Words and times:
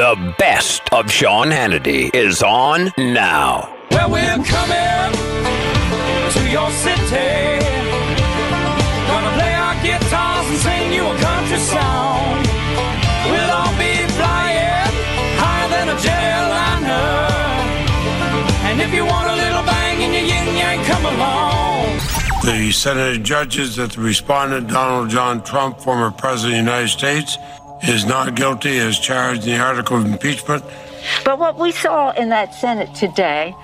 The 0.00 0.34
best 0.38 0.80
of 0.94 1.12
Sean 1.12 1.48
Hannity 1.48 2.08
is 2.14 2.42
on 2.42 2.90
now. 2.96 3.68
Well, 3.90 4.10
we're 4.10 4.42
coming 4.48 5.12
to 6.32 6.42
your 6.48 6.70
city. 6.70 7.60
Gonna 9.12 9.32
play 9.36 9.52
our 9.52 9.76
guitars 9.84 10.46
and 10.48 10.58
sing 10.64 10.92
you 10.94 11.04
a 11.04 11.16
country 11.18 11.58
song. 11.58 12.40
We'll 13.28 13.50
all 13.52 13.76
be 13.76 13.92
flying 14.16 14.88
higher 15.36 15.68
than 15.68 15.90
a 15.90 15.96
jetliner. 16.00 17.28
And 18.70 18.80
if 18.80 18.94
you 18.94 19.04
want 19.04 19.28
a 19.28 19.36
little 19.36 19.64
bang 19.64 20.00
in 20.00 20.14
your 20.14 20.24
yin 20.24 20.56
yang, 20.56 20.82
come 20.86 21.04
along. 21.04 22.00
The 22.42 22.72
Senate 22.72 23.22
judges 23.22 23.76
that 23.76 23.92
the 23.92 24.00
respondent, 24.00 24.68
Donald 24.68 25.10
John 25.10 25.44
Trump, 25.44 25.78
former 25.78 26.10
President 26.10 26.58
of 26.58 26.64
the 26.64 26.70
United 26.72 26.88
States, 26.88 27.36
is 27.82 28.04
not 28.04 28.34
guilty 28.34 28.78
as 28.78 28.98
charged 28.98 29.44
in 29.46 29.58
the 29.58 29.58
article 29.58 29.96
of 29.96 30.06
impeachment. 30.06 30.64
But 31.24 31.38
what 31.38 31.58
we 31.58 31.72
saw 31.72 32.10
in 32.12 32.28
that 32.28 32.54
Senate 32.54 32.94
today 32.94 33.54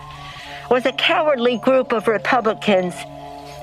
was 0.70 0.86
a 0.86 0.92
cowardly 0.92 1.58
group 1.58 1.92
of 1.92 2.08
Republicans 2.08 2.94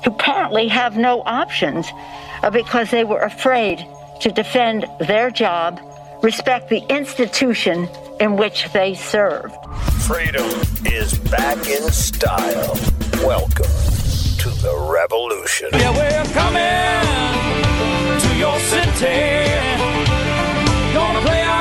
who 0.03 0.12
apparently 0.12 0.67
have 0.67 0.98
no 0.98 1.21
options 1.26 1.88
uh, 2.43 2.49
because 2.49 2.91
they 2.91 3.03
were 3.03 3.21
afraid 3.21 3.85
to 4.21 4.31
defend 4.31 4.85
their 4.99 5.31
job, 5.31 5.79
respect 6.21 6.70
the 6.70 6.84
institution 6.90 7.90
in 8.20 8.38
which 8.38 8.71
they 8.73 8.93
served. 8.93 9.55
Freedom 10.04 10.45
is 10.85 11.17
back 11.20 11.57
in 11.67 11.90
style. 11.91 12.77
Welcome 13.26 13.65
to 14.43 14.49
the 14.62 14.90
revolution. 14.91 15.70
Yeah, 15.73 15.91
we're 15.91 16.34
coming 16.34 18.20
to 18.21 18.38
your 18.38 18.59
city. 18.59 19.93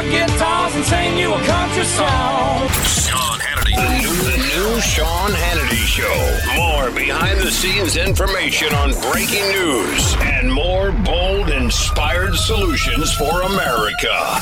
Gonna 0.02 0.14
our 0.14 0.28
guitars 0.28 0.74
and 0.74 0.84
sing 0.84 1.18
you 1.18 1.32
a 1.32 1.40
country 1.44 1.84
song. 1.84 2.68
Sean 2.84 3.38
Hannity. 3.38 3.76
The 3.76 3.98
new, 3.98 4.16
the 4.30 4.36
new 4.36 4.80
Sean 4.80 5.30
Hannity 5.30 5.84
Show. 5.86 6.56
More 6.56 6.90
behind 6.90 7.40
the 7.40 7.50
scenes 7.50 7.96
information 7.96 8.74
on 8.74 8.92
breaking 9.12 9.48
news 9.52 10.16
and 10.20 10.52
more 10.52 10.92
bold, 10.92 11.50
inspired 11.50 12.34
solutions 12.34 13.12
for 13.14 13.42
America. 13.42 14.40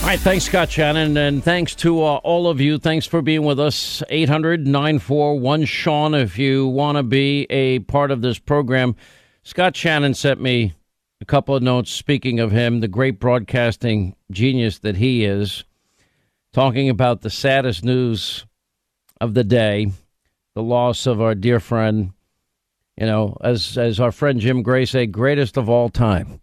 All 0.00 0.08
right, 0.08 0.18
thanks, 0.18 0.46
Scott 0.46 0.70
Shannon, 0.70 1.16
and 1.16 1.44
thanks 1.44 1.76
to 1.76 2.02
uh, 2.02 2.16
all 2.16 2.48
of 2.48 2.60
you. 2.60 2.78
Thanks 2.78 3.06
for 3.06 3.22
being 3.22 3.44
with 3.44 3.60
us. 3.60 4.02
800 4.08 4.66
941 4.66 5.64
Sean, 5.66 6.14
if 6.14 6.38
you 6.38 6.66
want 6.66 6.98
to 6.98 7.04
be 7.04 7.46
a 7.50 7.78
part 7.80 8.10
of 8.10 8.20
this 8.20 8.38
program. 8.40 8.96
Scott 9.44 9.76
Shannon 9.76 10.14
sent 10.14 10.40
me 10.40 10.72
a 11.22 11.24
couple 11.24 11.54
of 11.54 11.62
notes 11.62 11.90
speaking 11.90 12.40
of 12.40 12.50
him, 12.50 12.80
the 12.80 12.88
great 12.88 13.18
broadcasting 13.18 14.14
genius 14.30 14.80
that 14.80 14.96
he 14.96 15.24
is, 15.24 15.64
talking 16.52 16.90
about 16.90 17.22
the 17.22 17.30
saddest 17.30 17.84
news 17.84 18.44
of 19.20 19.34
the 19.34 19.44
day 19.44 19.90
the 20.54 20.62
loss 20.62 21.06
of 21.06 21.20
our 21.20 21.34
dear 21.34 21.60
friend, 21.60 22.12
you 22.98 23.06
know, 23.06 23.36
as, 23.40 23.78
as 23.78 23.98
our 23.98 24.12
friend 24.12 24.38
Jim 24.38 24.62
Gray 24.62 24.84
said, 24.84 25.10
greatest 25.10 25.56
of 25.56 25.70
all 25.70 25.88
time, 25.88 26.40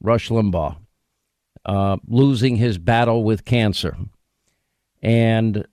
Rush 0.00 0.28
Limbaugh 0.28 0.76
uh, 1.64 1.96
losing 2.06 2.56
his 2.56 2.78
battle 2.78 3.24
with 3.24 3.44
cancer. 3.44 3.96
And, 5.02 5.66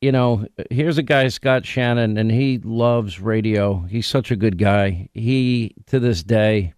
you 0.00 0.12
know, 0.12 0.46
here's 0.70 0.98
a 0.98 1.02
guy, 1.02 1.28
Scott 1.28 1.64
Shannon, 1.64 2.18
and 2.18 2.30
he 2.30 2.58
loves 2.58 3.20
radio. 3.20 3.80
He's 3.88 4.06
such 4.06 4.30
a 4.30 4.36
good 4.36 4.58
guy. 4.58 5.08
He, 5.14 5.74
to 5.86 5.98
this 5.98 6.22
day, 6.22 6.74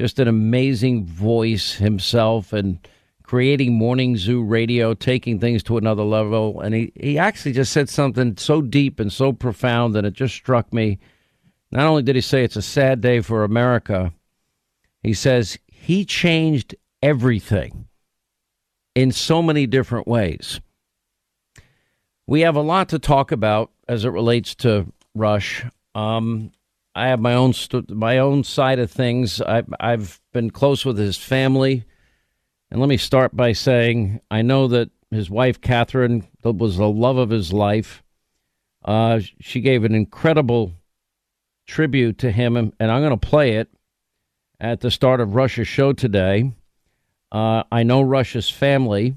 just 0.00 0.18
an 0.18 0.28
amazing 0.28 1.04
voice 1.04 1.74
himself 1.74 2.54
and 2.54 2.78
creating 3.22 3.74
Morning 3.74 4.16
Zoo 4.16 4.42
radio, 4.42 4.94
taking 4.94 5.38
things 5.38 5.62
to 5.64 5.76
another 5.76 6.04
level. 6.04 6.62
And 6.62 6.74
he, 6.74 6.90
he 6.98 7.18
actually 7.18 7.52
just 7.52 7.70
said 7.70 7.90
something 7.90 8.38
so 8.38 8.62
deep 8.62 8.98
and 8.98 9.12
so 9.12 9.34
profound 9.34 9.94
that 9.94 10.06
it 10.06 10.14
just 10.14 10.34
struck 10.34 10.72
me. 10.72 10.98
Not 11.70 11.86
only 11.86 12.02
did 12.02 12.14
he 12.14 12.22
say 12.22 12.44
it's 12.44 12.56
a 12.56 12.62
sad 12.62 13.02
day 13.02 13.20
for 13.20 13.44
America, 13.44 14.14
he 15.02 15.12
says 15.12 15.58
he 15.66 16.06
changed 16.06 16.74
everything 17.02 17.86
in 18.94 19.12
so 19.12 19.42
many 19.42 19.66
different 19.66 20.08
ways. 20.08 20.62
We 22.26 22.40
have 22.40 22.56
a 22.56 22.62
lot 22.62 22.88
to 22.88 22.98
talk 22.98 23.32
about 23.32 23.70
as 23.86 24.06
it 24.06 24.10
relates 24.10 24.54
to 24.56 24.90
Rush. 25.14 25.62
Um, 25.94 26.52
I 26.94 27.08
have 27.08 27.20
my 27.20 27.34
own 27.34 27.52
st- 27.52 27.90
my 27.90 28.18
own 28.18 28.44
side 28.44 28.78
of 28.78 28.90
things. 28.90 29.40
I, 29.40 29.62
I've 29.78 30.20
been 30.32 30.50
close 30.50 30.84
with 30.84 30.98
his 30.98 31.16
family, 31.16 31.84
and 32.70 32.80
let 32.80 32.88
me 32.88 32.96
start 32.96 33.36
by 33.36 33.52
saying 33.52 34.20
I 34.30 34.42
know 34.42 34.66
that 34.68 34.90
his 35.10 35.30
wife 35.30 35.60
Catherine 35.60 36.26
was 36.42 36.76
the 36.76 36.88
love 36.88 37.16
of 37.16 37.30
his 37.30 37.52
life. 37.52 38.02
Uh, 38.84 39.20
she 39.40 39.60
gave 39.60 39.84
an 39.84 39.94
incredible 39.94 40.72
tribute 41.66 42.18
to 42.18 42.30
him, 42.30 42.56
and 42.56 42.72
I'm 42.80 43.02
going 43.02 43.18
to 43.18 43.28
play 43.28 43.52
it 43.52 43.68
at 44.58 44.80
the 44.80 44.90
start 44.90 45.20
of 45.20 45.34
Rush's 45.34 45.68
show 45.68 45.92
today. 45.92 46.52
Uh, 47.32 47.62
I 47.70 47.82
know 47.82 48.02
Rush's 48.02 48.50
family. 48.50 49.14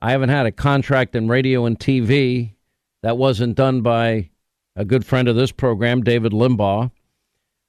I 0.00 0.10
haven't 0.10 0.28
had 0.28 0.46
a 0.46 0.52
contract 0.52 1.14
in 1.16 1.28
radio 1.28 1.64
and 1.64 1.78
TV 1.78 2.54
that 3.02 3.16
wasn't 3.16 3.56
done 3.56 3.80
by 3.80 4.30
a 4.76 4.84
good 4.84 5.04
friend 5.04 5.28
of 5.28 5.36
this 5.36 5.52
program, 5.52 6.02
David 6.02 6.32
Limbaugh. 6.32 6.90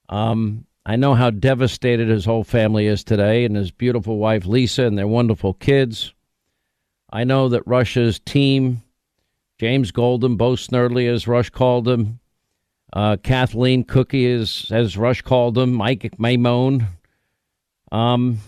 Um, 0.10 0.66
I 0.86 0.96
know 0.96 1.14
how 1.14 1.30
devastated 1.30 2.10
his 2.10 2.26
whole 2.26 2.44
family 2.44 2.88
is 2.88 3.04
today, 3.04 3.46
and 3.46 3.56
his 3.56 3.72
beautiful 3.72 4.18
wife 4.18 4.46
Lisa 4.46 4.84
and 4.84 4.98
their 4.98 5.08
wonderful 5.08 5.54
kids. 5.54 6.14
I 7.12 7.24
know 7.24 7.50
that 7.50 7.68
Rush's 7.68 8.20
team, 8.20 8.84
James 9.60 9.92
Golden, 9.92 10.36
Bo 10.36 10.54
Snerdley, 10.54 11.08
as 11.08 11.28
Rush 11.28 11.50
called 11.50 11.88
him, 11.88 12.20
uh, 12.92 13.18
Kathleen 13.24 13.84
Cookie, 13.84 14.26
is, 14.26 14.70
as 14.72 14.98
Rush 14.98 15.22
called 15.22 15.58
him, 15.58 15.74
Mike 15.74 16.18
Maimone. 16.18 16.88
Um, 17.92 18.40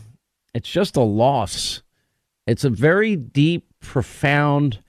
it's 0.54 0.70
just 0.70 0.98
a 0.98 1.02
loss. 1.02 1.84
It's 2.48 2.64
a 2.64 2.70
very 2.70 3.16
deep, 3.16 3.66
profound, 3.80 4.80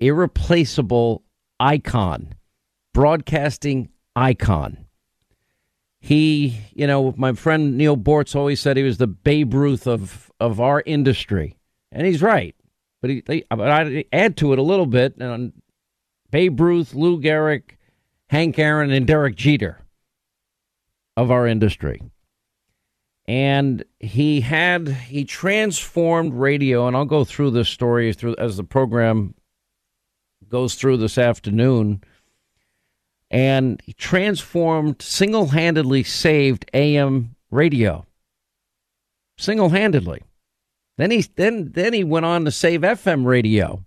irreplaceable 0.00 1.22
icon, 1.60 2.34
broadcasting 2.98 3.88
icon. 4.16 4.76
He, 6.00 6.58
you 6.74 6.84
know, 6.84 7.14
my 7.16 7.32
friend 7.32 7.78
Neal 7.78 7.96
Boortz 7.96 8.34
always 8.34 8.60
said 8.60 8.76
he 8.76 8.82
was 8.82 8.98
the 8.98 9.06
Babe 9.06 9.54
Ruth 9.54 9.86
of, 9.86 10.32
of 10.40 10.60
our 10.60 10.82
industry. 10.84 11.56
And 11.92 12.04
he's 12.04 12.22
right. 12.22 12.56
But 13.00 13.10
he, 13.10 13.20
they, 13.20 13.44
I 13.52 14.04
add 14.12 14.36
to 14.38 14.52
it 14.52 14.58
a 14.58 14.62
little 14.62 14.86
bit. 14.86 15.16
And 15.18 15.52
Babe 16.32 16.58
Ruth, 16.58 16.92
Lou 16.92 17.20
Gehrig, 17.20 17.62
Hank 18.30 18.58
Aaron, 18.58 18.90
and 18.90 19.06
Derek 19.06 19.36
Jeter 19.36 19.78
of 21.16 21.30
our 21.30 21.46
industry 21.46 22.02
and 23.26 23.84
he 24.00 24.40
had 24.40 24.88
he 24.88 25.24
transformed 25.24 26.32
radio 26.32 26.86
and 26.86 26.96
i'll 26.96 27.04
go 27.04 27.24
through 27.24 27.50
this 27.50 27.68
story 27.68 28.12
through 28.12 28.36
as 28.38 28.56
the 28.56 28.62
program 28.62 29.34
goes 30.48 30.76
through 30.76 30.96
this 30.96 31.18
afternoon 31.18 32.00
and 33.30 33.80
he 33.84 33.92
transformed 33.92 35.00
single-handedly 35.02 36.02
saved 36.02 36.64
am 36.72 37.34
radio 37.50 38.04
single-handedly 39.36 40.22
then 40.96 41.10
he 41.10 41.22
then 41.36 41.70
then 41.72 41.92
he 41.92 42.04
went 42.04 42.26
on 42.26 42.44
to 42.44 42.50
save 42.50 42.80
fm 42.80 43.24
radio 43.24 43.84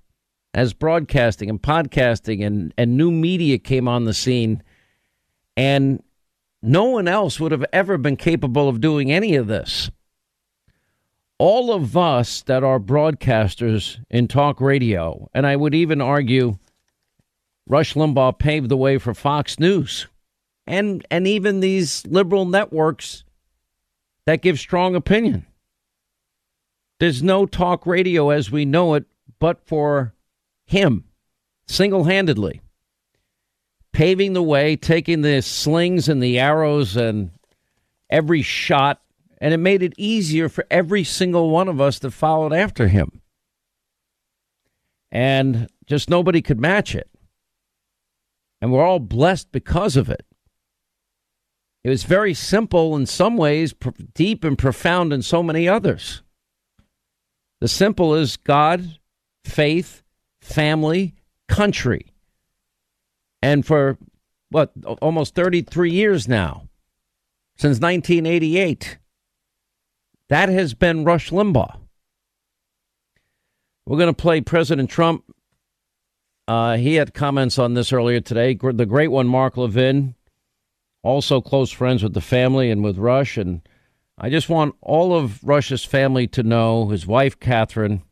as 0.53 0.73
broadcasting 0.73 1.49
and 1.49 1.61
podcasting 1.61 2.45
and 2.45 2.73
and 2.77 2.97
new 2.97 3.11
media 3.11 3.57
came 3.57 3.87
on 3.87 4.05
the 4.05 4.13
scene 4.13 4.61
and 5.57 6.03
no 6.61 6.85
one 6.85 7.07
else 7.07 7.39
would 7.39 7.51
have 7.51 7.65
ever 7.73 7.97
been 7.97 8.15
capable 8.15 8.69
of 8.69 8.81
doing 8.81 9.11
any 9.11 9.35
of 9.35 9.47
this. 9.47 9.89
All 11.37 11.73
of 11.73 11.97
us 11.97 12.43
that 12.43 12.63
are 12.63 12.79
broadcasters 12.79 13.97
in 14.11 14.27
talk 14.27 14.61
radio, 14.61 15.27
and 15.33 15.47
I 15.47 15.55
would 15.55 15.73
even 15.73 15.99
argue 15.99 16.59
Rush 17.67 17.93
Limbaugh 17.93 18.37
paved 18.37 18.69
the 18.69 18.77
way 18.77 18.97
for 18.97 19.13
Fox 19.13 19.59
News 19.59 20.07
and, 20.67 21.05
and 21.09 21.27
even 21.27 21.59
these 21.59 22.05
liberal 22.07 22.45
networks 22.45 23.23
that 24.25 24.41
give 24.41 24.59
strong 24.59 24.95
opinion. 24.95 25.45
There's 26.99 27.23
no 27.23 27.45
talk 27.45 27.85
radio 27.85 28.29
as 28.29 28.51
we 28.51 28.65
know 28.65 28.93
it 28.93 29.05
but 29.39 29.65
for 29.65 30.13
him 30.65 31.05
single 31.67 32.03
handedly 32.03 32.61
paving 33.91 34.33
the 34.33 34.41
way, 34.41 34.75
taking 34.75 35.21
the 35.21 35.41
slings 35.41 36.09
and 36.09 36.23
the 36.23 36.39
arrows 36.39 36.95
and 36.95 37.29
every 38.09 38.41
shot, 38.41 38.99
and 39.39 39.53
it 39.53 39.57
made 39.57 39.83
it 39.83 39.93
easier 39.95 40.49
for 40.49 40.65
every 40.71 41.03
single 41.03 41.51
one 41.51 41.67
of 41.67 41.79
us 41.79 41.99
that 41.99 42.09
followed 42.09 42.51
after 42.51 42.87
him. 42.87 43.21
And 45.11 45.69
just 45.85 46.09
nobody 46.09 46.41
could 46.41 46.59
match 46.59 46.95
it. 46.95 47.10
And 48.61 48.71
we're 48.71 48.85
all 48.85 48.99
blessed 48.99 49.51
because 49.51 49.97
of 49.97 50.09
it. 50.09 50.25
It 51.83 51.89
was 51.89 52.03
very 52.03 52.33
simple 52.33 52.95
in 52.95 53.07
some 53.07 53.37
ways, 53.37 53.73
deep 54.13 54.43
and 54.43 54.57
profound 54.57 55.11
in 55.11 55.23
so 55.23 55.41
many 55.41 55.67
others. 55.67 56.21
The 57.59 57.67
simple 57.67 58.13
is 58.15 58.37
God 58.37 58.99
faith, 59.43 60.03
family, 60.41 61.15
country. 61.47 62.13
And 63.41 63.65
for 63.65 63.97
what, 64.49 64.71
almost 65.01 65.33
33 65.33 65.91
years 65.91 66.27
now, 66.27 66.69
since 67.57 67.79
1988, 67.79 68.99
that 70.29 70.49
has 70.49 70.73
been 70.73 71.03
Rush 71.03 71.31
Limbaugh. 71.31 71.77
We're 73.85 73.97
going 73.97 74.13
to 74.13 74.21
play 74.21 74.41
President 74.41 74.89
Trump. 74.89 75.23
Uh, 76.47 76.77
he 76.77 76.95
had 76.95 77.13
comments 77.13 77.57
on 77.59 77.73
this 77.73 77.93
earlier 77.93 78.19
today. 78.19 78.55
The 78.55 78.85
great 78.85 79.09
one, 79.09 79.27
Mark 79.27 79.57
Levin, 79.57 80.15
also 81.03 81.41
close 81.41 81.71
friends 81.71 82.03
with 82.03 82.13
the 82.13 82.21
family 82.21 82.69
and 82.69 82.83
with 82.83 82.97
Rush. 82.97 83.37
And 83.37 83.61
I 84.17 84.29
just 84.29 84.49
want 84.49 84.75
all 84.81 85.15
of 85.15 85.43
Rush's 85.43 85.85
family 85.85 86.27
to 86.27 86.43
know 86.43 86.89
his 86.89 87.07
wife, 87.07 87.39
Catherine. 87.39 88.03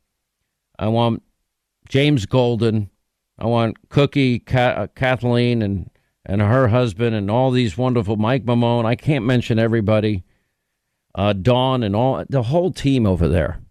I 0.78 0.88
want 0.88 1.24
James 1.88 2.26
Golden. 2.26 2.90
I 3.38 3.46
want 3.46 3.90
Cookie, 3.90 4.44
uh, 4.54 4.88
Kathleen, 4.96 5.62
and, 5.62 5.90
and 6.26 6.42
her 6.42 6.68
husband, 6.68 7.16
and 7.16 7.31
all 7.31 7.52
these 7.52 7.78
wonderful 7.78 8.18
Mike 8.18 8.46
Maimone. 8.46 8.86
I 8.86 8.96
can't 8.96 9.26
mention 9.26 9.60
everybody. 9.60 10.24
Uh, 11.16 11.34
Dawn 11.34 11.84
and 11.84 11.96
all 11.96 12.24
the 12.30 12.44
whole 12.44 12.72
team 12.72 13.06
over 13.06 13.28
there. 13.28 13.62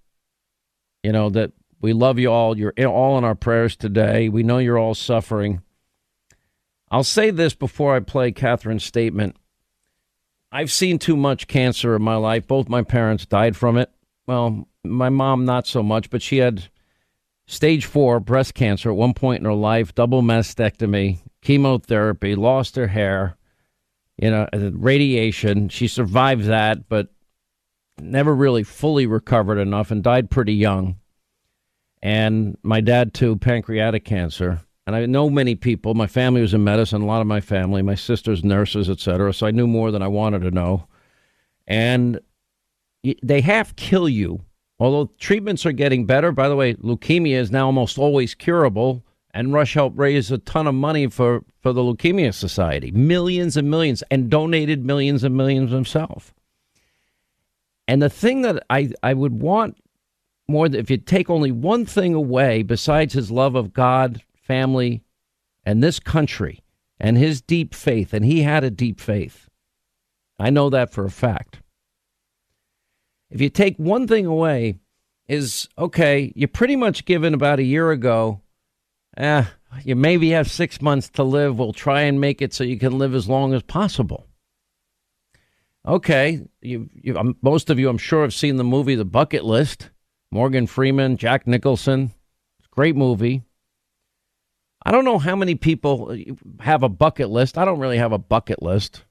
You 1.03 1.13
know 1.13 1.31
that 1.31 1.53
we 1.81 1.93
love 1.93 2.19
you 2.19 2.31
all. 2.31 2.59
You're 2.59 2.73
all 2.87 3.19
in 3.19 3.25
our 3.25 3.35
prayers 3.35 3.77
today. 3.77 4.29
We 4.29 4.43
know 4.43 4.59
you're 4.59 4.79
all 4.79 4.95
suffering. 4.95 5.63
I'll 6.91 7.05
say 7.05 7.31
this 7.31 7.55
before 7.55 7.95
I 7.95 8.01
play 8.01 8.33
Catherine's 8.33 8.85
statement. 8.85 9.37
I've 10.51 10.73
seen 10.73 10.99
too 10.99 11.17
much 11.17 11.47
cancer 11.47 11.95
in 11.95 12.03
my 12.03 12.17
life. 12.17 12.47
Both 12.47 12.69
my 12.69 12.83
parents 12.83 13.27
died 13.27 13.57
from 13.57 13.77
it. 13.77 13.91
Well, 14.27 14.67
my 14.83 15.11
mom, 15.11 15.45
not 15.45 15.67
so 15.67 15.83
much, 15.83 16.11
but 16.11 16.23
she 16.23 16.39
had 16.39 16.69
stage 17.47 17.85
four 17.85 18.19
breast 18.19 18.55
cancer 18.55 18.91
at 18.91 18.97
one 18.97 19.15
point 19.15 19.41
in 19.41 19.45
her 19.45 19.55
life, 19.55 19.95
double 19.95 20.23
mastectomy, 20.23 21.21
chemotherapy, 21.43 22.35
lost 22.35 22.77
her 22.77 22.89
hair, 22.89 23.37
you 24.17 24.31
know, 24.31 24.49
uh, 24.53 24.71
radiation. 24.73 25.69
She 25.69 25.87
survived 25.87 26.45
that, 26.45 26.89
but 26.89 27.09
never 28.01 28.35
really 28.35 28.63
fully 28.63 29.07
recovered 29.07 29.59
enough 29.59 29.91
and 29.91 30.03
died 30.03 30.31
pretty 30.31 30.55
young 30.55 30.97
and 32.03 32.57
my 32.63 32.81
dad 32.81 33.15
too, 33.15 33.37
pancreatic 33.37 34.05
cancer. 34.05 34.61
And 34.87 34.97
I 34.97 35.05
know 35.07 35.29
many 35.29 35.55
people. 35.55 35.95
My 35.95 36.07
family 36.07 36.41
was 36.41 36.55
in 36.55 36.65
medicine. 36.65 37.03
A 37.03 37.07
lot 37.07 37.21
of 37.21 37.27
my 37.27 37.41
family, 37.41 37.83
my 37.83 37.95
sisters, 37.95 38.43
nurses, 38.43 38.89
etc. 38.89 39.35
So 39.35 39.47
I 39.47 39.51
knew 39.51 39.67
more 39.67 39.91
than 39.91 40.03
I 40.03 40.09
wanted 40.09 40.41
to 40.43 40.51
know. 40.51 40.87
And 41.67 42.21
they 43.23 43.43
half 43.43 43.77
kill 43.77 44.09
you. 44.09 44.41
Although 44.81 45.11
treatments 45.19 45.67
are 45.67 45.73
getting 45.73 46.07
better. 46.07 46.33
By 46.33 46.49
the 46.49 46.57
way, 46.57 46.75
leukemia 46.75 47.35
is 47.35 47.51
now 47.51 47.67
almost 47.67 47.99
always 47.99 48.35
curable. 48.35 49.05
And 49.35 49.53
Rush 49.53 49.75
helped 49.75 49.99
raise 49.99 50.31
a 50.31 50.39
ton 50.39 50.67
of 50.67 50.75
money 50.75 51.07
for, 51.09 51.45
for 51.61 51.73
the 51.73 51.83
Leukemia 51.83 52.33
Society, 52.33 52.91
millions 52.91 53.57
and 53.57 53.71
millions, 53.71 54.03
and 54.11 54.31
donated 54.31 54.87
millions 54.87 55.23
and 55.23 55.37
millions 55.37 55.71
himself. 55.71 56.33
And 57.87 58.01
the 58.01 58.09
thing 58.09 58.43
that 58.43 58.65
I, 58.71 58.91
I 59.03 59.15
would 59.15 59.41
want 59.41 59.77
more 60.49 60.69
than 60.69 60.81
if 60.81 60.91
you 60.91 60.97
take 60.97 61.29
only 61.29 61.53
one 61.53 61.85
thing 61.85 62.15
away 62.15 62.63
besides 62.63 63.15
his 63.15 63.31
love 63.31 63.55
of 63.55 63.73
God, 63.73 64.23
family, 64.35 65.03
and 65.65 65.83
this 65.83 66.01
country, 66.01 66.61
and 66.99 67.17
his 67.17 67.41
deep 67.41 67.75
faith, 67.75 68.15
and 68.15 68.25
he 68.25 68.43
had 68.43 68.65
a 68.65 68.71
deep 68.71 69.01
faith. 69.01 69.49
I 70.39 70.51
know 70.51 70.71
that 70.71 70.93
for 70.93 71.05
a 71.05 71.11
fact. 71.11 71.61
If 73.31 73.41
you 73.41 73.51
take 73.51 73.77
one 73.77 74.07
thing 74.07 74.25
away, 74.25 74.77
is 75.29 75.69
okay, 75.77 76.33
You're 76.35 76.49
pretty 76.49 76.75
much 76.75 77.05
given 77.05 77.35
about 77.35 77.59
a 77.59 77.65
year 77.65 77.91
ago, 77.91 78.41
eh, 79.17 79.45
you 79.85 79.95
maybe 79.95 80.31
have 80.31 80.51
six 80.51 80.81
months 80.81 81.11
to 81.11 81.23
live. 81.23 81.59
We'll 81.59 81.75
try 81.75 82.03
and 82.03 82.21
make 82.21 82.41
it 82.41 82.55
so 82.55 82.65
you 82.65 82.79
can 82.79 82.97
live 82.97 83.15
as 83.15 83.29
long 83.29 83.53
as 83.53 83.63
possible. 83.63 84.27
Okay, 85.87 86.41
you, 86.63 86.89
you, 86.95 87.17
um, 87.17 87.37
most 87.43 87.71
of 87.71 87.79
you, 87.79 87.89
I'm 87.89 87.99
sure, 87.99 88.23
have 88.23 88.35
seen 88.35 88.57
the 88.57 88.65
movie 88.65 88.95
The 88.95 89.05
Bucket 89.05 89.45
List. 89.45 89.91
Morgan 90.31 90.67
Freeman, 90.67 91.17
Jack 91.17 91.47
Nicholson. 91.47 92.13
Great 92.71 92.97
movie. 92.97 93.43
I 94.85 94.91
don't 94.91 95.05
know 95.05 95.19
how 95.19 95.35
many 95.35 95.55
people 95.55 96.17
have 96.61 96.83
a 96.83 96.89
bucket 96.89 97.31
list. 97.31 97.59
I 97.59 97.65
don't 97.65 97.81
really 97.81 97.99
have 97.99 98.13
a 98.13 98.19
bucket 98.19 98.63
list. 98.63 99.05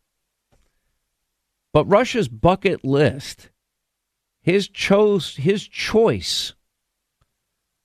But 1.74 1.86
Rush's 1.86 2.28
bucket 2.28 2.86
list, 2.86 3.50
his 4.42 4.68
chose 4.68 5.36
his 5.36 5.68
choice 5.68 6.54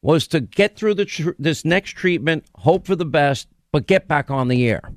was 0.02 0.26
to 0.28 0.40
get 0.40 0.76
through 0.76 0.94
tr- 1.04 1.30
this 1.38 1.64
next 1.64 1.92
treatment, 1.92 2.44
hope 2.56 2.86
for 2.86 2.96
the 2.96 3.04
best, 3.04 3.48
but 3.72 3.86
get 3.86 4.08
back 4.08 4.30
on 4.30 4.48
the 4.48 4.68
air. 4.68 4.92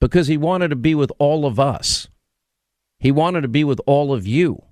Because 0.00 0.26
he 0.26 0.36
wanted 0.36 0.68
to 0.68 0.76
be 0.76 0.94
with 0.94 1.10
all 1.18 1.46
of 1.46 1.58
us. 1.58 2.08
He 2.98 3.10
wanted 3.10 3.42
to 3.42 3.48
be 3.48 3.64
with 3.64 3.80
all 3.86 4.12
of 4.12 4.26
you 4.26 4.65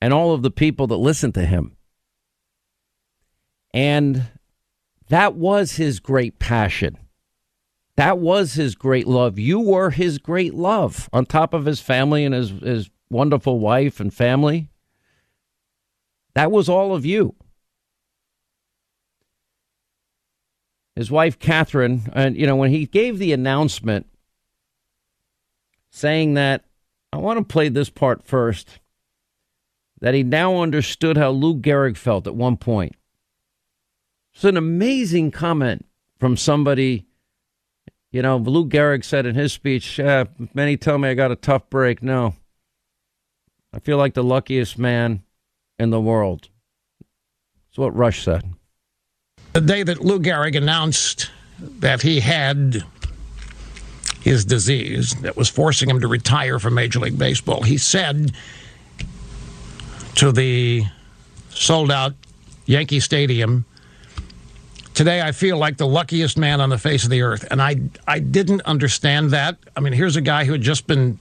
and 0.00 0.12
all 0.12 0.32
of 0.32 0.42
the 0.42 0.50
people 0.50 0.86
that 0.88 0.96
listen 0.96 1.32
to 1.32 1.44
him. 1.46 1.76
And 3.72 4.24
that 5.08 5.34
was 5.34 5.72
his 5.72 6.00
great 6.00 6.38
passion. 6.38 6.98
That 7.96 8.18
was 8.18 8.54
his 8.54 8.74
great 8.74 9.06
love. 9.06 9.38
You 9.38 9.60
were 9.60 9.90
his 9.90 10.18
great 10.18 10.54
love 10.54 11.08
on 11.12 11.24
top 11.24 11.54
of 11.54 11.64
his 11.64 11.80
family 11.80 12.24
and 12.24 12.34
his, 12.34 12.50
his 12.50 12.90
wonderful 13.10 13.58
wife 13.58 14.00
and 14.00 14.12
family. 14.12 14.68
That 16.34 16.50
was 16.50 16.68
all 16.68 16.94
of 16.94 17.06
you. 17.06 17.34
His 20.94 21.10
wife, 21.10 21.38
Catherine, 21.38 22.10
and 22.12 22.36
you 22.36 22.46
know, 22.46 22.56
when 22.56 22.70
he 22.70 22.86
gave 22.86 23.18
the 23.18 23.32
announcement 23.32 24.06
saying 25.90 26.34
that, 26.34 26.64
I 27.12 27.18
want 27.18 27.38
to 27.38 27.44
play 27.44 27.68
this 27.68 27.88
part 27.88 28.22
first 28.22 28.78
that 30.00 30.14
he 30.14 30.22
now 30.22 30.60
understood 30.60 31.16
how 31.16 31.30
Lou 31.30 31.56
Gehrig 31.56 31.96
felt 31.96 32.26
at 32.26 32.34
one 32.34 32.56
point. 32.56 32.94
It's 34.34 34.44
an 34.44 34.56
amazing 34.56 35.30
comment 35.30 35.86
from 36.18 36.36
somebody. 36.36 37.06
You 38.12 38.22
know, 38.22 38.36
Lou 38.36 38.68
Gehrig 38.68 39.04
said 39.04 39.26
in 39.26 39.34
his 39.34 39.52
speech, 39.52 39.98
uh, 39.98 40.26
many 40.54 40.76
tell 40.76 40.98
me 40.98 41.08
I 41.08 41.14
got 41.14 41.32
a 41.32 41.36
tough 41.36 41.68
break. 41.70 42.02
No. 42.02 42.34
I 43.72 43.78
feel 43.78 43.96
like 43.96 44.14
the 44.14 44.24
luckiest 44.24 44.78
man 44.78 45.22
in 45.78 45.90
the 45.90 46.00
world. 46.00 46.48
That's 47.68 47.78
what 47.78 47.96
Rush 47.96 48.24
said. 48.24 48.42
The 49.52 49.60
day 49.60 49.82
that 49.82 50.04
Lou 50.04 50.18
Gehrig 50.20 50.56
announced 50.56 51.30
that 51.58 52.02
he 52.02 52.20
had 52.20 52.82
his 54.20 54.44
disease 54.44 55.14
that 55.22 55.36
was 55.36 55.48
forcing 55.48 55.88
him 55.88 56.00
to 56.00 56.08
retire 56.08 56.58
from 56.58 56.74
Major 56.74 57.00
League 57.00 57.18
Baseball, 57.18 57.62
he 57.62 57.78
said 57.78 58.32
to 60.16 60.32
the 60.32 60.84
sold 61.50 61.90
out 61.90 62.14
Yankee 62.66 63.00
Stadium. 63.00 63.64
Today, 64.94 65.20
I 65.20 65.32
feel 65.32 65.58
like 65.58 65.76
the 65.76 65.86
luckiest 65.86 66.38
man 66.38 66.60
on 66.60 66.70
the 66.70 66.78
face 66.78 67.04
of 67.04 67.10
the 67.10 67.20
earth. 67.22 67.46
And 67.50 67.60
I, 67.60 67.76
I 68.06 68.18
didn't 68.18 68.62
understand 68.62 69.30
that. 69.30 69.58
I 69.76 69.80
mean, 69.80 69.92
here's 69.92 70.16
a 70.16 70.22
guy 70.22 70.44
who 70.44 70.52
had 70.52 70.62
just 70.62 70.86
been 70.86 71.18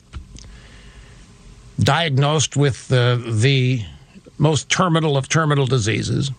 diagnosed 1.79 2.55
with 2.55 2.87
the, 2.87 3.21
the 3.41 3.83
most 4.37 4.69
terminal 4.69 5.17
of 5.17 5.27
terminal 5.27 5.65
diseases. 5.65 6.31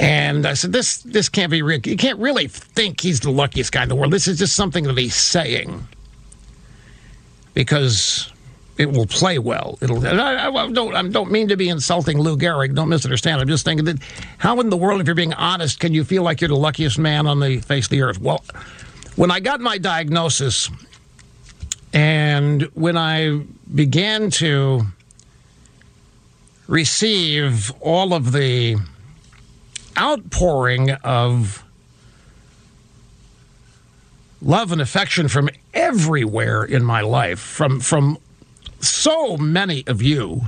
And 0.00 0.44
I 0.44 0.54
said, 0.54 0.72
this, 0.72 0.98
this 1.02 1.28
can't 1.28 1.52
be 1.52 1.62
real. 1.62 1.80
You 1.84 1.96
can't 1.96 2.18
really 2.18 2.48
think 2.48 3.00
he's 3.00 3.20
the 3.20 3.30
luckiest 3.30 3.70
guy 3.70 3.84
in 3.84 3.88
the 3.88 3.96
world. 3.96 4.12
This 4.12 4.26
is 4.26 4.38
just 4.38 4.56
something 4.56 4.84
that 4.84 4.98
he's 4.98 5.14
saying. 5.14 5.86
Because 7.54 8.32
it 8.78 8.92
will 8.92 9.06
play 9.06 9.38
well. 9.38 9.76
It'll. 9.82 10.06
I, 10.06 10.46
I, 10.46 10.70
don't. 10.70 10.94
I 10.94 11.02
don't 11.08 11.30
mean 11.30 11.48
to 11.48 11.56
be 11.56 11.68
insulting 11.68 12.18
Lou 12.18 12.36
Gehrig. 12.36 12.74
Don't 12.74 12.88
misunderstand. 12.88 13.40
I'm 13.40 13.48
just 13.48 13.64
thinking 13.64 13.84
that 13.86 13.98
how 14.38 14.60
in 14.60 14.70
the 14.70 14.76
world, 14.76 15.00
if 15.00 15.06
you're 15.06 15.16
being 15.16 15.34
honest, 15.34 15.80
can 15.80 15.92
you 15.92 16.04
feel 16.04 16.22
like 16.22 16.40
you're 16.40 16.48
the 16.48 16.56
luckiest 16.56 16.98
man 16.98 17.26
on 17.26 17.40
the 17.40 17.58
face 17.58 17.86
of 17.86 17.90
the 17.90 18.02
earth? 18.02 18.20
Well, 18.20 18.44
when 19.16 19.32
I 19.32 19.40
got 19.40 19.60
my 19.60 19.78
diagnosis, 19.78 20.70
and 21.92 22.62
when 22.74 22.96
I 22.96 23.42
began 23.74 24.30
to 24.32 24.86
receive 26.68 27.72
all 27.80 28.14
of 28.14 28.30
the 28.30 28.76
outpouring 29.98 30.92
of 31.02 31.64
love 34.40 34.70
and 34.70 34.80
affection 34.80 35.26
from 35.26 35.50
everywhere 35.74 36.62
in 36.62 36.84
my 36.84 37.00
life, 37.00 37.40
from 37.40 37.80
from 37.80 38.18
so 38.80 39.36
many 39.36 39.84
of 39.86 40.02
you 40.02 40.42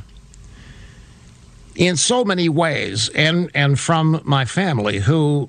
in 1.77 1.97
so 1.97 2.25
many 2.25 2.49
ways, 2.49 3.09
and, 3.11 3.51
and 3.55 3.79
from 3.79 4.21
my 4.25 4.45
family 4.45 4.99
who, 4.99 5.49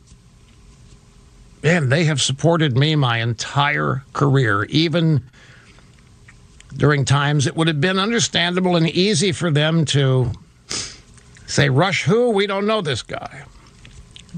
man, 1.63 1.89
they 1.89 2.05
have 2.05 2.21
supported 2.21 2.77
me 2.77 2.95
my 2.95 3.17
entire 3.17 4.03
career, 4.13 4.63
even 4.65 5.21
during 6.77 7.03
times 7.03 7.47
it 7.47 7.55
would 7.55 7.67
have 7.67 7.81
been 7.81 7.99
understandable 7.99 8.75
and 8.75 8.87
easy 8.89 9.31
for 9.31 9.51
them 9.51 9.83
to 9.83 10.31
say, 11.47 11.69
Rush 11.69 12.03
who? 12.03 12.29
We 12.29 12.47
don't 12.47 12.65
know 12.65 12.81
this 12.81 13.01
guy. 13.01 13.43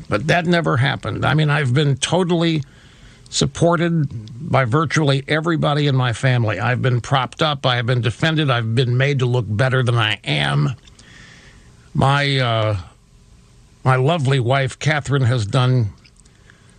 But 0.09 0.25
that 0.27 0.47
never 0.47 0.77
happened. 0.77 1.23
I 1.23 1.35
mean, 1.35 1.51
I've 1.51 1.73
been 1.73 1.97
totally 1.97 2.63
supported 3.33 4.07
by 4.51 4.63
virtually 4.63 5.23
everybody 5.27 5.87
in 5.87 5.95
my 5.95 6.13
family. 6.13 6.59
I've 6.59 6.83
been 6.83 7.01
propped 7.01 7.41
up, 7.41 7.65
I 7.65 7.77
have 7.77 7.87
been 7.87 8.01
defended, 8.01 8.51
I've 8.51 8.75
been 8.75 8.95
made 8.95 9.19
to 9.19 9.25
look 9.25 9.45
better 9.47 9.81
than 9.81 9.95
I 9.95 10.19
am. 10.23 10.75
My, 11.95 12.37
uh, 12.37 12.77
my 13.83 13.95
lovely 13.95 14.39
wife, 14.39 14.77
Catherine, 14.77 15.23
has 15.23 15.47
done 15.47 15.89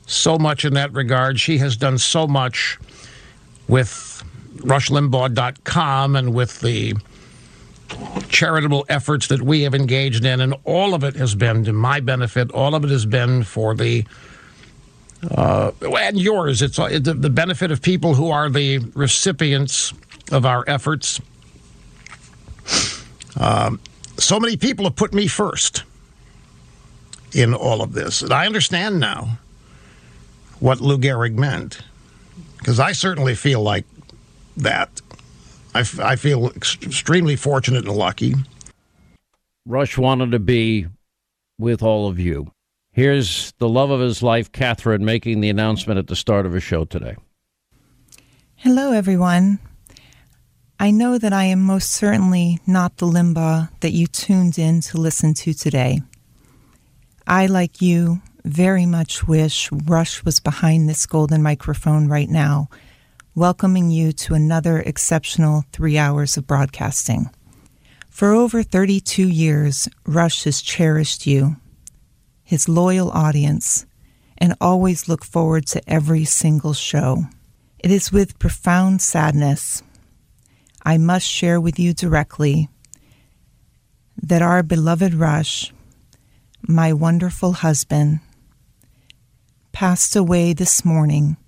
so 0.06 0.38
much 0.38 0.64
in 0.64 0.74
that 0.74 0.92
regard. 0.92 1.40
She 1.40 1.58
has 1.58 1.76
done 1.76 1.98
so 1.98 2.28
much 2.28 2.78
with 3.66 4.22
RushLimbaugh.com 4.58 6.14
and 6.14 6.34
with 6.34 6.60
the 6.60 6.94
charitable 8.28 8.86
efforts 8.88 9.26
that 9.26 9.42
we 9.42 9.62
have 9.62 9.74
engaged 9.74 10.24
in, 10.24 10.40
and 10.40 10.54
all 10.64 10.94
of 10.94 11.02
it 11.02 11.16
has 11.16 11.34
been 11.34 11.64
to 11.64 11.72
my 11.72 11.98
benefit. 11.98 12.52
All 12.52 12.76
of 12.76 12.84
it 12.84 12.90
has 12.90 13.06
been 13.06 13.42
for 13.42 13.74
the 13.74 14.04
uh, 15.30 15.72
and 15.82 16.18
yours. 16.18 16.62
It's 16.62 16.78
uh, 16.78 16.98
the, 17.00 17.14
the 17.14 17.30
benefit 17.30 17.70
of 17.70 17.82
people 17.82 18.14
who 18.14 18.30
are 18.30 18.48
the 18.48 18.78
recipients 18.94 19.92
of 20.32 20.46
our 20.46 20.64
efforts. 20.66 21.20
Um, 23.36 23.80
so 24.16 24.38
many 24.38 24.56
people 24.56 24.84
have 24.84 24.96
put 24.96 25.12
me 25.12 25.26
first 25.26 25.82
in 27.32 27.52
all 27.52 27.82
of 27.82 27.92
this, 27.92 28.22
and 28.22 28.32
I 28.32 28.46
understand 28.46 29.00
now 29.00 29.38
what 30.60 30.80
Lou 30.80 30.98
Gehrig 30.98 31.34
meant 31.34 31.80
because 32.58 32.80
I 32.80 32.92
certainly 32.92 33.34
feel 33.34 33.62
like 33.62 33.84
that. 34.56 35.02
I, 35.74 36.14
feel 36.14 36.50
extremely 36.50 37.34
fortunate 37.34 37.84
and 37.84 37.96
lucky. 37.96 38.36
Rush 39.66 39.98
wanted 39.98 40.30
to 40.30 40.38
be 40.38 40.86
with 41.58 41.82
all 41.82 42.08
of 42.08 42.20
you. 42.20 42.53
Here's 42.94 43.52
the 43.58 43.68
love 43.68 43.90
of 43.90 43.98
his 43.98 44.22
life, 44.22 44.52
Catherine, 44.52 45.04
making 45.04 45.40
the 45.40 45.50
announcement 45.50 45.98
at 45.98 46.06
the 46.06 46.14
start 46.14 46.46
of 46.46 46.52
her 46.52 46.60
show 46.60 46.84
today. 46.84 47.16
Hello, 48.54 48.92
everyone. 48.92 49.58
I 50.78 50.92
know 50.92 51.18
that 51.18 51.32
I 51.32 51.46
am 51.46 51.60
most 51.60 51.90
certainly 51.90 52.60
not 52.68 52.98
the 52.98 53.06
Limbaugh 53.06 53.68
that 53.80 53.90
you 53.90 54.06
tuned 54.06 54.60
in 54.60 54.80
to 54.82 54.98
listen 54.98 55.34
to 55.34 55.52
today. 55.52 56.02
I, 57.26 57.46
like 57.46 57.82
you, 57.82 58.22
very 58.44 58.86
much 58.86 59.26
wish 59.26 59.72
Rush 59.72 60.24
was 60.24 60.38
behind 60.38 60.88
this 60.88 61.04
golden 61.04 61.42
microphone 61.42 62.06
right 62.06 62.28
now 62.28 62.68
welcoming 63.34 63.90
you 63.90 64.12
to 64.12 64.34
another 64.34 64.78
exceptional 64.78 65.64
three 65.72 65.98
hours 65.98 66.36
of 66.36 66.46
broadcasting. 66.46 67.28
For 68.08 68.32
over 68.32 68.62
32 68.62 69.28
years, 69.28 69.88
Rush 70.06 70.44
has 70.44 70.62
cherished 70.62 71.26
you, 71.26 71.56
his 72.44 72.68
loyal 72.68 73.10
audience, 73.10 73.86
and 74.38 74.54
always 74.60 75.08
look 75.08 75.24
forward 75.24 75.66
to 75.66 75.82
every 75.88 76.24
single 76.24 76.74
show. 76.74 77.24
It 77.78 77.90
is 77.90 78.12
with 78.12 78.38
profound 78.38 79.02
sadness 79.02 79.82
I 80.86 80.98
must 80.98 81.26
share 81.26 81.58
with 81.58 81.78
you 81.78 81.94
directly 81.94 82.68
that 84.22 84.42
our 84.42 84.62
beloved 84.62 85.14
Rush, 85.14 85.72
my 86.60 86.92
wonderful 86.92 87.52
husband, 87.52 88.20
passed 89.72 90.14
away 90.14 90.52
this 90.52 90.84
morning 90.84 91.38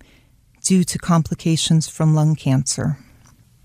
due 0.62 0.84
to 0.84 0.98
complications 0.98 1.86
from 1.86 2.14
lung 2.14 2.34
cancer. 2.34 2.98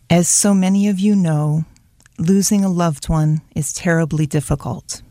As 0.09 0.27
so 0.27 0.53
many 0.53 0.89
of 0.89 1.00
you 1.00 1.15
know, 1.15 1.63
losing 2.19 2.65
a 2.65 2.69
loved 2.69 3.07
one 3.07 3.41
is 3.55 3.71
terribly 3.71 4.25
difficult. 4.25 5.01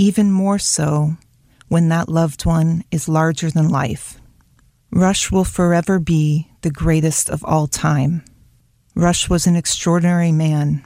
Even 0.00 0.30
more 0.30 0.60
so 0.60 1.16
when 1.66 1.88
that 1.88 2.08
loved 2.08 2.46
one 2.46 2.84
is 2.92 3.08
larger 3.08 3.50
than 3.50 3.68
life. 3.68 4.20
Rush 4.92 5.32
will 5.32 5.44
forever 5.44 5.98
be 5.98 6.48
the 6.62 6.70
greatest 6.70 7.28
of 7.28 7.44
all 7.44 7.66
time. 7.66 8.24
Rush 8.94 9.28
was 9.28 9.48
an 9.48 9.56
extraordinary 9.56 10.30
man, 10.30 10.84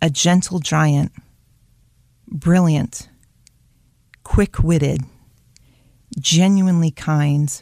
a 0.00 0.08
gentle 0.08 0.60
giant, 0.60 1.10
brilliant, 2.28 3.08
quick 4.22 4.62
witted, 4.62 5.00
genuinely 6.16 6.92
kind, 6.92 7.60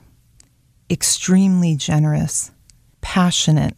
extremely 0.90 1.74
generous, 1.74 2.50
passionate, 3.00 3.76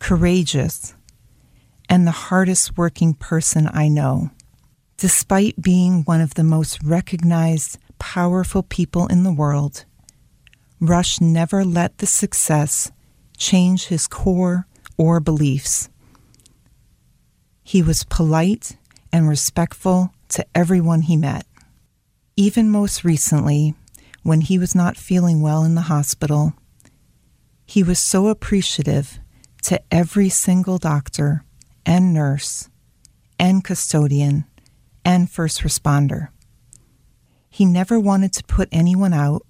courageous, 0.00 0.94
and 1.88 2.06
the 2.06 2.10
hardest 2.28 2.76
working 2.76 3.14
person 3.14 3.70
I 3.72 3.88
know. 3.88 4.30
Despite 5.02 5.60
being 5.60 6.04
one 6.04 6.20
of 6.20 6.34
the 6.34 6.44
most 6.44 6.80
recognized, 6.80 7.76
powerful 7.98 8.62
people 8.62 9.08
in 9.08 9.24
the 9.24 9.32
world, 9.32 9.84
Rush 10.78 11.20
never 11.20 11.64
let 11.64 11.98
the 11.98 12.06
success 12.06 12.92
change 13.36 13.86
his 13.86 14.06
core 14.06 14.68
or 14.96 15.18
beliefs. 15.18 15.88
He 17.64 17.82
was 17.82 18.04
polite 18.04 18.76
and 19.12 19.28
respectful 19.28 20.14
to 20.28 20.46
everyone 20.54 21.02
he 21.02 21.16
met. 21.16 21.48
Even 22.36 22.70
most 22.70 23.02
recently, 23.02 23.74
when 24.22 24.40
he 24.40 24.56
was 24.56 24.72
not 24.72 24.96
feeling 24.96 25.40
well 25.40 25.64
in 25.64 25.74
the 25.74 25.90
hospital, 25.90 26.52
he 27.66 27.82
was 27.82 27.98
so 27.98 28.28
appreciative 28.28 29.18
to 29.64 29.82
every 29.90 30.28
single 30.28 30.78
doctor 30.78 31.44
and 31.84 32.14
nurse 32.14 32.68
and 33.36 33.64
custodian 33.64 34.44
and 35.04 35.30
first 35.30 35.60
responder. 35.62 36.28
He 37.48 37.64
never 37.64 38.00
wanted 38.00 38.32
to 38.34 38.44
put 38.44 38.68
anyone 38.72 39.12
out 39.12 39.46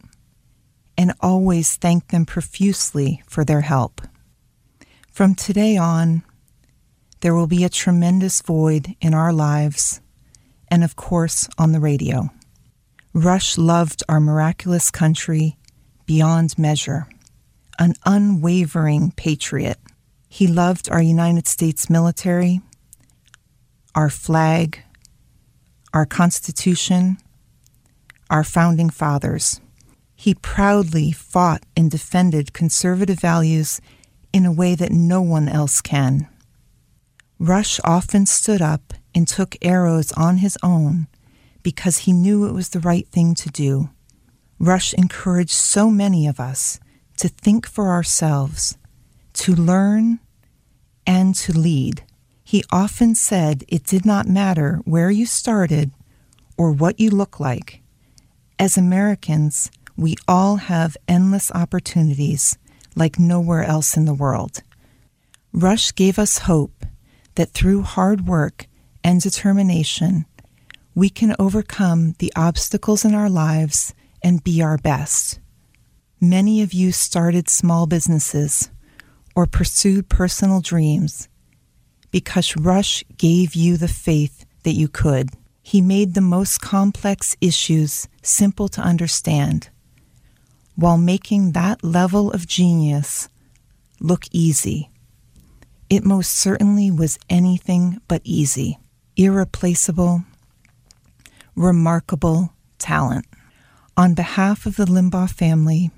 and 0.98 1.14
always 1.20 1.76
thanked 1.76 2.10
them 2.10 2.26
profusely 2.26 3.22
for 3.26 3.44
their 3.44 3.62
help. 3.62 4.02
From 5.10 5.34
today 5.34 5.76
on, 5.76 6.22
there 7.20 7.34
will 7.34 7.46
be 7.46 7.64
a 7.64 7.68
tremendous 7.68 8.42
void 8.42 8.96
in 9.00 9.14
our 9.14 9.32
lives 9.32 10.00
and, 10.68 10.82
of 10.82 10.96
course, 10.96 11.48
on 11.58 11.72
the 11.72 11.80
radio. 11.80 12.30
Rush 13.14 13.58
loved 13.58 14.02
our 14.08 14.20
miraculous 14.20 14.90
country 14.90 15.56
beyond 16.06 16.58
measure, 16.58 17.06
an 17.78 17.94
unwavering 18.04 19.12
patriot. 19.12 19.78
He 20.28 20.46
loved 20.46 20.90
our 20.90 21.02
United 21.02 21.46
States 21.46 21.90
military, 21.90 22.60
our 23.94 24.08
flag, 24.08 24.81
our 25.92 26.06
Constitution, 26.06 27.18
our 28.30 28.44
founding 28.44 28.90
fathers. 28.90 29.60
He 30.14 30.34
proudly 30.34 31.12
fought 31.12 31.64
and 31.76 31.90
defended 31.90 32.52
conservative 32.52 33.20
values 33.20 33.80
in 34.32 34.46
a 34.46 34.52
way 34.52 34.74
that 34.74 34.92
no 34.92 35.20
one 35.20 35.48
else 35.48 35.80
can. 35.80 36.28
Rush 37.38 37.80
often 37.84 38.24
stood 38.24 38.62
up 38.62 38.94
and 39.14 39.26
took 39.26 39.56
arrows 39.60 40.12
on 40.12 40.38
his 40.38 40.56
own 40.62 41.08
because 41.62 41.98
he 41.98 42.12
knew 42.12 42.46
it 42.46 42.52
was 42.52 42.70
the 42.70 42.80
right 42.80 43.06
thing 43.08 43.34
to 43.34 43.48
do. 43.50 43.90
Rush 44.58 44.94
encouraged 44.94 45.50
so 45.50 45.90
many 45.90 46.26
of 46.26 46.40
us 46.40 46.78
to 47.16 47.28
think 47.28 47.68
for 47.68 47.88
ourselves, 47.88 48.78
to 49.34 49.54
learn, 49.54 50.20
and 51.06 51.34
to 51.34 51.52
lead. 51.52 52.04
He 52.52 52.64
often 52.70 53.14
said 53.14 53.64
it 53.66 53.82
did 53.84 54.04
not 54.04 54.28
matter 54.28 54.82
where 54.84 55.10
you 55.10 55.24
started 55.24 55.90
or 56.58 56.70
what 56.70 57.00
you 57.00 57.08
look 57.08 57.40
like. 57.40 57.80
As 58.58 58.76
Americans, 58.76 59.70
we 59.96 60.16
all 60.28 60.56
have 60.56 60.98
endless 61.08 61.50
opportunities 61.52 62.58
like 62.94 63.18
nowhere 63.18 63.64
else 63.64 63.96
in 63.96 64.04
the 64.04 64.12
world. 64.12 64.62
Rush 65.54 65.94
gave 65.94 66.18
us 66.18 66.44
hope 66.44 66.84
that 67.36 67.52
through 67.52 67.84
hard 67.84 68.26
work 68.26 68.66
and 69.02 69.22
determination, 69.22 70.26
we 70.94 71.08
can 71.08 71.34
overcome 71.38 72.16
the 72.18 72.34
obstacles 72.36 73.02
in 73.02 73.14
our 73.14 73.30
lives 73.30 73.94
and 74.22 74.44
be 74.44 74.60
our 74.60 74.76
best. 74.76 75.40
Many 76.20 76.60
of 76.60 76.74
you 76.74 76.92
started 76.92 77.48
small 77.48 77.86
businesses 77.86 78.70
or 79.34 79.46
pursued 79.46 80.10
personal 80.10 80.60
dreams 80.60 81.30
because 82.12 82.56
Rush 82.56 83.02
gave 83.16 83.54
you 83.56 83.76
the 83.76 83.88
faith 83.88 84.44
that 84.62 84.74
you 84.74 84.86
could. 84.86 85.30
He 85.62 85.80
made 85.80 86.14
the 86.14 86.20
most 86.20 86.60
complex 86.60 87.34
issues 87.40 88.06
simple 88.22 88.68
to 88.68 88.80
understand 88.80 89.70
while 90.76 90.98
making 90.98 91.52
that 91.52 91.82
level 91.82 92.30
of 92.30 92.46
genius 92.46 93.28
look 94.00 94.24
easy. 94.30 94.88
It 95.90 96.04
most 96.04 96.32
certainly 96.32 96.90
was 96.90 97.18
anything 97.28 98.00
but 98.08 98.22
easy, 98.24 98.78
irreplaceable, 99.16 100.24
remarkable 101.54 102.52
talent. 102.78 103.26
On 103.96 104.14
behalf 104.14 104.64
of 104.64 104.76
the 104.76 104.86
Limbaugh 104.86 105.30
family, 105.30 105.90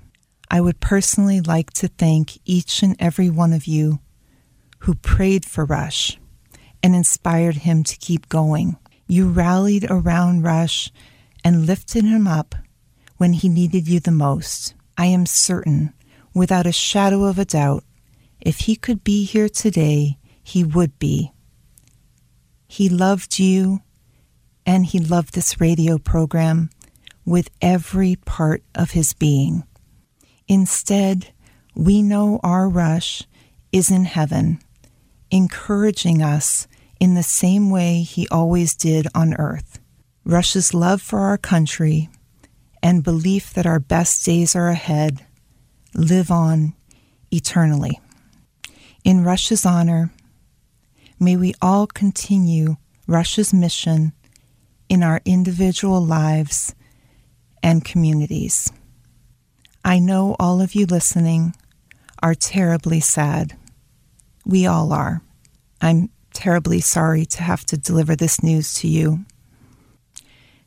I 0.51 0.61
would 0.61 0.79
personally 0.79 1.41
like 1.41 1.71
to 1.73 1.87
thank 1.87 2.37
each 2.45 2.83
and 2.83 2.95
every 2.99 3.29
one 3.29 3.53
of 3.53 3.65
you 3.65 3.99
who 4.85 4.93
prayed 4.93 5.43
for 5.43 5.65
Rush 5.65 6.19
and 6.83 6.93
inspired 6.93 7.55
him 7.55 7.83
to 7.83 7.97
keep 7.97 8.29
going. 8.29 8.77
You 9.07 9.29
rallied 9.29 9.87
around 9.89 10.43
Rush 10.43 10.91
and 11.43 11.65
lifted 11.65 12.05
him 12.05 12.27
up 12.27 12.53
when 13.17 13.33
he 13.33 13.49
needed 13.49 13.87
you 13.87 13.99
the 13.99 14.11
most. 14.11 14.75
I 14.95 15.07
am 15.07 15.25
certain, 15.25 15.91
without 16.35 16.67
a 16.67 16.71
shadow 16.71 17.23
of 17.23 17.39
a 17.39 17.45
doubt, 17.45 17.83
if 18.39 18.59
he 18.59 18.75
could 18.75 19.03
be 19.03 19.25
here 19.25 19.49
today, 19.49 20.19
he 20.43 20.63
would 20.63 20.99
be. 20.99 21.31
He 22.67 22.87
loved 22.87 23.39
you 23.39 23.81
and 24.67 24.85
he 24.85 24.99
loved 24.99 25.33
this 25.33 25.59
radio 25.59 25.97
program 25.97 26.69
with 27.25 27.49
every 27.59 28.17
part 28.17 28.61
of 28.75 28.91
his 28.91 29.13
being. 29.13 29.63
Instead, 30.47 31.33
we 31.73 32.03
know 32.03 32.39
our 32.43 32.69
Rush 32.69 33.23
is 33.71 33.89
in 33.89 34.05
heaven, 34.05 34.59
encouraging 35.31 36.21
us 36.21 36.67
in 36.99 37.15
the 37.15 37.23
same 37.23 37.69
way 37.69 38.01
he 38.01 38.27
always 38.29 38.75
did 38.75 39.07
on 39.13 39.33
earth. 39.35 39.79
Rush's 40.23 40.73
love 40.73 41.01
for 41.01 41.19
our 41.19 41.37
country 41.37 42.09
and 42.81 43.03
belief 43.03 43.53
that 43.53 43.65
our 43.65 43.79
best 43.79 44.25
days 44.25 44.55
are 44.55 44.69
ahead 44.69 45.25
live 45.93 46.31
on 46.31 46.73
eternally. 47.31 47.99
In 49.03 49.23
Rush's 49.23 49.65
honor, 49.65 50.11
may 51.19 51.37
we 51.37 51.53
all 51.61 51.87
continue 51.87 52.77
Rush's 53.07 53.53
mission 53.53 54.13
in 54.89 55.03
our 55.03 55.21
individual 55.25 56.03
lives 56.03 56.73
and 57.61 57.85
communities. 57.85 58.71
I 59.83 59.99
know 59.99 60.35
all 60.39 60.61
of 60.61 60.75
you 60.75 60.85
listening 60.85 61.55
are 62.21 62.35
terribly 62.35 62.99
sad. 62.99 63.57
We 64.45 64.67
all 64.67 64.93
are. 64.93 65.21
I'm 65.81 66.09
terribly 66.33 66.81
sorry 66.81 67.25
to 67.25 67.41
have 67.41 67.65
to 67.65 67.77
deliver 67.77 68.15
this 68.15 68.43
news 68.43 68.75
to 68.75 68.87
you. 68.87 69.25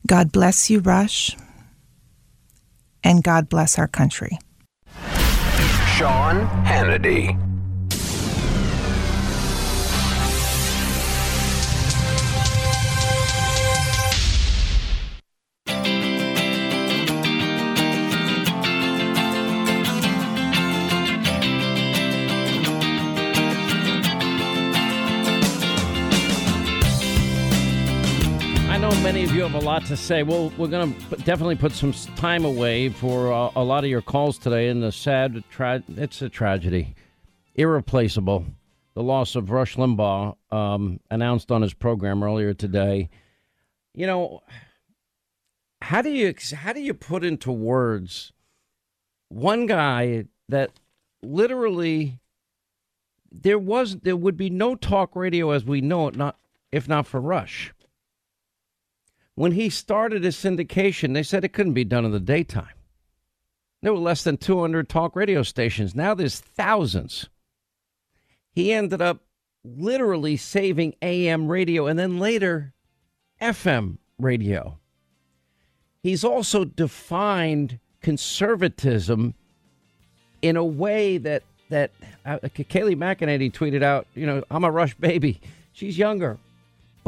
God 0.07 0.33
bless 0.33 0.71
you, 0.71 0.81
Rush, 0.81 1.37
and 3.05 3.23
God 3.23 3.49
bless 3.49 3.79
our 3.79 3.89
country. 3.89 4.39
Sean 5.97 6.47
Hannity. 6.65 7.48
Lot 29.69 29.85
to 29.85 29.99
say. 29.99 30.23
Well, 30.23 30.51
we're 30.57 30.69
going 30.69 30.95
to 30.95 31.17
definitely 31.17 31.57
put 31.57 31.73
some 31.73 31.93
time 32.17 32.47
away 32.47 32.89
for 32.89 33.31
uh, 33.31 33.51
a 33.55 33.63
lot 33.63 33.85
of 33.85 33.91
your 33.91 34.01
calls 34.01 34.39
today. 34.39 34.69
And 34.69 34.83
the 34.83 34.91
sad, 34.91 35.45
tra- 35.51 35.83
it's 35.89 36.23
a 36.23 36.31
tragedy, 36.31 36.95
irreplaceable. 37.55 38.47
The 38.95 39.03
loss 39.03 39.37
of 39.37 39.51
Rush 39.51 39.77
Limbaugh, 39.77 40.37
um, 40.51 41.01
announced 41.11 41.53
on 41.53 41.61
his 41.61 41.75
program 41.75 42.23
earlier 42.23 42.55
today. 42.55 43.11
You 43.95 44.07
know, 44.07 44.43
how 45.83 46.01
do 46.01 46.09
you 46.09 46.35
how 46.55 46.73
do 46.73 46.81
you 46.81 46.95
put 46.95 47.23
into 47.23 47.53
words 47.53 48.33
one 49.29 49.67
guy 49.67 50.25
that 50.49 50.71
literally 51.23 52.21
there 53.31 53.59
was 53.59 53.99
there 53.99 54.17
would 54.17 54.39
be 54.39 54.49
no 54.49 54.75
talk 54.75 55.15
radio 55.15 55.51
as 55.51 55.67
we 55.67 55.83
know 55.83 56.09
it 56.09 56.17
not 56.17 56.39
if 56.73 56.89
not 56.89 57.07
for 57.07 57.21
Rush 57.21 57.75
when 59.39 59.53
he 59.53 59.71
started 59.71 60.25
his 60.25 60.35
syndication, 60.35 61.15
they 61.15 61.23
said 61.23 61.45
it 61.45 61.53
couldn't 61.53 61.73
be 61.73 61.85
done 61.85 62.05
in 62.05 62.11
the 62.11 62.19
daytime. 62.19 62.75
There 63.83 63.93
were 63.93 64.01
less 64.01 64.25
than 64.25 64.37
200 64.37 64.89
talk 64.89 65.15
radio 65.15 65.45
stations. 65.45 65.95
Now 65.95 66.13
there's 66.13 66.41
thousands. 66.41 67.29
He 68.51 68.73
ended 68.73 69.01
up 69.01 69.21
literally 69.65 70.37
saving 70.37 70.97
AM 71.03 71.47
radio 71.47 71.87
and 71.87 71.97
then 71.97 72.19
later 72.19 72.75
FM 73.41 73.99
radio. 74.19 74.77
He's 76.03 76.25
also 76.25 76.65
defined 76.65 77.79
conservatism 78.01 79.35
in 80.43 80.57
a 80.57 80.65
way 80.65 81.17
that 81.17 81.45
that 81.69 81.93
uh, 82.27 82.39
Kayleigh 82.41 82.97
McEnany 82.97 83.53
tweeted 83.53 83.85
out, 83.85 84.09
you 84.17 84.27
know, 84.27 84.43
I'm 84.51 84.65
a 84.65 84.71
Rush 84.73 84.95
baby. 84.95 85.41
She's 85.73 85.97
younger. 85.97 86.39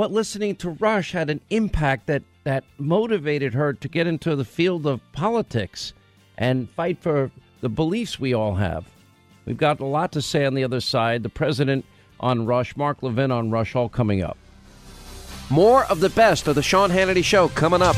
But 0.01 0.13
listening 0.13 0.57
to 0.57 0.71
Rush 0.71 1.13
had 1.13 1.29
an 1.29 1.43
impact 1.51 2.07
that, 2.07 2.23
that 2.45 2.65
motivated 2.79 3.53
her 3.53 3.75
to 3.75 3.87
get 3.87 4.07
into 4.07 4.35
the 4.35 4.47
field 4.47 4.87
of 4.87 5.03
politics 5.13 5.93
and 6.39 6.71
fight 6.71 7.03
for 7.03 7.31
the 7.61 7.69
beliefs 7.69 8.19
we 8.19 8.33
all 8.33 8.55
have. 8.55 8.87
We've 9.45 9.59
got 9.59 9.79
a 9.79 9.85
lot 9.85 10.13
to 10.13 10.23
say 10.23 10.47
on 10.47 10.55
the 10.55 10.65
other 10.65 10.81
side. 10.81 11.23
The 11.23 11.29
president 11.29 11.85
on 12.19 12.47
Rush, 12.47 12.79
Mark 12.79 13.03
Levin 13.03 13.31
on 13.31 13.51
Rush, 13.51 13.77
all 13.77 13.91
coming 13.91 14.23
up. 14.23 14.39
More 15.51 15.85
of 15.85 16.01
the 16.01 16.09
best 16.09 16.49
of 16.49 16.55
the 16.55 16.63
Sean 16.63 16.89
Hannity 16.89 17.23
Show 17.23 17.49
coming 17.49 17.83
up. 17.83 17.97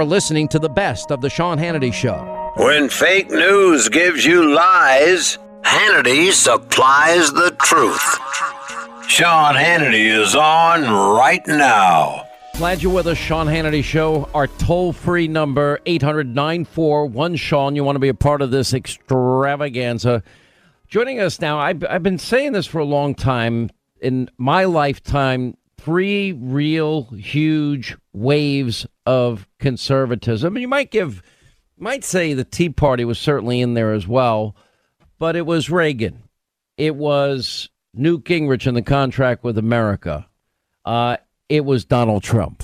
Are 0.00 0.04
listening 0.04 0.48
to 0.48 0.58
the 0.58 0.68
best 0.68 1.10
of 1.10 1.20
the 1.20 1.28
Sean 1.28 1.58
Hannity 1.58 1.92
Show. 1.92 2.52
When 2.56 2.88
fake 2.88 3.30
news 3.30 3.90
gives 3.90 4.24
you 4.24 4.54
lies, 4.54 5.38
Hannity 5.62 6.32
supplies 6.32 7.30
the 7.32 7.54
truth. 7.60 8.18
Sean 9.06 9.56
Hannity 9.56 10.06
is 10.06 10.34
on 10.34 10.84
right 11.18 11.46
now. 11.46 12.26
Glad 12.56 12.82
you're 12.82 12.94
with 12.94 13.08
us, 13.08 13.18
Sean 13.18 13.46
Hannity 13.46 13.84
Show. 13.84 14.26
Our 14.34 14.46
toll 14.46 14.94
free 14.94 15.28
number, 15.28 15.80
800 15.84 16.34
941 16.34 17.36
Sean. 17.36 17.76
You 17.76 17.84
want 17.84 17.96
to 17.96 18.00
be 18.00 18.08
a 18.08 18.14
part 18.14 18.40
of 18.40 18.50
this 18.50 18.72
extravaganza. 18.72 20.22
Joining 20.88 21.20
us 21.20 21.42
now, 21.42 21.58
I've, 21.58 21.84
I've 21.84 22.02
been 22.02 22.18
saying 22.18 22.52
this 22.52 22.66
for 22.66 22.78
a 22.78 22.86
long 22.86 23.14
time. 23.14 23.68
In 24.00 24.30
my 24.38 24.64
lifetime, 24.64 25.58
three 25.80 26.32
real 26.32 27.04
huge 27.04 27.96
waves 28.12 28.86
of 29.06 29.48
conservatism. 29.58 30.58
You 30.58 30.68
might 30.68 30.90
give, 30.90 31.22
might 31.78 32.04
say 32.04 32.34
the 32.34 32.44
Tea 32.44 32.68
Party 32.68 33.04
was 33.04 33.18
certainly 33.18 33.60
in 33.60 33.74
there 33.74 33.92
as 33.92 34.06
well, 34.06 34.56
but 35.18 35.36
it 35.36 35.46
was 35.46 35.70
Reagan. 35.70 36.22
It 36.76 36.96
was 36.96 37.68
Newt 37.94 38.24
Gingrich 38.24 38.66
and 38.66 38.76
the 38.76 38.82
contract 38.82 39.42
with 39.42 39.58
America. 39.58 40.26
Uh, 40.84 41.16
it 41.48 41.64
was 41.64 41.84
Donald 41.84 42.22
Trump. 42.22 42.62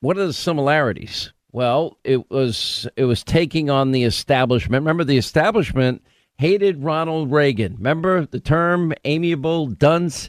What 0.00 0.16
are 0.18 0.26
the 0.26 0.32
similarities? 0.32 1.32
Well, 1.52 1.98
it 2.04 2.30
was 2.30 2.86
it 2.96 3.04
was 3.04 3.24
taking 3.24 3.70
on 3.70 3.92
the 3.92 4.04
establishment. 4.04 4.82
Remember, 4.82 5.04
the 5.04 5.16
establishment 5.16 6.02
hated 6.38 6.84
Ronald 6.84 7.32
Reagan. 7.32 7.76
Remember 7.76 8.26
the 8.26 8.40
term 8.40 8.92
amiable 9.04 9.66
dunce? 9.66 10.28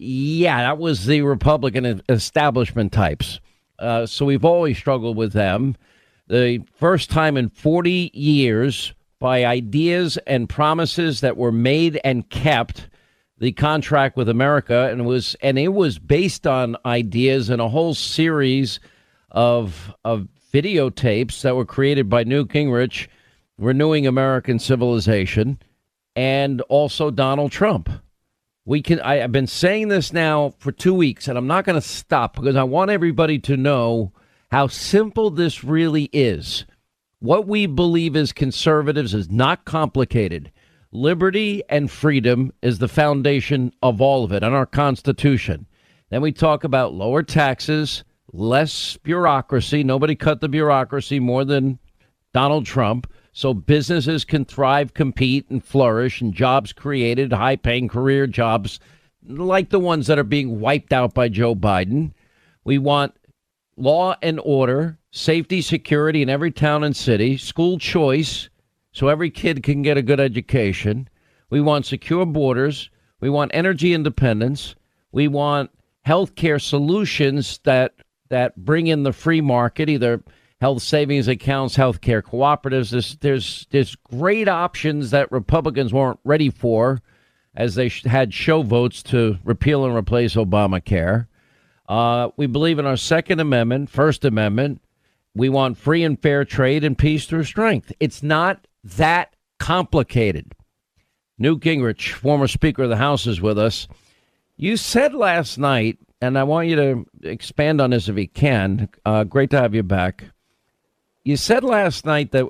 Yeah, 0.00 0.58
that 0.58 0.78
was 0.78 1.06
the 1.06 1.22
Republican 1.22 2.00
establishment 2.08 2.92
types. 2.92 3.40
Uh, 3.80 4.06
so 4.06 4.24
we've 4.24 4.44
always 4.44 4.78
struggled 4.78 5.16
with 5.16 5.32
them. 5.32 5.74
The 6.28 6.62
first 6.76 7.10
time 7.10 7.36
in 7.36 7.48
40 7.48 8.12
years, 8.14 8.94
by 9.18 9.44
ideas 9.44 10.16
and 10.18 10.48
promises 10.48 11.20
that 11.22 11.36
were 11.36 11.50
made 11.50 12.00
and 12.04 12.30
kept, 12.30 12.88
the 13.38 13.50
contract 13.50 14.16
with 14.16 14.28
America, 14.28 14.88
and 14.90 15.00
it 15.00 15.04
was 15.04 15.36
and 15.40 15.58
it 15.58 15.72
was 15.72 15.98
based 15.98 16.46
on 16.46 16.76
ideas 16.84 17.50
and 17.50 17.60
a 17.60 17.68
whole 17.68 17.94
series 17.94 18.78
of 19.30 19.92
of 20.04 20.28
videotapes 20.52 21.42
that 21.42 21.56
were 21.56 21.64
created 21.64 22.08
by 22.08 22.24
Newt 22.24 22.48
Gingrich, 22.48 23.08
renewing 23.56 24.06
American 24.06 24.58
civilization, 24.58 25.58
and 26.16 26.60
also 26.62 27.10
Donald 27.10 27.52
Trump 27.52 27.90
we 28.68 28.82
can 28.82 29.00
I, 29.00 29.16
have 29.16 29.32
been 29.32 29.46
saying 29.46 29.88
this 29.88 30.12
now 30.12 30.54
for 30.58 30.72
two 30.72 30.94
weeks 30.94 31.26
and 31.26 31.38
i'm 31.38 31.46
not 31.46 31.64
going 31.64 31.80
to 31.80 31.86
stop 31.86 32.36
because 32.36 32.56
i 32.56 32.62
want 32.62 32.90
everybody 32.90 33.38
to 33.40 33.56
know 33.56 34.12
how 34.50 34.66
simple 34.66 35.30
this 35.30 35.62
really 35.62 36.04
is. 36.12 36.64
What 37.20 37.46
we 37.46 37.66
believe 37.66 38.16
as 38.16 38.32
conservatives 38.32 39.14
is 39.14 39.30
not 39.30 39.64
complicated. 39.64 40.52
Liberty 40.90 41.62
and 41.68 41.90
freedom 41.90 42.52
is 42.62 42.78
the 42.78 42.88
foundation 42.88 43.72
of 43.82 44.00
all 44.00 44.24
of 44.24 44.32
it 44.32 44.42
and 44.42 44.54
our 44.54 44.66
constitution. 44.66 45.66
Then 46.10 46.22
we 46.22 46.32
talk 46.32 46.64
about 46.64 46.94
lower 46.94 47.22
taxes 47.22 48.04
less 48.32 48.98
bureaucracy. 48.98 49.82
Nobody 49.82 50.14
cut 50.14 50.40
the 50.40 50.48
bureaucracy 50.48 51.18
more 51.20 51.44
than 51.44 51.78
donald 52.34 52.66
trump 52.66 53.10
so 53.32 53.54
businesses 53.54 54.24
can 54.24 54.44
thrive, 54.44 54.94
compete, 54.94 55.48
and 55.50 55.64
flourish, 55.64 56.20
and 56.20 56.34
jobs 56.34 56.72
created, 56.72 57.32
high 57.32 57.56
paying 57.56 57.88
career 57.88 58.26
jobs 58.26 58.80
like 59.26 59.70
the 59.70 59.80
ones 59.80 60.06
that 60.06 60.18
are 60.18 60.24
being 60.24 60.60
wiped 60.60 60.92
out 60.92 61.14
by 61.14 61.28
Joe 61.28 61.54
Biden. 61.54 62.12
We 62.64 62.78
want 62.78 63.14
law 63.76 64.16
and 64.22 64.40
order, 64.42 64.98
safety, 65.10 65.60
security 65.60 66.22
in 66.22 66.28
every 66.28 66.50
town 66.50 66.84
and 66.84 66.96
city, 66.96 67.36
school 67.36 67.78
choice, 67.78 68.48
so 68.92 69.08
every 69.08 69.30
kid 69.30 69.62
can 69.62 69.82
get 69.82 69.96
a 69.96 70.02
good 70.02 70.20
education. 70.20 71.08
We 71.50 71.60
want 71.60 71.86
secure 71.86 72.26
borders. 72.26 72.90
We 73.20 73.30
want 73.30 73.52
energy 73.54 73.94
independence. 73.94 74.74
We 75.12 75.28
want 75.28 75.70
healthcare 76.06 76.60
solutions 76.60 77.60
that 77.64 77.94
that 78.30 78.56
bring 78.56 78.88
in 78.88 79.04
the 79.04 79.12
free 79.12 79.40
market, 79.40 79.88
either 79.88 80.22
health 80.60 80.82
savings 80.82 81.28
accounts, 81.28 81.76
healthcare 81.76 82.22
cooperatives. 82.22 82.90
There's, 82.90 83.16
there's, 83.16 83.66
there's 83.70 83.94
great 83.96 84.48
options 84.48 85.10
that 85.10 85.30
Republicans 85.30 85.92
weren't 85.92 86.20
ready 86.24 86.50
for 86.50 87.00
as 87.54 87.74
they 87.74 87.88
had 87.88 88.34
show 88.34 88.62
votes 88.62 89.02
to 89.04 89.38
repeal 89.44 89.84
and 89.84 89.94
replace 89.94 90.34
Obamacare. 90.34 91.26
Uh, 91.88 92.30
we 92.36 92.46
believe 92.46 92.78
in 92.78 92.86
our 92.86 92.96
Second 92.96 93.40
Amendment, 93.40 93.90
First 93.90 94.24
Amendment. 94.24 94.80
We 95.34 95.48
want 95.48 95.78
free 95.78 96.04
and 96.04 96.20
fair 96.20 96.44
trade 96.44 96.84
and 96.84 96.98
peace 96.98 97.26
through 97.26 97.44
strength. 97.44 97.92
It's 98.00 98.22
not 98.22 98.66
that 98.84 99.34
complicated. 99.58 100.54
Newt 101.38 101.60
Gingrich, 101.60 102.12
former 102.12 102.48
Speaker 102.48 102.82
of 102.82 102.90
the 102.90 102.96
House, 102.96 103.26
is 103.26 103.40
with 103.40 103.58
us. 103.58 103.86
You 104.56 104.76
said 104.76 105.14
last 105.14 105.56
night, 105.56 105.98
and 106.20 106.36
I 106.36 106.42
want 106.42 106.68
you 106.68 106.76
to 106.76 107.06
expand 107.22 107.80
on 107.80 107.90
this 107.90 108.08
if 108.08 108.18
you 108.18 108.28
can. 108.28 108.88
Uh, 109.06 109.22
great 109.24 109.50
to 109.50 109.60
have 109.60 109.74
you 109.74 109.84
back. 109.84 110.24
You 111.28 111.36
said 111.36 111.62
last 111.62 112.06
night 112.06 112.30
that 112.30 112.46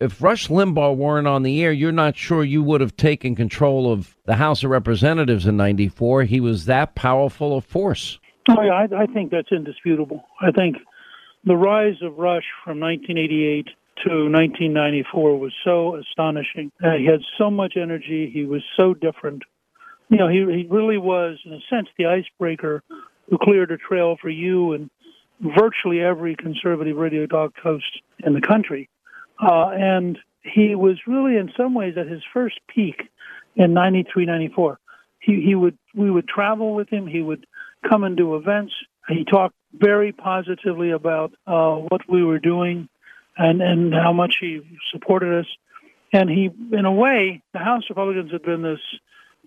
if 0.00 0.20
Rush 0.20 0.48
Limbaugh 0.48 0.98
weren't 0.98 1.26
on 1.26 1.44
the 1.44 1.62
air, 1.62 1.72
you're 1.72 1.92
not 1.92 2.14
sure 2.14 2.44
you 2.44 2.62
would 2.62 2.82
have 2.82 2.94
taken 2.94 3.34
control 3.34 3.90
of 3.90 4.14
the 4.26 4.34
House 4.34 4.62
of 4.62 4.68
Representatives 4.68 5.46
in 5.46 5.56
'94. 5.56 6.24
He 6.24 6.38
was 6.38 6.66
that 6.66 6.94
powerful 6.94 7.56
a 7.56 7.62
force. 7.62 8.18
Oh, 8.50 8.60
yeah, 8.60 8.74
I, 8.74 9.04
I 9.04 9.06
think 9.06 9.30
that's 9.30 9.50
indisputable. 9.50 10.22
I 10.42 10.50
think 10.50 10.76
the 11.44 11.56
rise 11.56 11.94
of 12.02 12.18
Rush 12.18 12.44
from 12.62 12.80
1988 12.80 13.64
to 14.04 14.10
1994 14.30 15.38
was 15.38 15.54
so 15.64 15.96
astonishing. 15.96 16.70
Uh, 16.84 16.98
he 16.98 17.06
had 17.06 17.20
so 17.38 17.50
much 17.50 17.78
energy. 17.80 18.30
He 18.30 18.44
was 18.44 18.60
so 18.76 18.92
different. 18.92 19.42
You 20.10 20.18
know, 20.18 20.28
he, 20.28 20.40
he 20.54 20.66
really 20.68 20.98
was, 20.98 21.38
in 21.46 21.54
a 21.54 21.60
sense, 21.70 21.88
the 21.96 22.04
icebreaker 22.04 22.82
who 23.30 23.38
cleared 23.38 23.70
a 23.70 23.78
trail 23.78 24.18
for 24.20 24.28
you 24.28 24.74
and 24.74 24.90
virtually 25.40 26.00
every 26.00 26.36
conservative 26.36 26.96
radio 26.96 27.26
talk 27.26 27.52
host 27.62 28.00
in 28.24 28.34
the 28.34 28.40
country. 28.40 28.88
Uh, 29.40 29.68
and 29.70 30.18
he 30.42 30.74
was 30.74 30.98
really, 31.06 31.36
in 31.36 31.50
some 31.56 31.74
ways, 31.74 31.94
at 31.98 32.06
his 32.06 32.22
first 32.32 32.58
peak 32.68 33.02
in 33.54 33.74
93, 33.74 34.26
94. 34.26 34.78
He, 35.18 35.42
he 35.42 35.54
would, 35.54 35.76
we 35.94 36.10
would 36.10 36.28
travel 36.28 36.74
with 36.74 36.88
him. 36.88 37.06
He 37.06 37.20
would 37.20 37.46
come 37.88 38.04
and 38.04 38.16
do 38.16 38.36
events. 38.36 38.72
He 39.08 39.24
talked 39.24 39.54
very 39.72 40.12
positively 40.12 40.90
about 40.90 41.32
uh, 41.46 41.74
what 41.74 42.02
we 42.08 42.24
were 42.24 42.38
doing 42.38 42.88
and, 43.36 43.60
and 43.60 43.92
how 43.92 44.12
much 44.12 44.36
he 44.40 44.60
supported 44.92 45.40
us. 45.40 45.46
And 46.12 46.30
he, 46.30 46.50
in 46.72 46.84
a 46.84 46.92
way, 46.92 47.42
the 47.52 47.58
House 47.58 47.82
Republicans 47.88 48.32
had 48.32 48.42
been 48.42 48.62
this 48.62 48.80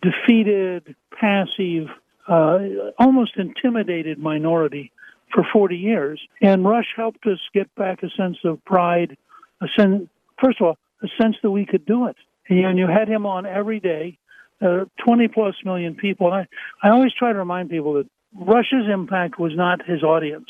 defeated, 0.02 0.95
passive, 1.19 1.88
uh, 2.28 2.60
almost 2.99 3.38
intimidated 3.38 4.19
minority 4.19 4.91
for 5.33 5.45
40 5.51 5.75
years. 5.75 6.21
And 6.41 6.65
Rush 6.65 6.87
helped 6.95 7.25
us 7.25 7.39
get 7.53 7.73
back 7.75 8.03
a 8.03 8.09
sense 8.09 8.37
of 8.43 8.63
pride, 8.65 9.17
a 9.61 9.67
sense, 9.77 10.09
first 10.41 10.59
of 10.61 10.67
all, 10.67 10.77
a 11.01 11.07
sense 11.21 11.35
that 11.43 11.51
we 11.51 11.65
could 11.65 11.85
do 11.85 12.07
it. 12.07 12.15
And 12.49 12.77
you 12.79 12.87
had 12.87 13.07
him 13.07 13.25
on 13.25 13.45
every 13.45 13.79
day, 13.79 14.17
uh, 14.61 14.85
20 15.05 15.27
plus 15.27 15.55
million 15.63 15.95
people. 15.95 16.33
And 16.33 16.47
I, 16.81 16.87
I 16.87 16.91
always 16.91 17.13
try 17.13 17.31
to 17.31 17.37
remind 17.37 17.69
people 17.69 17.93
that 17.93 18.07
Rush's 18.35 18.87
impact 18.91 19.39
was 19.39 19.55
not 19.55 19.85
his 19.85 20.03
audience. 20.03 20.47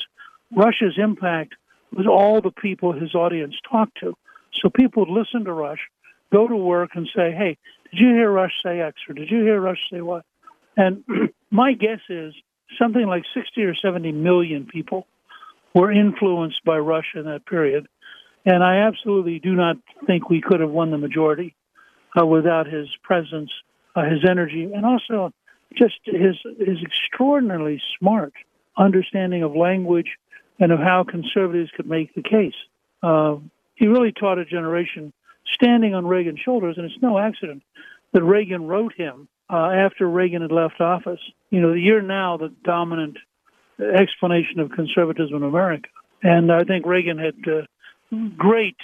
Rush's 0.56 0.98
impact 0.98 1.56
was 1.96 2.08
all 2.08 2.42
the 2.42 2.52
people 2.52 2.94
his 2.94 3.16
audience 3.16 3.56
talked 3.70 4.00
to. 4.00 4.14
So 4.62 4.70
people 4.70 5.06
would 5.06 5.14
listen 5.14 5.46
to 5.46 5.54
Rush, 5.54 5.80
go 6.32 6.48
to 6.48 6.56
work 6.56 6.92
and 6.96 7.08
say, 7.16 7.32
hey, 7.32 7.58
did 7.92 8.00
you 8.00 8.10
hear 8.10 8.32
Rush 8.32 8.54
say 8.64 8.82
X 8.82 8.98
or 9.08 9.14
did 9.14 9.30
you 9.30 9.42
hear 9.42 9.60
Rush 9.60 9.80
say 9.92 10.02
what? 10.02 10.26
And 10.78 11.04
my 11.52 11.74
guess 11.74 12.00
is 12.10 12.34
something 12.78 13.06
like 13.06 13.24
60 13.34 13.64
or 13.64 13.76
70 13.76 14.12
million 14.12 14.66
people 14.66 15.08
were 15.74 15.92
influenced 15.92 16.64
by 16.66 16.78
Rush 16.78 17.14
in 17.16 17.26
that 17.26 17.46
period. 17.46 17.88
And 18.46 18.64
I 18.64 18.88
absolutely 18.88 19.40
do 19.40 19.54
not 19.54 19.78
think 20.08 20.30
we 20.30 20.42
could 20.42 20.60
have 20.60 20.70
won 20.70 20.92
the 20.92 20.98
majority 20.98 21.56
uh, 22.20 22.26
without 22.26 22.68
his 22.68 22.88
presence, 23.04 23.52
uh, 23.96 24.04
his 24.04 24.28
energy, 24.28 24.72
and 24.74 24.86
also 24.86 25.32
just 25.78 25.96
his 26.06 26.36
his 26.58 26.78
extraordinarily 26.82 27.82
smart 28.00 28.34
understanding 28.78 29.44
of 29.44 29.56
language 29.56 30.08
and 30.60 30.72
of 30.72 30.80
how 30.80 31.04
conservatives 31.04 31.70
could 31.76 31.88
make 31.88 32.14
the 32.16 32.24
case. 32.24 32.56
Uh, 33.04 33.36
he 33.76 33.88
really 33.88 34.12
taught 34.12 34.40
a 34.40 34.46
generation 34.46 35.14
standing 35.54 35.94
on 35.94 36.08
Reagan's 36.08 36.40
shoulders, 36.40 36.76
and 36.78 36.86
it's 36.86 37.02
no 37.02 37.18
accident 37.18 37.62
that 38.14 38.24
Reagan 38.24 38.68
wrote 38.68 38.94
him 38.94 39.28
uh, 39.50 39.70
after 39.72 40.08
Reagan 40.08 40.42
had 40.42 40.52
left 40.52 40.80
office. 40.80 41.20
You 41.50 41.62
know, 41.62 41.74
you're 41.74 42.02
now 42.02 42.38
the 42.38 42.54
dominant 42.64 43.18
explanation 43.80 44.60
of 44.60 44.72
conservatism 44.72 45.38
in 45.38 45.44
America. 45.44 45.90
And 46.22 46.52
I 46.52 46.64
think 46.64 46.86
Reagan 46.86 47.18
had 47.18 47.36
uh, 47.48 48.16
great 48.38 48.78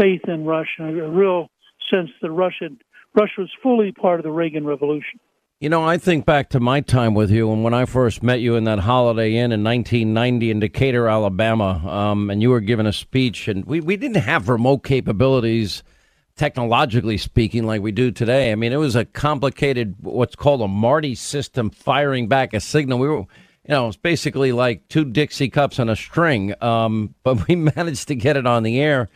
faith 0.00 0.22
in 0.26 0.44
Rush, 0.44 0.68
a 0.80 0.84
real 0.92 1.48
sense 1.90 2.10
that 2.22 2.30
Russia, 2.30 2.68
Rush 3.14 3.32
was 3.38 3.50
fully 3.62 3.92
part 3.92 4.18
of 4.18 4.24
the 4.24 4.30
Reagan 4.30 4.64
Revolution. 4.64 5.20
You 5.60 5.70
know, 5.70 5.82
I 5.82 5.96
think 5.96 6.26
back 6.26 6.50
to 6.50 6.60
my 6.60 6.82
time 6.82 7.14
with 7.14 7.30
you 7.30 7.50
and 7.50 7.64
when 7.64 7.72
I 7.72 7.86
first 7.86 8.22
met 8.22 8.40
you 8.40 8.56
in 8.56 8.64
that 8.64 8.80
Holiday 8.80 9.36
Inn 9.36 9.52
in 9.52 9.64
1990 9.64 10.50
in 10.50 10.60
Decatur, 10.60 11.08
Alabama, 11.08 11.80
um, 11.88 12.28
and 12.28 12.42
you 12.42 12.50
were 12.50 12.60
giving 12.60 12.86
a 12.86 12.92
speech, 12.92 13.48
and 13.48 13.64
we, 13.64 13.80
we 13.80 13.96
didn't 13.96 14.22
have 14.22 14.48
remote 14.48 14.78
capabilities– 14.78 15.82
technologically 16.36 17.16
speaking, 17.16 17.64
like 17.64 17.80
we 17.80 17.92
do 17.92 18.10
today. 18.10 18.52
I 18.52 18.54
mean, 18.54 18.72
it 18.72 18.76
was 18.76 18.94
a 18.94 19.04
complicated, 19.04 19.96
what's 20.00 20.36
called 20.36 20.60
a 20.60 20.68
Marti 20.68 21.14
system 21.14 21.70
firing 21.70 22.28
back 22.28 22.52
a 22.52 22.60
signal. 22.60 22.98
We 22.98 23.08
were, 23.08 23.16
you 23.16 23.26
know, 23.68 23.88
it's 23.88 23.96
basically 23.96 24.52
like 24.52 24.86
two 24.88 25.04
Dixie 25.04 25.48
cups 25.48 25.78
on 25.78 25.88
a 25.88 25.96
string. 25.96 26.54
Um, 26.62 27.14
but 27.22 27.48
we 27.48 27.56
managed 27.56 28.08
to 28.08 28.14
get 28.14 28.36
it 28.36 28.46
on 28.46 28.62
the 28.62 28.80
air. 28.80 29.08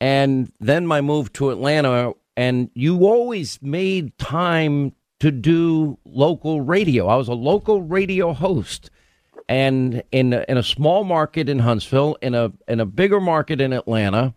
And 0.00 0.52
then 0.60 0.86
my 0.86 1.00
move 1.00 1.32
to 1.34 1.50
Atlanta, 1.50 2.12
and 2.36 2.70
you 2.74 3.04
always 3.04 3.60
made 3.62 4.16
time 4.18 4.92
to 5.20 5.30
do 5.30 5.98
local 6.04 6.60
radio. 6.60 7.06
I 7.06 7.16
was 7.16 7.28
a 7.28 7.34
local 7.34 7.82
radio 7.82 8.32
host. 8.32 8.90
And 9.48 10.02
in 10.10 10.32
in 10.32 10.56
a 10.56 10.62
small 10.62 11.04
market 11.04 11.48
in 11.48 11.58
Huntsville, 11.58 12.16
in 12.22 12.34
a 12.34 12.50
in 12.66 12.80
a 12.80 12.86
bigger 12.86 13.20
market 13.20 13.60
in 13.60 13.74
Atlanta, 13.74 14.34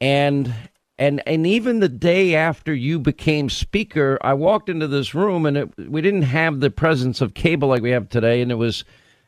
and 0.00 0.54
and 1.00 1.26
and 1.26 1.46
even 1.46 1.80
the 1.80 1.88
day 1.88 2.34
after 2.34 2.74
you 2.74 2.98
became 2.98 3.48
speaker, 3.48 4.18
I 4.20 4.34
walked 4.34 4.68
into 4.68 4.86
this 4.86 5.14
room 5.14 5.46
and 5.46 5.56
it, 5.56 5.90
we 5.90 6.02
didn't 6.02 6.22
have 6.22 6.60
the 6.60 6.70
presence 6.70 7.22
of 7.22 7.32
cable 7.32 7.68
like 7.68 7.80
we 7.80 7.90
have 7.90 8.10
today, 8.10 8.42
and 8.42 8.52
it 8.52 8.56
was, 8.56 8.84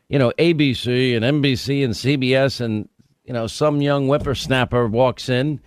you 0.07 0.19
know, 0.19 0.31
ABC 0.37 1.15
and 1.17 1.25
NBC 1.25 1.83
and 1.83 1.95
CBS, 1.95 2.61
and 2.61 2.87
you 3.25 3.33
know, 3.33 3.47
some 3.47 3.81
young 3.81 4.05
whippersnapper 4.05 4.87
walks 4.87 5.29
in, 5.29 5.59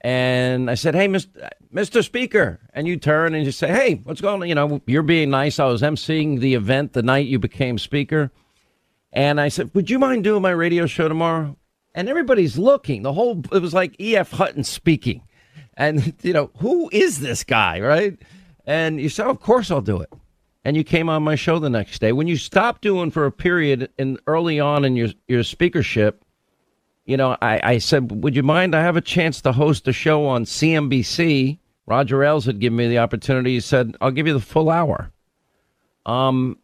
and 0.00 0.68
I 0.68 0.74
said, 0.74 0.96
"Hey, 0.96 1.06
Mr. 1.06 1.28
Mr. 1.72 2.02
Speaker," 2.02 2.58
and 2.74 2.88
you 2.88 2.96
turn 2.96 3.32
and 3.32 3.46
you 3.46 3.52
say, 3.52 3.68
"Hey, 3.68 4.00
what's 4.02 4.20
going 4.20 4.42
on?" 4.42 4.48
You 4.48 4.56
know, 4.56 4.82
you're 4.88 5.04
being 5.04 5.30
nice. 5.30 5.60
I 5.60 5.66
was 5.66 5.82
emceeing 5.82 6.40
the 6.40 6.54
event 6.54 6.92
the 6.92 7.04
night 7.04 7.28
you 7.28 7.38
became 7.38 7.78
speaker, 7.78 8.32
and 9.12 9.40
I 9.40 9.46
said, 9.46 9.70
"Would 9.74 9.90
you 9.90 10.00
mind 10.00 10.24
doing 10.24 10.42
my 10.42 10.50
radio 10.50 10.86
show 10.86 11.06
tomorrow?" 11.06 11.56
And 11.94 12.08
everybody's 12.08 12.58
looking. 12.58 13.02
The 13.02 13.12
whole 13.12 13.44
it 13.52 13.62
was 13.62 13.72
like 13.72 14.00
E.F. 14.00 14.32
Hutton 14.32 14.64
speaking 14.64 15.22
and, 15.76 16.14
you 16.22 16.32
know, 16.32 16.50
who 16.58 16.88
is 16.92 17.20
this 17.20 17.44
guy, 17.44 17.80
right? 17.80 18.18
And 18.66 19.00
you 19.00 19.08
said, 19.08 19.26
of 19.26 19.40
course 19.40 19.70
I'll 19.70 19.80
do 19.80 20.00
it. 20.00 20.12
And 20.64 20.76
you 20.76 20.84
came 20.84 21.08
on 21.08 21.24
my 21.24 21.34
show 21.34 21.58
the 21.58 21.70
next 21.70 22.00
day. 22.00 22.12
When 22.12 22.28
you 22.28 22.36
stopped 22.36 22.82
doing 22.82 23.10
for 23.10 23.26
a 23.26 23.32
period 23.32 23.90
in 23.98 24.18
early 24.28 24.60
on 24.60 24.84
in 24.84 24.94
your, 24.94 25.08
your 25.26 25.42
speakership, 25.42 26.24
you 27.04 27.16
know, 27.16 27.36
I, 27.42 27.60
I 27.62 27.78
said, 27.78 28.22
would 28.22 28.36
you 28.36 28.44
mind? 28.44 28.76
I 28.76 28.80
have 28.80 28.96
a 28.96 29.00
chance 29.00 29.40
to 29.40 29.52
host 29.52 29.88
a 29.88 29.92
show 29.92 30.24
on 30.26 30.44
CNBC. 30.44 31.58
Roger 31.86 32.22
Ailes 32.22 32.46
had 32.46 32.60
given 32.60 32.76
me 32.76 32.88
the 32.88 32.98
opportunity. 32.98 33.54
He 33.54 33.60
said, 33.60 33.96
I'll 34.00 34.12
give 34.12 34.28
you 34.28 34.34
the 34.34 34.40
full 34.40 34.70
hour. 34.70 35.10
Um, 36.06 36.58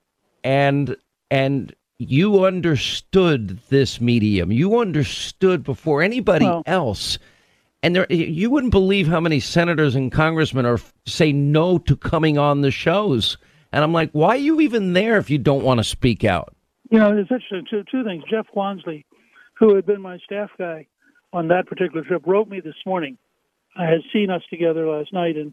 and, 0.44 0.97
and 1.29 1.75
you 1.99 2.44
understood 2.44 3.59
this 3.68 4.01
medium. 4.01 4.53
You 4.53 4.79
understood 4.79 5.64
before 5.64 6.03
anybody 6.03 6.44
well, 6.44 6.62
else 6.66 7.18
and 7.83 7.95
there, 7.95 8.07
you 8.12 8.51
wouldn't 8.51 8.73
believe 8.73 9.07
how 9.07 9.21
many 9.21 9.41
senators 9.41 9.95
and 9.95 10.11
congressmen 10.11 10.67
are 10.67 10.81
say 11.07 11.33
no 11.33 11.79
to 11.79 11.97
coming 11.97 12.37
on 12.37 12.61
the 12.61 12.71
shows. 12.71 13.37
And 13.73 13.85
I'm 13.85 13.93
like, 13.93 14.11
why 14.12 14.31
are 14.31 14.37
you 14.37 14.61
even 14.61 14.95
there 14.95 15.19
if 15.19 15.31
you 15.31 15.38
don't 15.38 15.62
want 15.62 15.79
to 15.79 15.85
speak 15.85 16.25
out? 16.25 16.55
You 16.91 16.99
know, 16.99 17.17
it's 17.17 17.31
interesting. 17.31 17.67
Two, 17.71 17.85
two 17.91 18.03
things. 18.03 18.25
Jeff 18.29 18.47
Wansley, 18.57 19.05
who 19.55 19.75
had 19.75 19.87
been 19.87 20.01
my 20.01 20.19
staff 20.19 20.51
guy 20.59 20.87
on 21.33 21.49
that 21.49 21.67
particular 21.67 22.05
trip, 22.05 22.23
wrote 22.27 22.49
me 22.49 22.61
this 22.61 22.75
morning. 22.87 23.19
I 23.77 23.85
had 23.85 24.01
seen 24.12 24.31
us 24.31 24.43
together 24.51 24.88
last 24.88 25.12
night 25.12 25.37
and 25.37 25.53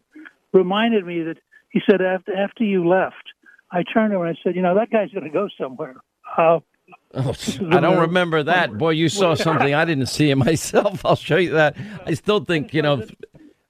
reminded 0.52 1.06
me 1.06 1.22
that 1.22 1.36
he 1.70 1.80
said 1.88 2.00
after 2.00 2.34
after 2.34 2.64
you 2.64 2.88
left, 2.88 3.14
I 3.70 3.82
turned 3.82 4.12
to 4.12 4.16
him 4.16 4.22
and 4.22 4.30
I 4.30 4.40
said, 4.42 4.56
"You 4.56 4.62
know, 4.62 4.74
that 4.76 4.90
guy's 4.90 5.10
going 5.10 5.24
to 5.24 5.30
go 5.30 5.48
somewhere." 5.60 5.96
Uh, 6.36 6.60
Oh, 7.14 7.34
I 7.70 7.80
don't 7.80 7.98
remember 7.98 8.42
that. 8.42 8.76
Boy, 8.76 8.90
you 8.90 9.08
saw 9.08 9.34
something 9.46 9.74
I 9.74 9.84
didn't 9.84 10.06
see 10.06 10.30
it 10.30 10.36
myself. 10.36 11.04
I'll 11.04 11.16
show 11.16 11.36
you 11.36 11.50
that. 11.52 11.76
I 12.04 12.14
still 12.14 12.44
think, 12.44 12.74
you 12.74 12.82
know, 12.82 13.04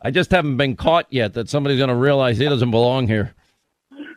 I 0.02 0.10
just 0.10 0.30
haven't 0.30 0.56
been 0.56 0.76
caught 0.76 1.06
yet 1.10 1.34
that 1.34 1.48
somebody's 1.48 1.78
going 1.78 1.88
to 1.88 1.96
realize 1.96 2.38
he 2.38 2.44
doesn't 2.44 2.70
belong 2.70 3.06
here. 3.08 3.34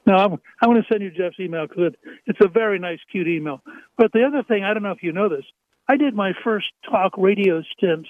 No, 0.06 0.16
I'm, 0.16 0.32
I'm 0.62 0.70
going 0.70 0.82
to 0.82 0.88
send 0.92 1.04
you 1.04 1.12
Jeff's 1.12 1.40
email 1.40 1.68
because 1.68 1.94
it's 2.26 2.40
a 2.42 2.48
very 2.48 2.80
nice, 2.80 3.00
cute 3.12 3.28
email. 3.28 3.62
But 3.98 4.12
the 4.12 4.24
other 4.24 4.44
thing, 4.44 4.64
I 4.64 4.74
don't 4.74 4.84
know 4.84 4.92
if 4.92 5.04
you 5.04 5.12
know 5.12 5.30
this, 5.30 5.46
I 5.88 5.98
did 5.98 6.16
my 6.16 6.34
first 6.44 6.68
talk 6.90 7.14
radio 7.18 7.62
stint 7.78 8.08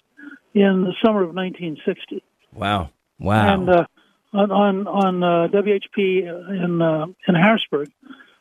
in 0.54 0.84
the 0.84 0.94
summer 1.04 1.24
of 1.24 1.34
1960. 1.34 2.24
Wow. 2.54 2.92
Wow. 3.20 3.54
And 3.54 3.70
uh, 3.70 3.86
on 4.34 4.52
on, 4.52 4.88
on 4.88 5.24
uh, 5.24 5.48
WHP 5.50 6.64
in 6.64 6.82
uh, 6.82 7.08
in 7.28 7.36
Harrisburg, 7.36 7.92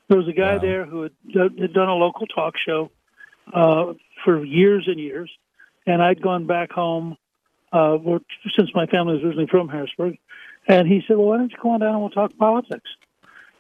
there 0.09 0.19
was 0.19 0.29
a 0.29 0.33
guy 0.33 0.55
Wow. 0.55 0.61
there 0.61 0.85
who 0.85 1.03
had, 1.03 1.13
had 1.35 1.73
done 1.73 1.89
a 1.89 1.95
local 1.95 2.27
talk 2.27 2.55
show 2.59 2.91
uh, 3.53 3.95
for 4.25 4.45
years 4.45 4.85
and 4.87 4.99
years, 4.99 5.31
and 5.87 6.03
I'd 6.03 6.21
gone 6.21 6.47
back 6.47 6.71
home 6.73 7.17
uh, 7.73 7.99
since 8.57 8.71
my 8.75 8.87
family 8.87 9.15
was 9.15 9.25
originally 9.25 9.47
from 9.47 9.69
Harrisburg, 9.69 10.19
and 10.67 10.89
he 10.89 11.03
said, 11.07 11.17
"Well, 11.17 11.29
why 11.29 11.37
don't 11.39 11.51
you 11.51 11.59
come 11.61 11.73
on 11.73 11.81
down 11.81 11.91
and 11.91 12.01
we'll 12.01 12.11
talk 12.11 12.37
politics?" 12.39 12.89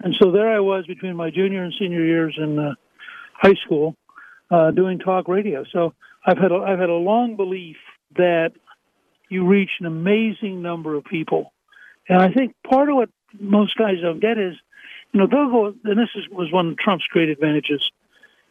And 0.01 0.15
so 0.21 0.31
there 0.31 0.49
I 0.49 0.61
was 0.61 0.87
between 0.87 1.17
my 1.17 1.31
junior 1.31 1.63
and 1.63 1.75
senior 1.79 2.05
years 2.05 2.37
in 2.39 2.59
uh, 2.59 2.75
high 3.35 3.57
school, 3.65 3.97
uh, 4.51 4.71
doing 4.71 4.99
talk 4.99 5.29
radio. 5.29 5.65
So 5.73 5.95
I've 6.25 6.39
had 6.39 6.53
a, 6.53 6.57
I've 6.57 6.79
had 6.79 6.89
a 6.89 6.95
long 6.95 7.37
belief 7.37 7.77
that 8.17 8.53
you 9.29 9.47
reach 9.47 9.71
an 9.81 9.87
amazing 9.87 10.63
number 10.63 10.95
of 10.95 11.05
people, 11.05 11.53
and 12.09 12.19
I 12.19 12.33
think 12.33 12.55
part 12.67 12.89
of 12.89 12.97
what 12.97 13.11
most 13.39 13.77
guys 13.77 13.97
don't 14.01 14.21
get 14.21 14.39
is, 14.39 14.55
you 15.13 15.21
know, 15.21 15.27
go. 15.27 15.75
And 15.85 15.99
this 15.99 16.11
is, 16.15 16.29
was 16.31 16.53
one 16.53 16.69
of 16.69 16.79
Trump's 16.79 17.07
great 17.07 17.29
advantages 17.29 17.91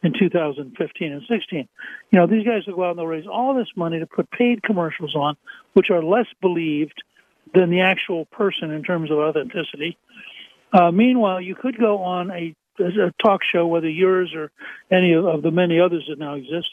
in 0.03 0.13
2015 0.17 1.11
and 1.11 1.21
16. 1.27 1.67
You 2.11 2.19
know, 2.19 2.27
these 2.27 2.45
guys 2.45 2.65
will 2.67 2.75
go 2.75 2.83
out 2.85 2.89
and 2.91 2.99
they'll 2.99 3.05
raise 3.05 3.27
all 3.27 3.53
this 3.55 3.69
money 3.75 3.99
to 3.99 4.05
put 4.05 4.29
paid 4.31 4.63
commercials 4.63 5.15
on, 5.15 5.37
which 5.73 5.89
are 5.89 6.03
less 6.03 6.27
believed 6.41 7.03
than 7.53 7.69
the 7.69 7.81
actual 7.81 8.25
person 8.25 8.71
in 8.71 8.83
terms 8.83 9.11
of 9.11 9.17
authenticity. 9.17 9.97
Uh, 10.73 10.91
meanwhile, 10.91 11.39
you 11.39 11.55
could 11.55 11.79
go 11.79 11.99
on 12.03 12.29
a, 12.31 12.55
a 12.79 13.13
talk 13.23 13.41
show, 13.43 13.65
whether 13.67 13.89
yours 13.89 14.33
or 14.35 14.51
any 14.91 15.13
of 15.13 15.41
the 15.41 15.51
many 15.51 15.79
others 15.79 16.05
that 16.09 16.19
now 16.19 16.35
exist. 16.35 16.67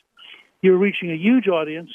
You're 0.63 0.79
reaching 0.79 1.11
a 1.11 1.17
huge 1.17 1.47
audience. 1.47 1.91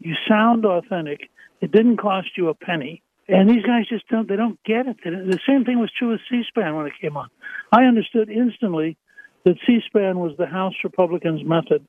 You 0.00 0.14
sound 0.28 0.64
authentic. 0.64 1.30
It 1.60 1.70
didn't 1.70 1.98
cost 1.98 2.28
you 2.36 2.48
a 2.48 2.54
penny. 2.54 3.02
And 3.26 3.48
these 3.48 3.64
guys 3.64 3.88
just 3.88 4.06
don't, 4.08 4.28
they 4.28 4.36
don't 4.36 4.62
get 4.64 4.86
it. 4.86 4.96
The 5.02 5.38
same 5.46 5.64
thing 5.64 5.78
was 5.78 5.90
true 5.98 6.10
with 6.10 6.20
C-SPAN 6.30 6.74
when 6.76 6.86
it 6.86 6.92
came 7.00 7.16
on. 7.16 7.28
I 7.72 7.84
understood 7.84 8.28
instantly 8.28 8.96
that 9.44 9.56
C-SPAN 9.66 10.18
was 10.18 10.32
the 10.36 10.46
House 10.46 10.74
Republicans' 10.84 11.42
method 11.44 11.86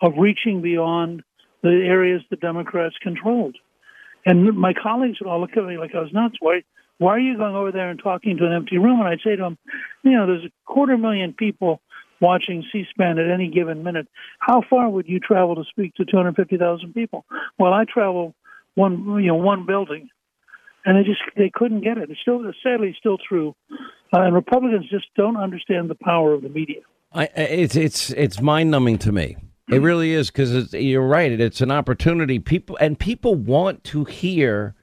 of 0.00 0.14
reaching 0.18 0.60
beyond 0.60 1.22
the 1.62 1.68
areas 1.68 2.22
the 2.30 2.36
Democrats 2.36 2.96
controlled. 3.00 3.56
And 4.26 4.56
my 4.56 4.72
colleagues 4.74 5.20
would 5.20 5.28
all 5.28 5.40
look 5.40 5.56
at 5.56 5.64
me 5.64 5.78
like 5.78 5.94
I 5.94 6.00
was 6.00 6.12
nuts. 6.12 6.36
Why, 6.40 6.62
why 6.98 7.10
are 7.10 7.20
you 7.20 7.36
going 7.36 7.54
over 7.54 7.72
there 7.72 7.90
and 7.90 8.00
talking 8.02 8.36
to 8.38 8.46
an 8.46 8.52
empty 8.52 8.78
room? 8.78 9.00
And 9.00 9.08
I'd 9.08 9.20
say 9.24 9.36
to 9.36 9.42
them, 9.42 9.58
you 10.02 10.12
know, 10.12 10.26
there's 10.26 10.44
a 10.44 10.52
quarter 10.64 10.96
million 10.98 11.32
people 11.32 11.80
watching 12.20 12.64
C-SPAN 12.72 13.18
at 13.18 13.30
any 13.30 13.48
given 13.48 13.82
minute. 13.82 14.06
How 14.38 14.62
far 14.68 14.88
would 14.88 15.08
you 15.08 15.18
travel 15.18 15.56
to 15.56 15.64
speak 15.64 15.94
to 15.94 16.04
250,000 16.04 16.92
people? 16.94 17.24
Well, 17.58 17.72
I 17.72 17.84
travel 17.84 18.34
one, 18.74 19.20
you 19.20 19.28
know, 19.28 19.34
one 19.34 19.66
building, 19.66 20.08
and 20.84 20.96
they 20.96 21.02
just 21.02 21.20
they 21.36 21.50
couldn't 21.52 21.82
get 21.82 21.98
it. 21.98 22.10
It's 22.10 22.20
still 22.20 22.42
sadly 22.62 22.94
still 22.98 23.18
true, 23.18 23.54
uh, 24.12 24.20
and 24.20 24.34
Republicans 24.34 24.88
just 24.90 25.06
don't 25.16 25.36
understand 25.36 25.90
the 25.90 25.94
power 25.94 26.32
of 26.32 26.42
the 26.42 26.48
media. 26.48 26.80
I, 27.12 27.24
it's 27.36 27.76
it's 27.76 28.10
it's 28.10 28.40
mind 28.40 28.70
numbing 28.70 28.98
to 28.98 29.12
me. 29.12 29.36
It 29.70 29.80
really 29.80 30.12
is 30.12 30.30
because 30.30 30.72
you're 30.74 31.06
right. 31.06 31.32
It's 31.32 31.60
an 31.60 31.70
opportunity. 31.70 32.38
People 32.38 32.76
and 32.80 32.98
people 32.98 33.34
want 33.34 33.84
to 33.84 34.04
hear 34.04 34.74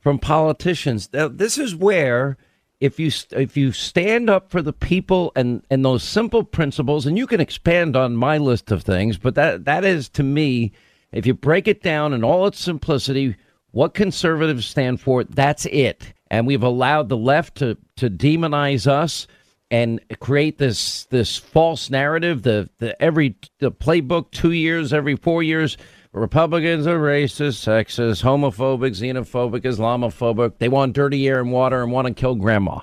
from 0.00 0.18
politicians. 0.18 1.08
This 1.12 1.58
is 1.58 1.76
where 1.76 2.36
if 2.80 2.98
you 2.98 3.12
if 3.30 3.56
you 3.56 3.70
stand 3.70 4.28
up 4.28 4.50
for 4.50 4.62
the 4.62 4.72
people 4.72 5.32
and 5.36 5.64
and 5.70 5.84
those 5.84 6.02
simple 6.02 6.42
principles, 6.42 7.06
and 7.06 7.16
you 7.16 7.26
can 7.26 7.40
expand 7.40 7.94
on 7.94 8.16
my 8.16 8.38
list 8.38 8.72
of 8.72 8.82
things, 8.82 9.18
but 9.18 9.36
that 9.36 9.64
that 9.66 9.84
is 9.84 10.08
to 10.10 10.22
me, 10.22 10.72
if 11.12 11.24
you 11.26 11.34
break 11.34 11.68
it 11.68 11.82
down 11.82 12.12
in 12.12 12.24
all 12.24 12.46
its 12.46 12.58
simplicity, 12.58 13.36
what 13.72 13.94
conservatives 13.94 14.66
stand 14.66 15.00
for, 15.00 15.24
that's 15.24 15.66
it. 15.66 16.12
And 16.30 16.46
we've 16.46 16.62
allowed 16.62 17.08
the 17.08 17.16
left 17.16 17.56
to 17.56 17.76
to 17.96 18.08
demonize 18.08 18.86
us 18.86 19.26
and 19.70 20.00
create 20.20 20.58
this 20.58 21.04
this 21.06 21.36
false 21.36 21.90
narrative. 21.90 22.42
The 22.42 22.70
the 22.78 23.00
every 23.02 23.36
the 23.58 23.72
playbook 23.72 24.30
two 24.30 24.52
years, 24.52 24.92
every 24.92 25.16
four 25.16 25.42
years, 25.42 25.76
Republicans 26.12 26.86
are 26.86 26.98
racist, 26.98 27.66
sexist, 27.66 28.22
homophobic, 28.22 28.92
xenophobic, 28.92 29.62
Islamophobic. 29.62 30.58
They 30.58 30.68
want 30.68 30.94
dirty 30.94 31.26
air 31.26 31.40
and 31.40 31.50
water 31.50 31.82
and 31.82 31.90
want 31.90 32.06
to 32.06 32.14
kill 32.14 32.34
grandma. 32.34 32.80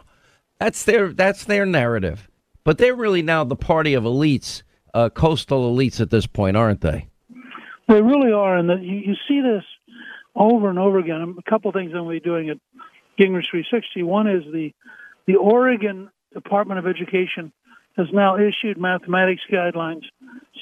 That's 0.60 0.84
their 0.84 1.14
that's 1.14 1.46
their 1.46 1.66
narrative. 1.66 2.28
But 2.64 2.80
they're 2.80 2.96
really 2.96 3.22
now 3.22 3.44
the 3.44 3.56
party 3.56 3.94
of 3.94 4.04
elites, 4.04 4.64
uh, 4.94 5.10
coastal 5.10 5.76
elites 5.76 6.02
at 6.02 6.10
this 6.10 6.28
point, 6.28 6.58
aren't 6.58 6.82
they? 6.82 7.08
They 7.88 8.02
really 8.02 8.32
are, 8.32 8.58
and 8.58 8.70
that 8.70 8.82
you, 8.82 8.98
you 8.98 9.16
see 9.28 9.42
this 9.42 9.64
over 10.36 10.70
and 10.70 10.80
over 10.80 11.00
again. 11.00 11.36
A 11.38 11.50
couple 11.50 11.72
things 11.72 11.92
going 11.92 12.06
to 12.06 12.12
be 12.12 12.20
doing 12.20 12.50
at 12.50 12.58
Gingrich 13.20 13.50
360. 13.52 14.04
One 14.04 14.28
is 14.28 14.44
the 14.52 14.74
the 15.28 15.36
Oregon 15.36 16.10
Department 16.34 16.80
of 16.80 16.88
Education 16.88 17.52
has 17.98 18.08
now 18.12 18.38
issued 18.38 18.80
mathematics 18.80 19.42
guidelines 19.52 20.04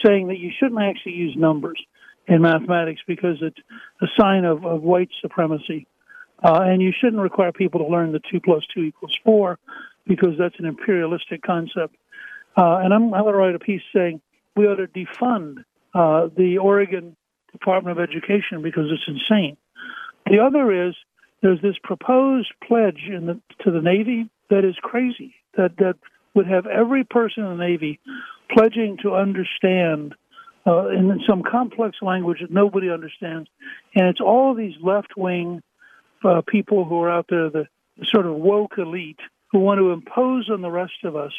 saying 0.03 0.27
that 0.27 0.39
you 0.39 0.51
shouldn't 0.59 0.81
actually 0.81 1.13
use 1.13 1.35
numbers 1.37 1.79
in 2.27 2.41
mathematics 2.41 3.01
because 3.07 3.37
it's 3.41 3.59
a 4.01 4.07
sign 4.19 4.43
of, 4.43 4.65
of 4.65 4.81
white 4.81 5.09
supremacy. 5.21 5.87
Uh, 6.43 6.61
and 6.63 6.81
you 6.81 6.91
shouldn't 6.99 7.21
require 7.21 7.51
people 7.51 7.79
to 7.79 7.87
learn 7.87 8.11
that 8.11 8.23
2 8.29 8.39
plus 8.41 8.63
2 8.73 8.81
equals 8.81 9.17
4 9.23 9.57
because 10.05 10.37
that's 10.37 10.55
an 10.59 10.65
imperialistic 10.65 11.41
concept. 11.41 11.95
Uh, 12.57 12.77
and 12.83 12.93
I'm, 12.93 13.13
I'm 13.13 13.21
going 13.21 13.33
to 13.33 13.39
write 13.39 13.55
a 13.55 13.59
piece 13.59 13.81
saying 13.93 14.21
we 14.55 14.65
ought 14.67 14.75
to 14.75 14.87
defund 14.87 15.63
uh, 15.93 16.27
the 16.35 16.57
Oregon 16.57 17.15
Department 17.57 17.97
of 17.97 18.09
Education 18.09 18.61
because 18.61 18.85
it's 18.91 19.07
insane. 19.07 19.57
The 20.25 20.39
other 20.39 20.87
is 20.87 20.95
there's 21.41 21.61
this 21.61 21.75
proposed 21.83 22.51
pledge 22.67 23.01
the, 23.07 23.39
to 23.63 23.71
the 23.71 23.81
Navy 23.81 24.29
that 24.49 24.65
is 24.65 24.75
crazy, 24.81 25.35
that, 25.55 25.77
that 25.77 25.95
would 26.33 26.47
have 26.47 26.65
every 26.67 27.03
person 27.03 27.43
in 27.43 27.57
the 27.57 27.65
Navy 27.65 27.99
pledging 28.51 28.97
to 29.03 29.13
understand 29.13 30.15
uh, 30.65 30.89
in 30.89 31.21
some 31.27 31.43
complex 31.43 31.97
language 32.01 32.39
that 32.41 32.51
nobody 32.51 32.89
understands. 32.89 33.49
And 33.95 34.07
it's 34.07 34.21
all 34.21 34.53
these 34.53 34.75
left 34.81 35.15
wing 35.15 35.61
uh, 36.23 36.41
people 36.45 36.85
who 36.85 37.01
are 37.01 37.11
out 37.11 37.27
there, 37.29 37.49
the, 37.49 37.67
the 37.97 38.05
sort 38.05 38.25
of 38.25 38.35
woke 38.35 38.77
elite, 38.77 39.19
who 39.51 39.59
want 39.59 39.79
to 39.79 39.91
impose 39.91 40.49
on 40.49 40.61
the 40.61 40.71
rest 40.71 41.03
of 41.03 41.15
us 41.15 41.31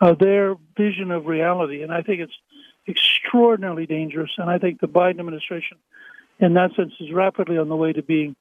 uh, 0.00 0.14
their 0.14 0.56
vision 0.76 1.10
of 1.10 1.26
reality. 1.26 1.82
And 1.82 1.92
I 1.92 2.02
think 2.02 2.20
it's 2.20 2.32
extraordinarily 2.88 3.86
dangerous. 3.86 4.30
And 4.38 4.50
I 4.50 4.58
think 4.58 4.80
the 4.80 4.88
Biden 4.88 5.20
administration, 5.20 5.78
in 6.40 6.54
that 6.54 6.70
sense, 6.76 6.92
is 7.00 7.12
rapidly 7.12 7.58
on 7.58 7.68
the 7.68 7.76
way 7.76 7.92
to 7.92 8.02
being 8.02 8.36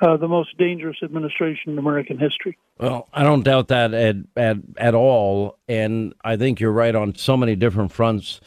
uh, 0.00 0.16
the 0.16 0.28
most 0.28 0.56
dangerous 0.58 0.98
administration 1.02 1.72
in 1.72 1.78
American 1.78 2.18
history. 2.18 2.58
Well, 2.78 3.08
I 3.12 3.22
don't 3.22 3.42
doubt 3.42 3.68
that 3.68 3.94
at, 3.94 4.16
at 4.36 4.58
at 4.76 4.94
all, 4.94 5.58
and 5.68 6.14
I 6.22 6.36
think 6.36 6.60
you're 6.60 6.72
right 6.72 6.94
on 6.94 7.14
so 7.14 7.36
many 7.36 7.56
different 7.56 7.92
fronts. 7.92 8.40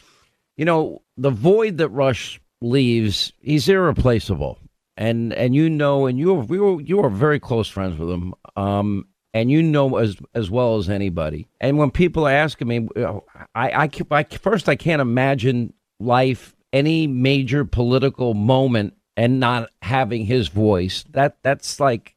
You 0.56 0.64
know, 0.64 1.02
the 1.16 1.30
void 1.30 1.78
that 1.78 1.88
Rush 1.88 2.40
leaves, 2.60 3.32
he's 3.40 3.68
irreplaceable, 3.68 4.58
and 4.96 5.32
and 5.32 5.54
you 5.54 5.68
know, 5.68 6.06
and 6.06 6.18
you 6.18 6.34
we 6.34 6.60
were 6.60 6.80
you 6.80 7.00
are 7.00 7.10
very 7.10 7.40
close 7.40 7.68
friends 7.68 7.98
with 7.98 8.10
him, 8.10 8.34
um, 8.54 9.08
and 9.34 9.50
you 9.50 9.62
know 9.62 9.96
as 9.96 10.16
as 10.34 10.50
well 10.50 10.76
as 10.76 10.88
anybody. 10.90 11.48
And 11.60 11.78
when 11.78 11.90
people 11.90 12.26
are 12.26 12.32
asking 12.32 12.68
me, 12.68 12.74
you 12.76 12.90
know, 12.96 13.24
I 13.54 13.70
I, 13.84 13.90
I 14.10 14.24
first 14.24 14.68
I 14.68 14.76
can't 14.76 15.00
imagine 15.02 15.72
life 15.98 16.54
any 16.72 17.06
major 17.06 17.64
political 17.64 18.34
moment 18.34 18.94
and 19.16 19.40
not 19.40 19.70
having 19.82 20.24
his 20.24 20.48
voice. 20.48 21.04
That 21.10 21.36
that's 21.42 21.80
like 21.80 22.14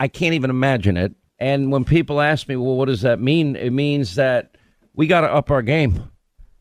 I 0.00 0.08
can't 0.08 0.34
even 0.34 0.50
imagine 0.50 0.96
it. 0.96 1.14
And 1.38 1.72
when 1.72 1.84
people 1.84 2.20
ask 2.20 2.48
me, 2.48 2.56
well, 2.56 2.76
what 2.76 2.86
does 2.86 3.00
that 3.02 3.20
mean? 3.20 3.56
It 3.56 3.70
means 3.72 4.14
that 4.14 4.56
we 4.94 5.06
got 5.06 5.22
to 5.22 5.32
up 5.32 5.50
our 5.50 5.62
game 5.62 6.10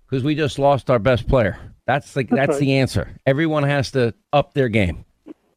because 0.09 0.23
we 0.23 0.35
just 0.35 0.57
lost 0.57 0.89
our 0.89 0.99
best 0.99 1.27
player. 1.27 1.57
That's 1.85 2.13
the 2.13 2.23
that's, 2.23 2.51
right. 2.53 2.59
the 2.59 2.73
answer. 2.77 3.09
Everyone 3.25 3.63
has 3.63 3.91
to 3.91 4.13
up 4.31 4.53
their 4.53 4.69
game, 4.69 5.03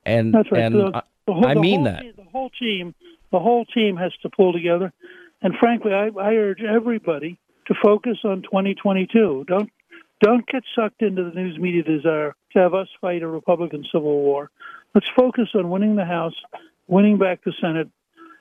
and 0.04 0.35
That's 0.35 0.50
right. 0.50 0.62
and 0.62 0.74
The- 0.74 0.90
I, 0.96 1.02
the 1.26 1.32
whole- 1.32 1.46
I 1.46 1.54
mean 1.54 1.85
that. 1.85 2.02
team- 2.02 2.12
the 2.16 2.24
whole 2.24 2.50
team, 2.50 2.94
the 3.37 3.42
whole 3.42 3.66
team 3.66 3.99
has 3.99 4.12
to 4.22 4.31
pull 4.31 4.55
together. 4.55 4.94
And 5.42 5.55
frankly, 5.61 5.92
I, 5.92 6.09
I 6.18 6.37
urge 6.37 6.62
everybody 6.62 7.38
to 7.66 7.75
focus 7.83 8.16
on 8.25 8.40
2022. 8.40 9.44
Don't 9.46 9.70
don't 10.22 10.46
get 10.46 10.62
sucked 10.75 11.03
into 11.03 11.25
the 11.25 11.38
news 11.38 11.59
media 11.59 11.83
desire 11.83 12.35
to 12.55 12.59
have 12.59 12.72
us 12.72 12.88
fight 13.03 13.22
a 13.22 13.27
Republican 13.27 13.85
civil 13.92 14.22
war. 14.22 14.51
Let's 14.94 15.11
focus 15.14 15.49
on 15.55 15.68
winning 15.68 15.96
the 15.96 16.07
House, 16.07 16.33
winning 16.87 17.18
back 17.18 17.44
the 17.44 17.53
Senate, 17.61 17.90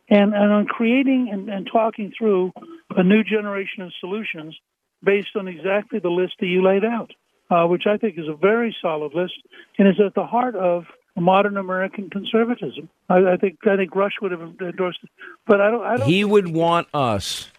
and, 0.09 0.33
and 0.33 0.53
on 0.53 0.67
creating 0.67 1.27
and, 1.33 1.49
and 1.49 1.67
talking 1.69 2.13
through 2.17 2.53
a 2.95 3.03
new 3.03 3.25
generation 3.25 3.83
of 3.83 3.91
solutions 3.99 4.55
based 5.03 5.35
on 5.35 5.49
exactly 5.49 5.99
the 5.99 6.09
list 6.09 6.35
that 6.39 6.47
you 6.47 6.63
laid 6.63 6.85
out, 6.85 7.11
uh, 7.49 7.65
which 7.65 7.83
I 7.85 7.97
think 7.97 8.17
is 8.17 8.29
a 8.29 8.37
very 8.37 8.73
solid 8.81 9.13
list 9.13 9.33
and 9.77 9.89
is 9.89 9.99
at 9.99 10.15
the 10.15 10.25
heart 10.25 10.55
of 10.55 10.85
modern 11.21 11.57
American 11.57 12.09
conservatism. 12.09 12.89
I, 13.09 13.33
I 13.33 13.37
think 13.37 13.59
I 13.65 13.75
think 13.77 13.95
Rush 13.95 14.13
would 14.21 14.31
have 14.31 14.41
endorsed 14.41 14.99
it, 15.03 15.09
but 15.47 15.61
I 15.61 15.71
don't. 15.71 15.83
I 15.83 15.97
don't 15.97 16.07
He 16.07 16.23
would 16.23 16.49
want 16.49 16.87
us 16.93 17.49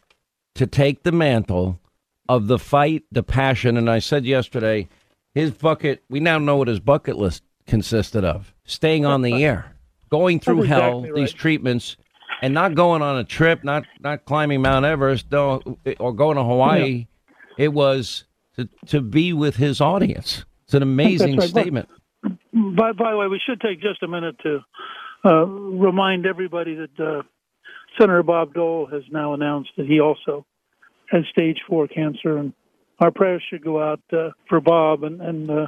to 0.54 0.66
take 0.66 1.02
the 1.02 1.12
mantle 1.12 1.80
of 2.28 2.46
the 2.48 2.58
fight, 2.58 3.04
the 3.10 3.22
passion, 3.22 3.76
and 3.76 3.90
I 3.90 3.98
said 3.98 4.24
yesterday, 4.24 4.88
his 5.34 5.50
bucket. 5.50 6.02
We 6.08 6.20
now 6.20 6.38
know 6.38 6.56
what 6.56 6.68
his 6.68 6.80
bucket 6.80 7.16
list 7.16 7.42
consisted 7.66 8.24
of: 8.24 8.54
staying 8.64 9.06
on 9.06 9.22
the 9.22 9.44
air, 9.44 9.76
going 10.10 10.40
through 10.40 10.66
That's 10.66 10.68
hell, 10.68 10.98
exactly 11.00 11.22
these 11.22 11.32
treatments, 11.32 11.96
and 12.42 12.52
not 12.52 12.74
going 12.74 13.02
on 13.02 13.16
a 13.18 13.24
trip, 13.24 13.64
not 13.64 13.84
not 14.00 14.24
climbing 14.24 14.62
Mount 14.62 14.84
Everest, 14.84 15.26
no, 15.30 15.62
or 15.98 16.12
going 16.12 16.36
to 16.36 16.44
Hawaii. 16.44 17.06
It 17.56 17.72
was 17.72 18.24
to 18.56 18.68
to 18.86 19.00
be 19.00 19.32
with 19.32 19.56
his 19.56 19.80
audience. 19.80 20.44
It's 20.64 20.74
an 20.74 20.82
amazing 20.82 21.36
right. 21.36 21.48
statement. 21.48 21.88
By, 22.56 22.92
by 22.92 23.10
the 23.10 23.18
way, 23.18 23.26
we 23.26 23.40
should 23.46 23.60
take 23.60 23.82
just 23.82 24.02
a 24.02 24.08
minute 24.08 24.36
to 24.42 24.60
uh, 25.24 25.44
remind 25.44 26.24
everybody 26.24 26.74
that 26.74 27.00
uh, 27.00 27.22
Senator 27.98 28.22
Bob 28.22 28.54
Dole 28.54 28.86
has 28.86 29.02
now 29.10 29.34
announced 29.34 29.70
that 29.76 29.86
he 29.86 30.00
also 30.00 30.46
has 31.10 31.24
stage 31.30 31.58
four 31.68 31.86
cancer, 31.86 32.38
and 32.38 32.54
our 32.98 33.10
prayers 33.10 33.42
should 33.50 33.62
go 33.62 33.82
out 33.82 34.00
uh, 34.10 34.30
for 34.48 34.60
Bob. 34.60 35.02
And, 35.02 35.20
and 35.20 35.50
uh, 35.50 35.66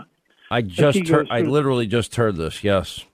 I 0.51 0.63
just 0.63 0.99
goes 1.01 1.11
heard. 1.11 1.29
I 1.31 1.43
literally 1.43 1.87
just 1.87 2.17
heard 2.17 2.37
this. 2.37 2.65
Yes, 2.65 3.05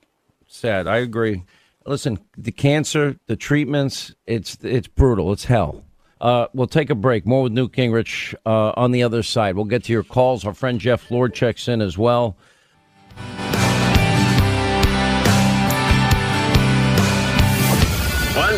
sad. 0.47 0.87
I 0.87 0.97
agree. 0.97 1.43
Listen, 1.85 2.19
the 2.37 2.53
cancer, 2.53 3.17
the 3.27 3.35
treatments, 3.35 4.15
it's 4.25 4.57
it's 4.61 4.87
brutal. 4.87 5.33
It's 5.33 5.45
hell. 5.45 5.83
Uh, 6.21 6.47
we'll 6.53 6.67
take 6.67 6.89
a 6.89 6.95
break. 6.95 7.25
More 7.25 7.43
with 7.43 7.51
Newt 7.51 7.73
Gingrich 7.73 8.33
uh, 8.45 8.71
on 8.77 8.91
the 8.91 9.03
other 9.03 9.21
side. 9.21 9.57
We'll 9.57 9.65
get 9.65 9.83
to 9.83 9.91
your 9.91 10.03
calls. 10.03 10.45
Our 10.45 10.53
friend 10.53 10.79
Jeff 10.79 11.11
Lord 11.11 11.33
checks 11.33 11.67
in 11.67 11.81
as 11.81 11.97
well. 11.97 12.37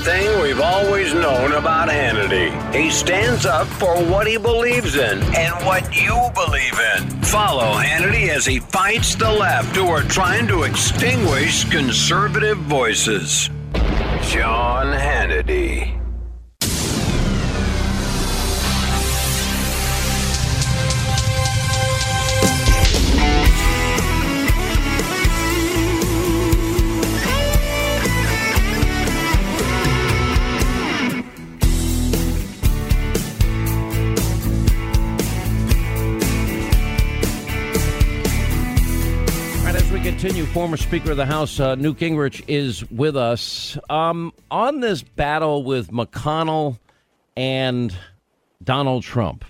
One 0.08 0.16
thing 0.16 0.42
we've 0.42 0.62
always 0.62 1.14
known 1.14 1.52
about 1.52 1.90
Hannity 1.90 2.74
he 2.74 2.90
stands 2.90 3.46
up 3.46 3.68
for 3.68 4.02
what 4.06 4.26
he 4.26 4.38
believes 4.38 4.96
in 4.96 5.22
and 5.36 5.66
what 5.66 5.84
you 5.94 6.30
believe 6.34 6.80
in. 6.96 7.10
Follow 7.24 7.78
Hannity 7.78 8.30
as 8.30 8.46
he 8.46 8.60
fights 8.60 9.16
the 9.16 9.30
left 9.30 9.76
who 9.76 9.88
are 9.88 10.04
trying 10.04 10.48
to 10.48 10.64
extinguish 10.64 11.66
conservative 11.66 12.58
voices. 12.58 13.50
Sean 14.22 14.94
Hannity. 14.98 15.98
Continue, 40.28 40.52
former 40.52 40.76
Speaker 40.76 41.12
of 41.12 41.18
the 41.18 41.26
House 41.26 41.58
uh, 41.58 41.76
Newt 41.76 42.00
Gingrich 42.00 42.44
is 42.50 42.84
with 42.92 43.16
us 43.16 43.78
um, 43.90 44.34
on 44.52 44.82
this 44.82 45.02
battle 45.02 45.64
with 45.64 45.90
McConnell 45.90 46.80
and 47.38 47.96
Donald 48.62 49.04
Trump. 49.04 49.46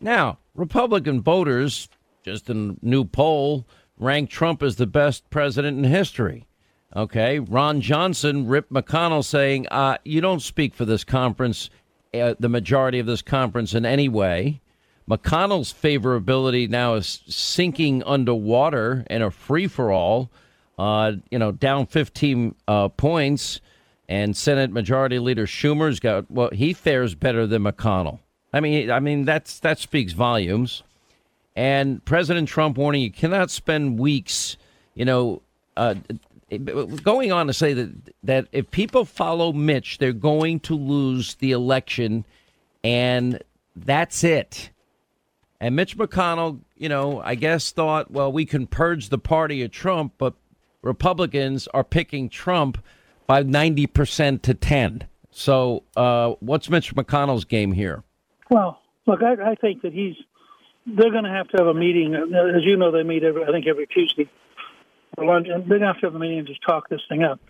Now, 0.00 0.38
Republican 0.56 1.20
voters, 1.20 1.88
just 2.24 2.50
a 2.50 2.74
new 2.82 3.04
poll, 3.04 3.64
rank 3.96 4.28
Trump 4.28 4.60
as 4.60 4.74
the 4.74 4.88
best 4.88 5.30
president 5.30 5.78
in 5.78 5.84
history. 5.84 6.48
Okay, 6.96 7.38
Ron 7.38 7.80
Johnson 7.80 8.48
ripped 8.48 8.72
McConnell, 8.72 9.24
saying, 9.24 9.68
uh, 9.68 9.98
"You 10.04 10.20
don't 10.20 10.42
speak 10.42 10.74
for 10.74 10.84
this 10.84 11.04
conference, 11.04 11.70
uh, 12.12 12.34
the 12.40 12.48
majority 12.48 12.98
of 12.98 13.06
this 13.06 13.22
conference 13.22 13.72
in 13.72 13.86
any 13.86 14.08
way." 14.08 14.62
McConnell's 15.08 15.72
favorability 15.72 16.68
now 16.68 16.94
is 16.94 17.22
sinking 17.28 18.02
underwater 18.04 19.06
in 19.08 19.22
a 19.22 19.30
free 19.30 19.66
for 19.66 19.90
all, 19.90 20.30
uh, 20.78 21.12
you 21.30 21.38
know, 21.38 21.50
down 21.50 21.86
15 21.86 22.54
uh, 22.66 22.88
points. 22.88 23.60
And 24.08 24.36
Senate 24.36 24.70
Majority 24.70 25.18
Leader 25.18 25.46
Schumer's 25.46 26.00
got 26.00 26.30
well, 26.30 26.50
he 26.50 26.72
fares 26.72 27.14
better 27.14 27.46
than 27.46 27.62
McConnell. 27.62 28.20
I 28.52 28.60
mean, 28.60 28.90
I 28.90 29.00
mean 29.00 29.24
that's 29.24 29.60
that 29.60 29.78
speaks 29.78 30.12
volumes. 30.12 30.82
And 31.54 32.04
President 32.04 32.48
Trump 32.48 32.78
warning 32.78 33.02
you 33.02 33.10
cannot 33.10 33.50
spend 33.50 33.98
weeks, 33.98 34.56
you 34.94 35.04
know, 35.04 35.42
uh, 35.76 35.96
going 37.02 37.32
on 37.32 37.46
to 37.48 37.52
say 37.52 37.74
that 37.74 37.90
that 38.22 38.48
if 38.52 38.70
people 38.70 39.04
follow 39.04 39.52
Mitch, 39.52 39.98
they're 39.98 40.12
going 40.12 40.60
to 40.60 40.74
lose 40.74 41.34
the 41.36 41.52
election, 41.52 42.24
and 42.82 43.42
that's 43.76 44.24
it. 44.24 44.70
And 45.60 45.74
Mitch 45.74 45.96
McConnell, 45.96 46.60
you 46.76 46.88
know, 46.88 47.20
I 47.20 47.34
guess 47.34 47.72
thought, 47.72 48.10
well, 48.10 48.30
we 48.30 48.46
can 48.46 48.66
purge 48.66 49.08
the 49.08 49.18
party 49.18 49.62
of 49.62 49.72
Trump, 49.72 50.14
but 50.18 50.34
Republicans 50.82 51.66
are 51.68 51.82
picking 51.82 52.28
Trump 52.28 52.78
by 53.26 53.42
90% 53.42 54.42
to 54.42 54.54
10. 54.54 55.08
So 55.30 55.82
uh, 55.96 56.34
what's 56.40 56.70
Mitch 56.70 56.94
McConnell's 56.94 57.44
game 57.44 57.72
here? 57.72 58.04
Well, 58.50 58.80
look, 59.06 59.22
I, 59.22 59.50
I 59.50 59.54
think 59.56 59.82
that 59.82 59.92
he's. 59.92 60.14
They're 60.86 61.10
going 61.10 61.24
to 61.24 61.30
have 61.30 61.48
to 61.48 61.58
have 61.58 61.66
a 61.66 61.74
meeting. 61.74 62.14
As 62.14 62.64
you 62.64 62.78
know, 62.78 62.90
they 62.90 63.02
meet 63.02 63.22
every, 63.22 63.44
I 63.44 63.50
think 63.52 63.66
every 63.66 63.86
Tuesday 63.86 64.30
for 65.14 65.26
lunch, 65.26 65.48
and 65.48 65.64
they're 65.64 65.78
going 65.78 65.80
to 65.82 65.86
have 65.88 66.00
to 66.00 66.06
have 66.06 66.14
a 66.14 66.18
meeting 66.18 66.38
and 66.38 66.48
just 66.48 66.62
talk 66.62 66.88
this 66.88 67.02
thing 67.10 67.22
out. 67.22 67.40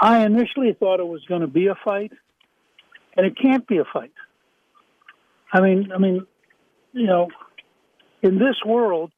I 0.00 0.24
initially 0.24 0.72
thought 0.72 0.98
it 0.98 1.06
was 1.06 1.24
going 1.26 1.42
to 1.42 1.46
be 1.46 1.68
a 1.68 1.76
fight, 1.84 2.12
and 3.16 3.24
it 3.24 3.38
can't 3.40 3.66
be 3.68 3.78
a 3.78 3.84
fight. 3.84 4.12
I 5.52 5.60
mean, 5.60 5.92
I 5.92 5.98
mean, 5.98 6.26
you 6.96 7.06
know, 7.06 7.28
in 8.22 8.38
this 8.38 8.56
world, 8.64 9.12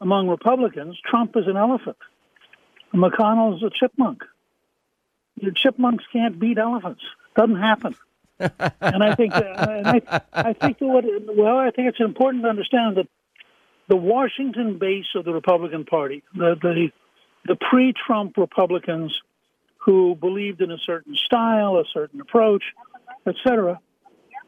among 0.00 0.28
Republicans, 0.28 0.98
Trump 1.04 1.34
is 1.36 1.44
an 1.46 1.56
elephant, 1.56 1.96
McConnell 2.94 3.56
is 3.56 3.62
a 3.62 3.70
chipmunk. 3.70 4.22
Your 5.36 5.52
chipmunks 5.52 6.04
can't 6.12 6.38
beat 6.38 6.58
elephants. 6.58 7.00
Doesn't 7.36 7.56
happen. 7.56 7.94
and 8.38 9.02
I 9.02 9.14
think, 9.14 9.32
that, 9.32 9.70
and 9.70 9.86
I, 9.86 10.22
I 10.32 10.52
think 10.52 10.78
that 10.78 10.86
what, 10.86 11.04
well, 11.34 11.56
I 11.56 11.70
think 11.70 11.88
it's 11.88 12.00
important 12.00 12.42
to 12.44 12.50
understand 12.50 12.96
that 12.96 13.08
the 13.88 13.96
Washington 13.96 14.78
base 14.78 15.06
of 15.14 15.24
the 15.24 15.32
Republican 15.32 15.84
Party, 15.84 16.22
the 16.34 16.56
the, 16.60 16.90
the 17.46 17.56
pre-Trump 17.70 18.36
Republicans 18.36 19.18
who 19.78 20.14
believed 20.14 20.60
in 20.60 20.70
a 20.70 20.78
certain 20.84 21.16
style, 21.16 21.76
a 21.76 21.84
certain 21.92 22.20
approach, 22.20 22.62
etc., 23.26 23.80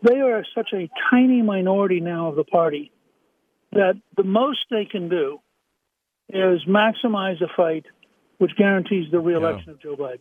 they 0.03 0.21
are 0.21 0.45
such 0.55 0.71
a 0.75 0.89
tiny 1.11 1.43
minority 1.43 2.01
now 2.01 2.29
of 2.29 2.37
the 2.37 2.45
party 2.45 2.91
that 3.73 3.95
the 4.17 4.23
most 4.25 4.59
they 4.71 4.85
can 4.85 5.09
do 5.09 5.41
is 6.29 6.61
maximize 6.69 7.41
a 7.43 7.49
fight 7.57 7.87
which 8.39 8.53
guarantees 8.57 9.11
the 9.11 9.21
reelection 9.21 9.71
of 9.71 9.81
Joe 9.81 9.97
Biden. 9.97 10.19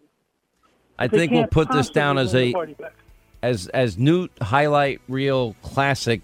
I 0.99 1.07
They 1.07 1.17
think 1.17 1.31
we'll 1.31 1.47
put 1.47 1.71
this 1.71 1.89
down 1.89 2.17
as 2.17 2.35
a 2.35 2.47
the 2.47 2.53
party 2.53 2.73
back. 2.73 2.93
as 3.41 3.67
as 3.69 3.97
Newt 3.97 4.31
highlight 4.41 5.01
reel 5.07 5.55
classic. 5.61 6.21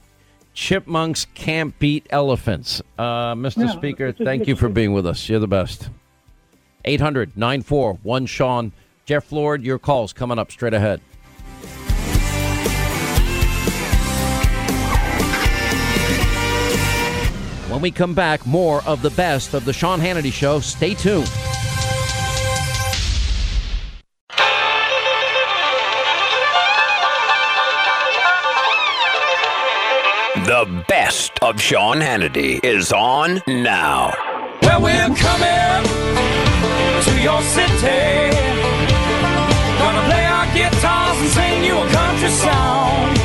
Chipmunks 0.54 1.26
can't 1.36 1.78
beat 1.78 2.08
elephants. 2.10 2.82
Uh, 2.98 3.36
Mr. 3.36 3.66
Yeah, 3.68 3.72
Speaker, 3.74 4.12
thank 4.12 4.48
you 4.48 4.56
for 4.56 4.70
being 4.70 4.92
with 4.92 5.06
us. 5.06 5.30
You're 5.30 5.40
the 5.40 5.48
best. 5.48 5.90
800 6.86 7.38
941 7.38 8.26
Sean. 8.26 8.72
Jeff 9.06 9.32
Lord, 9.32 9.64
your 9.64 9.78
calls 9.80 10.14
coming 10.14 10.40
up 10.40 10.52
straight 10.52 10.74
ahead. 10.74 11.00
When 17.78 17.84
we 17.84 17.92
come 17.92 18.16
back, 18.16 18.44
more 18.48 18.82
of 18.88 19.04
the 19.04 19.12
best 19.12 19.54
of 19.54 19.64
the 19.64 19.72
Sean 19.72 20.00
Hannity 20.00 20.34
Show. 20.34 20.62
Stay 20.62 20.96
tuned. 20.96 21.28
The 30.48 30.84
best 30.88 31.34
of 31.44 31.62
Sean 31.62 31.98
Hannity 31.98 32.66
is 32.66 32.92
on 32.92 33.44
now. 33.46 34.12
Well, 34.64 34.82
we're 34.82 35.16
coming 35.16 35.84
to 37.04 37.22
your 37.22 37.44
city. 37.44 38.34
Gonna 39.78 40.02
play 40.08 40.26
our 40.26 40.52
guitars 40.56 41.18
and 41.20 41.30
sing 41.30 41.64
you 41.64 41.78
a 41.78 41.88
country 41.90 42.30
song. 42.30 43.17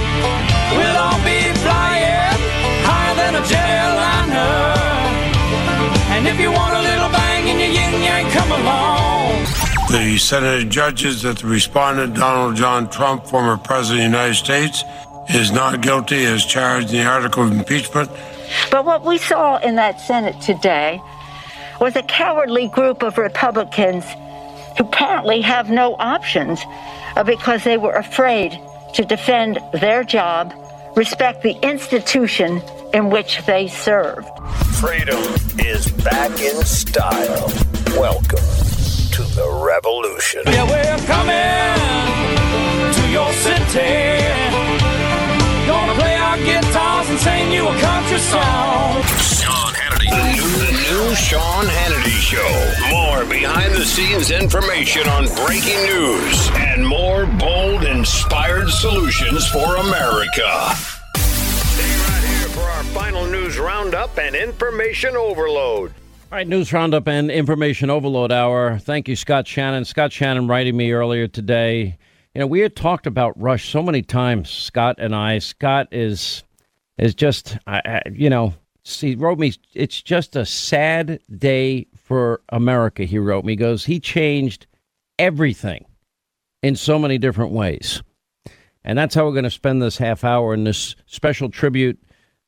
If 6.33 6.41
you 6.41 6.51
want 6.51 6.75
a 6.75 6.81
little 6.81 7.11
bang 7.11 7.47
in 7.47 7.59
your 7.59 7.69
yin 7.69 8.03
yang, 8.03 8.31
come 8.31 8.53
along. 8.53 9.45
The 9.91 10.17
Senate 10.17 10.71
judges 10.71 11.21
that 11.23 11.39
the 11.39 11.47
respondent, 11.47 12.15
Donald 12.15 12.57
John 12.57 12.89
Trump, 12.89 13.27
former 13.27 13.59
President 13.59 14.07
of 14.07 14.13
the 14.13 14.17
United 14.19 14.35
States, 14.37 14.85
is 15.29 15.53
not 15.53 15.83
guilty 15.83 16.25
as 16.25 16.47
charged 16.47 16.89
in 16.89 17.03
the 17.03 17.05
article 17.05 17.45
of 17.45 17.53
impeachment. 17.53 18.09
But 18.71 18.87
what 18.87 19.05
we 19.05 19.19
saw 19.19 19.59
in 19.59 19.75
that 19.77 20.01
Senate 20.01 20.41
today 20.41 21.03
was 21.83 21.97
a 21.97 22.03
cowardly 22.03 22.69
group 22.69 23.03
of 23.03 23.19
Republicans 23.19 24.07
who 24.79 24.85
apparently 24.85 25.43
have 25.43 25.69
no 25.69 25.97
options 25.99 26.65
uh, 27.17 27.25
because 27.25 27.63
they 27.63 27.77
were 27.77 27.93
afraid 27.93 28.59
to 28.95 29.05
defend 29.05 29.59
their 29.75 30.03
job, 30.03 30.55
respect 30.97 31.43
the 31.43 31.59
institution 31.63 32.63
in 32.93 33.11
which 33.11 33.45
they 33.47 33.69
served. 33.69 34.29
Freedom 34.81 35.23
is 35.59 35.91
back 36.05 36.31
in 36.41 36.63
style. 36.65 37.49
Welcome 37.99 38.45
to 39.13 39.23
the 39.35 39.49
revolution. 39.65 40.43
Yeah, 40.47 40.65
we're 40.65 41.07
coming 41.07 41.73
to 42.93 43.03
your 43.11 43.33
city. 43.33 44.23
Gonna 45.67 45.95
play 45.95 46.17
our 46.17 46.37
guitars 46.39 47.09
and 47.11 47.19
sing 47.21 47.53
you 47.53 47.69
a 47.69 47.81
country 47.81 48.19
song. 48.19 49.03
Sean 49.41 49.73
Hannity. 49.73 50.11
The 50.11 50.25
new, 50.33 50.51
the 50.67 50.73
new 50.73 51.15
Sean 51.15 51.65
Hannity 51.65 52.19
Show. 52.21 52.53
More 52.91 53.25
behind 53.25 53.75
the 53.75 53.85
scenes 53.85 54.31
information 54.31 55.09
on 55.09 55.27
breaking 55.47 55.81
news 55.85 56.51
and 56.57 56.87
more 56.87 57.27
bold, 57.27 57.85
inspired 57.85 58.69
solutions 58.71 59.47
for 59.49 59.77
America. 59.77 60.75
For 62.53 62.61
our 62.61 62.85
final 62.85 63.25
news 63.25 63.59
roundup 63.59 64.19
and 64.19 64.37
information 64.37 65.17
overload. 65.17 65.91
All 66.31 66.37
right, 66.37 66.47
news 66.47 66.71
roundup 66.71 67.09
and 67.09 67.31
information 67.31 67.89
overload 67.89 68.31
hour. 68.31 68.79
Thank 68.79 69.09
you, 69.09 69.17
Scott 69.17 69.47
Shannon. 69.47 69.87
Scott 69.87 70.13
Shannon 70.13 70.49
writing 70.49 70.77
me 70.77 70.93
earlier 70.93 71.27
today. 71.27 71.97
You 72.35 72.41
know, 72.41 72.47
we 72.47 72.61
had 72.61 72.77
talked 72.77 73.07
about 73.07 73.41
Rush 73.41 73.71
so 73.71 73.83
many 73.83 74.03
times, 74.03 74.51
Scott 74.51 74.97
and 74.99 75.15
I. 75.15 75.39
Scott 75.39 75.89
is 75.93 76.43
is 76.99 77.15
just, 77.15 77.57
I, 77.67 77.81
I, 77.87 78.03
you 78.13 78.29
know, 78.29 78.53
he 78.85 79.15
wrote 79.15 79.39
me. 79.39 79.55
It's 79.73 80.03
just 80.03 80.37
a 80.37 80.45
sad 80.45 81.21
day 81.35 81.87
for 81.97 82.43
America. 82.51 83.05
He 83.05 83.19
wrote 83.19 83.47
me. 83.47 83.53
He 83.53 83.57
goes, 83.57 83.87
he 83.87 83.99
changed 83.99 84.67
everything 85.19 85.87
in 86.63 86.77
so 86.77 86.99
many 86.99 87.17
different 87.17 87.53
ways, 87.53 88.03
and 88.85 88.99
that's 88.99 89.15
how 89.15 89.25
we're 89.25 89.33
going 89.33 89.45
to 89.45 89.51
spend 89.51 89.81
this 89.81 89.97
half 89.97 90.23
hour 90.23 90.53
in 90.53 90.65
this 90.65 90.97
special 91.07 91.49
tribute 91.49 91.99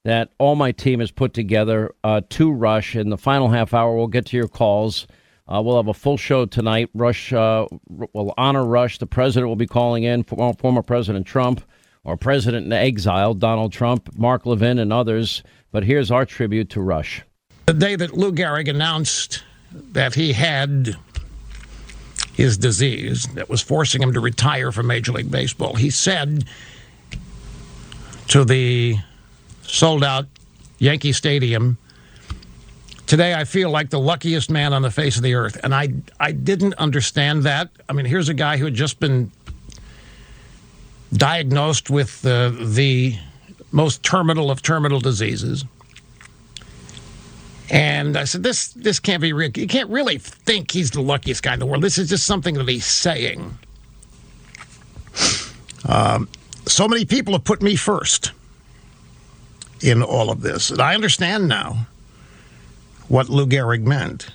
that 0.05 0.31
all 0.39 0.55
my 0.55 0.71
team 0.71 1.01
has 1.01 1.11
put 1.11 1.35
together 1.35 1.95
uh, 2.05 2.21
to 2.31 2.53
Rush. 2.53 2.95
In 2.95 3.11
the 3.11 3.19
final 3.19 3.49
half 3.49 3.75
hour, 3.75 3.97
we'll 3.97 4.07
get 4.07 4.27
to 4.27 4.37
your 4.37 4.49
calls. 4.49 5.07
Uh, 5.47 5.61
we'll 5.63 5.77
have 5.77 5.89
a 5.89 5.95
full 5.95 6.17
show 6.17 6.47
tonight. 6.47 6.89
Rush 6.95 7.33
uh, 7.33 7.67
will 7.89 8.33
honor 8.39 8.65
Rush. 8.65 8.99
The 8.99 9.07
president 9.07 9.49
will 9.49 9.57
be 9.57 9.67
calling 9.67 10.05
in, 10.05 10.23
former 10.23 10.83
President 10.83 11.27
Trump 11.27 11.63
or 12.05 12.17
President 12.17 12.67
in 12.67 12.73
exile, 12.73 13.35
Donald 13.35 13.73
Trump, 13.73 14.17
Mark 14.17 14.47
Levin, 14.47 14.79
and 14.79 14.93
others. 14.93 15.43
But 15.73 15.85
here's 15.85 16.11
our 16.11 16.25
tribute 16.25 16.71
to 16.71 16.81
Rush. 16.81 17.23
The 17.67 17.75
day 17.75 17.97
that 17.97 18.15
Lou 18.15 18.31
Gehrig 18.31 18.69
announced 18.69 19.43
that 19.73 20.15
he 20.15 20.33
had 20.35 20.97
his 22.35 22.59
disease 22.59 23.27
that 23.35 23.49
was 23.49 23.63
forcing 23.63 24.03
him 24.03 24.13
to 24.13 24.21
retire 24.21 24.71
from 24.71 24.87
Major 24.87 25.13
League 25.13 25.31
Baseball, 25.31 25.75
he 25.75 25.89
said 25.89 26.45
to 28.29 28.45
the 28.45 28.97
sold 29.75 30.05
out 30.05 30.27
Yankee 30.79 31.13
Stadium, 31.13 31.79
Today, 33.07 33.35
I 33.35 33.45
feel 33.45 33.69
like 33.69 33.91
the 33.91 34.01
luckiest 34.01 34.51
man 34.51 34.73
on 34.73 34.81
the 34.81 34.91
face 34.91 35.17
of 35.17 35.23
the 35.23 35.35
earth. 35.35 35.61
And 35.63 35.75
I, 35.75 35.93
I 36.19 36.33
didn't 36.33 36.75
understand 36.75 37.43
that. 37.43 37.69
I 37.87 37.93
mean, 37.93 38.07
here's 38.07 38.31
a 38.31 38.35
guy 38.35 38.57
who 38.57 38.65
had 38.65 38.75
just 38.75 38.99
been 38.99 39.31
diagnosed 41.13 41.91
with 41.91 42.25
uh, 42.25 42.49
the 42.49 43.17
most 43.73 44.03
terminal 44.03 44.51
of 44.51 44.63
terminal 44.63 45.01
diseases. 45.01 45.67
And 47.71 48.17
I 48.17 48.25
said, 48.25 48.43
this, 48.43 48.69
this 48.69 49.01
can't 49.01 49.21
be 49.21 49.35
real. 49.35 49.51
You 49.55 49.67
can't 49.67 49.91
really 49.91 50.17
think 50.17 50.71
he's 50.71 50.91
the 50.91 51.03
luckiest 51.03 51.43
guy 51.43 51.53
in 51.53 51.61
the 51.61 51.67
world. 51.67 51.83
This 51.83 51.99
is 51.99 52.09
just 52.09 52.25
something 52.25 52.55
that 52.55 52.69
he's 52.69 52.87
saying. 52.87 53.59
Um, 55.87 56.27
so 56.67 56.89
many 56.89 57.05
people 57.05 57.35
have 57.35 57.45
put 57.45 57.61
me 57.61 57.77
first 57.77 58.33
in 59.85 60.03
all 60.03 60.31
of 60.31 60.41
this. 60.41 60.71
And 60.71 60.81
I 60.81 60.95
understand 60.95 61.47
now 61.47 61.87
what 63.09 63.29
Lou 63.29 63.47
Gehrig 63.47 63.83
meant. 63.83 64.29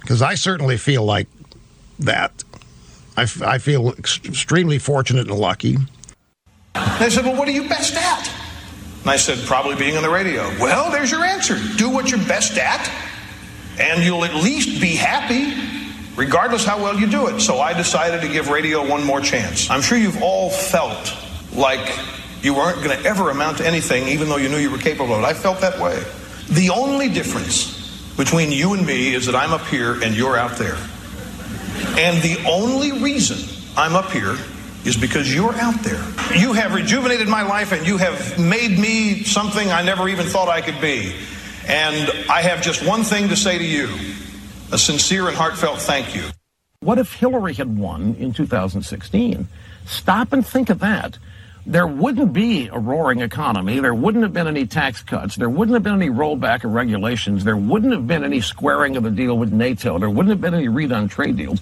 Because 0.00 0.22
I 0.22 0.36
certainly 0.36 0.76
feel 0.76 1.04
like 1.04 1.26
that. 1.98 2.44
I, 3.16 3.58
feel 3.58 3.92
ex- 3.98 4.20
extremely 4.24 4.78
fortunate 4.78 5.28
and 5.28 5.36
lucky. 5.36 5.76
They 7.00 7.10
said, 7.10 7.24
Well, 7.24 7.36
what 7.36 7.48
are 7.48 7.52
you 7.52 7.68
best 7.68 7.96
at? 7.96 8.30
And 9.00 9.10
I 9.10 9.16
said, 9.16 9.44
Probably 9.44 9.74
being 9.74 9.96
on 9.96 10.04
the 10.04 10.08
radio. 10.08 10.42
Well, 10.60 10.92
there's 10.92 11.10
your 11.10 11.24
answer. 11.24 11.58
Do 11.76 11.90
what 11.90 12.12
you're 12.12 12.24
best 12.26 12.56
at, 12.58 12.88
and 13.80 14.04
you'll 14.04 14.24
at 14.24 14.36
least 14.36 14.80
be 14.80 14.94
happy, 14.94 15.52
regardless 16.14 16.64
how 16.64 16.80
well 16.80 16.96
you 16.96 17.08
do 17.08 17.26
it. 17.26 17.40
So 17.40 17.58
I 17.58 17.72
decided 17.72 18.20
to 18.20 18.28
give 18.28 18.50
radio 18.50 18.88
one 18.88 19.02
more 19.02 19.20
chance. 19.20 19.68
I'm 19.68 19.82
sure 19.82 19.98
you've 19.98 20.22
all 20.22 20.48
felt 20.48 21.12
like 21.52 21.98
you 22.42 22.54
weren't 22.54 22.82
going 22.82 22.96
to 22.96 23.04
ever 23.04 23.30
amount 23.30 23.58
to 23.58 23.66
anything, 23.66 24.08
even 24.08 24.28
though 24.28 24.36
you 24.36 24.48
knew 24.48 24.58
you 24.58 24.70
were 24.70 24.78
capable 24.78 25.14
of 25.14 25.22
it. 25.22 25.24
I 25.24 25.34
felt 25.34 25.60
that 25.60 25.78
way. 25.80 26.02
The 26.50 26.70
only 26.70 27.08
difference 27.08 27.76
between 28.16 28.52
you 28.52 28.74
and 28.74 28.86
me 28.86 29.14
is 29.14 29.26
that 29.26 29.34
I'm 29.34 29.52
up 29.52 29.66
here 29.66 30.02
and 30.02 30.14
you're 30.14 30.36
out 30.36 30.56
there. 30.56 30.76
And 31.98 32.22
the 32.22 32.42
only 32.46 32.92
reason 33.00 33.38
I'm 33.76 33.94
up 33.94 34.10
here 34.10 34.36
is 34.84 34.96
because 34.96 35.32
you're 35.32 35.54
out 35.54 35.82
there. 35.82 36.02
You 36.36 36.52
have 36.52 36.74
rejuvenated 36.74 37.28
my 37.28 37.42
life 37.42 37.72
and 37.72 37.86
you 37.86 37.96
have 37.98 38.38
made 38.38 38.78
me 38.78 39.22
something 39.24 39.70
I 39.70 39.82
never 39.82 40.08
even 40.08 40.26
thought 40.26 40.48
I 40.48 40.60
could 40.60 40.80
be. 40.80 41.14
And 41.66 42.10
I 42.30 42.42
have 42.42 42.62
just 42.62 42.86
one 42.86 43.04
thing 43.04 43.28
to 43.28 43.36
say 43.36 43.58
to 43.58 43.64
you 43.64 43.88
a 44.72 44.78
sincere 44.78 45.28
and 45.28 45.36
heartfelt 45.36 45.80
thank 45.80 46.14
you. 46.14 46.22
What 46.80 46.98
if 46.98 47.14
Hillary 47.14 47.54
had 47.54 47.76
won 47.76 48.14
in 48.18 48.32
2016? 48.32 49.48
Stop 49.86 50.32
and 50.32 50.46
think 50.46 50.70
of 50.70 50.78
that 50.78 51.18
there 51.68 51.86
wouldn't 51.86 52.32
be 52.32 52.68
a 52.68 52.78
roaring 52.78 53.20
economy. 53.20 53.78
There 53.78 53.94
wouldn't 53.94 54.22
have 54.22 54.32
been 54.32 54.48
any 54.48 54.66
tax 54.66 55.02
cuts. 55.02 55.36
There 55.36 55.50
wouldn't 55.50 55.74
have 55.74 55.82
been 55.82 55.94
any 55.94 56.08
rollback 56.08 56.64
of 56.64 56.72
regulations. 56.72 57.44
There 57.44 57.58
wouldn't 57.58 57.92
have 57.92 58.06
been 58.06 58.24
any 58.24 58.40
squaring 58.40 58.96
of 58.96 59.02
the 59.02 59.10
deal 59.10 59.36
with 59.36 59.52
NATO. 59.52 59.98
There 59.98 60.08
wouldn't 60.08 60.30
have 60.30 60.40
been 60.40 60.54
any 60.54 60.68
redone 60.68 61.10
trade 61.10 61.36
deals. 61.36 61.60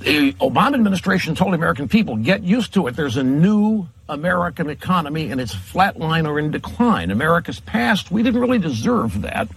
The 0.00 0.32
Obama 0.34 0.74
administration 0.74 1.36
told 1.36 1.54
American 1.54 1.88
people, 1.88 2.16
get 2.16 2.42
used 2.42 2.74
to 2.74 2.88
it. 2.88 2.96
There's 2.96 3.16
a 3.16 3.22
new 3.22 3.86
American 4.08 4.68
economy 4.68 5.30
and 5.30 5.40
it's 5.40 5.54
flatline 5.54 6.26
or 6.26 6.40
in 6.40 6.50
decline. 6.50 7.12
America's 7.12 7.60
past, 7.60 8.10
we 8.10 8.24
didn't 8.24 8.40
really 8.40 8.58
deserve 8.58 9.22
that. 9.22 9.48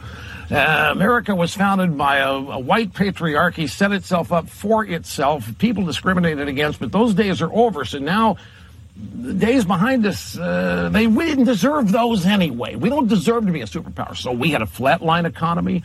Uh, 0.51 0.89
America 0.91 1.34
was 1.34 1.55
founded 1.55 1.97
by 1.97 2.18
a, 2.18 2.32
a, 2.32 2.59
white 2.59 2.93
patriarchy, 2.93 3.68
set 3.68 3.91
itself 3.91 4.32
up 4.32 4.47
for 4.47 4.86
itself, 4.86 5.57
people 5.57 5.84
discriminated 5.84 6.47
against, 6.47 6.80
but 6.80 6.91
those 6.91 7.16
days 7.16 7.41
are 7.41 7.51
over. 7.51 7.84
So 7.84 7.97
now 7.97 8.38
the 8.96 9.34
days 9.34 9.66
behind 9.66 10.06
us, 10.06 10.38
uh, 10.38 10.89
they 10.91 11.08
we 11.08 11.26
didn't 11.26 11.46
deserve 11.46 11.91
those 11.91 12.26
anyway. 12.26 12.76
We 12.76 12.89
don't 12.89 13.08
deserve 13.08 13.46
to 13.46 13.52
be 13.52 13.62
a 13.62 13.66
superpower. 13.66 14.16
So 14.16 14.32
we 14.32 14.52
had 14.52 14.62
a 14.62 14.66
flatline 14.66 15.26
economy. 15.26 15.84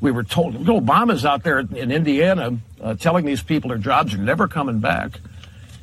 We 0.00 0.10
were 0.10 0.24
told, 0.24 0.54
Obama's 0.54 1.24
out 1.24 1.42
there 1.42 1.58
in 1.60 1.90
Indiana 1.90 2.58
uh, 2.80 2.94
telling 2.94 3.24
these 3.24 3.42
people 3.42 3.68
their 3.70 3.78
jobs 3.78 4.14
are 4.14 4.18
never 4.18 4.48
coming 4.48 4.78
back. 4.78 5.20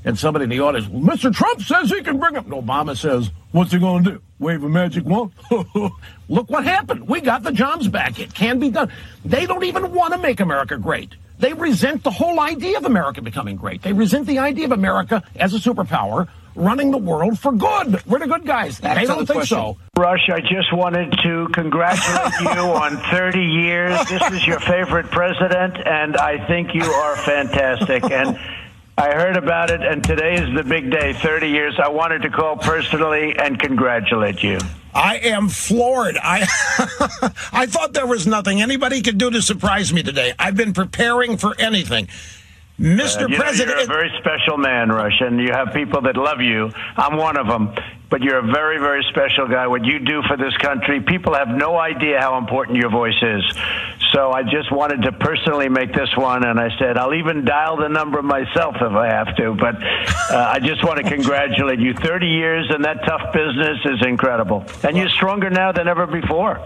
And 0.05 0.17
somebody 0.19 0.43
in 0.43 0.49
the 0.49 0.59
audience, 0.59 0.87
well, 0.87 1.01
Mr. 1.01 1.33
Trump 1.33 1.61
says 1.61 1.89
he 1.89 2.01
can 2.03 2.19
bring 2.19 2.35
them. 2.35 2.45
Obama 2.45 2.95
says, 2.95 3.31
what's 3.51 3.71
he 3.71 3.79
going 3.79 4.03
to 4.03 4.11
do? 4.11 4.21
Wave 4.37 4.63
a 4.63 4.69
magic 4.69 5.03
wand? 5.03 5.31
Look 6.29 6.49
what 6.49 6.63
happened. 6.63 7.07
We 7.07 7.21
got 7.21 7.43
the 7.43 7.51
jobs 7.51 7.87
back. 7.87 8.19
It 8.19 8.33
can 8.33 8.59
be 8.59 8.69
done. 8.69 8.91
They 9.25 9.45
don't 9.47 9.63
even 9.63 9.91
want 9.93 10.13
to 10.13 10.19
make 10.19 10.39
America 10.39 10.77
great. 10.77 11.15
They 11.39 11.53
resent 11.53 12.03
the 12.03 12.11
whole 12.11 12.39
idea 12.39 12.77
of 12.77 12.85
America 12.85 13.21
becoming 13.21 13.55
great. 13.55 13.81
They 13.81 13.93
resent 13.93 14.27
the 14.27 14.39
idea 14.39 14.65
of 14.65 14.71
America 14.71 15.23
as 15.35 15.53
a 15.53 15.57
superpower 15.57 16.29
running 16.55 16.91
the 16.91 16.97
world 16.97 17.37
for 17.39 17.51
good. 17.51 18.03
We're 18.05 18.19
the 18.19 18.27
good 18.27 18.45
guys. 18.45 18.79
That's 18.79 18.99
they 18.99 19.05
don't 19.05 19.25
think 19.25 19.37
question. 19.37 19.57
so. 19.57 19.77
Rush, 19.97 20.29
I 20.29 20.41
just 20.41 20.73
wanted 20.73 21.11
to 21.23 21.47
congratulate 21.53 22.39
you 22.41 22.47
on 22.73 22.97
30 23.11 23.41
years. 23.41 23.99
This 24.05 24.31
is 24.31 24.47
your 24.47 24.59
favorite 24.59 25.07
president, 25.11 25.77
and 25.85 26.17
I 26.17 26.45
think 26.47 26.73
you 26.73 26.83
are 26.83 27.15
fantastic. 27.17 28.03
And 28.15 28.39
I 28.97 29.13
heard 29.13 29.35
about 29.35 29.71
it, 29.71 29.81
and 29.81 30.01
today 30.01 30.35
is 30.35 30.55
the 30.55 30.63
big 30.63 30.89
day 30.89 31.11
30 31.11 31.49
years. 31.49 31.75
I 31.83 31.89
wanted 31.89 32.21
to 32.21 32.29
call 32.29 32.55
personally 32.55 33.35
and 33.37 33.59
congratulate 33.59 34.41
you. 34.41 34.57
I 34.93 35.17
am 35.17 35.49
floored. 35.49 36.15
I 36.17 36.47
I 37.51 37.65
thought 37.65 37.91
there 37.91 38.07
was 38.07 38.25
nothing 38.25 38.61
anybody 38.61 39.01
could 39.01 39.17
do 39.17 39.29
to 39.31 39.41
surprise 39.41 39.91
me 39.91 40.01
today. 40.01 40.33
I've 40.39 40.55
been 40.55 40.71
preparing 40.71 41.35
for 41.35 41.53
anything. 41.59 42.07
Mr. 42.79 43.31
Uh, 43.31 43.37
President, 43.37 43.69
know, 43.69 43.75
you're 43.75 43.83
a 43.83 43.85
very 43.85 44.11
special 44.19 44.57
man, 44.57 44.89
Rush, 44.89 45.21
and 45.21 45.39
you 45.39 45.51
have 45.53 45.73
people 45.73 46.01
that 46.01 46.17
love 46.17 46.41
you. 46.41 46.71
I'm 46.97 47.15
one 47.15 47.37
of 47.37 47.47
them, 47.47 47.73
but 48.09 48.21
you're 48.21 48.39
a 48.39 48.51
very, 48.51 48.79
very 48.79 49.05
special 49.09 49.47
guy. 49.47 49.65
What 49.67 49.85
you 49.85 49.99
do 49.99 50.21
for 50.27 50.35
this 50.35 50.55
country, 50.57 50.99
people 50.99 51.33
have 51.33 51.47
no 51.47 51.77
idea 51.77 52.19
how 52.19 52.37
important 52.37 52.77
your 52.77 52.89
voice 52.89 53.15
is. 53.21 53.43
So 54.11 54.31
I 54.31 54.43
just 54.43 54.73
wanted 54.73 55.03
to 55.03 55.13
personally 55.13 55.69
make 55.69 55.93
this 55.93 56.09
one, 56.17 56.45
and 56.45 56.59
I 56.59 56.67
said 56.77 56.97
I'll 56.97 57.13
even 57.13 57.45
dial 57.45 57.77
the 57.77 57.87
number 57.87 58.21
myself 58.21 58.75
if 58.75 58.91
I 58.91 59.07
have 59.07 59.33
to. 59.37 59.55
But 59.55 59.81
uh, 59.81 60.51
I 60.53 60.59
just 60.59 60.83
want 60.83 60.97
to 60.97 61.09
congratulate 61.09 61.79
you. 61.79 61.93
30 61.93 62.27
years 62.27 62.69
in 62.75 62.81
that 62.81 63.05
tough 63.05 63.31
business 63.31 63.79
is 63.85 64.05
incredible, 64.05 64.65
and 64.83 64.97
you're 64.97 65.09
stronger 65.09 65.49
now 65.49 65.71
than 65.71 65.87
ever 65.87 66.07
before. 66.07 66.59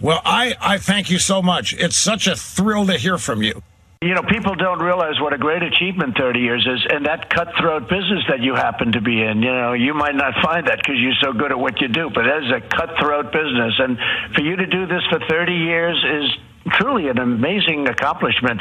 Well, 0.00 0.20
I, 0.24 0.56
I 0.60 0.78
thank 0.78 1.10
you 1.10 1.18
so 1.18 1.40
much. 1.40 1.74
It's 1.74 1.96
such 1.96 2.26
a 2.26 2.34
thrill 2.34 2.86
to 2.86 2.98
hear 2.98 3.18
from 3.18 3.44
you. 3.44 3.62
You 4.02 4.14
know, 4.14 4.22
people 4.22 4.54
don't 4.54 4.80
realize 4.80 5.18
what 5.20 5.32
a 5.32 5.38
great 5.38 5.62
achievement 5.62 6.18
30 6.18 6.40
years 6.40 6.66
is, 6.68 6.86
and 6.90 7.06
that 7.06 7.30
cutthroat 7.30 7.88
business 7.88 8.24
that 8.28 8.40
you 8.40 8.54
happen 8.54 8.92
to 8.92 9.00
be 9.00 9.22
in. 9.22 9.40
You 9.42 9.52
know, 9.52 9.72
you 9.72 9.94
might 9.94 10.14
not 10.14 10.34
find 10.44 10.66
that 10.68 10.78
because 10.78 10.96
you're 11.00 11.16
so 11.22 11.32
good 11.32 11.50
at 11.50 11.58
what 11.58 11.80
you 11.80 11.88
do, 11.88 12.10
but 12.12 12.24
that 12.24 12.44
is 12.44 12.52
a 12.52 12.60
cutthroat 12.60 13.32
business. 13.32 13.72
And 13.78 13.96
for 14.34 14.42
you 14.42 14.56
to 14.56 14.66
do 14.66 14.86
this 14.86 15.00
for 15.08 15.18
30 15.18 15.52
years 15.52 15.96
is 15.96 16.30
truly 16.72 17.08
an 17.08 17.18
amazing 17.18 17.88
accomplishment, 17.88 18.60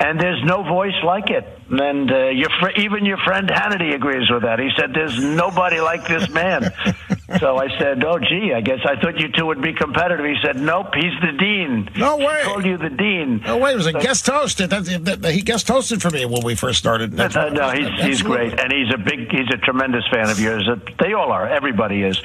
and 0.00 0.20
there's 0.20 0.42
no 0.44 0.62
voice 0.62 0.94
like 1.04 1.30
it. 1.30 1.44
And 1.68 2.10
uh, 2.10 2.28
your 2.28 2.50
fr- 2.60 2.78
even 2.78 3.04
your 3.04 3.16
friend 3.18 3.48
Hannity 3.48 3.92
agrees 3.94 4.30
with 4.30 4.42
that. 4.42 4.58
He 4.60 4.70
said, 4.78 4.92
"There's 4.94 5.18
nobody 5.22 5.80
like 5.80 6.06
this 6.06 6.28
man." 6.30 6.62
so 7.40 7.56
I 7.58 7.68
said, 7.78 8.04
"Oh, 8.04 8.18
gee, 8.20 8.52
I 8.54 8.60
guess 8.60 8.78
I 8.84 9.00
thought 9.00 9.18
you 9.18 9.28
two 9.32 9.46
would 9.46 9.60
be 9.62 9.72
competitive." 9.72 10.24
He 10.24 10.36
said, 10.44 10.56
"Nope, 10.60 10.94
he's 10.94 11.12
the 11.20 11.32
dean." 11.36 11.88
No 11.96 12.18
way. 12.18 12.38
He 12.38 12.44
called 12.44 12.64
you 12.64 12.76
the 12.78 12.90
dean. 12.90 13.40
No 13.44 13.58
way. 13.58 13.72
It 13.72 13.76
was 13.76 13.86
a 13.88 13.92
So- 13.92 14.00
guest 14.00 14.26
host. 14.28 14.58
That- 14.58 14.70
that- 14.70 15.22
that- 15.22 15.32
He 15.32 15.42
guest 15.42 15.66
hosted 15.66 16.00
for 16.00 16.10
me 16.10 16.24
when 16.24 16.42
we 16.44 16.54
first 16.54 16.78
started. 16.78 17.18
Uh, 17.18 17.28
no, 17.50 17.70
he's, 17.70 17.88
he's 18.04 18.22
great, 18.22 18.58
and 18.60 18.72
he's 18.72 18.94
a 18.94 18.98
big, 18.98 19.28
he's 19.32 19.48
a 19.52 19.56
tremendous 19.58 20.04
fan 20.12 20.30
of 20.30 20.38
yours. 20.38 20.68
They 21.00 21.14
all 21.14 21.32
are. 21.32 21.48
Everybody 21.48 22.02
is. 22.04 22.22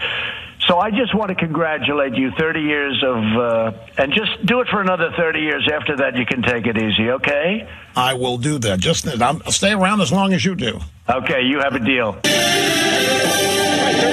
So 0.72 0.80
I 0.80 0.90
just 0.90 1.14
want 1.14 1.28
to 1.28 1.36
congratulate 1.36 2.16
you. 2.16 2.32
Thirty 2.40 2.62
years 2.62 3.04
of, 3.06 3.18
uh, 3.18 3.74
and 3.98 4.14
just 4.14 4.46
do 4.46 4.62
it 4.62 4.70
for 4.70 4.80
another 4.80 5.12
thirty 5.18 5.42
years. 5.42 5.68
After 5.70 5.98
that, 5.98 6.16
you 6.16 6.26
can 6.26 6.42
take 6.42 6.66
it 6.66 6.78
easy. 6.78 7.10
Okay? 7.10 7.68
I 7.94 8.14
will 8.14 8.38
do 8.38 8.58
that. 8.60 8.80
Just 8.80 9.06
I'm, 9.06 9.42
I'll 9.46 9.52
stay 9.52 9.74
around 9.74 10.00
as 10.00 10.14
long 10.14 10.32
as 10.32 10.46
you 10.46 10.56
do. 10.56 10.80
Okay, 11.10 11.42
you 11.42 11.60
have 11.60 11.76
a 11.76 11.80
deal. 11.80 12.14
30 12.14 12.30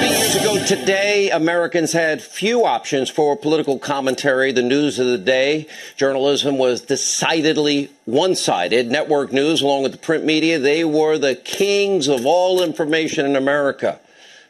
years 0.05 0.35
ago 0.35 0.65
today, 0.65 1.29
Americans 1.29 1.93
had 1.93 2.21
few 2.21 2.65
options 2.65 3.09
for 3.09 3.37
political 3.37 3.79
commentary. 3.79 4.51
The 4.51 4.61
news 4.61 4.99
of 4.99 5.07
the 5.07 5.17
day, 5.17 5.65
journalism 5.95 6.57
was 6.57 6.81
decidedly 6.81 7.89
one 8.03 8.35
sided. 8.35 8.91
Network 8.91 9.31
news, 9.31 9.61
along 9.61 9.83
with 9.83 9.93
the 9.93 9.97
print 9.97 10.25
media, 10.25 10.59
they 10.59 10.83
were 10.83 11.17
the 11.17 11.35
kings 11.35 12.09
of 12.09 12.25
all 12.25 12.61
information 12.61 13.25
in 13.25 13.37
America. 13.37 14.01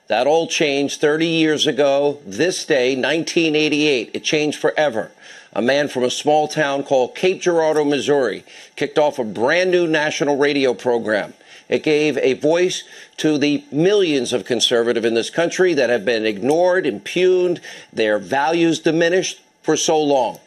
That 0.10 0.26
all 0.26 0.48
changed 0.48 1.02
30 1.02 1.28
years 1.28 1.68
ago, 1.68 2.20
this 2.26 2.66
day, 2.66 2.96
1988. 2.96 4.10
It 4.16 4.24
changed 4.24 4.58
forever. 4.58 5.12
A 5.54 5.62
man 5.62 5.88
from 5.88 6.04
a 6.04 6.10
small 6.10 6.48
town 6.48 6.82
called 6.82 7.14
Cape 7.14 7.42
Girardeau, 7.42 7.86
Missouri, 7.86 8.44
kicked 8.76 8.98
off 8.98 9.20
a 9.20 9.24
brand 9.24 9.70
new 9.70 9.86
national 9.86 10.38
radio 10.38 10.74
program. 10.74 11.36
It 11.68 11.84
gave 11.84 12.18
a 12.18 12.34
voice 12.34 12.84
to 13.18 13.38
the 13.38 13.64
millions 13.72 14.34
of 14.34 14.46
conservative 14.46 15.06
in 15.06 15.14
this 15.14 15.30
country 15.30 15.76
that 15.76 15.92
have 15.92 16.06
been 16.06 16.26
ignored, 16.26 16.88
impugned, 16.88 17.62
their 17.94 18.18
values 18.18 18.80
diminished 18.80 19.42
for 19.62 19.78
so 19.78 20.02
long. 20.02 20.40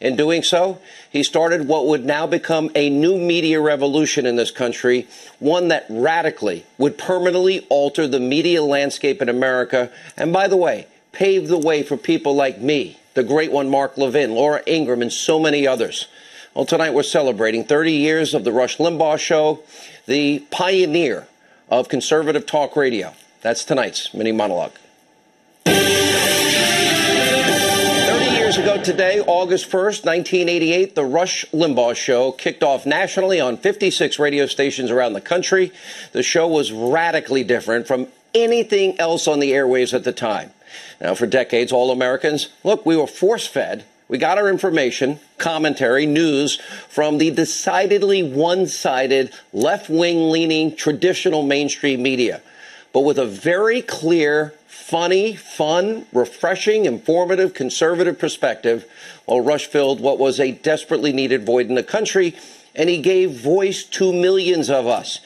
In 0.00 0.16
doing 0.16 0.42
so, 0.42 0.80
he 1.10 1.22
started 1.22 1.68
what 1.68 1.86
would 1.86 2.06
now 2.06 2.26
become 2.26 2.70
a 2.74 2.88
new 2.88 3.18
media 3.18 3.60
revolution 3.60 4.24
in 4.24 4.36
this 4.36 4.50
country, 4.50 5.06
one 5.38 5.68
that 5.68 5.84
radically 5.90 6.64
would 6.78 6.96
permanently 6.96 7.66
alter 7.68 8.06
the 8.06 8.20
media 8.20 8.62
landscape 8.62 9.20
in 9.20 9.28
America, 9.28 9.90
and 10.16 10.32
by 10.32 10.48
the 10.48 10.56
way, 10.56 10.86
pave 11.12 11.48
the 11.48 11.58
way 11.58 11.82
for 11.82 11.98
people 11.98 12.34
like 12.34 12.60
me, 12.60 12.98
the 13.12 13.22
great 13.22 13.52
one 13.52 13.68
Mark 13.68 13.98
Levin, 13.98 14.34
Laura 14.34 14.62
Ingraham, 14.66 15.02
and 15.02 15.12
so 15.12 15.38
many 15.38 15.66
others. 15.66 16.08
Well, 16.54 16.64
tonight 16.64 16.94
we're 16.94 17.02
celebrating 17.02 17.64
30 17.64 17.92
years 17.92 18.32
of 18.32 18.42
the 18.44 18.52
Rush 18.52 18.78
Limbaugh 18.78 19.18
Show, 19.18 19.60
the 20.06 20.40
pioneer 20.50 21.28
of 21.68 21.90
conservative 21.90 22.46
talk 22.46 22.74
radio. 22.74 23.12
That's 23.42 23.66
tonight's 23.66 24.14
mini 24.14 24.32
monologue. 24.32 24.72
Years 28.56 28.66
ago 28.66 28.82
today, 28.82 29.20
August 29.20 29.66
1st, 29.70 30.04
1988, 30.04 30.96
the 30.96 31.04
Rush 31.04 31.44
Limbaugh 31.52 31.94
Show 31.94 32.32
kicked 32.32 32.64
off 32.64 32.84
nationally 32.84 33.38
on 33.38 33.56
56 33.56 34.18
radio 34.18 34.44
stations 34.46 34.90
around 34.90 35.12
the 35.12 35.20
country. 35.20 35.70
The 36.10 36.24
show 36.24 36.48
was 36.48 36.72
radically 36.72 37.44
different 37.44 37.86
from 37.86 38.08
anything 38.34 38.98
else 38.98 39.28
on 39.28 39.38
the 39.38 39.52
airwaves 39.52 39.94
at 39.94 40.02
the 40.02 40.10
time. 40.10 40.50
Now, 41.00 41.14
for 41.14 41.26
decades, 41.26 41.70
all 41.70 41.92
Americans, 41.92 42.48
look, 42.64 42.84
we 42.84 42.96
were 42.96 43.06
force 43.06 43.46
fed. 43.46 43.84
We 44.08 44.18
got 44.18 44.36
our 44.36 44.48
information, 44.48 45.20
commentary, 45.38 46.04
news 46.04 46.56
from 46.88 47.18
the 47.18 47.30
decidedly 47.30 48.24
one 48.24 48.66
sided, 48.66 49.32
left 49.52 49.88
wing 49.88 50.28
leaning 50.28 50.74
traditional 50.74 51.44
mainstream 51.44 52.02
media, 52.02 52.42
but 52.92 53.02
with 53.02 53.16
a 53.20 53.26
very 53.26 53.80
clear, 53.80 54.54
funny, 54.80 55.36
fun, 55.36 56.06
refreshing, 56.12 56.86
informative, 56.86 57.54
conservative 57.54 58.18
perspective. 58.18 58.84
While 59.26 59.40
Rush 59.40 59.66
filled 59.66 60.00
what 60.00 60.18
was 60.18 60.40
a 60.40 60.52
desperately 60.52 61.12
needed 61.12 61.46
void 61.46 61.68
in 61.68 61.74
the 61.74 61.82
country, 61.82 62.36
and 62.74 62.88
he 62.88 63.00
gave 63.00 63.32
voice 63.32 63.84
to 63.84 64.12
millions 64.12 64.70
of 64.70 64.86
us. 64.86 65.20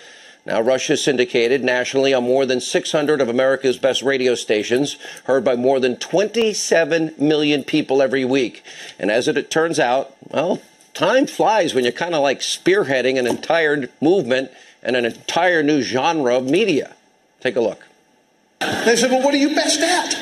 Now, 0.47 0.61
Rush 0.61 0.91
is 0.91 1.03
syndicated 1.03 1.65
nationally 1.65 2.13
on 2.13 2.25
more 2.25 2.45
than 2.45 2.61
600 2.61 3.21
of 3.21 3.31
America's 3.31 3.79
best 3.79 4.03
radio 4.03 4.35
stations, 4.35 4.99
heard 5.25 5.43
by 5.43 5.57
more 5.57 5.81
than 5.81 5.97
27 5.97 7.15
million 7.19 7.65
people 7.65 8.03
every 8.03 8.27
week. 8.27 8.63
And 8.99 9.11
as 9.11 9.27
it 9.27 9.51
turns 9.51 9.79
out, 9.79 10.15
well, 10.29 10.61
time 10.93 11.27
flies 11.27 11.75
when 11.75 11.85
you're 11.85 11.93
kind 11.93 12.15
of 12.15 12.23
like 12.23 12.41
spearheading 12.41 13.19
an 13.19 13.27
entire 13.27 13.89
movement 14.03 14.51
and 14.83 14.97
an 14.97 15.07
entire 15.07 15.63
new 15.63 15.81
genre 15.81 16.37
of 16.37 16.45
media. 16.45 16.95
Take 17.41 17.57
a 17.57 17.61
look. 17.61 17.87
They 18.85 18.97
said, 18.97 19.11
Well, 19.11 19.23
what 19.23 19.35
are 19.35 19.39
you 19.39 19.55
best 19.55 19.81
at? 19.81 20.15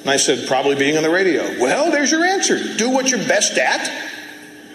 And 0.00 0.10
I 0.10 0.16
said, 0.16 0.46
Probably 0.46 0.76
being 0.76 0.96
on 0.96 1.02
the 1.02 1.10
radio. 1.10 1.42
Well, 1.60 1.90
there's 1.90 2.10
your 2.10 2.24
answer. 2.24 2.76
Do 2.76 2.90
what 2.90 3.10
you're 3.10 3.26
best 3.26 3.58
at, 3.58 3.88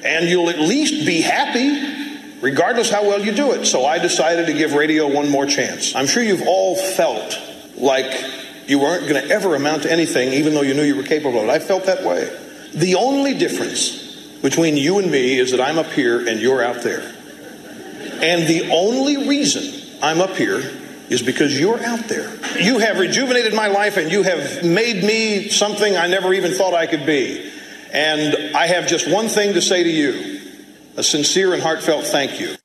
and 0.04 0.28
you'll 0.28 0.50
at 0.50 0.60
least 0.60 1.06
be 1.06 1.22
happy, 1.22 2.20
regardless 2.42 2.90
how 2.90 3.08
well 3.08 3.24
you 3.24 3.32
do 3.32 3.52
it. 3.54 3.66
So 3.66 3.86
I 3.86 4.00
decided 4.00 4.48
to 4.48 4.54
give 4.54 4.74
radio 4.74 5.08
one 5.08 5.30
more 5.30 5.46
chance. 5.46 5.96
I'm 5.96 6.08
sure 6.08 6.24
you've 6.24 6.48
all 6.48 6.76
felt 6.76 7.40
like 7.78 8.12
you 8.68 8.80
weren't 8.80 9.08
going 9.08 9.22
to 9.22 9.34
ever 9.34 9.56
amount 9.56 9.84
to 9.84 9.92
anything, 9.92 10.34
even 10.34 10.54
though 10.54 10.62
you 10.62 10.74
knew 10.74 10.84
you 10.84 10.96
were 10.96 11.04
capable 11.04 11.40
of 11.40 11.46
it. 11.46 11.50
I 11.50 11.60
felt 11.60 11.86
that 11.86 12.04
way. 12.04 12.30
The 12.74 12.96
only 12.96 13.38
difference 13.38 14.04
between 14.42 14.78
you 14.78 15.00
and 15.00 15.10
me 15.10 15.40
is 15.40 15.52
that 15.52 15.62
I'm 15.62 15.78
up 15.78 15.92
here 15.92 16.28
and 16.28 16.40
you're 16.40 16.64
out 16.64 16.82
there. 16.82 17.14
And 18.22 18.48
the 18.48 18.70
only 18.72 19.28
reason 19.28 20.00
I'm 20.02 20.22
up 20.22 20.36
here 20.36 20.60
is 21.14 21.22
because 21.22 21.58
you're 21.60 21.82
out 21.84 22.08
there. 22.08 22.34
You 22.60 22.80
have 22.80 23.00
rejuvenated 23.00 23.54
my 23.54 23.68
life 23.68 23.98
and 23.98 24.12
you 24.12 24.24
have 24.24 24.64
made 24.66 25.04
me 25.04 25.48
something 25.50 25.96
I 25.96 26.08
never 26.08 26.34
even 26.34 26.54
thought 26.54 26.74
I 26.74 26.88
could 26.88 27.06
be. 27.06 27.52
And 27.92 28.56
I 28.56 28.66
have 28.68 28.88
just 28.88 29.10
one 29.10 29.30
thing 29.30 29.54
to 29.54 29.62
say 29.62 29.84
to 29.84 29.90
you 29.90 30.42
a 30.98 31.04
sincere 31.04 31.54
and 31.54 31.62
heartfelt 31.62 32.06
thank 32.06 32.40
you. 32.40 32.56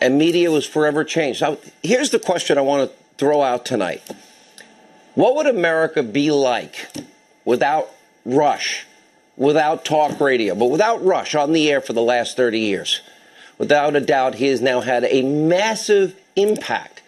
and 0.00 0.18
media 0.18 0.50
was 0.50 0.66
forever 0.66 1.04
changed. 1.04 1.42
Now, 1.42 1.58
here's 1.82 2.10
the 2.10 2.18
question 2.18 2.56
I 2.56 2.62
want 2.62 2.90
to 2.90 2.96
throw 3.18 3.42
out 3.42 3.66
tonight 3.66 4.02
What 5.14 5.36
would 5.36 5.46
America 5.46 6.02
be 6.02 6.30
like 6.30 6.88
without 7.44 7.90
Rush, 8.24 8.86
without 9.36 9.84
talk 9.84 10.18
radio, 10.20 10.54
but 10.54 10.66
without 10.66 11.04
Rush 11.04 11.34
on 11.34 11.52
the 11.52 11.70
air 11.70 11.80
for 11.82 11.92
the 11.92 12.02
last 12.02 12.36
30 12.36 12.58
years? 12.60 13.02
Without 13.58 13.94
a 13.94 14.00
doubt, 14.00 14.36
he 14.36 14.46
has 14.46 14.62
now 14.62 14.80
had 14.80 15.04
a 15.04 15.20
massive 15.20 16.18
impact, 16.34 16.99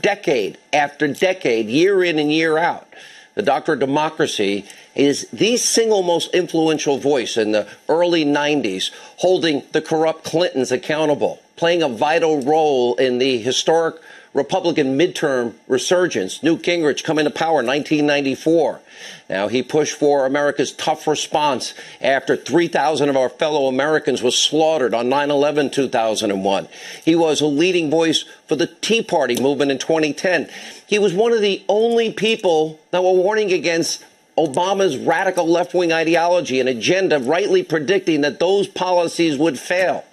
decade 0.00 0.58
after 0.72 1.08
decade, 1.08 1.68
year 1.68 2.02
in 2.02 2.18
and 2.18 2.32
year 2.32 2.58
out. 2.58 2.88
The 3.34 3.42
Doctor 3.42 3.72
of 3.72 3.80
Democracy 3.80 4.66
is 4.94 5.26
the 5.32 5.56
single 5.56 6.02
most 6.02 6.34
influential 6.34 6.98
voice 6.98 7.36
in 7.36 7.52
the 7.52 7.66
early 7.88 8.24
90s, 8.24 8.90
holding 9.16 9.62
the 9.72 9.80
corrupt 9.80 10.24
Clintons 10.24 10.70
accountable, 10.70 11.42
playing 11.56 11.82
a 11.82 11.88
vital 11.88 12.42
role 12.42 12.94
in 12.96 13.18
the 13.18 13.38
historic 13.38 13.96
Republican 14.34 14.98
midterm 14.98 15.54
resurgence. 15.68 16.42
Newt 16.42 16.62
Gingrich 16.62 17.04
coming 17.04 17.26
to 17.26 17.30
power 17.30 17.60
in 17.60 17.66
1994. 17.66 18.80
Now, 19.28 19.48
he 19.48 19.62
pushed 19.62 19.94
for 19.94 20.24
America's 20.24 20.72
tough 20.72 21.06
response 21.06 21.74
after 22.00 22.36
3,000 22.36 23.10
of 23.10 23.16
our 23.16 23.28
fellow 23.28 23.66
Americans 23.66 24.22
was 24.22 24.36
slaughtered 24.36 24.94
on 24.94 25.08
9 25.08 25.30
11 25.30 25.70
2001. 25.70 26.68
He 27.04 27.14
was 27.14 27.40
a 27.40 27.46
leading 27.46 27.90
voice 27.90 28.24
for 28.46 28.56
the 28.56 28.66
Tea 28.66 29.02
Party 29.02 29.40
movement 29.40 29.70
in 29.70 29.78
2010. 29.78 30.48
He 30.86 30.98
was 30.98 31.12
one 31.12 31.32
of 31.32 31.40
the 31.40 31.62
only 31.68 32.12
people 32.12 32.80
that 32.90 33.02
were 33.02 33.12
warning 33.12 33.52
against 33.52 34.04
Obama's 34.38 34.96
radical 34.96 35.46
left 35.46 35.74
wing 35.74 35.92
ideology 35.92 36.58
and 36.58 36.68
agenda, 36.68 37.18
rightly 37.18 37.62
predicting 37.62 38.22
that 38.22 38.40
those 38.40 38.66
policies 38.66 39.36
would 39.36 39.58
fail. 39.58 40.04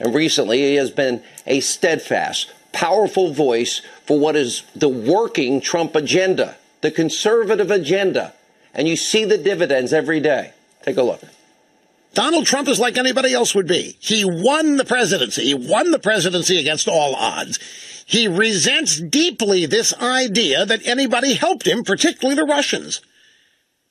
And 0.00 0.14
recently, 0.14 0.58
he 0.58 0.74
has 0.76 0.90
been 0.90 1.22
a 1.46 1.60
steadfast, 1.60 2.52
powerful 2.72 3.32
voice 3.32 3.82
for 4.04 4.18
what 4.18 4.36
is 4.36 4.62
the 4.74 4.88
working 4.88 5.60
Trump 5.60 5.94
agenda, 5.94 6.56
the 6.80 6.90
conservative 6.90 7.70
agenda. 7.70 8.34
And 8.72 8.86
you 8.86 8.96
see 8.96 9.24
the 9.24 9.38
dividends 9.38 9.92
every 9.92 10.20
day. 10.20 10.52
Take 10.82 10.96
a 10.96 11.02
look. 11.02 11.20
Donald 12.14 12.46
Trump 12.46 12.68
is 12.68 12.80
like 12.80 12.96
anybody 12.96 13.32
else 13.32 13.54
would 13.54 13.68
be. 13.68 13.96
He 14.00 14.24
won 14.24 14.76
the 14.76 14.84
presidency. 14.84 15.44
He 15.44 15.54
won 15.54 15.90
the 15.90 15.98
presidency 15.98 16.58
against 16.58 16.88
all 16.88 17.14
odds. 17.14 17.58
He 18.04 18.26
resents 18.26 19.00
deeply 19.00 19.66
this 19.66 19.94
idea 19.94 20.66
that 20.66 20.84
anybody 20.86 21.34
helped 21.34 21.66
him, 21.66 21.84
particularly 21.84 22.34
the 22.34 22.44
Russians. 22.44 23.00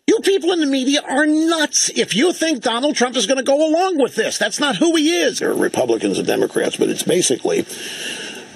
You 0.07 0.19
people 0.21 0.51
in 0.51 0.59
the 0.59 0.65
media 0.65 1.01
are 1.07 1.25
nuts 1.25 1.89
if 1.89 2.15
you 2.15 2.33
think 2.33 2.61
Donald 2.61 2.95
Trump 2.95 3.15
is 3.15 3.27
going 3.27 3.37
to 3.37 3.43
go 3.43 3.69
along 3.69 3.99
with 3.99 4.15
this. 4.15 4.37
That's 4.37 4.59
not 4.59 4.75
who 4.75 4.95
he 4.95 5.15
is. 5.15 5.39
There 5.39 5.51
are 5.51 5.55
Republicans 5.55 6.17
and 6.17 6.25
Democrats, 6.25 6.75
but 6.75 6.89
it's 6.89 7.03
basically 7.03 7.65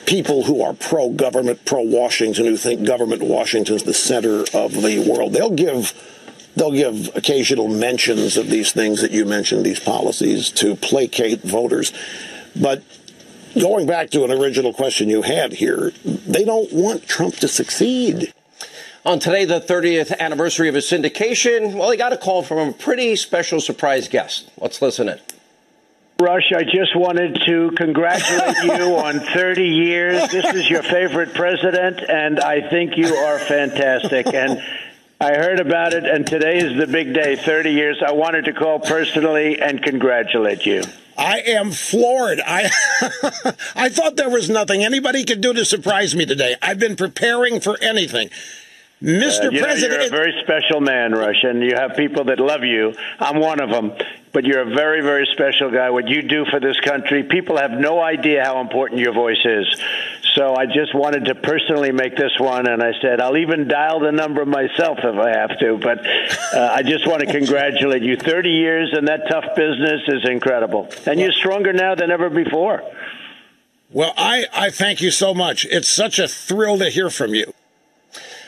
people 0.06 0.44
who 0.44 0.62
are 0.62 0.74
pro 0.74 1.10
government, 1.10 1.66
pro 1.66 1.82
Washington, 1.82 2.46
who 2.46 2.58
think 2.58 2.86
government 2.86 3.22
Washington's 3.22 3.84
the 3.84 3.94
center 3.94 4.44
of 4.54 4.74
the 4.82 5.06
world. 5.10 5.34
They'll 5.34 5.50
give 5.50 5.94
they'll 6.56 6.72
give 6.72 7.16
occasional 7.16 7.68
mentions 7.68 8.38
of 8.38 8.50
these 8.50 8.72
things 8.72 9.02
that 9.02 9.12
you 9.12 9.26
mentioned, 9.26 9.66
these 9.66 9.80
policies, 9.80 10.50
to 10.52 10.76
placate 10.76 11.42
voters. 11.42 11.92
But 12.56 12.84
going 13.60 13.88
back 13.88 14.12
to 14.12 14.24
an 14.24 14.32
original 14.32 14.74
question 14.74 15.10
you 15.10 15.24
had 15.24 15.54
here, 15.54 15.92
they 16.06 16.44
don't 16.44 16.72
want 16.72 17.08
Trump 17.08 17.36
to 17.38 17.48
succeed. 17.48 18.34
On 19.06 19.20
today, 19.20 19.44
the 19.44 19.60
30th 19.60 20.18
anniversary 20.18 20.70
of 20.70 20.76
his 20.76 20.86
syndication, 20.86 21.74
well, 21.74 21.92
he 21.92 21.98
got 21.98 22.14
a 22.14 22.18
call 22.18 22.42
from 22.42 22.70
a 22.70 22.72
pretty 22.72 23.16
special 23.18 23.60
surprise 23.60 24.08
guest. 24.08 24.50
Let's 24.58 24.82
listen 24.82 25.10
in. 25.10 25.20
Rush, 26.20 26.54
I 26.56 26.64
just 26.64 26.96
wanted 26.96 27.42
to 27.48 27.72
congratulate 27.72 28.58
you 28.64 28.96
on 28.98 29.20
30 29.20 29.64
years. 29.68 30.30
This 30.30 30.46
is 30.54 30.70
your 30.70 30.84
favorite 30.84 31.34
president, 31.34 32.02
and 32.08 32.40
I 32.40 32.70
think 32.70 32.98
you 32.98 33.14
are 33.16 33.40
fantastic. 33.40 34.28
And 34.28 34.64
I 35.20 35.36
heard 35.36 35.60
about 35.60 35.94
it, 35.94 36.06
and 36.06 36.26
today 36.26 36.60
is 36.60 36.78
the 36.78 36.88
big 36.88 37.14
day 37.14 37.36
30 37.36 37.72
years. 37.72 38.02
I 38.06 38.12
wanted 38.12 38.46
to 38.46 38.54
call 38.54 38.80
personally 38.80 39.60
and 39.60 39.82
congratulate 39.82 40.66
you. 40.66 40.84
I 41.18 41.40
am 41.40 41.72
floored. 41.72 42.40
I 42.46 42.70
I 43.76 43.90
thought 43.90 44.16
there 44.16 44.30
was 44.30 44.50
nothing 44.50 44.84
anybody 44.84 45.24
could 45.24 45.42
do 45.42 45.54
to 45.54 45.66
surprise 45.66 46.16
me 46.16 46.26
today. 46.26 46.56
I've 46.62 46.80
been 46.80 46.96
preparing 46.96 47.60
for 47.60 47.78
anything. 47.82 48.30
Mr. 49.04 49.48
Uh, 49.48 49.50
you 49.50 49.62
President, 49.62 49.92
know, 49.92 49.98
you're 49.98 50.08
a 50.08 50.10
very 50.10 50.34
special 50.44 50.80
man, 50.80 51.12
Rush, 51.12 51.44
and 51.44 51.62
you 51.62 51.76
have 51.76 51.98
people 51.98 52.24
that 52.26 52.40
love 52.40 52.64
you. 52.64 52.94
I'm 53.20 53.38
one 53.42 53.60
of 53.60 53.70
them. 53.70 53.92
But 54.32 54.46
you're 54.46 54.62
a 54.62 54.74
very, 54.74 55.02
very 55.02 55.28
special 55.34 55.70
guy. 55.70 55.90
What 55.90 56.08
you 56.08 56.22
do 56.22 56.46
for 56.46 56.60
this 56.60 56.80
country, 56.80 57.24
people 57.24 57.58
have 57.58 57.72
no 57.72 58.02
idea 58.02 58.44
how 58.44 58.62
important 58.62 59.02
your 59.02 59.14
voice 59.14 59.44
is. 59.44 59.68
So 60.36 60.56
I 60.56 60.66
just 60.66 60.96
wanted 60.96 61.26
to 61.26 61.36
personally 61.36 61.92
make 61.92 62.16
this 62.16 62.32
one, 62.40 62.68
and 62.68 62.82
I 62.82 62.94
said 63.02 63.20
I'll 63.20 63.38
even 63.38 63.68
dial 63.68 64.00
the 64.00 64.12
number 64.12 64.46
myself 64.46 65.00
if 65.04 65.16
I 65.16 65.38
have 65.38 65.60
to. 65.60 65.78
But 65.78 66.08
uh, 66.56 66.72
I 66.74 66.82
just 66.82 67.06
want 67.06 67.20
to 67.20 67.28
congratulate 67.28 68.02
you. 68.04 68.16
30 68.16 68.50
years 68.50 68.96
in 68.98 69.06
that 69.06 69.28
tough 69.30 69.56
business 69.56 70.02
is 70.08 70.28
incredible, 70.28 70.90
and 71.06 71.20
you're 71.20 71.34
stronger 71.34 71.74
now 71.74 71.94
than 71.94 72.10
ever 72.10 72.30
before. 72.30 72.82
Well, 73.92 74.14
I, 74.18 74.46
I 74.54 74.70
thank 74.72 75.02
you 75.02 75.12
so 75.12 75.36
much. 75.36 75.68
It's 75.70 75.90
such 75.90 76.18
a 76.18 76.28
thrill 76.28 76.80
to 76.80 76.90
hear 76.90 77.12
from 77.12 77.36
you. 77.36 77.54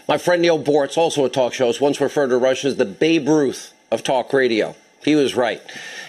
My 0.07 0.19
friend 0.19 0.41
Neal 0.41 0.63
Boortz, 0.63 0.97
also 0.97 1.25
a 1.25 1.29
talk 1.29 1.53
show, 1.53 1.73
once 1.81 1.99
referred 1.99 2.27
to 2.27 2.37
Rush 2.37 2.63
as 2.63 2.75
the 2.75 2.85
Babe 2.85 3.27
Ruth 3.27 3.73
of 3.91 4.03
talk 4.03 4.31
radio. 4.33 4.75
He 5.03 5.15
was 5.15 5.35
right. 5.35 5.61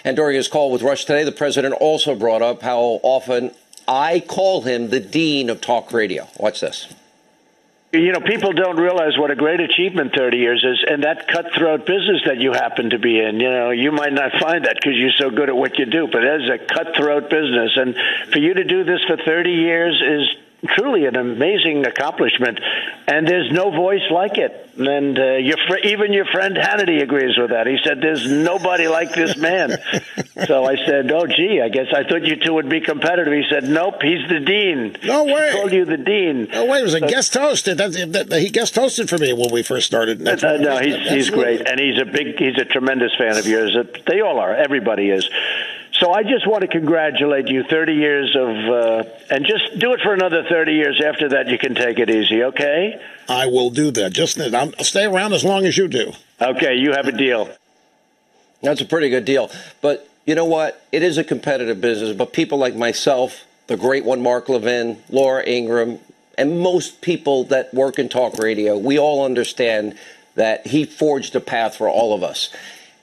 And 0.03 0.15
during 0.15 0.35
his 0.35 0.47
call 0.47 0.71
with 0.71 0.83
Rush 0.83 1.05
today, 1.05 1.23
the 1.23 1.31
president 1.31 1.73
also 1.75 2.13
brought 2.13 2.43
up 2.43 2.61
how 2.61 2.99
often 3.01 3.51
I 3.87 4.19
call 4.19 4.61
him 4.61 4.89
the 4.89 4.99
dean 4.99 5.49
of 5.49 5.61
talk 5.61 5.91
radio. 5.91 6.27
Watch 6.37 6.59
this. 6.59 6.93
You 7.91 8.11
know, 8.11 8.19
people 8.19 8.51
don't 8.51 8.77
realize 8.77 9.17
what 9.17 9.31
a 9.31 9.35
great 9.35 9.61
achievement 9.61 10.13
30 10.15 10.37
years 10.37 10.63
is, 10.63 10.85
and 10.87 11.03
that 11.03 11.27
cutthroat 11.27 11.87
business 11.87 12.21
that 12.25 12.37
you 12.37 12.51
happen 12.51 12.91
to 12.91 12.99
be 12.99 13.19
in. 13.19 13.39
You 13.39 13.49
know, 13.49 13.71
you 13.71 13.91
might 13.91 14.13
not 14.13 14.33
find 14.39 14.65
that 14.65 14.75
because 14.75 14.95
you're 14.95 15.17
so 15.17 15.31
good 15.31 15.49
at 15.49 15.55
what 15.55 15.79
you 15.79 15.85
do, 15.85 16.07
but 16.11 16.23
it 16.23 16.41
is 16.41 16.49
a 16.49 16.57
cutthroat 16.59 17.29
business. 17.29 17.71
And 17.77 17.95
for 18.31 18.39
you 18.39 18.53
to 18.53 18.63
do 18.63 18.83
this 18.83 18.99
for 19.07 19.17
30 19.17 19.51
years 19.51 20.03
is 20.05 20.37
truly 20.67 21.05
an 21.05 21.15
amazing 21.15 21.85
accomplishment, 21.85 22.59
and 23.07 23.27
there's 23.27 23.51
no 23.51 23.71
voice 23.71 24.03
like 24.11 24.37
it. 24.37 24.69
And 24.77 25.17
uh, 25.17 25.33
your 25.37 25.57
fr- 25.67 25.87
even 25.87 26.13
your 26.13 26.25
friend 26.25 26.55
Hannity 26.55 27.01
agrees 27.01 27.35
with 27.37 27.49
that. 27.49 27.65
He 27.65 27.77
said, 27.83 27.99
"There's 27.99 28.29
nobody 28.29 28.87
like 28.87 29.13
this 29.13 29.35
man." 29.35 29.71
so 30.45 30.65
I 30.65 30.75
said, 30.85 31.11
"Oh, 31.11 31.25
gee, 31.25 31.61
I 31.63 31.69
guess 31.69 31.87
I 31.93 32.03
thought 32.03 32.23
you 32.23 32.35
two 32.35 32.53
would 32.53 32.69
be 32.69 32.81
competitive." 32.81 33.33
He 33.33 33.45
said, 33.49 33.63
"Nope, 33.63 34.01
he's 34.03 34.27
the 34.29 34.39
dean." 34.39 34.95
No 35.03 35.23
way. 35.25 35.51
He 35.51 35.57
called 35.57 35.71
you 35.71 35.85
the 35.85 35.97
dean. 35.97 36.47
No 36.51 36.65
way. 36.65 36.79
It 36.79 36.83
was 36.83 36.93
a 36.93 37.01
guest 37.01 37.33
host. 37.33 37.65
That, 37.65 37.77
that, 37.77 38.29
that, 38.29 38.39
he 38.39 38.49
guest 38.49 38.75
hosted 38.75 39.09
for 39.09 39.17
me 39.17 39.33
when 39.33 39.51
we 39.51 39.63
first 39.63 39.87
started. 39.87 40.19
That's, 40.19 40.43
uh, 40.43 40.57
no, 40.57 40.77
he's 40.77 41.09
he's 41.09 41.29
great, 41.31 41.67
and 41.67 41.79
he's 41.79 41.99
a 41.99 42.05
big, 42.05 42.37
he's 42.37 42.57
a 42.59 42.65
tremendous 42.65 43.15
fan 43.17 43.37
of 43.37 43.47
yours. 43.47 43.75
They 44.05 44.21
all 44.21 44.39
are. 44.39 44.53
Everybody 44.53 45.09
is. 45.09 45.27
So 45.99 46.11
I 46.11 46.21
just 46.23 46.45
want 46.45 46.61
to 46.61 46.67
congratulate 46.67 47.47
you. 47.47 47.63
30 47.63 47.93
years 47.93 48.35
of, 48.35 48.49
uh, 48.49 49.03
and 49.31 49.45
just 49.45 49.79
do 49.79 49.93
it 49.93 50.01
for 50.01 50.13
another 50.13 50.43
30 50.43 50.73
years. 50.73 51.01
After 51.01 51.29
that, 51.29 51.47
you 51.47 51.57
can 51.57 51.73
take 51.73 51.97
it 51.97 52.09
easy, 52.09 52.43
okay? 52.43 53.01
I 53.27 53.47
will 53.47 53.71
do 53.71 53.89
that. 53.91 54.13
Just 54.13 54.39
I'll 54.39 54.71
stay 54.83 55.05
around 55.05 55.33
as 55.33 55.43
long 55.43 55.65
as 55.65 55.75
you 55.75 55.87
do. 55.87 56.13
Okay, 56.39 56.75
you 56.75 56.91
have 56.91 57.07
a 57.07 57.11
deal. 57.11 57.49
That's 58.61 58.81
a 58.81 58.85
pretty 58.85 59.09
good 59.09 59.25
deal. 59.25 59.49
But 59.81 60.07
you 60.25 60.35
know 60.35 60.45
what? 60.45 60.85
It 60.91 61.01
is 61.01 61.17
a 61.17 61.23
competitive 61.23 61.81
business, 61.81 62.15
but 62.15 62.31
people 62.31 62.59
like 62.59 62.75
myself, 62.75 63.45
the 63.65 63.77
great 63.77 64.05
one, 64.05 64.21
Mark 64.21 64.49
Levin, 64.49 65.01
Laura 65.09 65.43
Ingraham, 65.47 65.99
and 66.37 66.59
most 66.59 67.01
people 67.01 67.43
that 67.45 67.73
work 67.73 67.97
in 67.97 68.07
talk 68.07 68.37
radio, 68.37 68.77
we 68.77 68.99
all 68.99 69.25
understand 69.25 69.97
that 70.35 70.67
he 70.67 70.85
forged 70.85 71.35
a 71.35 71.39
path 71.39 71.75
for 71.75 71.89
all 71.89 72.13
of 72.13 72.21
us. 72.21 72.53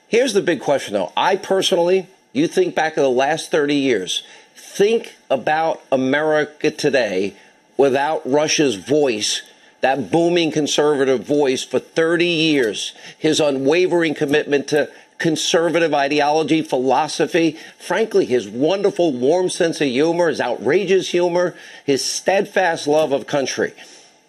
Here's 0.07 0.33
the 0.33 0.41
big 0.41 0.61
question, 0.61 0.93
though. 0.93 1.11
I 1.17 1.35
personally, 1.35 2.07
you 2.35 2.47
think 2.47 2.75
back 2.75 2.97
of 2.97 3.03
the 3.03 3.09
last 3.09 3.49
30 3.49 3.75
years, 3.75 4.23
think 4.55 5.15
about 5.29 5.81
America 5.91 6.69
today 6.69 7.35
without 7.77 8.29
Rush's 8.29 8.75
voice, 8.75 9.41
that 9.81 10.11
booming 10.11 10.51
conservative 10.51 11.25
voice 11.25 11.63
for 11.63 11.79
30 11.79 12.25
years, 12.25 12.93
his 13.17 13.39
unwavering 13.39 14.13
commitment 14.13 14.67
to 14.67 14.89
conservative 15.17 15.93
ideology, 15.93 16.61
philosophy, 16.61 17.57
frankly, 17.79 18.25
his 18.25 18.49
wonderful, 18.49 19.13
warm 19.13 19.49
sense 19.49 19.79
of 19.79 19.87
humor, 19.87 20.27
his 20.27 20.41
outrageous 20.41 21.09
humor, 21.09 21.55
his 21.85 22.03
steadfast 22.03 22.85
love 22.85 23.13
of 23.13 23.27
country. 23.27 23.73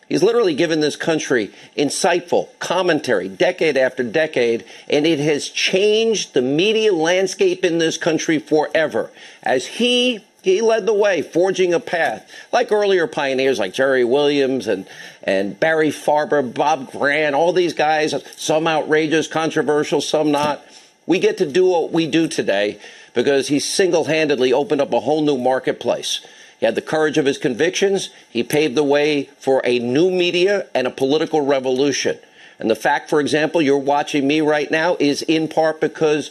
He's 0.09 0.23
literally 0.23 0.55
given 0.55 0.81
this 0.81 0.97
country 0.97 1.53
insightful 1.77 2.49
commentary 2.59 3.29
decade 3.29 3.77
after 3.77 4.05
decade, 4.05 4.65
and 4.89 5.07
it 5.07 5.19
has 5.19 5.49
changed 5.49 6.33
the 6.33 6.43
media 6.43 6.93
landscape 6.93 7.65
in 7.65 7.79
this 7.79 7.99
country 7.99 8.39
forever 8.39 9.11
as 9.43 9.67
he 9.67 10.25
he 10.47 10.61
led 10.61 10.87
the 10.87 10.95
way, 10.95 11.23
forging 11.23 11.75
a 11.75 11.81
path, 11.81 12.31
like 12.53 12.71
earlier 12.71 13.09
pioneers 13.09 13.59
like 13.59 13.73
Jerry 13.73 14.05
Williams 14.05 14.69
and, 14.69 14.87
and 15.25 15.59
Barry 15.59 15.89
Farber, 15.89 16.55
Bob 16.55 16.93
Grant, 16.93 17.35
all 17.35 17.53
these 17.53 17.73
guys, 17.73 18.15
some 18.37 18.69
outrageous, 18.69 19.27
controversial, 19.27 20.01
some 20.01 20.31
not. 20.31 20.65
We 21.05 21.19
get 21.19 21.39
to 21.39 21.51
do 21.51 21.67
what 21.67 21.91
we 21.91 22.07
do 22.07 22.29
today 22.29 22.79
because 23.13 23.49
he 23.49 23.59
single 23.59 24.05
handedly 24.05 24.53
opened 24.53 24.81
up 24.81 24.93
a 24.93 25.01
whole 25.01 25.23
new 25.23 25.37
marketplace. 25.37 26.25
He 26.59 26.67
had 26.67 26.75
the 26.75 26.83
courage 26.83 27.19
of 27.19 27.27
his 27.27 27.39
convictions. 27.39 28.11
He 28.31 28.43
paved 28.43 28.75
the 28.75 28.85
way 28.85 29.25
for 29.39 29.61
a 29.65 29.79
new 29.79 30.11
media 30.11 30.67
and 30.75 30.87
a 30.87 30.91
political 30.91 31.43
revolution. 31.43 32.19
And 32.59 32.71
the 32.71 32.77
fact, 32.77 33.11
for 33.11 33.21
example, 33.21 33.61
you're 33.61 33.77
watching 33.77 34.27
me 34.27 34.41
right 34.41 34.71
now 34.71 34.97
is 34.99 35.23
in 35.23 35.49
part 35.49 35.81
because 35.81 36.31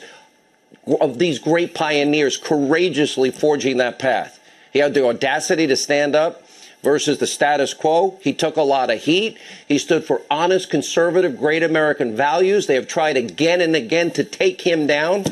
of 0.99 1.19
these 1.19 1.39
great 1.39 1.73
pioneers 1.73 2.38
courageously 2.38 3.32
forging 3.32 3.78
that 3.78 3.99
path. 3.99 4.39
He 4.73 4.80
had 4.80 4.93
the 4.93 5.05
audacity 5.05 5.67
to 5.67 5.76
stand 5.76 6.15
up 6.15 6.43
versus 6.84 7.17
the 7.17 7.28
status 7.28 7.73
quo. 7.73 8.17
He 8.21 8.34
took 8.34 8.57
a 8.57 8.61
lot 8.61 8.89
of 8.89 9.01
heat. 9.01 9.38
He 9.67 9.78
stood 9.78 10.05
for 10.05 10.21
honest, 10.30 10.69
conservative, 10.69 11.38
great 11.38 11.63
American 11.63 12.15
values. 12.15 12.67
They 12.67 12.76
have 12.76 12.88
tried 12.88 13.17
again 13.17 13.61
and 13.61 13.76
again 13.76 14.11
to 14.11 14.23
take 14.23 14.61
him 14.61 14.86
down, 14.86 15.26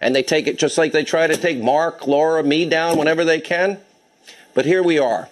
and 0.00 0.14
they 0.14 0.22
take 0.22 0.46
it 0.46 0.58
just 0.58 0.78
like 0.78 0.92
they 0.92 1.04
try 1.04 1.26
to 1.26 1.36
take 1.36 1.58
Mark, 1.58 2.06
Laura, 2.06 2.42
me 2.42 2.68
down 2.68 2.98
whenever 2.98 3.24
they 3.24 3.40
can. 3.40 3.78
But 4.56 4.64
here 4.64 4.82
we 4.82 4.98
are. 4.98 5.28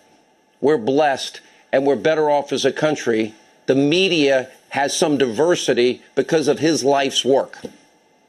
We're 0.60 0.76
blessed 0.76 1.40
and 1.72 1.86
we're 1.86 1.96
better 1.96 2.28
off 2.30 2.52
as 2.52 2.66
a 2.66 2.70
country. 2.70 3.34
The 3.64 3.74
media 3.74 4.50
has 4.68 4.94
some 4.94 5.16
diversity 5.16 6.02
because 6.14 6.46
of 6.46 6.58
his 6.58 6.84
life's 6.84 7.24
work. 7.24 7.58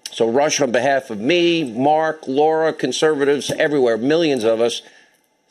So, 0.09 0.31
Rush, 0.31 0.61
on 0.61 0.71
behalf 0.71 1.09
of 1.09 1.19
me, 1.19 1.69
Mark, 1.69 2.21
Laura, 2.27 2.71
conservatives 2.71 3.51
everywhere, 3.51 3.97
millions 3.97 4.45
of 4.45 4.61
us, 4.61 4.83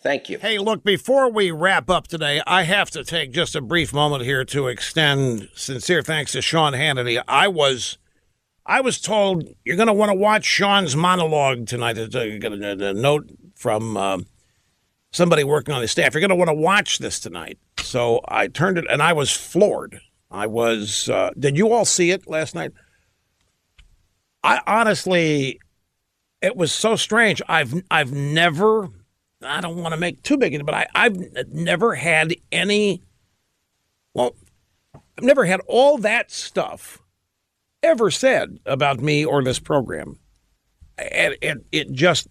thank 0.03 0.31
you. 0.31 0.39
Hey, 0.39 0.57
look, 0.59 0.83
before 0.83 1.31
we 1.31 1.51
wrap 1.51 1.91
up 1.91 2.09
today, 2.09 2.41
I 2.47 2.63
have 2.63 2.91
to 2.93 3.05
take 3.05 3.31
just 3.31 3.55
a 3.55 3.61
brief 3.61 3.93
moment 3.93 4.23
here 4.23 4.47
to 4.47 4.69
extend 4.69 5.51
sincere 5.55 6.01
thanks 6.01 6.33
to 6.33 6.41
Sean 6.41 6.73
Hannity. 6.73 7.23
I 7.29 7.49
was. 7.49 7.99
I 8.67 8.81
was 8.81 8.99
told 8.99 9.47
you're 9.67 9.77
going 9.77 9.89
to 9.89 9.93
want 9.93 10.09
to 10.09 10.17
watch 10.17 10.47
Sean's 10.47 10.97
monologue 10.97 11.67
tonight. 11.67 11.93
There's 11.93 12.15
a, 12.15 12.39
a, 12.43 12.89
a 12.89 12.95
note 12.95 13.29
from 13.55 13.99
uh, 13.99 14.19
somebody 15.15 15.45
working 15.45 15.75
on 15.75 15.81
the 15.81 15.89
staff. 15.89 16.13
You're 16.13 16.21
going 16.21 16.29
to 16.31 16.37
want 16.37 16.49
to 16.49 16.55
watch 16.55 16.99
this 16.99 17.19
tonight. 17.19 17.59
So 17.79 18.21
I 18.29 18.49
turned 18.49 18.79
it, 18.79 18.85
and 18.91 19.03
I 19.03 19.13
was 19.13 19.31
floored. 19.31 20.01
I 20.31 20.47
was. 20.47 21.09
Uh, 21.09 21.31
did 21.39 21.57
you 21.57 21.73
all 21.73 21.85
see 21.85 22.11
it 22.11 22.29
last 22.29 22.55
night? 22.55 22.73
I 24.43 24.61
honestly 24.67 25.59
it 26.45 26.57
was 26.57 26.73
so 26.73 26.95
strange. 26.95 27.41
I've 27.49 27.83
I've 27.91 28.13
never 28.13 28.91
I 29.43 29.63
don't 29.63 29.77
want 29.77 29.95
to 29.95 30.01
make 30.01 30.23
too 30.23 30.37
big 30.37 30.53
it, 30.53 30.65
but 30.67 30.75
I, 30.75 30.87
I've 30.95 31.17
never 31.51 31.95
had 31.95 32.35
any 32.53 33.03
well 34.13 34.37
I've 34.95 35.25
never 35.25 35.47
had 35.47 35.61
all 35.67 35.97
that 35.99 36.31
stuff 36.31 37.01
ever 37.83 38.11
said 38.11 38.59
about 38.67 39.01
me 39.01 39.25
or 39.25 39.43
this 39.43 39.59
program. 39.59 40.19
And 40.99 41.35
it, 41.41 41.65
it 41.73 41.93
just 41.93 42.29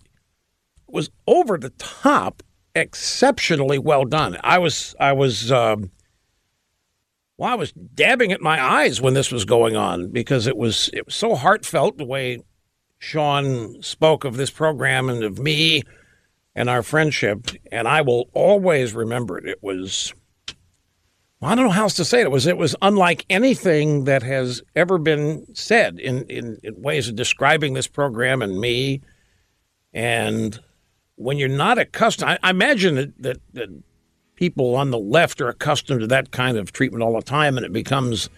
was 0.88 1.10
over 1.26 1.58
the 1.58 1.72
top, 1.72 2.44
exceptionally 2.76 3.80
well 3.80 4.06
done. 4.06 4.38
I 4.44 4.58
was 4.58 4.96
I 5.00 5.14
was 5.14 5.52
um, 5.52 5.92
well, 7.38 7.52
I 7.52 7.56
was 7.56 7.72
dabbing 7.72 8.32
at 8.32 8.42
my 8.42 8.62
eyes 8.62 9.02
when 9.02 9.14
this 9.14 9.32
was 9.32 9.46
going 9.46 9.76
on 9.76 10.12
because 10.12 10.48
it 10.48 10.58
was 10.58 10.90
it 10.94 11.06
was 11.06 11.16
so 11.16 11.36
heartfelt 11.36 11.98
the 11.98 12.06
way 12.06 12.44
Sean 13.00 13.82
spoke 13.82 14.24
of 14.24 14.38
this 14.38 14.50
program 14.50 15.10
and 15.10 15.24
of 15.24 15.40
me 15.40 15.84
and 16.56 16.70
our 16.70 16.84
friendship, 16.84 17.48
and 17.72 17.88
I 17.88 18.02
will 18.02 18.30
always 18.34 18.94
remember 18.94 19.38
it. 19.38 19.48
It 19.48 19.62
was 19.62 20.14
well, 21.44 21.52
I 21.52 21.56
don't 21.56 21.66
know 21.66 21.72
how 21.72 21.84
else 21.84 21.96
to 21.96 22.06
say 22.06 22.22
it. 22.22 22.26
It 22.26 22.32
was 22.32 22.46
it 22.46 22.58
was 22.58 22.76
unlike 22.82 23.26
anything 23.30 24.06
that 24.06 24.24
has 24.24 24.62
ever 24.76 24.98
been 24.98 25.46
said 25.54 26.00
in, 26.00 26.24
in, 26.30 26.58
in 26.64 26.82
ways 26.82 27.10
of 27.10 27.16
describing 27.16 27.74
this 27.74 27.88
program 27.88 28.42
and 28.42 28.58
me. 28.58 29.02
And 29.92 30.58
when 31.16 31.38
you're 31.38 31.50
not 31.50 31.78
accustomed, 31.78 32.32
I, 32.32 32.40
I 32.44 32.50
imagine 32.50 32.96
that, 32.96 33.22
that, 33.22 33.38
that 33.54 33.70
people 34.36 34.76
on 34.76 34.92
the 34.92 35.00
left 35.00 35.42
are 35.42 35.50
accustomed 35.50 36.02
to 36.02 36.08
that 36.08 36.32
kind 36.32 36.58
of 36.58 36.72
treatment 36.72 37.04
all 37.04 37.16
the 37.16 37.22
time, 37.22 37.58
and 37.58 37.66
it 37.66 37.74
becomes 37.74 38.30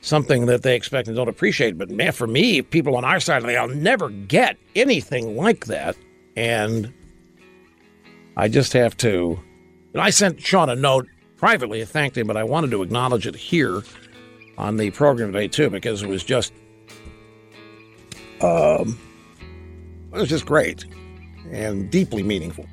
something 0.00 0.46
that 0.46 0.62
they 0.62 0.76
expect 0.76 1.08
and 1.08 1.16
don't 1.16 1.28
appreciate. 1.28 1.76
But 1.76 1.90
man, 1.90 2.12
for 2.12 2.26
me, 2.26 2.62
people 2.62 2.96
on 2.96 3.04
our 3.04 3.20
side 3.20 3.42
of 3.42 3.48
the 3.48 3.56
aisle 3.56 3.68
never 3.68 4.10
get 4.10 4.56
anything 4.74 5.36
like 5.36 5.66
that, 5.66 5.96
and 6.36 6.92
I 8.36 8.48
just 8.48 8.72
have 8.72 8.96
to. 8.98 9.40
I 9.94 10.10
sent 10.10 10.40
Sean 10.40 10.68
a 10.68 10.76
note 10.76 11.08
privately. 11.38 11.80
I 11.80 11.86
thanked 11.86 12.18
him, 12.18 12.26
but 12.26 12.36
I 12.36 12.44
wanted 12.44 12.70
to 12.72 12.82
acknowledge 12.82 13.26
it 13.26 13.34
here 13.34 13.82
on 14.58 14.76
the 14.76 14.90
program 14.90 15.32
today 15.32 15.48
too 15.48 15.70
because 15.70 16.02
it 16.02 16.08
was 16.08 16.22
just, 16.22 16.52
um, 18.42 18.98
it 20.12 20.18
was 20.18 20.28
just 20.28 20.44
great 20.44 20.84
and 21.52 21.90
deeply 21.90 22.22
meaningful. 22.22 22.66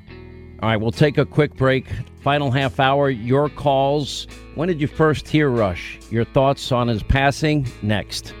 All 0.62 0.70
right, 0.70 0.76
we'll 0.76 0.92
take 0.92 1.18
a 1.18 1.26
quick 1.26 1.54
break. 1.54 1.86
Final 2.20 2.50
half 2.50 2.80
hour, 2.80 3.10
your 3.10 3.48
calls. 3.50 4.26
When 4.54 4.68
did 4.68 4.80
you 4.80 4.86
first 4.86 5.28
hear 5.28 5.50
Rush? 5.50 5.98
Your 6.10 6.24
thoughts 6.24 6.72
on 6.72 6.88
his 6.88 7.02
passing 7.02 7.66
next. 7.82 8.32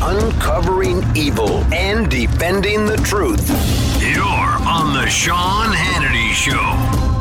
Uncovering 0.00 1.02
evil 1.16 1.64
and 1.72 2.10
defending 2.10 2.86
the 2.86 2.98
truth. 2.98 3.48
You're 4.00 4.22
on 4.22 4.94
The 4.94 5.08
Sean 5.08 5.72
Hannity 5.72 6.32
Show. 6.32 7.11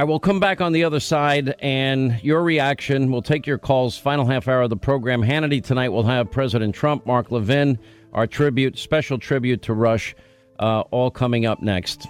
I 0.00 0.04
will 0.04 0.18
come 0.18 0.40
back 0.40 0.62
on 0.62 0.72
the 0.72 0.82
other 0.82 0.98
side 0.98 1.54
and 1.58 2.18
your 2.24 2.42
reaction. 2.42 3.12
We'll 3.12 3.20
take 3.20 3.46
your 3.46 3.58
calls. 3.58 3.98
Final 3.98 4.24
half 4.24 4.48
hour 4.48 4.62
of 4.62 4.70
the 4.70 4.76
program. 4.78 5.20
Hannity 5.20 5.62
tonight 5.62 5.90
will 5.90 6.04
have 6.04 6.30
President 6.30 6.74
Trump, 6.74 7.04
Mark 7.04 7.30
Levin, 7.30 7.78
our 8.14 8.26
tribute, 8.26 8.78
special 8.78 9.18
tribute 9.18 9.60
to 9.60 9.74
Rush, 9.74 10.16
uh, 10.58 10.84
all 10.90 11.10
coming 11.10 11.44
up 11.44 11.60
next. 11.60 12.06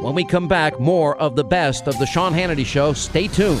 When 0.00 0.14
we 0.14 0.24
come 0.24 0.46
back, 0.46 0.78
more 0.78 1.16
of 1.16 1.34
the 1.34 1.42
best 1.42 1.88
of 1.88 1.98
the 1.98 2.06
Sean 2.06 2.32
Hannity 2.32 2.64
Show. 2.64 2.92
Stay 2.92 3.26
tuned. 3.26 3.58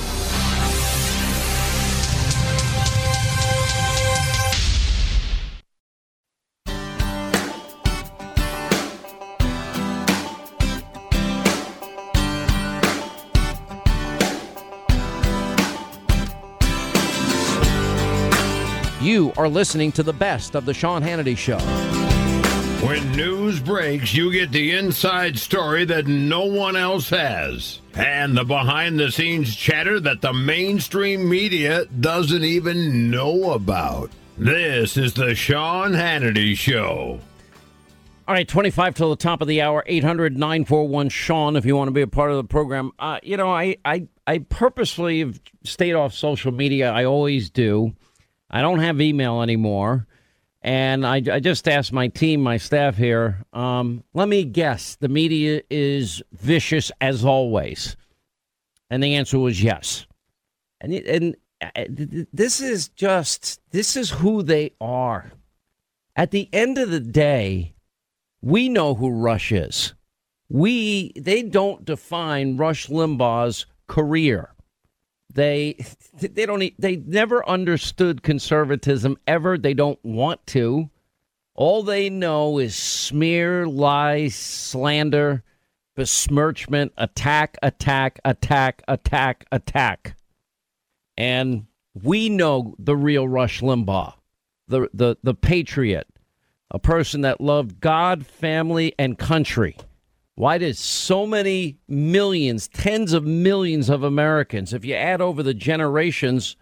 Are 19.40 19.48
listening 19.48 19.90
to 19.90 20.02
the 20.02 20.12
best 20.12 20.54
of 20.54 20.66
the 20.66 20.74
Sean 20.74 21.02
Hannity 21.02 21.34
Show. 21.34 21.58
When 22.86 23.10
news 23.12 23.58
breaks, 23.58 24.12
you 24.12 24.30
get 24.30 24.52
the 24.52 24.72
inside 24.72 25.38
story 25.38 25.86
that 25.86 26.06
no 26.06 26.44
one 26.44 26.76
else 26.76 27.08
has. 27.08 27.80
And 27.94 28.36
the 28.36 28.44
behind 28.44 29.00
the 29.00 29.10
scenes 29.10 29.56
chatter 29.56 29.98
that 30.00 30.20
the 30.20 30.34
mainstream 30.34 31.26
media 31.26 31.86
doesn't 31.86 32.44
even 32.44 33.10
know 33.10 33.52
about. 33.52 34.10
This 34.36 34.98
is 34.98 35.14
the 35.14 35.34
Sean 35.34 35.92
Hannity 35.92 36.54
Show. 36.54 37.20
All 38.28 38.34
right, 38.34 38.46
25 38.46 38.94
till 38.94 39.08
the 39.08 39.16
top 39.16 39.40
of 39.40 39.48
the 39.48 39.62
hour, 39.62 39.82
800 39.86 40.36
941 40.36 41.08
Sean, 41.08 41.56
if 41.56 41.64
you 41.64 41.74
want 41.76 41.88
to 41.88 41.92
be 41.92 42.02
a 42.02 42.06
part 42.06 42.30
of 42.30 42.36
the 42.36 42.44
program. 42.44 42.92
Uh, 42.98 43.20
you 43.22 43.38
know, 43.38 43.50
I, 43.50 43.78
I, 43.86 44.06
I 44.26 44.40
purposefully 44.40 45.20
have 45.20 45.40
stayed 45.64 45.94
off 45.94 46.12
social 46.12 46.52
media. 46.52 46.92
I 46.92 47.06
always 47.06 47.48
do. 47.48 47.94
I 48.50 48.62
don't 48.62 48.80
have 48.80 49.00
email 49.00 49.42
anymore. 49.42 50.06
And 50.62 51.06
I, 51.06 51.22
I 51.32 51.40
just 51.40 51.66
asked 51.68 51.92
my 51.92 52.08
team, 52.08 52.42
my 52.42 52.58
staff 52.58 52.96
here, 52.96 53.44
um, 53.52 54.04
let 54.12 54.28
me 54.28 54.44
guess, 54.44 54.96
the 54.96 55.08
media 55.08 55.62
is 55.70 56.22
vicious 56.32 56.92
as 57.00 57.24
always. 57.24 57.96
And 58.90 59.02
the 59.02 59.14
answer 59.14 59.38
was 59.38 59.62
yes. 59.62 60.06
And, 60.80 60.92
and 60.92 61.36
uh, 61.62 61.84
this 62.32 62.60
is 62.60 62.88
just, 62.88 63.60
this 63.70 63.96
is 63.96 64.10
who 64.10 64.42
they 64.42 64.72
are. 64.80 65.32
At 66.16 66.30
the 66.30 66.48
end 66.52 66.76
of 66.76 66.90
the 66.90 67.00
day, 67.00 67.74
we 68.42 68.68
know 68.68 68.94
who 68.94 69.10
Rush 69.10 69.52
is. 69.52 69.94
We, 70.50 71.12
they 71.16 71.42
don't 71.42 71.84
define 71.84 72.56
Rush 72.56 72.88
Limbaugh's 72.88 73.64
career. 73.86 74.52
They 75.32 75.76
they 76.18 76.46
don't 76.46 76.72
they 76.78 76.96
never 76.96 77.48
understood 77.48 78.22
conservatism 78.22 79.16
ever. 79.26 79.56
They 79.56 79.74
don't 79.74 79.98
want 80.04 80.46
to. 80.48 80.90
All 81.54 81.82
they 81.82 82.08
know 82.08 82.58
is 82.58 82.74
smear, 82.74 83.66
lie, 83.66 84.28
slander, 84.28 85.42
besmirchment, 85.94 86.92
attack, 86.96 87.58
attack, 87.62 88.18
attack, 88.24 88.82
attack, 88.88 89.46
attack. 89.52 90.16
And 91.16 91.66
we 91.94 92.28
know 92.28 92.74
the 92.78 92.96
real 92.96 93.28
Rush 93.28 93.60
Limbaugh, 93.60 94.14
the 94.68 94.88
the 94.94 95.16
the 95.22 95.34
patriot, 95.34 96.08
a 96.70 96.78
person 96.78 97.20
that 97.20 97.40
loved 97.40 97.80
God, 97.80 98.26
family, 98.26 98.94
and 98.98 99.18
country. 99.18 99.76
Why 100.40 100.56
did 100.56 100.78
so 100.78 101.26
many 101.26 101.76
millions, 101.86 102.66
tens 102.66 103.12
of 103.12 103.26
millions 103.26 103.90
of 103.90 104.02
Americans, 104.02 104.72
if 104.72 104.86
you 104.86 104.94
add 104.94 105.20
over 105.20 105.42
the 105.42 105.52
generations 105.52 106.56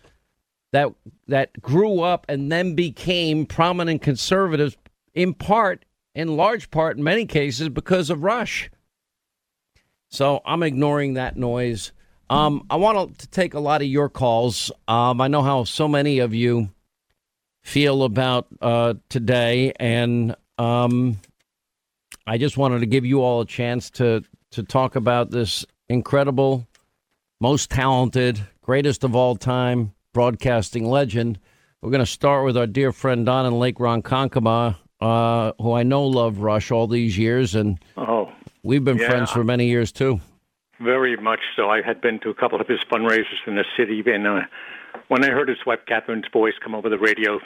that 0.72 0.92
that 1.28 1.62
grew 1.62 2.00
up 2.00 2.26
and 2.28 2.50
then 2.50 2.74
became 2.74 3.46
prominent 3.46 4.02
conservatives, 4.02 4.76
in 5.14 5.32
part, 5.32 5.84
in 6.12 6.36
large 6.36 6.72
part, 6.72 6.96
in 6.96 7.04
many 7.04 7.24
cases, 7.24 7.68
because 7.68 8.10
of 8.10 8.24
Rush. 8.24 8.68
So 10.08 10.40
I'm 10.44 10.64
ignoring 10.64 11.14
that 11.14 11.36
noise. 11.36 11.92
Um, 12.28 12.66
I 12.70 12.74
want 12.74 13.16
to 13.18 13.28
take 13.28 13.54
a 13.54 13.60
lot 13.60 13.80
of 13.80 13.86
your 13.86 14.08
calls. 14.08 14.72
Um, 14.88 15.20
I 15.20 15.28
know 15.28 15.42
how 15.42 15.62
so 15.62 15.86
many 15.86 16.18
of 16.18 16.34
you 16.34 16.70
feel 17.62 18.02
about 18.02 18.48
uh, 18.60 18.94
today, 19.08 19.72
and 19.78 20.34
um, 20.58 21.20
I 22.28 22.36
just 22.36 22.58
wanted 22.58 22.80
to 22.80 22.86
give 22.86 23.06
you 23.06 23.22
all 23.22 23.40
a 23.40 23.46
chance 23.46 23.88
to 23.92 24.22
to 24.50 24.62
talk 24.62 24.96
about 24.96 25.30
this 25.30 25.64
incredible, 25.88 26.66
most 27.40 27.70
talented, 27.70 28.38
greatest 28.60 29.02
of 29.02 29.16
all 29.16 29.34
time 29.34 29.94
broadcasting 30.12 30.84
legend. 30.84 31.38
We're 31.80 31.90
going 31.90 32.04
to 32.04 32.10
start 32.10 32.44
with 32.44 32.58
our 32.58 32.66
dear 32.66 32.92
friend 32.92 33.24
Don 33.24 33.46
in 33.46 33.58
Lake 33.58 33.76
Ronkonkoma, 33.76 34.76
uh, 35.00 35.52
who 35.58 35.72
I 35.72 35.84
know 35.84 36.04
loved 36.04 36.36
Rush 36.36 36.70
all 36.70 36.86
these 36.86 37.16
years, 37.16 37.54
and 37.54 37.78
oh, 37.96 38.30
we've 38.62 38.84
been 38.84 38.98
yeah. 38.98 39.08
friends 39.08 39.30
for 39.30 39.42
many 39.42 39.66
years 39.66 39.90
too. 39.90 40.20
Very 40.82 41.16
much 41.16 41.40
so. 41.56 41.70
I 41.70 41.80
had 41.80 42.02
been 42.02 42.20
to 42.20 42.28
a 42.28 42.34
couple 42.34 42.60
of 42.60 42.66
his 42.66 42.80
fundraisers 42.92 43.40
in 43.46 43.54
the 43.54 43.64
city, 43.74 44.02
and 44.04 44.26
uh, 44.26 44.40
when 45.08 45.24
I 45.24 45.28
heard 45.28 45.48
his 45.48 45.64
wife 45.66 45.80
Kathryn's 45.88 46.28
voice 46.30 46.54
come 46.62 46.74
over 46.74 46.90
the 46.90 46.98
radio 46.98 47.40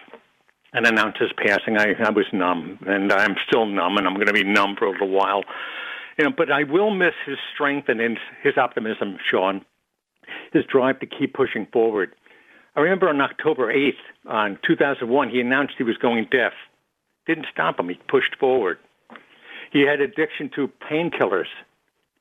and 0.73 0.87
announced 0.87 1.18
his 1.18 1.33
passing, 1.37 1.77
I, 1.79 1.95
I 2.03 2.11
was 2.11 2.27
numb, 2.33 2.79
and 2.87 3.12
I'm 3.12 3.37
still 3.47 3.66
numb, 3.66 3.99
and 3.99 4.07
I'm 4.07 4.14
going 4.14 4.27
to 4.27 4.33
be 4.33 4.45
numb 4.45 4.77
for 4.79 4.87
a 4.87 4.91
little 4.91 5.11
while. 5.11 5.45
You 6.18 6.25
know, 6.25 6.31
but 6.37 6.51
I 6.51 6.64
will 6.64 6.91
miss 6.91 7.14
his 7.27 7.39
strength 7.55 7.89
and 7.89 8.01
his, 8.01 8.18
his 8.43 8.57
optimism, 8.57 9.18
Sean, 9.31 9.64
his 10.53 10.64
drive 10.64 11.01
to 11.01 11.07
keep 11.07 11.35
pushing 11.35 11.66
forward. 11.73 12.14
I 12.75 12.81
remember 12.81 13.09
on 13.09 13.20
October 13.20 13.73
8th, 13.73 13.93
on 14.27 14.53
uh, 14.55 14.66
2001, 14.66 15.31
he 15.31 15.41
announced 15.41 15.75
he 15.77 15.85
was 15.85 15.99
going 15.99 16.27
deaf. 16.31 16.53
Didn't 17.27 17.47
stop 17.53 17.79
him. 17.79 17.89
He 17.89 17.99
pushed 18.09 18.37
forward. 18.41 18.79
He 19.73 19.83
had 19.83 20.01
addiction 20.01 20.51
to 20.57 20.70
painkillers. 20.91 21.53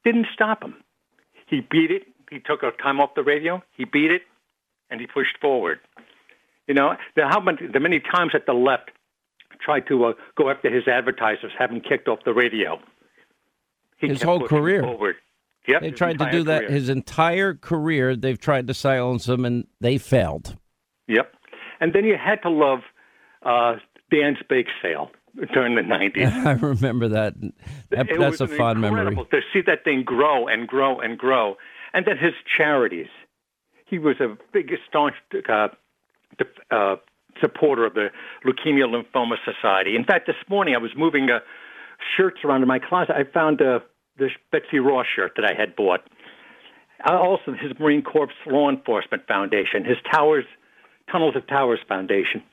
Didn't 0.04 0.28
stop 0.34 0.64
him. 0.64 0.76
He 1.47 1.62
beat 1.62 1.91
it. 1.91 2.04
He 2.30 2.39
took 2.39 2.64
a 2.64 2.72
time 2.82 2.99
off 2.99 3.16
the 3.16 3.24
radio. 3.24 3.62
He 3.76 3.86
beat 3.86 4.12
it, 4.12 4.22
and 4.89 4.99
he 4.99 5.08
pushed 5.08 5.38
forward. 5.41 5.80
You 6.72 6.76
know, 6.76 6.95
the, 7.17 7.24
how 7.28 7.41
many, 7.41 7.67
the 7.67 7.82
many 7.82 7.99
times 7.99 8.32
that 8.32 8.45
the 8.45 8.53
left 8.53 8.91
tried 9.59 9.86
to 9.89 10.05
uh, 10.05 10.13
go 10.38 10.49
after 10.49 10.74
his 10.74 10.88
advertisers, 10.88 11.51
have 11.59 11.69
him 11.69 11.82
kicked 11.82 12.07
off 12.07 12.19
the 12.24 12.34
radio. 12.34 12.80
He 13.97 14.07
his 14.07 14.22
whole 14.22 14.47
career. 14.47 14.82
Forward. 14.82 15.15
Yep, 15.67 15.82
They 15.82 15.91
tried 15.91 16.17
to 16.19 16.32
do 16.32 16.43
that 16.43 16.59
career. 16.61 16.72
his 16.72 16.88
entire 16.88 17.53
career. 17.55 18.15
They've 18.15 18.39
tried 18.39 18.67
to 18.67 18.74
silence 18.74 19.28
him, 19.28 19.43
and 19.43 19.67
they 19.82 19.97
failed. 19.97 20.55
Yep. 21.09 21.34
And 21.82 21.91
then 21.91 22.05
you 22.05 22.15
had 22.15 22.41
to 22.43 22.49
love 22.49 22.80
uh, 23.43 23.74
Dan's 24.09 24.38
Bake 24.47 24.67
Sale 24.82 25.11
during 25.53 25.76
the 25.76 25.82
90s. 25.95 26.32
I 26.45 26.53
remember 26.53 27.09
that. 27.09 27.34
That- 27.89 28.09
It 28.09 28.17
that's 28.17 28.39
a 28.39 28.47
fond 28.47 28.80
memory. 28.80 29.13
to 29.15 29.41
see 29.51 29.59
that 29.67 29.84
thing 29.84 30.03
grow 30.05 30.47
and 30.47 30.69
grow 30.69 31.01
and 31.01 31.17
grow. 31.17 31.57
And 31.93 32.05
then 32.05 32.17
his 32.17 32.34
charities. 32.57 33.09
He 33.86 33.99
was 33.99 34.15
a 34.22 34.38
big, 34.53 34.72
staunch 34.88 35.15
uh, 35.49 35.67
uh, 36.72 36.96
supporter 37.39 37.86
of 37.86 37.94
the 37.94 38.08
Leukemia 38.46 38.86
Lymphoma 38.86 39.36
Society. 39.46 39.96
In 39.96 40.04
fact, 40.04 40.28
this 40.28 40.36
morning 40.50 40.76
I 40.76 40.78
was 40.78 40.92
moving 40.96 41.30
uh, 41.30 41.39
shirts 42.16 42.38
around 42.44 42.62
in 42.62 42.68
my 42.68 42.80
closet. 42.80 43.16
I 43.16 43.24
found 43.32 43.62
uh, 43.62 43.80
this 44.18 44.32
Betsy 44.52 44.80
Ross 44.80 45.06
shirt 45.16 45.34
that 45.38 45.46
I 45.46 45.60
had 45.60 45.76
bought. 45.76 46.02
Uh, 47.10 47.14
also, 47.14 47.54
his 47.54 47.72
Marine 47.80 48.04
Corps 48.04 48.30
Law 48.46 48.70
Enforcement 48.70 49.26
Foundation, 49.28 49.84
his 49.86 49.98
Towers, 50.12 50.46
Tunnels 51.12 51.36
of 51.36 51.48
Towers 51.48 51.80
Foundation. 51.88 52.44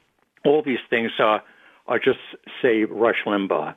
All 0.44 0.62
these 0.64 0.78
things 0.88 1.10
are 1.18 1.42
are 1.86 1.98
just 1.98 2.18
say 2.62 2.84
Rush 2.84 3.24
Limbaugh, 3.26 3.74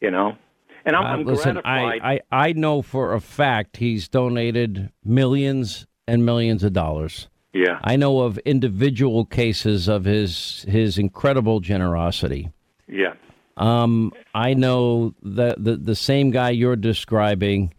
you 0.00 0.10
know. 0.10 0.36
And 0.84 0.94
I'm, 0.94 1.04
Uh, 1.04 1.08
I'm 1.08 1.24
listen, 1.24 1.54
gratified. 1.54 2.00
I, 2.02 2.20
I, 2.30 2.48
I 2.48 2.52
know 2.52 2.80
for 2.82 3.12
a 3.14 3.20
fact 3.20 3.78
he's 3.78 4.08
donated 4.08 4.92
millions 5.04 5.86
and 6.06 6.24
millions 6.24 6.62
of 6.62 6.72
dollars. 6.72 7.28
Yeah. 7.56 7.80
I 7.82 7.96
know 7.96 8.20
of 8.20 8.36
individual 8.38 9.24
cases 9.24 9.88
of 9.88 10.04
his 10.04 10.66
his 10.68 10.98
incredible 10.98 11.60
generosity. 11.60 12.50
yeah. 12.86 13.14
Um, 13.56 14.12
I 14.34 14.52
know 14.52 15.14
that 15.22 15.64
the 15.64 15.76
the 15.76 15.94
same 15.94 16.30
guy 16.30 16.50
you're 16.50 16.76
describing, 16.76 17.72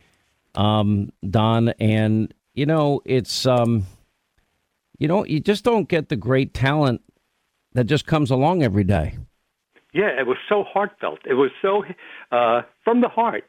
um, 0.55 1.11
Don, 1.29 1.69
and 1.79 2.33
you 2.55 2.65
know 2.65 3.01
it's 3.05 3.45
um, 3.45 3.85
you 4.97 5.07
know 5.07 5.23
you 5.23 5.39
just 5.39 5.63
don't 5.63 5.87
get 5.87 6.09
the 6.09 6.15
great 6.15 6.55
talent 6.55 7.01
that 7.73 7.83
just 7.83 8.07
comes 8.07 8.31
along 8.31 8.63
every 8.63 8.83
day. 8.83 9.19
Yeah, 9.93 10.19
it 10.19 10.25
was 10.25 10.37
so 10.49 10.63
heartfelt. 10.63 11.19
It 11.25 11.35
was 11.35 11.51
so 11.61 11.83
uh, 12.31 12.63
from 12.83 13.01
the 13.01 13.09
heart. 13.09 13.43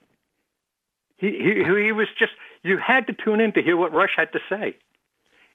He, 1.16 1.29
he 1.29 1.64
he 1.64 1.93
was 1.93 2.09
just 2.18 2.33
you 2.62 2.76
had 2.76 3.07
to 3.07 3.14
tune 3.14 3.41
in 3.41 3.55
to 3.55 3.62
hear 3.62 3.79
what 3.79 3.95
Rush 3.95 4.12
had 4.14 4.33
to 4.33 4.41
say. 4.51 4.76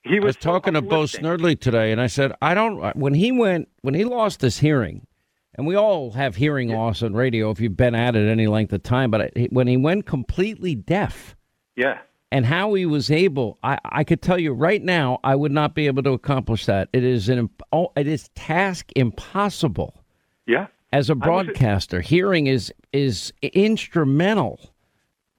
He 0.03 0.17
I 0.17 0.19
was 0.25 0.35
talking 0.35 0.73
to 0.73 0.81
Bo 0.81 1.03
Snerdley 1.03 1.59
today, 1.59 1.91
and 1.91 2.01
I 2.01 2.07
said, 2.07 2.33
I 2.41 2.53
don't. 2.53 2.95
When 2.95 3.13
he 3.13 3.31
went, 3.31 3.69
when 3.81 3.93
he 3.93 4.03
lost 4.03 4.41
his 4.41 4.59
hearing, 4.59 5.07
and 5.55 5.65
we 5.65 5.75
all 5.75 6.11
have 6.11 6.35
hearing 6.35 6.69
loss 6.69 7.01
on 7.03 7.13
radio 7.13 7.51
if 7.51 7.59
you've 7.61 7.77
been 7.77 7.95
at 7.95 8.15
it 8.15 8.27
any 8.27 8.47
length 8.47 8.73
of 8.73 8.83
time, 8.83 9.11
but 9.11 9.31
when 9.51 9.67
he 9.67 9.77
went 9.77 10.05
completely 10.05 10.75
deaf, 10.75 11.35
Yeah. 11.75 11.99
and 12.31 12.45
how 12.45 12.73
he 12.73 12.85
was 12.85 13.09
able, 13.11 13.59
I, 13.63 13.77
I 13.85 14.03
could 14.03 14.21
tell 14.21 14.39
you 14.39 14.51
right 14.53 14.81
now, 14.83 15.19
I 15.23 15.35
would 15.35 15.51
not 15.51 15.73
be 15.75 15.85
able 15.87 16.03
to 16.03 16.11
accomplish 16.11 16.65
that. 16.65 16.89
It 16.91 17.03
is 17.03 17.29
an, 17.29 17.49
oh, 17.71 17.91
it 17.95 18.07
is 18.07 18.29
task 18.35 18.91
impossible. 18.95 20.03
Yeah. 20.47 20.67
As 20.91 21.09
a 21.09 21.13
was- 21.15 21.21
broadcaster, 21.23 22.01
hearing 22.01 22.47
is 22.47 22.73
is 22.91 23.31
instrumental, 23.41 24.59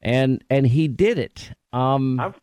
and 0.02 0.42
and 0.48 0.66
he 0.66 0.88
did 0.88 1.18
it. 1.18 1.50
Um, 1.72 2.34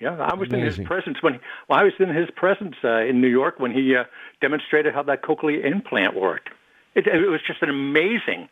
Yeah, 0.00 0.16
I 0.16 0.34
was 0.34 0.50
in 0.50 0.60
his 0.60 0.78
presence 0.78 1.18
when 1.20 1.40
well, 1.68 1.78
I 1.78 1.84
was 1.84 1.92
in 2.00 2.08
his 2.08 2.30
presence 2.34 2.74
uh, 2.82 3.02
in 3.02 3.20
New 3.20 3.28
York 3.28 3.60
when 3.60 3.70
he 3.70 3.94
uh, 3.94 4.04
demonstrated 4.40 4.94
how 4.94 5.02
that 5.02 5.22
cochlear 5.22 5.62
implant 5.64 6.16
worked. 6.16 6.48
It, 6.94 7.06
it 7.06 7.28
was 7.28 7.40
just 7.46 7.62
an 7.62 7.68
amazing, 7.68 8.48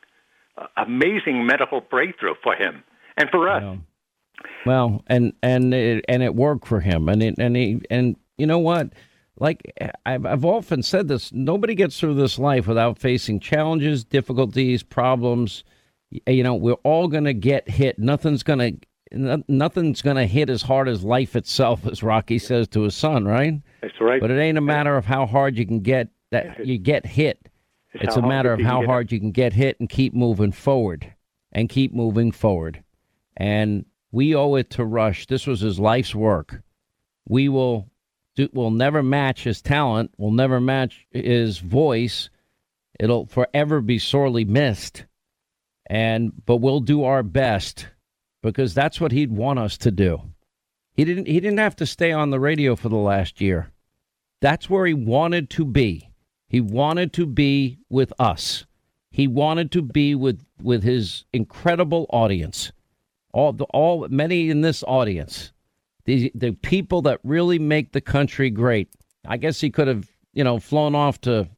uh, 0.59 0.67
amazing 0.77 1.47
medical 1.47 1.81
breakthrough 1.81 2.35
for 2.43 2.55
him 2.55 2.85
and 3.17 3.31
for 3.31 3.49
us. 3.49 3.79
Well, 4.67 5.03
and 5.07 5.33
and 5.43 5.73
it, 5.73 6.05
and 6.07 6.23
it 6.23 6.35
worked 6.35 6.67
for 6.67 6.81
him, 6.81 7.09
and 7.09 7.23
it, 7.23 7.37
and 7.39 7.57
he 7.57 7.81
and 7.91 8.17
you 8.37 8.47
know 8.47 8.59
what? 8.59 8.93
Like 9.41 9.73
I've 10.05 10.27
I've 10.27 10.45
often 10.45 10.83
said 10.83 11.09
this: 11.09 11.33
nobody 11.33 11.75
gets 11.75 11.99
through 11.99 12.15
this 12.15 12.39
life 12.39 12.67
without 12.67 12.99
facing 12.99 13.41
challenges, 13.41 14.05
difficulties, 14.05 14.83
problems. 14.83 15.65
You 16.27 16.43
know, 16.43 16.55
we're 16.55 16.75
all 16.85 17.09
going 17.09 17.25
to 17.25 17.35
get 17.35 17.69
hit. 17.69 17.99
Nothing's 17.99 18.43
going 18.43 18.59
to 18.59 18.88
no- 19.13 19.43
nothing's 19.49 20.03
going 20.03 20.17
to 20.17 20.27
hit 20.27 20.51
as 20.51 20.63
hard 20.63 20.89
as 20.89 21.05
life 21.05 21.37
itself, 21.37 21.87
as 21.87 22.03
Rocky 22.03 22.39
says 22.39 22.69
to 22.69 22.83
his 22.83 22.95
son, 22.95 23.27
right? 23.27 23.55
That's 23.81 24.01
right. 24.01 24.21
But 24.21 24.31
it 24.31 24.39
ain't 24.39 24.59
a 24.59 24.63
matter 24.63 24.97
of 24.97 25.05
how 25.05 25.27
hard 25.27 25.57
you 25.57 25.67
can 25.67 25.81
get 25.81 26.09
that 26.31 26.67
you 26.67 26.79
get 26.79 27.07
hit. 27.07 27.49
It's 27.95 28.05
It's 28.05 28.17
a 28.17 28.23
matter 28.23 28.53
of 28.53 28.61
how 28.61 28.85
hard 28.85 29.11
you 29.11 29.19
can 29.19 29.33
get 29.33 29.53
hit 29.53 29.81
and 29.81 29.89
keep 29.89 30.15
moving 30.15 30.53
forward 30.53 31.13
and 31.53 31.69
keep 31.69 31.95
moving 31.95 32.33
forward. 32.33 32.83
And 33.37 33.87
we 34.13 34.35
owe 34.35 34.55
it 34.57 34.71
to 34.71 34.85
Rush. 34.85 35.27
This 35.27 35.47
was 35.47 35.61
his 35.61 35.81
life's 35.81 36.15
work. 36.15 36.63
We 37.29 37.49
will 37.49 37.89
do, 38.37 38.49
will 38.53 38.71
never 38.71 39.03
match 39.03 39.45
his 39.45 39.63
talent. 39.63 40.13
We'll 40.19 40.33
never 40.33 40.61
match 40.61 41.07
his 41.11 41.59
voice. 41.59 42.29
It'll 43.01 43.27
forever 43.27 43.81
be 43.81 43.99
sorely 43.99 44.45
missed. 44.45 45.05
And 45.87 46.33
but 46.45 46.57
we'll 46.57 46.81
do 46.81 47.05
our 47.05 47.23
best 47.23 47.89
because 48.49 48.75
that's 48.75 49.01
what 49.01 49.13
he'd 49.13 49.33
want 49.33 49.59
us 49.59 49.77
to 49.79 49.91
do. 49.91 50.23
He 50.93 51.05
didn't 51.05 51.27
he 51.27 51.41
didn't 51.41 51.59
have 51.59 51.77
to 51.77 51.87
stay 51.87 52.13
on 52.13 52.31
the 52.31 52.41
radio 52.41 52.75
for 52.75 52.89
the 52.89 52.97
last 52.97 53.41
year. 53.41 53.71
That's 54.41 54.69
where 54.69 54.87
he 54.87 54.95
wanted 54.95 55.51
to 55.51 55.65
be. 55.65 56.11
He 56.49 56.61
wanted 56.61 57.13
to 57.15 57.27
be 57.27 57.79
with 57.89 58.13
us. 58.19 58.65
He 59.11 59.29
wanted 59.29 59.71
to 59.73 59.83
be 59.83 60.15
with 60.15 60.45
with 60.63 60.83
his 60.83 61.25
incredible 61.33 62.07
audience. 62.11 62.73
All 63.33 63.53
the 63.53 63.65
all 63.67 64.09
many 64.09 64.51
in 64.51 64.63
this 64.63 64.83
audience. 64.85 65.53
The 66.05 66.33
the 66.35 66.53
people 66.53 67.03
that 67.03 67.21
really 67.23 67.59
make 67.59 67.93
the 67.93 68.01
country 68.01 68.51
great. 68.51 68.89
I 69.27 69.37
guess 69.37 69.61
he 69.61 69.71
could 69.71 69.89
have, 69.89 70.09
you 70.33 70.43
know, 70.43 70.59
flown 70.59 70.95
off 70.95 71.21
to 71.23 71.49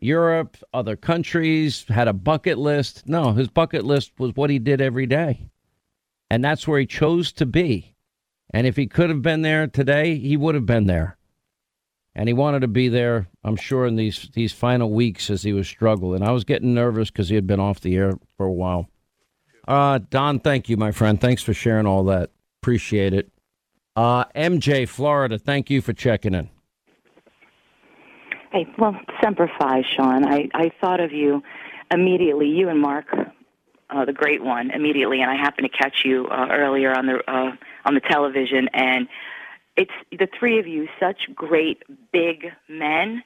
Europe, 0.00 0.56
other 0.72 0.96
countries, 0.96 1.84
had 1.88 2.08
a 2.08 2.12
bucket 2.12 2.58
list. 2.58 3.08
No, 3.08 3.32
his 3.32 3.48
bucket 3.48 3.84
list 3.84 4.12
was 4.18 4.36
what 4.36 4.50
he 4.50 4.58
did 4.58 4.80
every 4.80 5.06
day. 5.06 5.48
And 6.30 6.44
that's 6.44 6.68
where 6.68 6.80
he 6.80 6.86
chose 6.86 7.32
to 7.32 7.46
be. 7.46 7.94
And 8.52 8.66
if 8.66 8.76
he 8.76 8.86
could 8.86 9.10
have 9.10 9.22
been 9.22 9.42
there 9.42 9.66
today, 9.66 10.16
he 10.16 10.36
would 10.36 10.54
have 10.54 10.66
been 10.66 10.86
there. 10.86 11.16
And 12.14 12.28
he 12.28 12.32
wanted 12.32 12.60
to 12.60 12.68
be 12.68 12.88
there, 12.88 13.28
I'm 13.44 13.56
sure, 13.56 13.86
in 13.86 13.96
these 13.96 14.28
these 14.32 14.52
final 14.52 14.90
weeks 14.90 15.30
as 15.30 15.42
he 15.42 15.52
was 15.52 15.68
struggling. 15.68 16.22
I 16.22 16.32
was 16.32 16.44
getting 16.44 16.74
nervous 16.74 17.10
because 17.10 17.28
he 17.28 17.36
had 17.36 17.46
been 17.46 17.60
off 17.60 17.80
the 17.80 17.94
air 17.96 18.14
for 18.36 18.46
a 18.46 18.52
while. 18.52 18.88
Uh, 19.68 20.00
Don, 20.10 20.40
thank 20.40 20.68
you, 20.68 20.76
my 20.76 20.90
friend. 20.90 21.20
Thanks 21.20 21.42
for 21.42 21.54
sharing 21.54 21.86
all 21.86 22.04
that. 22.04 22.30
Appreciate 22.60 23.14
it. 23.14 23.30
Uh, 23.94 24.24
MJ, 24.34 24.88
Florida, 24.88 25.38
thank 25.38 25.70
you 25.70 25.80
for 25.80 25.92
checking 25.92 26.34
in. 26.34 26.48
Hey, 28.50 28.66
well, 28.78 28.96
Semper 29.22 29.50
Fi, 29.58 29.82
Sean. 29.94 30.26
I, 30.26 30.48
I 30.54 30.70
thought 30.80 31.00
of 31.00 31.12
you 31.12 31.42
immediately, 31.90 32.46
you 32.46 32.68
and 32.68 32.80
Mark, 32.80 33.06
uh, 33.90 34.04
the 34.04 34.12
great 34.12 34.42
one, 34.42 34.70
immediately, 34.70 35.22
and 35.22 35.30
I 35.30 35.36
happened 35.36 35.68
to 35.70 35.76
catch 35.76 36.02
you 36.04 36.26
uh, 36.26 36.48
earlier 36.50 36.92
on 36.92 37.06
the 37.06 37.22
uh, 37.26 37.52
on 37.84 37.94
the 37.94 38.00
television, 38.00 38.68
and 38.72 39.08
it's 39.76 39.92
the 40.10 40.28
three 40.38 40.58
of 40.58 40.66
you, 40.66 40.88
such 41.00 41.34
great 41.34 41.82
big 42.12 42.46
men, 42.68 43.22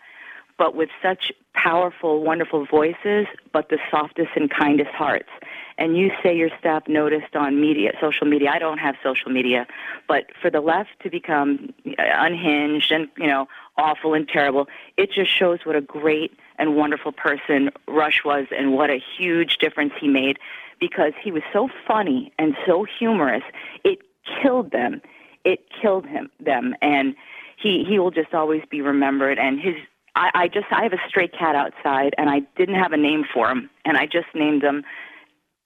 but 0.58 0.76
with 0.76 0.90
such 1.02 1.32
powerful, 1.54 2.22
wonderful 2.22 2.66
voices, 2.66 3.26
but 3.52 3.68
the 3.70 3.78
softest 3.90 4.30
and 4.36 4.50
kindest 4.50 4.90
hearts. 4.90 5.30
And 5.78 5.96
you 5.96 6.10
say 6.22 6.36
your 6.36 6.50
staff 6.60 6.84
noticed 6.86 7.34
on 7.34 7.60
media, 7.60 7.92
social 8.00 8.26
media. 8.26 8.50
I 8.52 8.58
don't 8.58 8.78
have 8.78 8.94
social 9.02 9.32
media, 9.32 9.66
but 10.06 10.26
for 10.40 10.50
the 10.50 10.60
left 10.60 10.90
to 11.02 11.10
become 11.10 11.72
uh, 11.86 11.92
unhinged 11.98 12.92
and 12.92 13.08
you 13.16 13.26
know 13.26 13.48
awful 13.76 14.14
and 14.14 14.28
terrible, 14.28 14.68
it 14.96 15.10
just 15.12 15.36
shows 15.36 15.60
what 15.64 15.74
a 15.74 15.80
great 15.80 16.32
and 16.58 16.76
wonderful 16.76 17.12
person 17.12 17.70
Rush 17.88 18.22
was, 18.24 18.46
and 18.56 18.72
what 18.72 18.90
a 18.90 19.00
huge 19.18 19.58
difference 19.58 19.92
he 20.00 20.08
made. 20.08 20.38
Because 20.80 21.12
he 21.22 21.30
was 21.30 21.42
so 21.52 21.68
funny 21.86 22.32
and 22.38 22.56
so 22.66 22.84
humorous, 22.98 23.44
it 23.84 24.00
killed 24.42 24.72
them. 24.72 25.00
It 25.44 25.60
killed 25.80 26.06
him 26.06 26.30
them, 26.40 26.74
and 26.82 27.14
he 27.56 27.84
he 27.88 27.98
will 27.98 28.10
just 28.10 28.34
always 28.34 28.62
be 28.70 28.80
remembered. 28.80 29.38
And 29.38 29.60
his 29.60 29.74
I, 30.14 30.30
I 30.34 30.48
just 30.48 30.66
I 30.70 30.82
have 30.82 30.92
a 30.92 31.08
stray 31.08 31.28
cat 31.28 31.54
outside, 31.54 32.14
and 32.18 32.28
I 32.28 32.40
didn't 32.56 32.76
have 32.76 32.92
a 32.92 32.96
name 32.96 33.24
for 33.32 33.50
him, 33.50 33.70
and 33.84 33.96
I 33.96 34.06
just 34.06 34.28
named 34.34 34.62
him 34.62 34.84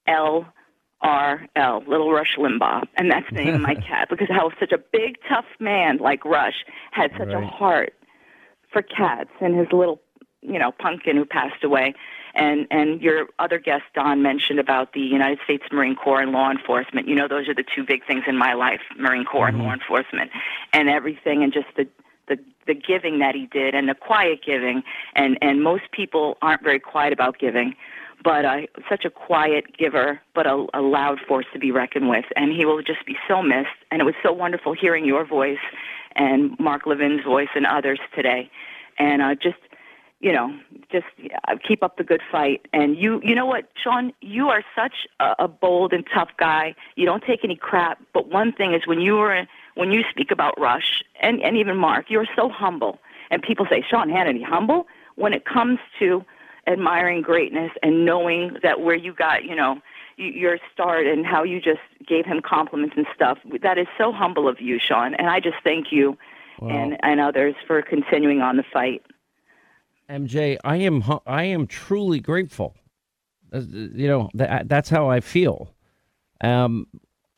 L 0.06 0.46
R 1.00 1.46
L, 1.56 1.82
Little 1.86 2.12
Rush 2.12 2.36
Limbaugh, 2.38 2.84
and 2.96 3.10
that's 3.10 3.26
the 3.30 3.36
name 3.36 3.54
of 3.54 3.60
my 3.60 3.74
cat 3.88 4.08
because 4.08 4.28
how 4.30 4.50
such 4.58 4.72
a 4.72 4.78
big 4.78 5.16
tough 5.28 5.44
man 5.60 5.98
like 5.98 6.24
Rush 6.24 6.64
had 6.92 7.10
such 7.18 7.28
a 7.28 7.40
heart 7.46 7.94
for 8.72 8.82
cats, 8.82 9.30
and 9.40 9.58
his 9.58 9.68
little 9.72 10.00
you 10.46 10.58
know 10.58 10.72
pumpkin 10.72 11.16
who 11.16 11.24
passed 11.24 11.62
away. 11.64 11.94
And 12.34 12.66
and 12.70 13.00
your 13.00 13.28
other 13.38 13.58
guest 13.58 13.84
Don 13.94 14.22
mentioned 14.22 14.58
about 14.58 14.92
the 14.92 15.00
United 15.00 15.38
States 15.44 15.64
Marine 15.72 15.96
Corps 15.96 16.20
and 16.20 16.32
law 16.32 16.50
enforcement. 16.50 17.08
You 17.08 17.14
know, 17.14 17.28
those 17.28 17.48
are 17.48 17.54
the 17.54 17.64
two 17.64 17.84
big 17.84 18.06
things 18.06 18.24
in 18.26 18.36
my 18.36 18.52
life: 18.52 18.80
Marine 18.98 19.24
Corps 19.24 19.48
and 19.48 19.58
law 19.58 19.72
enforcement, 19.72 20.30
and 20.72 20.88
everything, 20.88 21.42
and 21.42 21.52
just 21.52 21.68
the 21.76 21.88
the 22.28 22.38
the 22.66 22.74
giving 22.74 23.20
that 23.20 23.34
he 23.34 23.46
did 23.46 23.74
and 23.74 23.88
the 23.88 23.94
quiet 23.94 24.40
giving. 24.44 24.82
And 25.14 25.38
and 25.40 25.62
most 25.62 25.84
people 25.92 26.36
aren't 26.42 26.62
very 26.62 26.80
quiet 26.80 27.12
about 27.12 27.38
giving 27.38 27.74
but 28.24 28.44
uh, 28.44 28.56
such 28.88 29.04
a 29.04 29.10
quiet 29.10 29.76
giver 29.78 30.20
but 30.34 30.46
a, 30.46 30.66
a 30.74 30.80
loud 30.80 31.20
force 31.28 31.46
to 31.52 31.58
be 31.60 31.70
reckoned 31.70 32.08
with. 32.08 32.24
And 32.34 32.52
he 32.52 32.64
will 32.64 32.82
just 32.82 33.06
be 33.06 33.16
so 33.28 33.40
missed. 33.40 33.78
And 33.90 34.00
it 34.00 34.04
was 34.04 34.14
so 34.22 34.32
wonderful 34.32 34.74
hearing 34.74 35.04
your 35.04 35.24
voice 35.24 35.62
and 36.16 36.58
Mark 36.58 36.86
Levin's 36.86 37.22
voice 37.24 37.50
and 37.54 37.66
others 37.66 38.00
today. 38.14 38.50
And 38.98 39.22
uh, 39.22 39.34
just 39.34 39.58
you 40.20 40.32
know 40.32 40.56
just 40.90 41.06
uh, 41.48 41.56
keep 41.66 41.82
up 41.82 41.96
the 41.98 42.04
good 42.04 42.22
fight 42.30 42.66
and 42.72 42.96
you 42.96 43.20
you 43.22 43.34
know 43.34 43.46
what 43.46 43.68
Sean 43.82 44.12
you 44.20 44.48
are 44.48 44.62
such 44.74 45.06
a, 45.20 45.34
a 45.40 45.48
bold 45.48 45.92
and 45.92 46.06
tough 46.14 46.30
guy 46.38 46.74
you 46.94 47.04
don't 47.04 47.22
take 47.22 47.44
any 47.44 47.56
crap 47.56 48.00
but 48.14 48.28
one 48.28 48.52
thing 48.52 48.72
is 48.72 48.86
when 48.86 49.00
you 49.00 49.16
were 49.16 49.46
when 49.76 49.92
you 49.92 50.02
speak 50.10 50.30
about 50.30 50.58
Rush 50.58 51.04
and, 51.20 51.40
and 51.42 51.56
even 51.56 51.76
Mark, 51.76 52.06
you're 52.08 52.26
so 52.34 52.48
humble. 52.48 52.98
And 53.30 53.42
people 53.42 53.66
say, 53.70 53.84
Sean 53.88 54.08
Hannity, 54.08 54.42
humble? 54.42 54.86
When 55.14 55.32
it 55.32 55.44
comes 55.44 55.78
to 56.00 56.24
admiring 56.66 57.22
greatness 57.22 57.70
and 57.82 58.04
knowing 58.04 58.56
that 58.62 58.80
where 58.80 58.96
you 58.96 59.12
got, 59.12 59.44
you 59.44 59.54
know, 59.54 59.80
your 60.16 60.58
start 60.72 61.06
and 61.06 61.26
how 61.26 61.42
you 61.42 61.60
just 61.60 61.80
gave 62.06 62.24
him 62.24 62.40
compliments 62.40 62.94
and 62.96 63.06
stuff, 63.14 63.38
that 63.62 63.76
is 63.78 63.86
so 63.98 64.12
humble 64.12 64.48
of 64.48 64.60
you, 64.60 64.78
Sean. 64.78 65.14
And 65.14 65.28
I 65.28 65.40
just 65.40 65.56
thank 65.62 65.92
you 65.92 66.16
and, 66.70 66.96
and 67.02 67.20
others 67.20 67.54
for 67.66 67.82
continuing 67.82 68.40
on 68.40 68.56
the 68.56 68.64
fight. 68.72 69.02
MJ, 70.10 70.56
I 70.64 70.76
am 70.76 71.02
I 71.26 71.44
am 71.44 71.66
truly 71.66 72.20
grateful. 72.20 72.74
Uh, 73.52 73.60
You 73.60 74.08
know, 74.08 74.30
that, 74.34 74.68
that's 74.68 74.88
how 74.90 75.08
I 75.10 75.20
feel. 75.20 75.74
Um, 76.40 76.86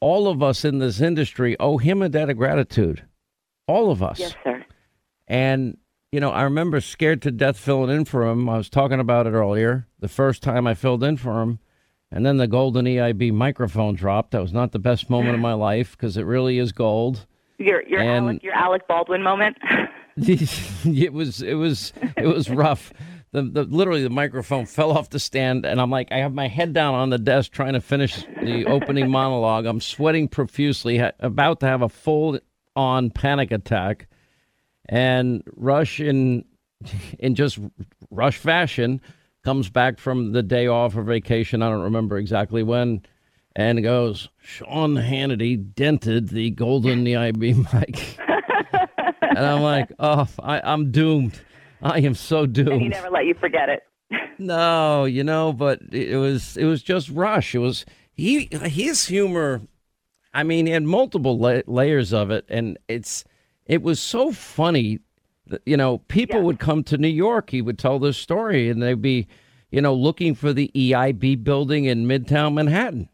all 0.00 0.28
of 0.28 0.42
us 0.42 0.64
in 0.64 0.78
this 0.78 1.00
industry 1.00 1.56
owe 1.58 1.78
him 1.78 2.02
a 2.02 2.08
debt 2.08 2.30
of 2.30 2.36
gratitude. 2.36 3.04
All 3.66 3.90
of 3.90 4.02
us. 4.02 4.18
Yes, 4.20 4.34
sir. 4.44 4.64
And 5.26 5.76
you 6.12 6.20
know, 6.20 6.30
I 6.30 6.42
remember 6.44 6.80
scared 6.80 7.20
to 7.22 7.30
death 7.30 7.58
filling 7.58 7.94
in 7.94 8.04
for 8.06 8.26
him. 8.26 8.48
I 8.48 8.56
was 8.56 8.70
talking 8.70 9.00
about 9.00 9.26
it 9.26 9.30
earlier. 9.32 9.86
The 10.00 10.08
first 10.08 10.42
time 10.42 10.66
I 10.66 10.74
filled 10.74 11.04
in 11.04 11.16
for 11.18 11.42
him, 11.42 11.58
and 12.10 12.24
then 12.24 12.38
the 12.38 12.46
golden 12.46 12.86
EIB 12.86 13.32
microphone 13.32 13.94
dropped. 13.94 14.30
That 14.30 14.40
was 14.40 14.52
not 14.54 14.72
the 14.72 14.78
best 14.78 15.10
moment 15.10 15.34
of 15.34 15.40
my 15.40 15.52
life 15.52 15.92
because 15.92 16.16
it 16.16 16.22
really 16.24 16.58
is 16.58 16.72
gold. 16.72 17.26
Your 17.58 17.82
your 17.86 18.00
And- 18.00 18.24
Alec 18.26 18.42
your 18.42 18.54
Alec 18.54 18.88
Baldwin 18.88 19.22
moment. 19.22 19.58
it 20.84 21.12
was 21.12 21.42
it 21.42 21.54
was 21.54 21.92
it 22.16 22.26
was 22.26 22.50
rough. 22.50 22.92
The, 23.30 23.42
the 23.42 23.64
literally 23.64 24.02
the 24.02 24.10
microphone 24.10 24.66
fell 24.66 24.90
off 24.90 25.10
the 25.10 25.18
stand, 25.18 25.64
and 25.64 25.80
I'm 25.80 25.90
like, 25.90 26.10
I 26.10 26.18
have 26.18 26.34
my 26.34 26.48
head 26.48 26.72
down 26.72 26.94
on 26.94 27.10
the 27.10 27.18
desk 27.18 27.52
trying 27.52 27.74
to 27.74 27.80
finish 27.80 28.24
the 28.42 28.64
opening 28.66 29.10
monologue. 29.10 29.66
I'm 29.66 29.80
sweating 29.80 30.28
profusely, 30.28 30.98
about 31.20 31.60
to 31.60 31.66
have 31.66 31.82
a 31.82 31.88
full 31.88 32.38
on 32.74 33.10
panic 33.10 33.52
attack, 33.52 34.08
and 34.88 35.42
Rush 35.54 36.00
in 36.00 36.44
in 37.18 37.34
just 37.34 37.58
Rush 38.10 38.38
fashion 38.38 39.00
comes 39.44 39.70
back 39.70 39.98
from 39.98 40.32
the 40.32 40.42
day 40.42 40.66
off 40.66 40.96
or 40.96 41.02
vacation. 41.02 41.62
I 41.62 41.70
don't 41.70 41.82
remember 41.82 42.18
exactly 42.18 42.62
when. 42.62 43.02
And 43.56 43.82
goes, 43.82 44.28
Sean 44.40 44.94
Hannity 44.94 45.74
dented 45.74 46.28
the 46.28 46.50
golden 46.50 47.04
EIB 47.04 47.72
mic. 47.72 48.27
And 49.38 49.46
I'm 49.46 49.62
like, 49.62 49.92
oh, 49.98 50.26
I, 50.42 50.60
I'm 50.62 50.90
doomed. 50.90 51.40
I 51.80 52.00
am 52.00 52.14
so 52.14 52.42
and 52.42 52.56
he 52.56 52.88
never 52.88 53.08
let 53.10 53.26
you 53.26 53.34
forget 53.34 53.68
it. 53.68 53.82
No, 54.40 55.04
you 55.04 55.24
know, 55.24 55.52
but 55.52 55.80
it 55.92 56.16
was 56.16 56.56
it 56.56 56.64
was 56.64 56.80
just 56.82 57.08
Rush. 57.10 57.54
It 57.56 57.58
was 57.58 57.84
he 58.12 58.48
his 58.52 59.06
humor. 59.06 59.62
I 60.32 60.44
mean, 60.44 60.66
he 60.66 60.72
had 60.72 60.84
multiple 60.84 61.36
la- 61.38 61.62
layers 61.66 62.12
of 62.12 62.30
it, 62.30 62.44
and 62.48 62.78
it's 62.86 63.24
it 63.66 63.82
was 63.82 63.98
so 64.00 64.30
funny. 64.30 65.00
that, 65.48 65.62
You 65.66 65.76
know, 65.76 65.98
people 65.98 66.42
would 66.42 66.60
come 66.60 66.84
to 66.84 66.96
New 66.98 67.08
York. 67.08 67.50
He 67.50 67.60
would 67.60 67.78
tell 67.80 67.98
this 67.98 68.16
story, 68.16 68.70
and 68.70 68.80
they'd 68.80 69.02
be, 69.02 69.26
you 69.72 69.80
know, 69.80 69.92
looking 69.92 70.36
for 70.36 70.52
the 70.52 70.70
EIB 70.72 71.42
building 71.42 71.86
in 71.86 72.06
Midtown 72.06 72.54
Manhattan. 72.54 73.08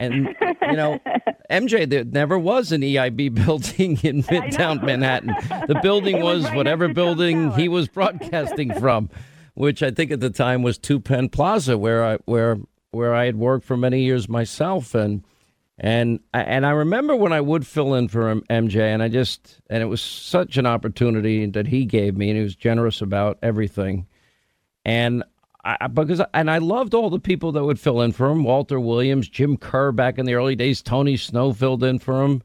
And 0.00 0.34
you 0.62 0.76
know, 0.76 0.98
MJ, 1.50 1.88
there 1.88 2.04
never 2.04 2.38
was 2.38 2.72
an 2.72 2.80
EIB 2.80 3.34
building 3.44 3.98
in 4.02 4.22
Midtown 4.22 4.82
Manhattan. 4.82 5.34
The 5.68 5.78
building 5.82 6.20
was, 6.22 6.48
whatever 6.50 6.88
building 6.88 7.52
he 7.52 7.68
was 7.68 7.88
broadcasting 7.88 8.72
from, 8.78 9.10
which 9.54 9.82
I 9.82 9.90
think 9.90 10.10
at 10.10 10.20
the 10.20 10.30
time 10.30 10.62
was 10.62 10.78
Two 10.78 11.00
Penn 11.00 11.28
Plaza, 11.28 11.76
where 11.76 12.04
I 12.04 12.18
where 12.24 12.58
where 12.90 13.14
I 13.14 13.26
had 13.26 13.36
worked 13.36 13.64
for 13.64 13.76
many 13.76 14.02
years 14.02 14.28
myself, 14.28 14.94
and 14.94 15.24
and 15.78 16.20
and 16.32 16.64
I 16.64 16.70
remember 16.70 17.14
when 17.14 17.32
I 17.32 17.40
would 17.40 17.66
fill 17.66 17.94
in 17.94 18.08
for 18.08 18.30
him, 18.30 18.42
MJ, 18.48 18.80
and 18.80 19.02
I 19.02 19.08
just 19.08 19.60
and 19.68 19.82
it 19.82 19.86
was 19.86 20.00
such 20.00 20.56
an 20.56 20.66
opportunity 20.66 21.44
that 21.46 21.66
he 21.66 21.84
gave 21.84 22.16
me, 22.16 22.30
and 22.30 22.38
he 22.38 22.42
was 22.42 22.56
generous 22.56 23.02
about 23.02 23.38
everything, 23.42 24.06
and 24.84 25.24
I, 25.64 25.86
because 25.86 26.20
and 26.34 26.50
I 26.50 26.58
loved 26.58 26.94
all 26.94 27.08
the 27.10 27.18
people 27.18 27.52
that 27.52 27.64
would 27.64 27.80
fill 27.80 28.02
in 28.02 28.12
for 28.12 28.28
him. 28.28 28.44
Walter 28.44 28.78
Williams, 28.78 29.28
Jim 29.28 29.56
Kerr 29.56 29.92
back 29.92 30.18
in 30.18 30.26
the 30.26 30.34
early 30.34 30.56
days. 30.56 30.82
Tony 30.82 31.16
Snow 31.16 31.52
filled 31.52 31.82
in 31.82 31.98
for 31.98 32.22
him. 32.22 32.42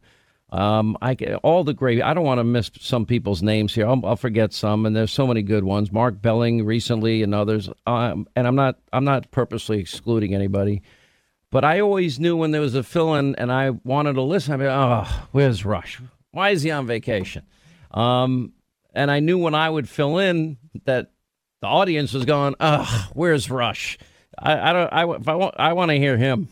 Um, 0.52 0.98
I 1.02 1.16
all 1.44 1.64
the 1.64 1.74
great. 1.74 2.02
I 2.02 2.14
don't 2.14 2.24
want 2.24 2.40
to 2.40 2.44
miss 2.44 2.72
some 2.80 3.06
people's 3.06 3.44
names 3.44 3.76
here. 3.76 3.88
I'll, 3.88 4.04
I'll 4.06 4.16
forget 4.16 4.54
some, 4.54 4.86
and 4.86 4.96
there's 4.96 5.12
so 5.12 5.28
many 5.28 5.42
good 5.42 5.64
ones. 5.64 5.92
Mark 5.92 6.22
Belling 6.22 6.66
recently, 6.66 7.22
and 7.22 7.36
others. 7.36 7.70
Um, 7.86 8.28
and 8.36 8.48
I'm 8.48 8.56
not 8.56 8.80
I'm 8.92 9.04
not 9.04 9.30
purposely 9.32 9.80
excluding 9.80 10.34
anybody, 10.34 10.82
but 11.52 11.64
I 11.64 11.82
always 11.82 12.20
knew 12.20 12.36
when 12.36 12.52
there 12.52 12.62
was 12.62 12.74
a 12.74 12.84
fill 12.84 13.16
in, 13.16 13.36
and 13.36 13.52
I 13.52 13.72
wanted 13.72 14.14
to 14.14 14.22
listen. 14.22 14.54
I'd 14.54 14.60
be, 14.60 14.66
oh, 14.66 15.28
where's 15.32 15.66
Rush? 15.66 16.02
Why 16.32 16.50
is 16.50 16.64
he 16.64 16.72
on 16.72 16.88
vacation? 16.88 17.44
Um, 17.92 18.54
and 18.94 19.12
I 19.12 19.20
knew 19.20 19.38
when 19.38 19.56
I 19.56 19.70
would 19.70 19.88
fill 19.88 20.18
in 20.18 20.58
that 20.86 21.12
the 21.62 21.68
audience 21.68 22.14
was 22.14 22.26
going, 22.26 22.56
"Ugh, 22.60 23.12
where's 23.14 23.50
Rush?" 23.50 23.98
I, 24.38 24.70
I 24.70 24.74
don't. 24.74 24.94
I 24.94 25.16
if 25.16 25.28
I 25.28 25.36
want, 25.36 25.56
I 25.58 25.74
want 25.74 25.90
to 25.90 25.98
hear 25.98 26.18
him, 26.18 26.50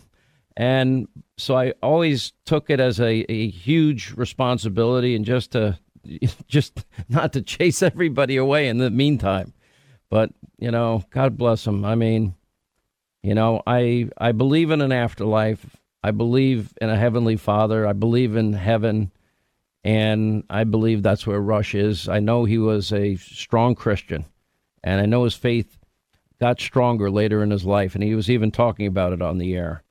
and 0.55 1.07
so 1.37 1.55
I 1.55 1.73
always 1.81 2.33
took 2.45 2.69
it 2.69 2.79
as 2.79 2.99
a, 2.99 3.25
a 3.31 3.49
huge 3.49 4.13
responsibility, 4.15 5.15
and 5.15 5.25
just 5.25 5.51
to 5.51 5.77
just 6.47 6.85
not 7.09 7.33
to 7.33 7.41
chase 7.41 7.81
everybody 7.81 8.37
away 8.37 8.67
in 8.67 8.77
the 8.77 8.89
meantime. 8.89 9.53
But 10.09 10.31
you 10.57 10.71
know, 10.71 11.03
God 11.11 11.37
bless 11.37 11.65
him. 11.65 11.85
I 11.85 11.95
mean, 11.95 12.35
you 13.23 13.35
know, 13.35 13.61
I 13.67 14.09
I 14.17 14.31
believe 14.31 14.71
in 14.71 14.81
an 14.81 14.91
afterlife. 14.91 15.77
I 16.03 16.11
believe 16.11 16.73
in 16.79 16.89
a 16.89 16.97
heavenly 16.97 17.35
Father. 17.35 17.85
I 17.85 17.93
believe 17.93 18.35
in 18.35 18.53
heaven. 18.53 19.11
And 19.83 20.43
I 20.49 20.63
believe 20.63 21.01
that's 21.01 21.25
where 21.25 21.39
Rush 21.39 21.73
is. 21.73 22.09
I 22.09 22.19
know 22.19 22.43
he 22.43 22.57
was 22.57 22.91
a 22.91 23.15
strong 23.15 23.73
Christian, 23.73 24.25
and 24.87 25.01
I 25.01 25.05
know 25.05 25.25
his 25.25 25.35
faith 25.35 25.77
got 26.39 26.61
stronger 26.61 27.11
later 27.11 27.43
in 27.43 27.51
his 27.51 27.65
life, 27.65 27.93
and 27.93 28.03
he 28.03 28.15
was 28.15 28.29
even 28.29 28.51
talking 28.51 28.87
about 28.87 29.11
it 29.11 29.21
on 29.21 29.37
the 29.37 29.53
air. 29.53 29.83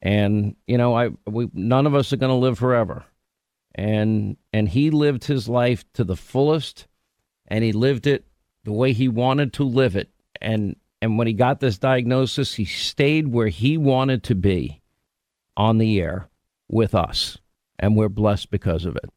And 0.00 0.54
you 0.66 0.78
know, 0.78 0.96
I 0.96 1.10
we 1.26 1.50
none 1.52 1.86
of 1.86 1.96
us 1.96 2.12
are 2.12 2.16
going 2.16 2.30
to 2.30 2.34
live 2.34 2.58
forever, 2.58 3.04
and 3.74 4.36
and 4.52 4.68
he 4.68 4.90
lived 4.90 5.24
his 5.24 5.48
life 5.48 5.84
to 5.94 6.04
the 6.04 6.16
fullest, 6.16 6.86
and 7.48 7.64
he 7.64 7.72
lived 7.72 8.06
it 8.06 8.24
the 8.62 8.72
way 8.72 8.92
he 8.92 9.08
wanted 9.08 9.52
to 9.54 9.64
live 9.64 9.96
it. 9.96 10.10
And 10.40 10.76
and 11.02 11.18
when 11.18 11.26
he 11.26 11.32
got 11.32 11.58
this 11.58 11.78
diagnosis, 11.78 12.54
he 12.54 12.64
stayed 12.64 13.28
where 13.28 13.48
he 13.48 13.76
wanted 13.76 14.22
to 14.24 14.36
be, 14.36 14.80
on 15.56 15.78
the 15.78 16.00
air 16.00 16.28
with 16.68 16.94
us, 16.94 17.38
and 17.80 17.96
we're 17.96 18.08
blessed 18.08 18.50
because 18.50 18.84
of 18.84 18.94
it. 18.94 19.10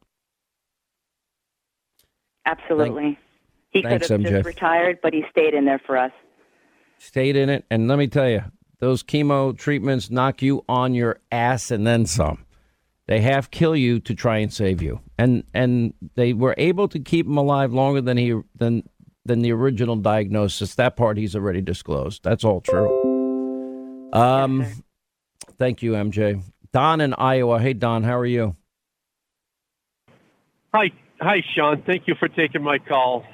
Absolutely. 2.46 3.16
He 3.70 3.82
could 3.82 4.02
have 4.02 4.02
MJ. 4.02 4.30
just 4.30 4.46
retired, 4.46 4.98
but 5.02 5.12
he 5.12 5.24
stayed 5.30 5.54
in 5.54 5.64
there 5.64 5.80
for 5.86 5.96
us. 5.96 6.12
stayed 6.98 7.36
in 7.36 7.48
it. 7.48 7.64
And 7.70 7.88
let 7.88 7.98
me 7.98 8.08
tell 8.08 8.28
you, 8.28 8.42
those 8.78 9.02
chemo 9.02 9.56
treatments 9.56 10.10
knock 10.10 10.42
you 10.42 10.64
on 10.68 10.94
your 10.94 11.20
ass 11.30 11.70
and 11.70 11.86
then 11.86 12.06
some. 12.06 12.44
They 13.06 13.20
half 13.20 13.50
kill 13.50 13.74
you 13.74 13.98
to 14.00 14.14
try 14.14 14.38
and 14.38 14.52
save 14.52 14.82
you. 14.82 15.00
And 15.18 15.44
and 15.52 15.94
they 16.14 16.32
were 16.32 16.54
able 16.56 16.88
to 16.88 16.98
keep 16.98 17.26
him 17.26 17.36
alive 17.36 17.72
longer 17.72 18.00
than 18.00 18.16
he 18.16 18.40
than 18.56 18.88
than 19.24 19.42
the 19.42 19.52
original 19.52 19.96
diagnosis. 19.96 20.74
That 20.76 20.96
part 20.96 21.16
he's 21.18 21.34
already 21.34 21.60
disclosed. 21.60 22.22
That's 22.22 22.44
all 22.44 22.60
true. 22.60 22.88
Um 24.12 24.64
thank 25.58 25.82
you, 25.82 25.92
MJ. 25.92 26.42
Don 26.72 27.00
in 27.00 27.14
Iowa. 27.14 27.60
Hey 27.60 27.72
Don, 27.72 28.04
how 28.04 28.16
are 28.16 28.26
you? 28.26 28.56
Hi, 30.72 30.92
Hi, 31.20 31.42
Sean. 31.54 31.82
Thank 31.82 32.08
you 32.08 32.14
for 32.18 32.28
taking 32.28 32.62
my 32.62 32.78
call. 32.78 33.24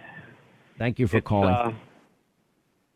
Thank 0.78 0.98
you 0.98 1.06
for 1.06 1.20
calling. 1.20 1.54
Uh, 1.54 1.72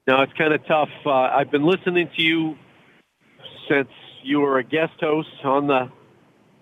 no, 0.07 0.23
it's 0.23 0.33
kind 0.35 0.53
of 0.53 0.65
tough. 0.67 0.91
Uh, 1.05 1.11
I've 1.11 1.51
been 1.51 1.65
listening 1.65 2.11
to 2.17 2.23
you 2.23 2.57
since 3.69 3.89
you 4.23 4.41
were 4.41 4.59
a 4.59 4.65
guest 4.65 4.95
host 5.01 5.29
on 5.45 5.67
the 5.67 5.91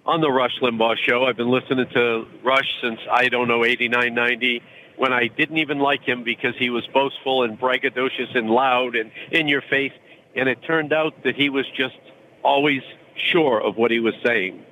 on 0.06 0.20
the 0.20 0.30
Rush 0.30 0.58
Limbaugh 0.62 0.96
show. 1.06 1.24
I've 1.24 1.36
been 1.36 1.50
listening 1.50 1.86
to 1.92 2.26
Rush 2.42 2.80
since 2.80 2.98
I 3.10 3.28
don't 3.28 3.46
know 3.46 3.64
89, 3.64 4.14
90, 4.14 4.62
when 4.96 5.12
I 5.12 5.28
didn't 5.28 5.58
even 5.58 5.78
like 5.78 6.02
him 6.02 6.24
because 6.24 6.54
he 6.58 6.70
was 6.70 6.86
boastful 6.94 7.42
and 7.42 7.60
braggadocious 7.60 8.34
and 8.34 8.48
loud 8.48 8.96
and 8.96 9.10
in 9.30 9.48
your 9.48 9.60
face. 9.62 9.92
And 10.34 10.48
it 10.48 10.62
turned 10.62 10.94
out 10.94 11.24
that 11.24 11.36
he 11.36 11.50
was 11.50 11.66
just 11.76 11.98
always 12.42 12.80
sure 13.16 13.60
of 13.60 13.76
what 13.76 13.90
he 13.90 14.00
was 14.00 14.14
saying. 14.24 14.64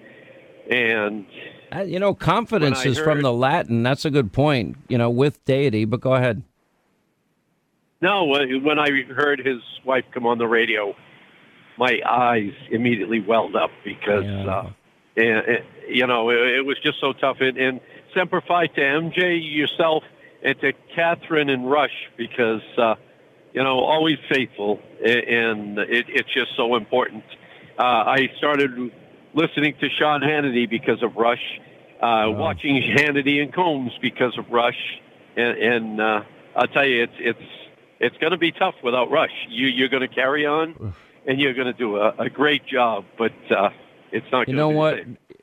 And 0.70 1.26
Uh, 1.76 1.82
you 1.82 1.98
know, 1.98 2.14
confidence 2.14 2.84
is 2.86 2.98
from 2.98 3.22
the 3.22 3.32
Latin. 3.32 3.82
That's 3.82 4.04
a 4.04 4.10
good 4.10 4.32
point. 4.32 4.76
You 4.88 4.98
know, 4.98 5.10
with 5.10 5.44
deity. 5.44 5.84
But 5.84 6.00
go 6.00 6.14
ahead. 6.14 6.42
No, 8.00 8.24
when 8.24 8.78
I 8.78 9.02
heard 9.02 9.40
his 9.40 9.60
wife 9.84 10.04
come 10.12 10.26
on 10.26 10.38
the 10.38 10.46
radio, 10.46 10.94
my 11.78 11.98
eyes 12.08 12.52
immediately 12.70 13.20
welled 13.20 13.56
up 13.56 13.70
because, 13.84 14.24
uh, 14.24 14.70
and, 15.16 15.26
and, 15.26 15.64
you 15.88 16.06
know, 16.06 16.30
it, 16.30 16.58
it 16.58 16.66
was 16.66 16.78
just 16.82 17.00
so 17.00 17.12
tough. 17.14 17.38
And, 17.40 17.56
and 17.56 17.80
semper 18.14 18.42
fi 18.46 18.66
to 18.66 18.80
MJ, 18.80 19.40
yourself, 19.42 20.04
and 20.42 20.60
to 20.60 20.72
Kathryn 20.96 21.50
and 21.50 21.70
Rush 21.70 22.10
because, 22.16 22.62
uh, 22.76 22.96
you 23.54 23.62
know, 23.62 23.80
always 23.80 24.18
faithful, 24.30 24.80
and 25.02 25.78
it, 25.78 26.06
it's 26.08 26.32
just 26.32 26.54
so 26.54 26.76
important. 26.76 27.24
Uh, 27.78 27.82
I 27.82 28.30
started 28.36 28.92
listening 29.36 29.74
to 29.80 29.88
Sean 29.88 30.20
Hannity 30.22 30.68
because 30.68 31.02
of 31.02 31.14
Rush, 31.16 31.60
uh, 32.02 32.26
watching 32.30 32.82
Hannity 32.82 33.40
and 33.42 33.54
Colmes 33.54 33.92
because 34.02 34.36
of 34.38 34.50
Rush, 34.50 35.00
and, 35.36 35.56
and 35.58 36.00
uh, 36.00 36.22
I'll 36.56 36.66
tell 36.68 36.84
you, 36.86 37.04
it's 37.04 37.12
it's 37.18 37.48
it's 38.00 38.16
going 38.18 38.32
to 38.32 38.38
be 38.38 38.50
tough 38.50 38.74
without 38.82 39.10
Rush. 39.10 39.30
You 39.48 39.68
you're 39.68 39.88
going 39.88 40.06
to 40.08 40.12
carry 40.14 40.44
on, 40.46 40.94
and 41.26 41.38
you're 41.40 41.54
going 41.54 41.66
to 41.68 41.72
do 41.72 41.96
a, 41.96 42.14
a 42.18 42.30
great 42.30 42.66
job, 42.66 43.04
but 43.16 43.32
uh, 43.50 43.70
it's 44.10 44.26
not. 44.32 44.48
You 44.48 44.54
know 44.54 44.70
what? 44.70 44.98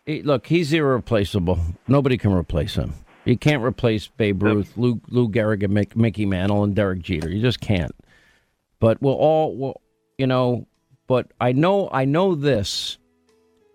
He- 0.06 0.22
look, 0.22 0.48
he's 0.48 0.74
irreplaceable. 0.74 1.60
Nobody 1.88 2.18
can 2.18 2.34
replace 2.34 2.76
him. 2.76 2.94
You 3.26 3.38
can't 3.38 3.64
replace 3.64 4.08
Babe 4.08 4.44
Ruth, 4.44 4.74
Lou, 4.76 5.00
Lou 5.08 5.30
Gehrig, 5.30 5.64
and 5.64 5.74
Mick, 5.74 5.96
Mickey 5.96 6.26
Mantle, 6.26 6.66
and 6.66 6.76
Derek 6.76 7.00
Jeter. 7.00 7.30
You 7.30 7.42
just 7.42 7.62
can't. 7.62 7.96
But 8.82 9.02
we'll 9.02 9.14
all, 9.14 9.56
well, 9.56 9.82
you 10.18 10.28
know. 10.28 10.68
But 11.08 11.32
I 11.40 11.52
know, 11.54 11.90
I 11.92 12.04
know 12.06 12.36
this. 12.36 12.98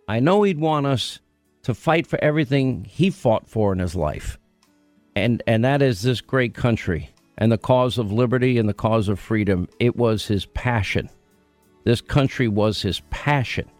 I 0.09 0.21
know 0.21 0.43
he'd 0.43 0.59
want 0.59 0.87
us 0.87 1.21
to 1.63 1.75
fight 1.75 2.07
for 2.07 2.19
everything 2.23 2.85
he 2.85 3.11
fought 3.11 3.47
for 3.47 3.73
in 3.73 3.79
his 3.79 3.95
life, 3.95 4.39
and 5.15 5.43
and 5.47 5.65
that 5.65 5.83
is 5.83 6.03
this 6.03 6.21
great 6.21 6.55
country 6.55 7.11
and 7.37 7.53
the 7.53 7.59
cause 7.59 7.99
of 7.99 8.11
liberty 8.11 8.59
and 8.59 8.69
the 8.69 8.75
cause 8.75 9.09
of 9.09 9.21
freedom. 9.21 9.69
It 9.79 9.95
was 9.97 10.27
his 10.27 10.47
passion. 10.47 11.09
This 11.85 12.01
country 12.01 12.49
was 12.49 12.83
his 12.83 13.01
passion 13.11 13.71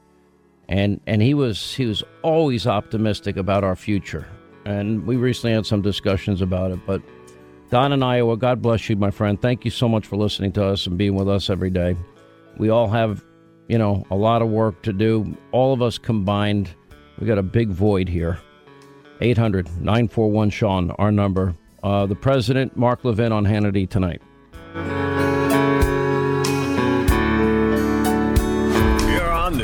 and 0.69 1.01
and 1.07 1.23
he 1.23 1.35
was 1.35 1.75
he 1.75 1.87
was 1.87 2.03
always 2.23 2.67
optimistic 2.67 3.37
about 3.37 3.65
our 3.65 3.77
future. 3.77 4.27
And 4.65 5.07
we 5.07 5.17
recently 5.17 5.55
had 5.55 5.65
some 5.65 5.81
discussions 5.81 6.43
about 6.43 6.71
it. 6.71 6.81
But 6.87 7.01
Don 7.71 7.93
in 7.93 8.03
Iowa, 8.03 8.37
God 8.37 8.61
bless 8.61 8.89
you, 8.89 8.97
my 8.97 9.11
friend. 9.11 9.41
Thank 9.41 9.65
you 9.65 9.71
so 9.71 9.89
much 9.89 10.07
for 10.07 10.17
listening 10.17 10.53
to 10.53 10.65
us 10.65 10.87
and 10.87 10.99
being 10.99 11.15
with 11.15 11.29
us 11.29 11.49
every 11.49 11.71
day. 11.71 11.97
We 12.59 12.69
all 12.69 12.89
have, 12.89 13.25
you 13.69 13.79
know, 13.79 14.05
a 14.11 14.17
lot 14.17 14.43
of 14.43 14.49
work 14.49 14.83
to 14.83 14.93
do. 14.93 15.37
All 15.53 15.73
of 15.73 15.81
us 15.81 15.99
combined, 15.99 16.75
we 17.19 17.27
got 17.27 17.39
a 17.39 17.43
big 17.43 17.69
void 17.69 18.09
here. 18.09 18.39
800 19.21 19.67
941 19.81 20.51
Sean, 20.51 20.91
our 20.93 21.13
number. 21.13 21.55
Uh, 21.83 22.07
the 22.07 22.15
president, 22.15 22.77
Mark 22.77 23.05
Levin, 23.05 23.33
on 23.33 23.45
Hannity 23.45 23.89
tonight. 23.89 24.21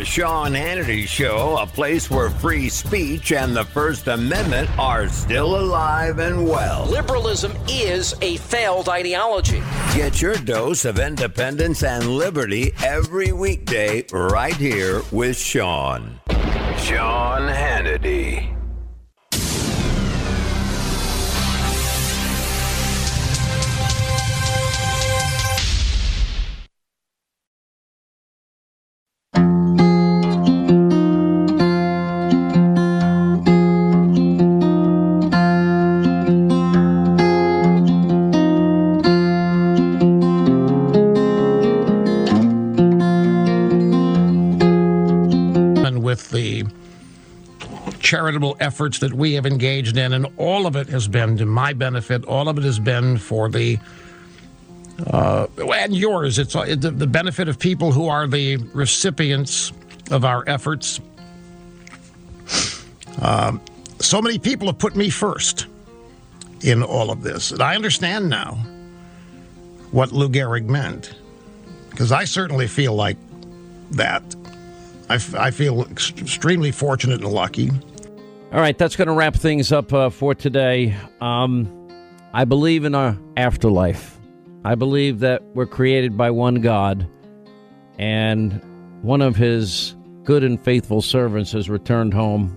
The 0.04 0.10
Sean 0.10 0.52
Hannity 0.52 1.08
Show, 1.08 1.56
a 1.58 1.66
place 1.66 2.10
where 2.10 2.28
free 2.28 2.68
speech 2.68 3.32
and 3.32 3.56
the 3.56 3.64
First 3.64 4.06
Amendment 4.06 4.68
are 4.78 5.08
still 5.08 5.58
alive 5.58 6.18
and 6.18 6.46
well. 6.46 6.84
Liberalism 6.84 7.52
is 7.68 8.14
a 8.20 8.36
failed 8.36 8.90
ideology. 8.90 9.62
Get 9.94 10.20
your 10.20 10.34
dose 10.36 10.84
of 10.84 10.98
independence 10.98 11.82
and 11.82 12.06
liberty 12.06 12.72
every 12.84 13.32
weekday 13.32 14.04
right 14.12 14.56
here 14.56 15.00
with 15.10 15.38
Sean. 15.38 16.20
Sean 16.76 17.48
Hannity. 17.48 18.53
Charitable 48.04 48.56
efforts 48.60 48.98
that 49.00 49.12
we 49.12 49.32
have 49.32 49.46
engaged 49.46 49.96
in, 49.96 50.12
and 50.12 50.26
all 50.36 50.66
of 50.66 50.76
it 50.76 50.88
has 50.88 51.08
been 51.08 51.36
to 51.38 51.46
my 51.46 51.72
benefit. 51.72 52.24
All 52.26 52.48
of 52.48 52.58
it 52.58 52.64
has 52.64 52.78
been 52.78 53.18
for 53.18 53.48
the 53.48 53.78
uh, 55.10 55.46
and 55.58 55.96
yours. 55.96 56.38
It's 56.38 56.54
uh, 56.54 56.76
the, 56.78 56.90
the 56.90 57.06
benefit 57.06 57.48
of 57.48 57.58
people 57.58 57.90
who 57.90 58.08
are 58.08 58.28
the 58.28 58.58
recipients 58.74 59.72
of 60.10 60.24
our 60.24 60.48
efforts. 60.48 61.00
Um, 63.20 63.60
so 63.98 64.20
many 64.20 64.38
people 64.38 64.68
have 64.68 64.78
put 64.78 64.94
me 64.94 65.08
first 65.10 65.66
in 66.62 66.82
all 66.82 67.10
of 67.10 67.22
this, 67.22 67.50
and 67.50 67.62
I 67.62 67.74
understand 67.74 68.28
now 68.28 68.54
what 69.90 70.12
Lou 70.12 70.28
Gehrig 70.28 70.66
meant, 70.66 71.14
because 71.90 72.12
I 72.12 72.24
certainly 72.24 72.66
feel 72.66 72.94
like 72.94 73.16
that. 73.92 74.22
I, 75.08 75.14
I 75.38 75.50
feel 75.50 75.86
ex- 75.90 76.12
extremely 76.18 76.70
fortunate 76.70 77.20
and 77.20 77.32
lucky. 77.32 77.70
All 78.54 78.60
right, 78.60 78.78
that's 78.78 78.94
going 78.94 79.08
to 79.08 79.14
wrap 79.14 79.34
things 79.34 79.72
up 79.72 79.92
uh, 79.92 80.10
for 80.10 80.32
today. 80.32 80.96
Um, 81.20 81.88
I 82.32 82.44
believe 82.44 82.84
in 82.84 82.94
our 82.94 83.18
afterlife. 83.36 84.16
I 84.64 84.76
believe 84.76 85.18
that 85.18 85.42
we're 85.54 85.66
created 85.66 86.16
by 86.16 86.30
one 86.30 86.60
God, 86.60 87.08
and 87.98 88.62
one 89.02 89.22
of 89.22 89.34
his 89.34 89.96
good 90.22 90.44
and 90.44 90.62
faithful 90.62 91.02
servants 91.02 91.50
has 91.50 91.68
returned 91.68 92.14
home. 92.14 92.56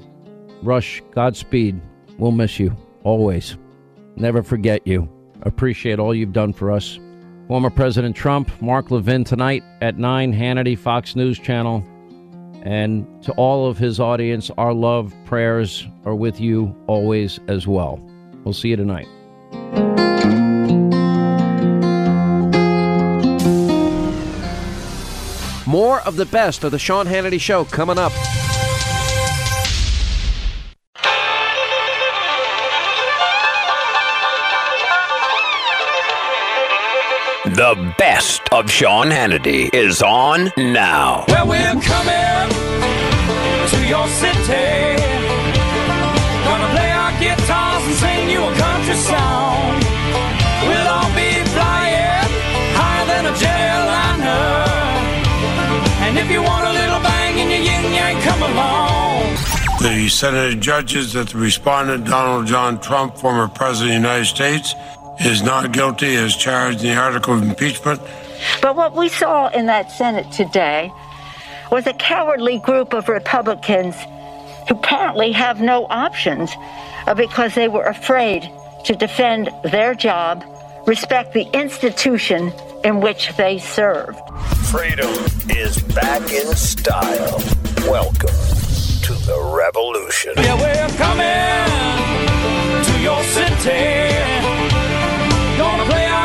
Rush, 0.61 1.01
Godspeed. 1.15 1.81
We'll 2.19 2.31
miss 2.31 2.59
you 2.59 2.77
always. 3.03 3.57
Never 4.15 4.43
forget 4.43 4.85
you. 4.85 5.09
Appreciate 5.41 5.97
all 5.97 6.13
you've 6.13 6.31
done 6.31 6.53
for 6.53 6.71
us. 6.71 6.99
Former 7.47 7.71
President 7.71 8.15
Trump, 8.15 8.61
Mark 8.61 8.91
Levin 8.91 9.23
tonight 9.23 9.63
at 9.81 9.97
9, 9.97 10.31
Hannity, 10.31 10.77
Fox 10.77 11.15
News 11.15 11.39
Channel. 11.39 11.83
And 12.67 13.23
to 13.23 13.31
all 13.37 13.69
of 13.69 13.77
his 13.77 13.97
audience, 13.97 14.51
our 14.57 14.73
love, 14.73 15.15
prayers 15.23 15.87
are 16.03 16.15
with 16.15 16.41
you 16.41 16.75
always 16.87 17.39
as 17.47 17.65
well. 17.65 17.97
We'll 18.43 18.53
see 18.53 18.67
you 18.67 18.75
tonight. 18.75 19.07
More 25.65 26.01
of 26.01 26.17
the 26.17 26.27
best 26.29 26.65
of 26.65 26.71
the 26.71 26.79
Sean 26.79 27.05
Hannity 27.05 27.39
Show 27.39 27.63
coming 27.63 27.97
up. 27.97 28.11
The 37.57 37.73
best 37.97 38.43
of 38.51 38.69
Sean 38.69 39.07
Hannity 39.07 39.73
is 39.73 40.03
on 40.03 40.51
now. 40.57 41.25
Well, 41.27 41.47
we're 41.47 41.81
coming 41.81 42.49
to 43.71 43.79
your 43.89 44.07
city. 44.21 45.01
Gonna 46.45 46.69
play 46.69 46.91
our 46.91 47.13
guitars 47.17 47.81
and 47.81 47.95
sing 47.97 48.29
you 48.29 48.43
a 48.45 48.53
country 48.53 48.93
song. 48.93 49.73
We'll 50.69 50.87
all 50.87 51.09
be 51.17 51.33
flying 51.49 52.29
higher 52.77 53.05
than 53.09 53.25
a 53.25 53.33
jetliner. 53.33 54.67
And 56.05 56.15
if 56.19 56.29
you 56.29 56.43
want 56.43 56.67
a 56.67 56.73
little 56.73 57.01
bang 57.01 57.39
in 57.39 57.49
your 57.49 57.63
yin 57.65 57.91
yang, 57.91 58.21
come 58.21 58.43
along. 58.43 59.35
The 59.81 60.09
Senate 60.09 60.59
judges 60.59 61.13
that 61.13 61.29
the 61.29 61.39
respondent, 61.39 62.05
Donald 62.05 62.45
John 62.45 62.79
Trump, 62.79 63.17
former 63.17 63.47
President 63.47 63.95
of 63.95 64.01
the 64.03 64.07
United 64.09 64.25
States, 64.25 64.75
is 65.19 65.41
not 65.41 65.71
guilty 65.71 66.15
as 66.15 66.35
charged 66.35 66.83
in 66.83 66.95
the 66.95 66.95
article 66.95 67.33
of 67.33 67.43
impeachment. 67.43 67.99
But 68.61 68.75
what 68.75 68.95
we 68.95 69.09
saw 69.09 69.49
in 69.49 69.65
that 69.65 69.91
Senate 69.91 70.31
today 70.31 70.91
was 71.71 71.87
a 71.87 71.93
cowardly 71.93 72.59
group 72.59 72.93
of 72.93 73.09
Republicans 73.09 73.95
who 74.67 74.75
apparently 74.75 75.31
have 75.31 75.59
no 75.59 75.85
options 75.89 76.51
uh, 77.07 77.13
because 77.13 77.55
they 77.55 77.67
were 77.67 77.85
afraid 77.85 78.49
to 78.85 78.95
defend 78.95 79.49
their 79.63 79.93
job, 79.95 80.43
respect 80.85 81.33
the 81.33 81.47
institution 81.53 82.53
in 82.83 83.01
which 83.01 83.35
they 83.37 83.57
served. 83.57 84.19
Freedom 84.67 85.09
is 85.49 85.81
back 85.93 86.21
in 86.31 86.47
style. 86.55 87.41
Welcome 87.89 88.29
to 89.07 89.13
the 89.25 89.53
revolution. 89.55 90.33
Yeah, 90.37 90.55
we're 90.55 90.97
coming 90.97 92.83
to 92.85 93.01
your 93.01 93.23
city. 93.23 94.56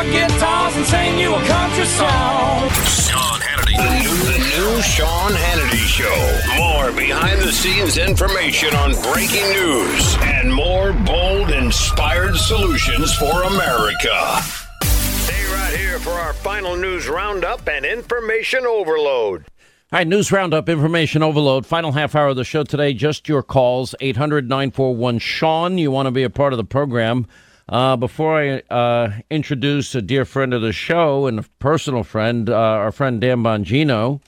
Gonna 0.03 0.15
our 0.15 0.29
guitars 0.29 0.75
and 0.75 0.85
sing 0.85 1.19
you 1.19 1.33
a 1.33 1.43
country 1.45 1.85
song. 1.85 2.69
Sean 2.85 3.39
Hannity. 3.39 3.77
The 3.77 3.89
new, 4.03 4.17
the 4.31 4.37
new 4.39 4.81
Sean 4.81 5.31
Hannity 5.31 5.85
Show. 5.87 6.57
More 6.57 6.91
behind 6.91 7.41
the 7.41 7.51
scenes 7.51 7.97
information 7.97 8.75
on 8.75 8.93
breaking 9.13 9.49
news 9.51 10.17
and 10.21 10.53
more 10.53 10.93
bold, 10.93 11.51
inspired 11.51 12.35
solutions 12.35 13.13
for 13.15 13.43
America. 13.43 14.41
Stay 14.83 15.45
right 15.53 15.73
here 15.75 15.99
for 15.99 16.11
our 16.11 16.33
final 16.33 16.75
news 16.75 17.07
roundup 17.07 17.67
and 17.67 17.85
information 17.85 18.65
overload. 18.65 19.45
All 19.91 19.99
right, 19.99 20.07
news 20.07 20.31
roundup, 20.31 20.69
information 20.69 21.21
overload. 21.21 21.65
Final 21.65 21.91
half 21.91 22.15
hour 22.15 22.27
of 22.27 22.35
the 22.35 22.43
show 22.43 22.63
today. 22.63 22.93
Just 22.93 23.29
your 23.29 23.43
calls, 23.43 23.93
800 24.01 24.49
941 24.49 25.19
Sean. 25.19 25.77
You 25.77 25.91
want 25.91 26.07
to 26.07 26.11
be 26.11 26.23
a 26.23 26.29
part 26.29 26.51
of 26.51 26.57
the 26.57 26.63
program. 26.63 27.27
Uh, 27.69 27.95
before 27.95 28.37
I 28.37 28.61
uh, 28.73 29.19
introduce 29.29 29.95
a 29.95 30.01
dear 30.01 30.25
friend 30.25 30.53
of 30.53 30.61
the 30.61 30.73
show 30.73 31.27
and 31.27 31.39
a 31.39 31.43
personal 31.59 32.03
friend, 32.03 32.49
uh, 32.49 32.55
our 32.55 32.91
friend 32.91 33.21
Dan 33.21 33.41
Bongino, 33.41 34.21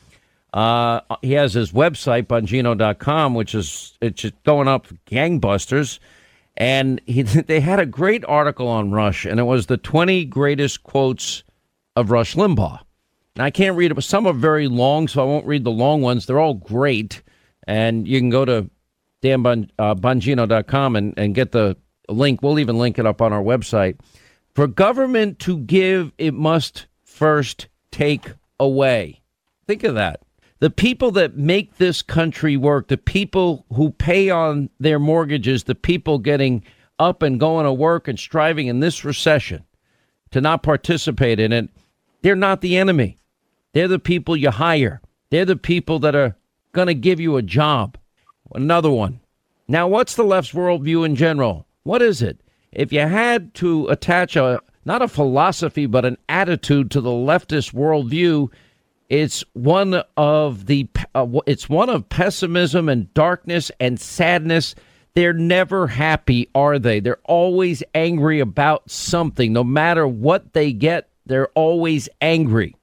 uh, 0.53 1.01
he 1.21 1.33
has 1.33 1.53
his 1.53 1.73
website, 1.73 2.27
bongino.com, 2.27 3.33
which 3.33 3.53
is 3.53 3.97
it's 4.01 4.25
going 4.45 4.69
up 4.69 4.87
gangbusters. 5.05 5.99
And 6.55 7.01
he, 7.05 7.21
they 7.23 7.59
had 7.59 7.79
a 7.79 7.85
great 7.85 8.23
article 8.25 8.69
on 8.69 8.91
Rush, 8.91 9.25
and 9.25 9.39
it 9.39 9.43
was 9.43 9.65
the 9.65 9.77
20 9.77 10.25
greatest 10.25 10.83
quotes 10.83 11.43
of 11.97 12.11
Rush 12.11 12.35
Limbaugh. 12.35 12.79
Now, 13.35 13.43
I 13.43 13.51
can't 13.51 13.75
read 13.75 13.91
it, 13.91 13.95
but 13.95 14.05
some 14.05 14.25
are 14.27 14.33
very 14.33 14.69
long, 14.69 15.09
so 15.09 15.21
I 15.21 15.25
won't 15.25 15.45
read 15.45 15.65
the 15.65 15.71
long 15.71 16.01
ones. 16.01 16.25
They're 16.25 16.39
all 16.39 16.53
great. 16.53 17.21
And 17.67 18.07
you 18.07 18.19
can 18.19 18.29
go 18.29 18.45
to 18.45 18.69
danbongino.com 19.21 20.95
and, 20.95 21.13
and 21.17 21.35
get 21.35 21.51
the 21.51 21.75
link. 22.09 22.41
We'll 22.41 22.59
even 22.59 22.77
link 22.77 22.99
it 22.99 23.05
up 23.05 23.21
on 23.21 23.33
our 23.33 23.43
website. 23.43 23.97
For 24.53 24.67
government 24.67 25.39
to 25.39 25.57
give, 25.57 26.11
it 26.17 26.33
must 26.33 26.85
first 27.03 27.67
take 27.91 28.31
away. 28.59 29.21
Think 29.67 29.83
of 29.83 29.95
that. 29.95 30.21
The 30.59 30.69
people 30.69 31.11
that 31.11 31.37
make 31.37 31.77
this 31.77 32.01
country 32.01 32.55
work, 32.55 32.87
the 32.87 32.97
people 32.97 33.65
who 33.73 33.91
pay 33.91 34.29
on 34.29 34.69
their 34.79 34.99
mortgages, 34.99 35.65
the 35.65 35.75
people 35.75 36.17
getting 36.17 36.63
up 36.97 37.21
and 37.21 37.39
going 37.39 37.65
to 37.65 37.73
work 37.73 38.07
and 38.07 38.17
striving 38.17 38.67
in 38.67 38.79
this 38.79 39.03
recession 39.03 39.65
to 40.31 40.39
not 40.39 40.63
participate 40.63 41.39
in 41.39 41.51
it, 41.51 41.69
they're 42.21 42.35
not 42.35 42.61
the 42.61 42.77
enemy. 42.77 43.19
They're 43.73 43.89
the 43.89 43.99
people 43.99 44.37
you 44.37 44.51
hire. 44.51 45.01
They're 45.29 45.45
the 45.45 45.57
people 45.57 45.99
that 45.99 46.15
are 46.15 46.37
going 46.71 46.87
to 46.87 46.93
give 46.93 47.19
you 47.19 47.35
a 47.35 47.41
job. 47.41 47.97
Another 48.53 48.89
one. 48.89 49.19
Now, 49.67 49.87
what's 49.87 50.15
the 50.15 50.23
left's 50.23 50.53
worldview 50.53 51.05
in 51.05 51.15
general? 51.15 51.67
What 51.85 52.01
is 52.01 52.23
it? 52.23 52.41
If 52.71 52.91
you 52.91 53.01
had 53.01 53.53
to 53.55 53.87
attach 53.89 54.35
a 54.35 54.59
not 54.85 55.03
a 55.03 55.07
philosophy 55.07 55.85
but 55.85 56.03
an 56.03 56.17
attitude 56.27 56.89
to 56.91 57.01
the 57.01 57.11
leftist 57.11 57.75
worldview, 57.75 58.51
it's 59.07 59.43
one 59.53 60.01
of 60.17 60.65
the 60.65 60.89
uh, 61.13 61.27
it's 61.45 61.69
one 61.69 61.89
of 61.89 62.09
pessimism 62.09 62.89
and 62.89 63.13
darkness 63.13 63.71
and 63.79 63.99
sadness. 63.99 64.73
They're 65.13 65.31
never 65.31 65.85
happy, 65.85 66.49
are 66.55 66.79
they? 66.79 66.99
They're 67.01 67.21
always 67.23 67.83
angry 67.93 68.39
about 68.39 68.89
something. 68.89 69.53
No 69.53 69.63
matter 69.63 70.07
what 70.07 70.53
they 70.53 70.73
get, 70.73 71.07
they're 71.27 71.49
always 71.49 72.09
angry. 72.19 72.75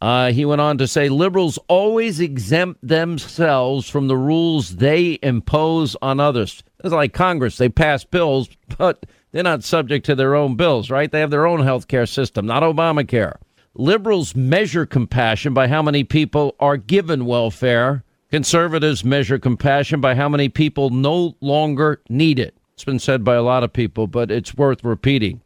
Uh, 0.00 0.32
he 0.32 0.46
went 0.46 0.62
on 0.62 0.78
to 0.78 0.88
say 0.88 1.10
liberals 1.10 1.58
always 1.68 2.20
exempt 2.20 2.80
themselves 2.82 3.88
from 3.88 4.08
the 4.08 4.16
rules 4.16 4.76
they 4.76 5.18
impose 5.22 5.94
on 6.00 6.20
others. 6.20 6.62
It's 6.84 6.92
like 6.92 7.12
Congress. 7.12 7.56
They 7.56 7.68
pass 7.68 8.04
bills, 8.04 8.48
but 8.78 9.06
they're 9.32 9.42
not 9.42 9.64
subject 9.64 10.06
to 10.06 10.14
their 10.14 10.34
own 10.34 10.56
bills, 10.56 10.90
right? 10.90 11.10
They 11.10 11.20
have 11.20 11.30
their 11.30 11.46
own 11.46 11.60
health 11.60 11.88
care 11.88 12.06
system, 12.06 12.46
not 12.46 12.62
Obamacare. 12.62 13.36
Liberals 13.74 14.34
measure 14.34 14.86
compassion 14.86 15.52
by 15.52 15.68
how 15.68 15.82
many 15.82 16.04
people 16.04 16.54
are 16.60 16.76
given 16.76 17.26
welfare. 17.26 18.04
Conservatives 18.30 19.04
measure 19.04 19.38
compassion 19.38 20.00
by 20.00 20.14
how 20.14 20.28
many 20.28 20.48
people 20.48 20.90
no 20.90 21.36
longer 21.40 22.00
need 22.08 22.38
it. 22.38 22.56
It's 22.74 22.84
been 22.84 22.98
said 22.98 23.24
by 23.24 23.34
a 23.34 23.42
lot 23.42 23.62
of 23.64 23.72
people, 23.72 24.06
but 24.06 24.30
it's 24.30 24.54
worth 24.54 24.84
repeating. 24.84 25.40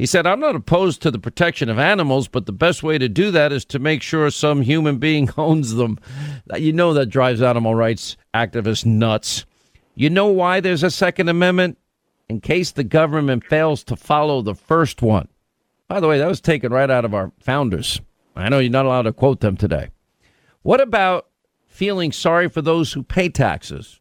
He 0.00 0.06
said, 0.06 0.26
I'm 0.26 0.40
not 0.40 0.56
opposed 0.56 1.02
to 1.02 1.10
the 1.10 1.18
protection 1.18 1.68
of 1.68 1.78
animals, 1.78 2.26
but 2.26 2.46
the 2.46 2.52
best 2.52 2.82
way 2.82 2.96
to 2.96 3.08
do 3.08 3.30
that 3.32 3.52
is 3.52 3.66
to 3.66 3.78
make 3.78 4.02
sure 4.02 4.30
some 4.30 4.62
human 4.62 4.98
being 4.98 5.28
owns 5.36 5.74
them. 5.74 5.98
You 6.56 6.72
know 6.72 6.94
that 6.94 7.06
drives 7.06 7.42
animal 7.42 7.74
rights 7.74 8.16
activists 8.34 8.86
nuts. 8.86 9.44
You 10.00 10.08
know 10.08 10.28
why 10.28 10.60
there's 10.60 10.82
a 10.82 10.90
Second 10.90 11.28
Amendment? 11.28 11.76
In 12.26 12.40
case 12.40 12.70
the 12.70 12.84
government 12.84 13.44
fails 13.44 13.84
to 13.84 13.96
follow 13.96 14.40
the 14.40 14.54
first 14.54 15.02
one. 15.02 15.28
By 15.88 16.00
the 16.00 16.08
way, 16.08 16.18
that 16.18 16.26
was 16.26 16.40
taken 16.40 16.72
right 16.72 16.88
out 16.88 17.04
of 17.04 17.12
our 17.12 17.32
founders. 17.38 18.00
I 18.34 18.48
know 18.48 18.60
you're 18.60 18.70
not 18.70 18.86
allowed 18.86 19.02
to 19.02 19.12
quote 19.12 19.40
them 19.40 19.58
today. 19.58 19.90
What 20.62 20.80
about 20.80 21.26
feeling 21.66 22.12
sorry 22.12 22.48
for 22.48 22.62
those 22.62 22.94
who 22.94 23.02
pay 23.02 23.28
taxes? 23.28 24.00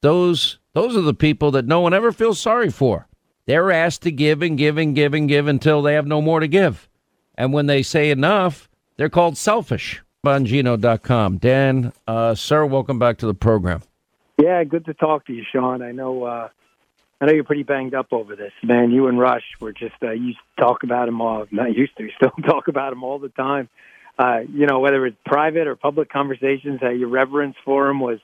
Those 0.00 0.60
those 0.74 0.96
are 0.96 1.00
the 1.00 1.12
people 1.12 1.50
that 1.50 1.66
no 1.66 1.80
one 1.80 1.92
ever 1.92 2.12
feels 2.12 2.38
sorry 2.38 2.70
for. 2.70 3.08
They're 3.46 3.72
asked 3.72 4.02
to 4.02 4.12
give 4.12 4.42
and 4.42 4.56
give 4.56 4.78
and 4.78 4.94
give 4.94 5.12
and 5.12 5.28
give 5.28 5.48
until 5.48 5.82
they 5.82 5.94
have 5.94 6.06
no 6.06 6.22
more 6.22 6.38
to 6.38 6.46
give. 6.46 6.88
And 7.34 7.52
when 7.52 7.66
they 7.66 7.82
say 7.82 8.12
enough, 8.12 8.70
they're 8.96 9.10
called 9.10 9.36
selfish. 9.36 10.04
Bongino.com. 10.24 11.38
Dan, 11.38 11.92
uh, 12.06 12.36
sir, 12.36 12.64
welcome 12.64 13.00
back 13.00 13.18
to 13.18 13.26
the 13.26 13.34
program. 13.34 13.82
Yeah, 14.42 14.64
good 14.64 14.86
to 14.86 14.94
talk 14.94 15.26
to 15.26 15.32
you, 15.32 15.44
Sean. 15.52 15.82
I 15.82 15.92
know 15.92 16.24
uh, 16.24 16.48
I 17.20 17.26
know 17.26 17.32
you're 17.32 17.44
pretty 17.44 17.62
banged 17.62 17.94
up 17.94 18.12
over 18.12 18.34
this, 18.34 18.52
man. 18.62 18.90
You 18.90 19.06
and 19.06 19.18
Rush 19.18 19.44
were 19.60 19.72
just 19.72 19.94
uh, 20.02 20.10
used 20.10 20.38
to 20.56 20.62
talk 20.62 20.82
about 20.82 21.08
him 21.08 21.20
all. 21.20 21.46
Not 21.50 21.76
used 21.76 21.96
to, 21.98 22.08
still 22.16 22.32
talk 22.44 22.68
about 22.68 22.92
him 22.92 23.04
all 23.04 23.18
the 23.18 23.28
time. 23.28 23.68
Uh, 24.18 24.40
you 24.52 24.66
know, 24.66 24.80
whether 24.80 25.06
it's 25.06 25.16
private 25.24 25.66
or 25.66 25.76
public 25.76 26.10
conversations, 26.10 26.80
uh, 26.82 26.90
your 26.90 27.08
reverence 27.08 27.56
for 27.64 27.88
him 27.88 28.00
was 28.00 28.18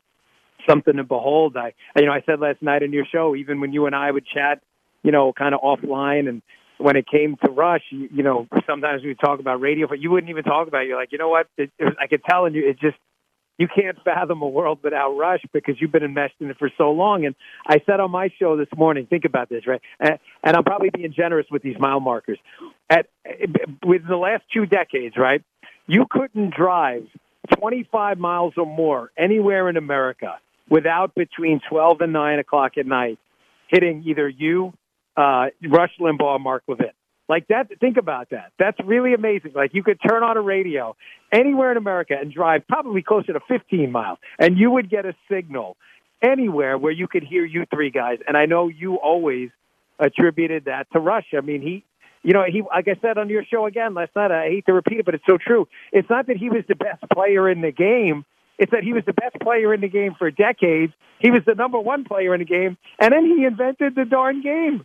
something 0.69 0.97
to 0.97 1.05
behold. 1.05 1.57
I, 1.57 1.73
you 1.97 2.07
know, 2.07 2.13
I 2.13 2.23
said 2.27 2.41
last 2.41 2.61
night 2.63 2.83
in 2.83 2.93
your 2.93 3.07
show, 3.11 3.35
even 3.37 3.61
when 3.61 3.73
you 3.73 3.87
and 3.87 3.95
I 3.95 4.11
would 4.11 4.27
chat 4.27 4.61
you 5.03 5.13
know, 5.13 5.33
kind 5.33 5.55
of 5.55 5.61
offline. 5.61 6.29
And 6.29 6.43
when 6.79 6.97
it 6.97 7.07
came 7.09 7.37
to 7.45 7.51
Rush, 7.51 7.83
you, 7.91 8.09
you 8.13 8.23
know, 8.23 8.47
sometimes 8.67 9.03
we 9.03 9.15
talk 9.15 9.41
about 9.41 9.61
radio, 9.61 9.87
but 9.87 10.01
you 10.01 10.11
wouldn't 10.11 10.31
even 10.31 10.45
talk 10.45 10.69
about 10.69 10.83
it. 10.83 10.89
You're 10.89 10.99
like, 10.99 11.13
you 11.13 11.19
know 11.19 11.29
what? 11.29 11.49
It, 11.57 11.71
it 11.79 11.85
was, 11.85 11.95
I 12.01 12.07
could 12.07 12.23
tell 12.29 12.47
in 12.47 12.55
you, 12.55 12.69
it 12.69 12.79
just, 12.79 12.97
you 13.59 13.67
can't 13.69 13.99
fathom 14.05 14.41
a 14.43 14.49
world 14.49 14.79
without 14.83 15.13
Rush 15.13 15.41
because 15.53 15.75
you've 15.81 15.93
been 15.93 16.05
enmeshed 16.05 16.37
in 16.41 16.49
it 16.49 16.59
for 16.59 16.71
so 16.79 16.91
long. 16.91 17.27
And 17.27 17.35
I 17.67 17.79
said 17.85 18.01
on 18.01 18.11
my 18.11 18.31
show 18.39 18.57
this 18.57 18.69
morning, 18.77 19.07
think 19.07 19.25
about 19.25 19.49
this, 19.49 19.67
right? 19.67 19.81
And, 19.99 20.19
and 20.45 20.57
I'm 20.57 20.65
probably 20.65 20.91
being 20.91 21.13
generous 21.15 21.47
with 21.51 21.63
these 21.63 21.77
mile 21.79 22.01
markers. 22.01 22.39
At 22.89 23.07
within 23.85 24.09
the 24.09 24.17
last 24.17 24.45
two 24.55 24.65
decades, 24.65 25.17
right? 25.17 25.43
You 25.87 26.07
couldn't 26.09 26.55
drive 26.55 27.07
25 27.59 28.19
miles 28.19 28.55
or 28.57 28.67
more 28.67 29.11
anywhere 29.19 29.69
in 29.69 29.77
America 29.77 30.39
without 30.71 31.15
between 31.15 31.61
12 31.69 32.01
and 32.03 32.13
9 32.13 32.39
o'clock 32.39 32.73
at 32.79 32.87
night 32.87 33.19
hitting 33.69 34.03
either 34.07 34.29
you 34.29 34.73
uh, 35.17 35.47
Rush 35.69 35.91
Limbaugh, 36.01 36.41
Mark 36.41 36.63
Levin. 36.69 36.93
Like 37.29 37.49
that, 37.49 37.69
think 37.79 37.99
about 37.99 38.31
that. 38.31 38.53
That's 38.59 38.79
really 38.85 39.13
amazing. 39.13 39.53
Like 39.55 39.75
you 39.75 39.83
could 39.83 39.99
turn 40.07 40.23
on 40.23 40.37
a 40.37 40.41
radio 40.41 40.97
anywhere 41.31 41.71
in 41.71 41.77
America 41.77 42.15
and 42.19 42.33
drive 42.33 42.67
probably 42.67 43.03
closer 43.03 43.35
to 43.35 43.41
15 43.49 43.93
miles, 43.93 44.19
and 44.39 44.57
you 44.57 44.71
would 44.71 44.89
get 44.89 45.05
a 45.05 45.15
signal 45.31 45.77
anywhere 46.23 46.79
where 46.79 46.93
you 46.93 47.07
could 47.07 47.23
hear 47.23 47.45
you 47.45 47.67
three 47.73 47.91
guys. 47.91 48.19
And 48.27 48.37
I 48.37 48.47
know 48.47 48.69
you 48.69 48.97
always 48.97 49.51
attributed 49.99 50.65
that 50.65 50.91
to 50.93 51.01
Rush. 51.01 51.27
I 51.37 51.41
mean, 51.41 51.61
he, 51.61 51.85
you 52.23 52.33
know, 52.33 52.45
he, 52.45 52.63
like 52.63 52.89
I 52.89 52.97
said 53.01 53.19
on 53.19 53.29
your 53.29 53.45
show 53.45 53.67
again 53.67 53.95
last 53.95 54.17
night, 54.17 54.31
I 54.31 54.49
hate 54.49 54.67
to 54.67 54.73
repeat 54.73 55.01
it, 55.01 55.05
but 55.05 55.15
it's 55.15 55.27
so 55.27 55.37
true. 55.39 55.69
It's 55.93 56.09
not 56.09 56.29
that 56.29 56.37
he 56.39 56.49
was 56.49 56.65
the 56.67 56.77
best 56.77 57.03
player 57.13 57.49
in 57.51 57.61
the 57.61 57.73
game. 57.73 58.25
It's 58.59 58.73
that 58.73 58.83
he 58.83 58.93
was 58.93 59.05
the 59.05 59.13
best 59.13 59.37
player 59.41 59.73
in 59.73 59.81
the 59.81 59.89
game 59.89 60.15
for 60.19 60.31
decades. 60.31 60.93
He 61.21 61.31
was 61.31 61.43
the 61.47 61.55
number 61.55 61.79
one 61.79 62.05
player 62.05 62.35
in 62.35 62.41
the 62.41 62.47
game, 62.47 62.77
and 62.99 63.13
then 63.13 63.25
he 63.25 63.45
invented 63.45 63.95
the 63.95 64.05
darn 64.05 64.41
game 64.41 64.85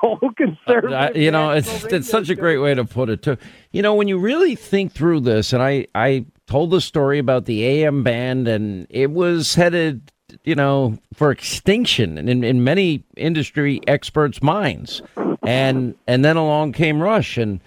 whole 0.00 0.18
conservative. 0.36 0.92
Uh, 0.92 1.10
you 1.14 1.30
know, 1.30 1.50
it's, 1.50 1.84
it's 1.84 2.08
such 2.08 2.28
a 2.28 2.34
great 2.34 2.58
way 2.58 2.74
to 2.74 2.84
put 2.84 3.08
it 3.08 3.22
too. 3.22 3.36
You 3.72 3.82
know, 3.82 3.94
when 3.94 4.08
you 4.08 4.18
really 4.18 4.54
think 4.54 4.92
through 4.92 5.20
this, 5.20 5.52
and 5.52 5.62
I 5.62 5.86
I 5.94 6.26
told 6.46 6.70
the 6.70 6.80
story 6.80 7.18
about 7.18 7.44
the 7.44 7.64
AM 7.64 8.02
band, 8.02 8.48
and 8.48 8.86
it 8.90 9.10
was 9.10 9.54
headed, 9.54 10.10
you 10.44 10.54
know, 10.54 10.98
for 11.14 11.30
extinction 11.30 12.18
in 12.18 12.44
in 12.44 12.64
many 12.64 13.04
industry 13.16 13.80
experts' 13.86 14.42
minds, 14.42 15.02
and 15.42 15.94
and 16.06 16.24
then 16.24 16.36
along 16.36 16.72
came 16.72 17.00
Rush, 17.00 17.36
and 17.38 17.60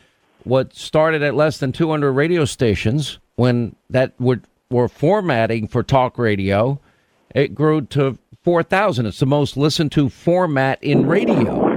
what 0.43 0.75
started 0.75 1.23
at 1.23 1.35
less 1.35 1.59
than 1.59 1.71
200 1.71 2.11
radio 2.11 2.45
stations 2.45 3.19
when 3.35 3.75
that 3.89 4.13
would 4.19 4.45
were 4.69 4.89
formatting 4.89 5.67
for 5.67 5.83
talk 5.83 6.17
radio, 6.17 6.79
it 7.33 7.55
grew 7.55 7.81
to 7.81 8.17
4,000. 8.43 9.05
It's 9.05 9.19
the 9.19 9.25
most 9.25 9.55
listened 9.55 9.91
to 9.93 10.09
format 10.09 10.83
in 10.83 11.05
radio. 11.05 11.72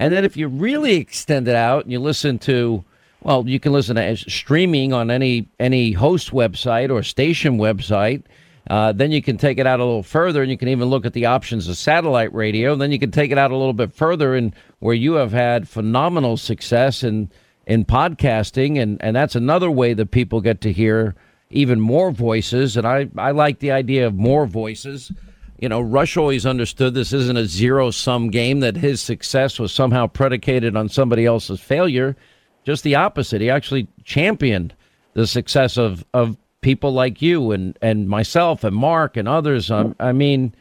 And 0.00 0.14
then 0.14 0.24
if 0.24 0.34
you 0.34 0.48
really 0.48 0.94
extend 0.94 1.46
it 1.46 1.54
out 1.54 1.84
and 1.84 1.92
you 1.92 2.00
listen 2.00 2.38
to, 2.40 2.82
well, 3.22 3.46
you 3.46 3.60
can 3.60 3.72
listen 3.72 3.96
to 3.96 4.16
streaming 4.16 4.94
on 4.94 5.10
any 5.10 5.46
any 5.60 5.92
host 5.92 6.30
website 6.30 6.90
or 6.90 7.02
station 7.02 7.58
website. 7.58 8.22
Uh, 8.70 8.92
then 8.92 9.12
you 9.12 9.20
can 9.20 9.36
take 9.36 9.58
it 9.58 9.66
out 9.66 9.78
a 9.78 9.84
little 9.84 10.02
further, 10.02 10.40
and 10.40 10.50
you 10.50 10.56
can 10.56 10.68
even 10.68 10.88
look 10.88 11.04
at 11.04 11.12
the 11.12 11.26
options 11.26 11.68
of 11.68 11.76
satellite 11.76 12.32
radio. 12.32 12.74
Then 12.76 12.92
you 12.92 12.98
can 12.98 13.10
take 13.10 13.30
it 13.30 13.36
out 13.36 13.50
a 13.50 13.56
little 13.56 13.74
bit 13.74 13.92
further, 13.92 14.34
and 14.34 14.54
where 14.78 14.94
you 14.94 15.14
have 15.14 15.32
had 15.32 15.68
phenomenal 15.68 16.38
success 16.38 17.04
in 17.04 17.30
in 17.66 17.84
podcasting, 17.84 18.80
and 18.80 18.96
and 19.02 19.14
that's 19.14 19.34
another 19.34 19.70
way 19.70 19.92
that 19.92 20.12
people 20.12 20.40
get 20.40 20.62
to 20.62 20.72
hear 20.72 21.14
even 21.50 21.78
more 21.78 22.10
voices. 22.10 22.74
And 22.78 22.86
I 22.86 23.08
I 23.18 23.32
like 23.32 23.58
the 23.58 23.72
idea 23.72 24.06
of 24.06 24.14
more 24.14 24.46
voices. 24.46 25.12
You 25.60 25.68
know, 25.68 25.80
Rush 25.82 26.16
always 26.16 26.46
understood 26.46 26.94
this 26.94 27.12
isn't 27.12 27.36
a 27.36 27.44
zero 27.44 27.90
sum 27.90 28.30
game. 28.30 28.60
That 28.60 28.76
his 28.76 29.02
success 29.02 29.58
was 29.58 29.72
somehow 29.72 30.06
predicated 30.06 30.74
on 30.74 30.88
somebody 30.88 31.26
else's 31.26 31.60
failure. 31.60 32.16
Just 32.64 32.82
the 32.82 32.94
opposite. 32.94 33.42
He 33.42 33.50
actually 33.50 33.86
championed 34.02 34.74
the 35.12 35.26
success 35.26 35.76
of 35.76 36.04
of 36.14 36.38
people 36.62 36.92
like 36.92 37.20
you 37.20 37.52
and 37.52 37.78
and 37.82 38.08
myself 38.08 38.64
and 38.64 38.74
Mark 38.74 39.18
and 39.18 39.28
others. 39.28 39.70
Um, 39.70 39.94
I 40.00 40.12
mean, 40.12 40.54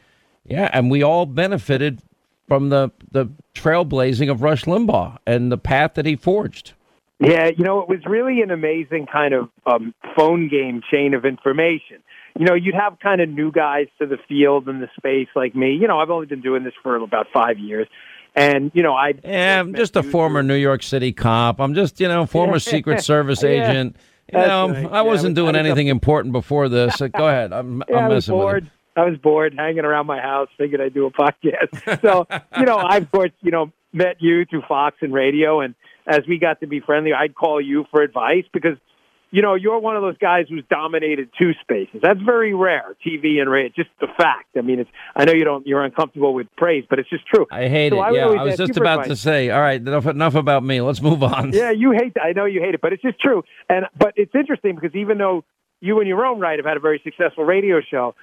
yeah, 0.46 0.70
and 0.74 0.92
we 0.92 1.02
all 1.02 1.26
benefited 1.26 2.02
from 2.50 2.68
the 2.68 2.92
the 3.12 3.28
trailblazing 3.56 4.30
of 4.30 4.42
Rush 4.42 4.66
Limbaugh 4.66 5.18
and 5.26 5.50
the 5.50 5.58
path 5.58 5.94
that 5.94 6.06
he 6.06 6.18
forged. 6.18 6.74
Yeah, 7.22 7.50
you 7.58 7.64
know, 7.64 7.82
it 7.82 7.90
was 7.90 8.00
really 8.06 8.42
an 8.42 8.52
amazing 8.52 9.06
kind 9.12 9.34
of 9.34 9.50
um, 9.66 9.94
phone 10.16 10.50
game 10.50 10.82
chain 10.90 11.14
of 11.14 11.26
information. 11.26 12.02
You 12.40 12.46
know, 12.46 12.56
you'd 12.56 12.74
have 12.74 12.98
kind 13.00 13.20
of 13.20 13.30
new 13.30 13.52
guys 13.52 13.88
to 14.00 14.08
the 14.08 14.18
field 14.28 14.68
and 14.70 14.82
the 14.82 14.88
space 14.98 15.28
like 15.36 15.54
me. 15.56 15.74
You 15.74 15.88
know, 15.88 16.00
I've 16.00 16.10
only 16.10 16.26
been 16.26 16.42
doing 16.42 16.64
this 16.64 16.74
for 16.82 16.96
about 16.96 17.28
five 17.34 17.60
years. 17.60 17.88
And, 18.34 18.72
you 18.74 18.82
know, 18.82 18.94
I. 18.94 19.14
Yeah, 19.24 19.60
I'm 19.60 19.76
just 19.76 19.96
a 19.98 20.04
former 20.04 20.42
New 20.42 20.56
York 20.56 20.82
City 20.82 21.12
cop. 21.12 21.60
I'm 21.60 21.76
just, 21.76 22.00
you 22.00 22.08
know, 22.08 22.26
former 22.26 22.60
Secret 22.60 23.04
Service 23.04 23.44
agent. 23.44 23.98
You 24.32 24.40
know, 24.40 24.70
right. 24.70 24.86
I 24.92 25.02
wasn't 25.02 25.36
yeah, 25.36 25.44
doing 25.44 25.56
I 25.56 25.60
anything 25.60 25.88
important 25.88 26.32
before 26.32 26.70
this. 26.70 26.96
So 26.96 27.08
go 27.10 27.28
ahead. 27.28 27.52
I'm, 27.52 27.84
yeah, 27.90 27.98
I'm 27.98 28.10
messing 28.10 28.38
with 28.38 28.64
it. 28.64 28.64
I 28.96 29.04
was 29.06 29.18
bored 29.18 29.56
hanging 29.58 29.86
around 29.86 30.08
my 30.08 30.20
house, 30.20 30.50
figured 30.58 30.82
I'd 30.82 30.94
do 30.94 31.06
a 31.06 31.12
podcast. 31.12 32.02
So, 32.02 32.28
you 32.58 32.66
know, 32.66 32.78
I, 32.78 32.98
of 32.98 33.12
course, 33.12 33.32
you 33.42 33.52
know, 33.52 33.72
met 33.94 34.18
you 34.20 34.46
through 34.46 34.64
Fox 34.68 34.98
and 35.02 35.14
radio. 35.14 35.62
And 35.62 35.76
as 36.08 36.22
we 36.28 36.38
got 36.38 36.60
to 36.62 36.68
be 36.68 36.80
friendly, 36.80 37.14
I'd 37.14 37.36
call 37.36 37.60
you 37.62 37.86
for 37.92 38.02
advice 38.02 38.46
because 38.54 38.78
you 39.32 39.42
know, 39.42 39.56
you're 39.56 39.80
one 39.80 39.96
of 39.96 40.02
those 40.02 40.18
guys 40.18 40.48
who's 40.50 40.64
dominated 40.70 41.30
two 41.38 41.52
spaces. 41.62 42.00
That's 42.02 42.20
very 42.22 42.54
rare, 42.54 42.96
TV 43.06 43.40
and 43.40 43.50
radio. 43.50 43.72
Just 43.76 43.90
the 44.00 44.08
fact. 44.18 44.48
I 44.58 44.62
mean, 44.62 44.80
it's. 44.80 44.90
I 45.16 45.26
know 45.26 45.34
you 45.34 45.44
don't. 45.44 45.66
You're 45.68 45.84
uncomfortable 45.84 46.34
with 46.34 46.48
praise, 46.58 46.86
but 46.90 47.00
it's 47.00 47.10
just 47.10 47.28
true. 47.28 47.46
I 47.52 47.68
hate 47.68 47.92
so 47.92 47.98
it. 47.98 48.02
I 48.02 48.12
yeah, 48.12 48.26
I 48.28 48.44
was 48.44 48.58
just 48.58 48.78
about 48.78 49.06
to 49.06 49.16
say. 49.16 49.50
All 49.50 49.62
right, 49.62 49.80
enough, 49.80 50.08
enough 50.08 50.36
about 50.36 50.64
me. 50.64 50.82
Let's 50.82 51.02
move 51.02 51.24
on. 51.24 51.54
Yeah, 51.60 51.72
you 51.72 51.92
hate. 51.92 52.16
I 52.22 52.32
know 52.32 52.46
you 52.46 52.62
hate 52.62 52.74
it, 52.74 52.80
but 52.82 52.94
it's 52.94 53.02
just 53.02 53.20
true. 53.20 53.44
And 53.68 53.86
but 53.98 54.14
it's 54.16 54.34
interesting 54.34 54.76
because 54.76 54.96
even 54.96 55.18
though 55.18 55.44
you, 55.82 56.00
in 56.00 56.08
your 56.08 56.26
own 56.26 56.40
right, 56.40 56.58
have 56.58 56.66
had 56.66 56.78
a 56.78 56.80
very 56.80 57.02
successful 57.04 57.44
radio 57.44 57.82
show, 57.82 58.16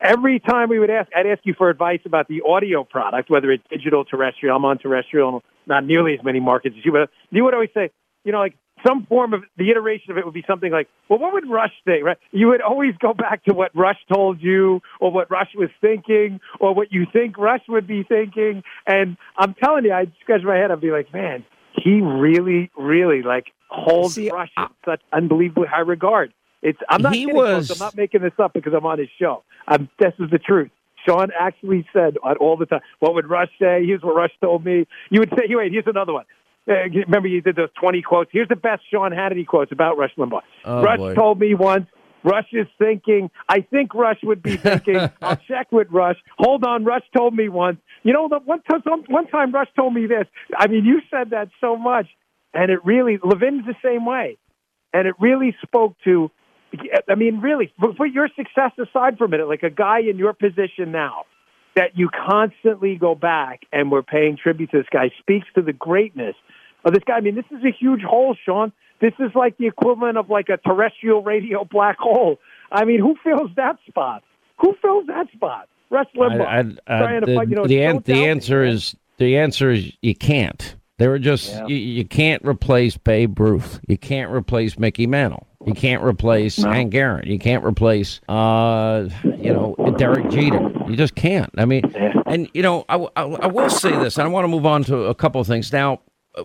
every 0.00 0.40
time 0.40 0.68
we 0.68 0.78
would 0.78 0.90
ask, 0.90 1.10
I'd 1.16 1.26
ask 1.26 1.40
you 1.44 1.54
for 1.56 1.70
advice 1.70 2.00
about 2.04 2.28
the 2.28 2.42
audio 2.46 2.84
product, 2.84 3.30
whether 3.30 3.50
it's 3.50 3.64
digital, 3.70 4.04
terrestrial. 4.04 4.56
I'm 4.56 4.64
on 4.64 4.78
terrestrial, 4.78 5.42
not 5.66 5.86
nearly 5.86 6.14
as 6.14 6.24
many 6.24 6.40
markets 6.40 6.74
as 6.78 6.84
you, 6.84 6.92
but 6.92 7.08
you 7.30 7.44
would 7.44 7.54
always 7.54 7.70
say, 7.72 7.90
you 8.24 8.32
know, 8.32 8.40
like 8.40 8.56
some 8.86 9.06
form 9.06 9.34
of 9.34 9.42
the 9.56 9.70
iteration 9.70 10.10
of 10.10 10.18
it 10.18 10.24
would 10.24 10.34
be 10.34 10.44
something 10.46 10.70
like, 10.70 10.88
well, 11.08 11.18
what 11.18 11.32
would 11.32 11.48
Rush 11.48 11.72
think? 11.84 12.04
Right? 12.04 12.18
You 12.30 12.48
would 12.48 12.60
always 12.60 12.94
go 12.98 13.14
back 13.14 13.44
to 13.44 13.54
what 13.54 13.74
Rush 13.74 13.98
told 14.12 14.40
you, 14.40 14.80
or 15.00 15.10
what 15.10 15.30
Rush 15.30 15.50
was 15.56 15.70
thinking, 15.80 16.40
or 16.60 16.74
what 16.74 16.92
you 16.92 17.06
think 17.12 17.38
Rush 17.38 17.62
would 17.68 17.86
be 17.86 18.02
thinking. 18.02 18.62
And 18.86 19.16
I'm 19.36 19.54
telling 19.54 19.84
you, 19.84 19.92
I'd 19.92 20.12
scratch 20.20 20.42
my 20.42 20.56
head. 20.56 20.70
I'd 20.70 20.80
be 20.80 20.90
like, 20.90 21.12
man, 21.12 21.44
he 21.82 22.00
really, 22.00 22.70
really 22.76 23.22
like 23.22 23.46
holds 23.68 24.14
See, 24.14 24.30
Rush 24.30 24.50
in 24.56 24.68
such 24.84 25.00
unbelievably 25.12 25.68
high 25.68 25.80
regard. 25.80 26.32
It's 26.62 26.78
I'm 26.88 27.02
not 27.02 27.14
he 27.14 27.26
was... 27.26 27.68
folks. 27.68 27.80
I'm 27.80 27.86
not 27.86 27.96
making 27.96 28.22
this 28.22 28.32
up 28.38 28.52
because 28.52 28.72
I'm 28.76 28.86
on 28.86 28.98
his 28.98 29.08
show. 29.18 29.42
I'm, 29.66 29.88
this 29.98 30.12
is 30.18 30.30
the 30.30 30.38
truth. 30.38 30.70
Sean 31.04 31.30
actually 31.38 31.86
said 31.92 32.16
all 32.18 32.56
the 32.56 32.66
time, 32.66 32.80
"What 33.00 33.14
would 33.14 33.28
Rush 33.28 33.50
say?" 33.60 33.84
Here's 33.84 34.02
what 34.02 34.14
Rush 34.14 34.30
told 34.40 34.64
me. 34.64 34.86
You 35.10 35.20
would 35.20 35.30
say, 35.30 35.46
"Wait, 35.48 35.72
here's 35.72 35.86
another 35.88 36.12
one." 36.12 36.24
Uh, 36.68 36.88
remember, 37.06 37.28
you 37.28 37.40
did 37.40 37.56
those 37.56 37.70
20 37.80 38.02
quotes. 38.02 38.30
Here's 38.32 38.48
the 38.48 38.56
best 38.56 38.82
Sean 38.90 39.10
Hannity 39.10 39.46
quotes 39.46 39.72
about 39.72 39.98
Rush 39.98 40.12
Limbaugh. 40.16 40.42
Oh, 40.64 40.82
Rush 40.82 40.98
boy. 40.98 41.14
told 41.14 41.40
me 41.40 41.54
once, 41.54 41.86
Rush 42.24 42.46
is 42.52 42.68
thinking, 42.78 43.30
I 43.48 43.62
think 43.62 43.94
Rush 43.94 44.18
would 44.22 44.42
be 44.42 44.56
thinking, 44.56 44.96
I'll 45.22 45.40
check 45.48 45.72
with 45.72 45.88
Rush. 45.90 46.16
Hold 46.38 46.64
on, 46.64 46.84
Rush 46.84 47.02
told 47.16 47.34
me 47.34 47.48
once. 47.48 47.78
You 48.04 48.12
know, 48.12 48.28
the 48.28 48.38
one, 48.38 48.62
time, 48.62 48.82
one 49.08 49.26
time 49.26 49.52
Rush 49.52 49.68
told 49.74 49.94
me 49.94 50.06
this. 50.06 50.26
I 50.56 50.68
mean, 50.68 50.84
you 50.84 51.00
said 51.10 51.30
that 51.30 51.48
so 51.60 51.76
much, 51.76 52.06
and 52.54 52.70
it 52.70 52.84
really, 52.84 53.18
Levin's 53.18 53.66
the 53.66 53.74
same 53.84 54.06
way. 54.06 54.38
And 54.92 55.08
it 55.08 55.14
really 55.18 55.56
spoke 55.62 55.96
to, 56.04 56.30
I 57.08 57.14
mean, 57.14 57.40
really, 57.40 57.72
put 57.80 58.10
your 58.10 58.28
success 58.36 58.72
aside 58.78 59.18
for 59.18 59.24
a 59.24 59.28
minute, 59.28 59.48
like 59.48 59.62
a 59.62 59.70
guy 59.70 60.00
in 60.00 60.18
your 60.18 60.32
position 60.32 60.92
now, 60.92 61.24
that 61.74 61.96
you 61.96 62.08
constantly 62.08 62.96
go 62.96 63.14
back 63.14 63.62
and 63.72 63.90
we're 63.90 64.02
paying 64.02 64.36
tribute 64.36 64.70
to 64.72 64.78
this 64.78 64.86
guy 64.92 65.10
speaks 65.18 65.46
to 65.54 65.62
the 65.62 65.72
greatness 65.72 66.34
of 66.84 66.92
this 66.92 67.02
guy. 67.06 67.14
I 67.14 67.20
mean, 67.20 67.34
this 67.34 67.46
is 67.50 67.64
a 67.64 67.72
huge 67.72 68.02
hole, 68.02 68.36
Sean. 68.44 68.72
This 69.00 69.14
is 69.18 69.30
like 69.34 69.56
the 69.58 69.66
equivalent 69.66 70.18
of 70.18 70.30
like 70.30 70.48
a 70.48 70.58
terrestrial 70.58 71.22
radio 71.22 71.64
black 71.64 71.98
hole. 71.98 72.38
I 72.70 72.84
mean, 72.84 73.00
who 73.00 73.16
fills 73.24 73.50
that 73.56 73.78
spot? 73.88 74.22
Who 74.60 74.74
fills 74.80 75.06
that 75.06 75.26
spot? 75.32 75.68
Rush 75.90 76.06
Limbaugh. 76.16 76.46
I, 76.46 76.58
I, 76.58 76.60
uh, 76.60 76.98
trying 76.98 77.20
to 77.20 77.26
the, 77.26 77.34
fight, 77.36 77.48
you 77.48 77.56
know, 77.56 77.66
the, 77.66 77.82
an, 77.82 78.02
the 78.04 78.26
answer 78.26 78.62
me, 78.62 78.70
is 78.70 78.96
the 79.18 79.36
answer 79.36 79.70
is 79.70 79.92
you 80.00 80.14
can't. 80.14 80.76
They 81.02 81.08
were 81.08 81.18
just 81.18 81.50
Yeah. 81.50 81.66
you, 81.66 81.74
you 81.74 82.04
can't 82.04 82.44
replace 82.44 82.96
Babe 82.96 83.40
Ruth. 83.40 83.80
You 83.88 83.98
can't 83.98 84.30
replace 84.30 84.78
Mickey 84.78 85.08
Mantle. 85.08 85.48
You 85.66 85.74
can't 85.74 86.00
replace 86.04 86.62
Hank 86.62 86.94
Aaron. 86.94 87.26
You 87.28 87.40
can't 87.40 87.64
replace 87.64 88.20
uh 88.28 89.08
you 89.24 89.52
know 89.52 89.74
Derek 89.98 90.30
Jeter. 90.30 90.60
You 90.86 90.94
just 90.94 91.16
can't. 91.16 91.50
I 91.58 91.64
mean, 91.64 91.92
and 92.26 92.48
you 92.54 92.62
know 92.62 92.84
I, 92.88 92.98
I, 93.16 93.22
I 93.24 93.46
will 93.48 93.68
say 93.68 93.90
this. 93.90 94.16
And 94.16 94.28
I 94.28 94.30
want 94.30 94.44
to 94.44 94.48
move 94.48 94.64
on 94.64 94.84
to 94.84 95.06
a 95.06 95.14
couple 95.16 95.40
of 95.40 95.48
things 95.48 95.72
now. 95.72 96.02
uh, 96.36 96.44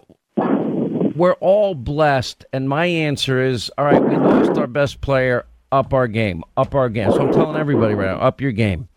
We're 1.16 1.34
all 1.34 1.76
blessed, 1.76 2.44
and 2.52 2.68
my 2.68 2.88
answer 2.88 3.40
is 3.40 3.70
all 3.78 3.86
right. 3.86 4.02
We 4.04 4.18
lost 4.18 4.58
our 4.58 4.66
best 4.66 5.02
player. 5.02 5.46
Up 5.72 5.94
our 5.94 6.08
game. 6.08 6.44
Up 6.56 6.74
our 6.74 6.90
game. 6.90 7.12
So 7.12 7.28
I'm 7.28 7.32
telling 7.32 7.58
everybody 7.58 7.94
right 7.94 8.08
now, 8.10 8.18
up 8.26 8.42
your 8.42 8.54
game 8.54 8.88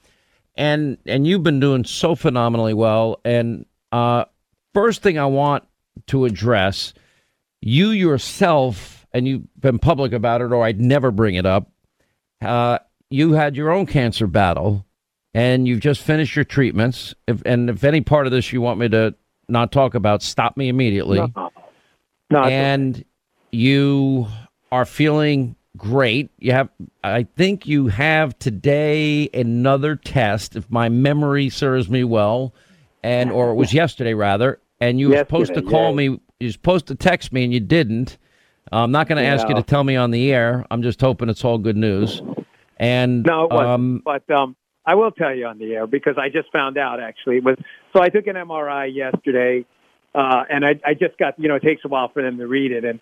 and 0.57 0.97
and 1.05 1.27
you've 1.27 1.43
been 1.43 1.61
doing 1.61 1.85
so 1.85 2.15
phenomenally 2.15 2.73
well. 2.73 3.20
And 3.27 3.66
uh, 3.93 4.24
first 4.75 5.03
thing 5.03 5.19
I 5.19 5.27
want 5.27 5.65
to 6.07 6.25
address, 6.25 6.95
you 7.61 7.91
yourself, 7.91 9.07
and 9.13 9.27
you've 9.27 9.43
been 9.61 9.79
public 9.79 10.13
about 10.13 10.41
it, 10.41 10.53
or 10.53 10.65
I'd 10.65 10.81
never 10.81 11.11
bring 11.11 11.35
it 11.35 11.47
up. 11.47 11.71
Uh, 12.41 12.79
you 13.11 13.33
had 13.33 13.57
your 13.57 13.71
own 13.71 13.87
cancer 13.87 14.27
battle, 14.27 14.87
and 15.35 15.67
you've 15.69 15.81
just 15.81 16.03
finished 16.03 16.37
your 16.37 16.45
treatments. 16.45 17.15
If, 17.27 17.43
and 17.45 17.69
if 17.69 17.85
any 17.85 18.01
part 18.01 18.27
of 18.27 18.33
this 18.33 18.53
you 18.53 18.61
want 18.61 18.79
me 18.79 18.89
to 18.91 19.15
not 19.49 19.73
talk 19.73 19.95
about, 19.95 20.23
stop 20.23 20.57
me 20.57 20.69
immediately. 20.69 21.19
No. 21.19 21.51
No, 22.33 22.45
and 22.45 23.05
you 23.51 24.29
are 24.71 24.85
feeling 24.85 25.57
great. 25.77 26.31
You 26.39 26.53
have, 26.53 26.69
I 27.03 27.25
think 27.25 27.67
you 27.67 27.89
have 27.89 28.39
today 28.39 29.29
another 29.35 29.97
test, 29.97 30.55
if 30.55 30.71
my 30.71 30.89
memory 30.89 31.49
serves 31.49 31.91
me 31.91 32.05
well, 32.05 32.55
and 33.02 33.31
or 33.31 33.51
it 33.51 33.55
was 33.55 33.72
yesterday 33.82 34.14
rather. 34.14 34.60
And 34.81 34.98
you 34.98 35.10
were 35.10 35.18
supposed 35.18 35.55
to 35.55 35.62
call 35.62 35.90
yeah. 35.90 36.09
me. 36.09 36.20
You're 36.39 36.52
supposed 36.52 36.86
to 36.86 36.94
text 36.94 37.32
me, 37.32 37.44
and 37.44 37.52
you 37.52 37.60
didn't. 37.60 38.16
I'm 38.72 38.93
not 38.93 39.09
going 39.09 39.22
to 39.22 39.28
ask 39.28 39.48
you 39.48 39.55
to 39.55 39.62
tell 39.62 39.85
me 39.85 39.97
on 39.97 40.10
the 40.10 40.32
air. 40.32 40.64
I'm 40.70 40.82
just 40.82 41.01
hoping 41.01 41.28
it's 41.28 41.44
all 41.44 41.59
good 41.59 41.77
news. 41.77 42.22
And 42.78 43.24
No, 43.24 43.44
it 43.44 43.52
wasn't. 43.52 43.68
um, 43.68 44.02
but 44.05 44.31
um, 44.31 44.56
I 44.86 44.94
will 44.94 45.10
tell 45.10 45.35
you 45.35 45.47
on 45.47 45.59
the 45.59 45.74
air 45.74 45.86
because 45.86 46.14
I 46.18 46.28
just 46.28 46.51
found 46.52 46.78
out 46.78 47.01
actually. 47.01 47.39
It 47.39 47.44
was 47.44 47.56
so 47.93 48.02
I 48.02 48.09
took 48.09 48.27
an 48.27 48.36
MRI 48.36 48.94
yesterday, 48.94 49.66
uh, 50.14 50.44
and 50.48 50.64
I, 50.64 50.81
I 50.85 50.94
just 50.94 51.18
got 51.18 51.39
you 51.39 51.48
know 51.48 51.56
it 51.56 51.62
takes 51.62 51.85
a 51.85 51.89
while 51.89 52.10
for 52.12 52.22
them 52.22 52.39
to 52.39 52.47
read 52.47 52.72
it, 52.72 52.85
and 52.85 53.01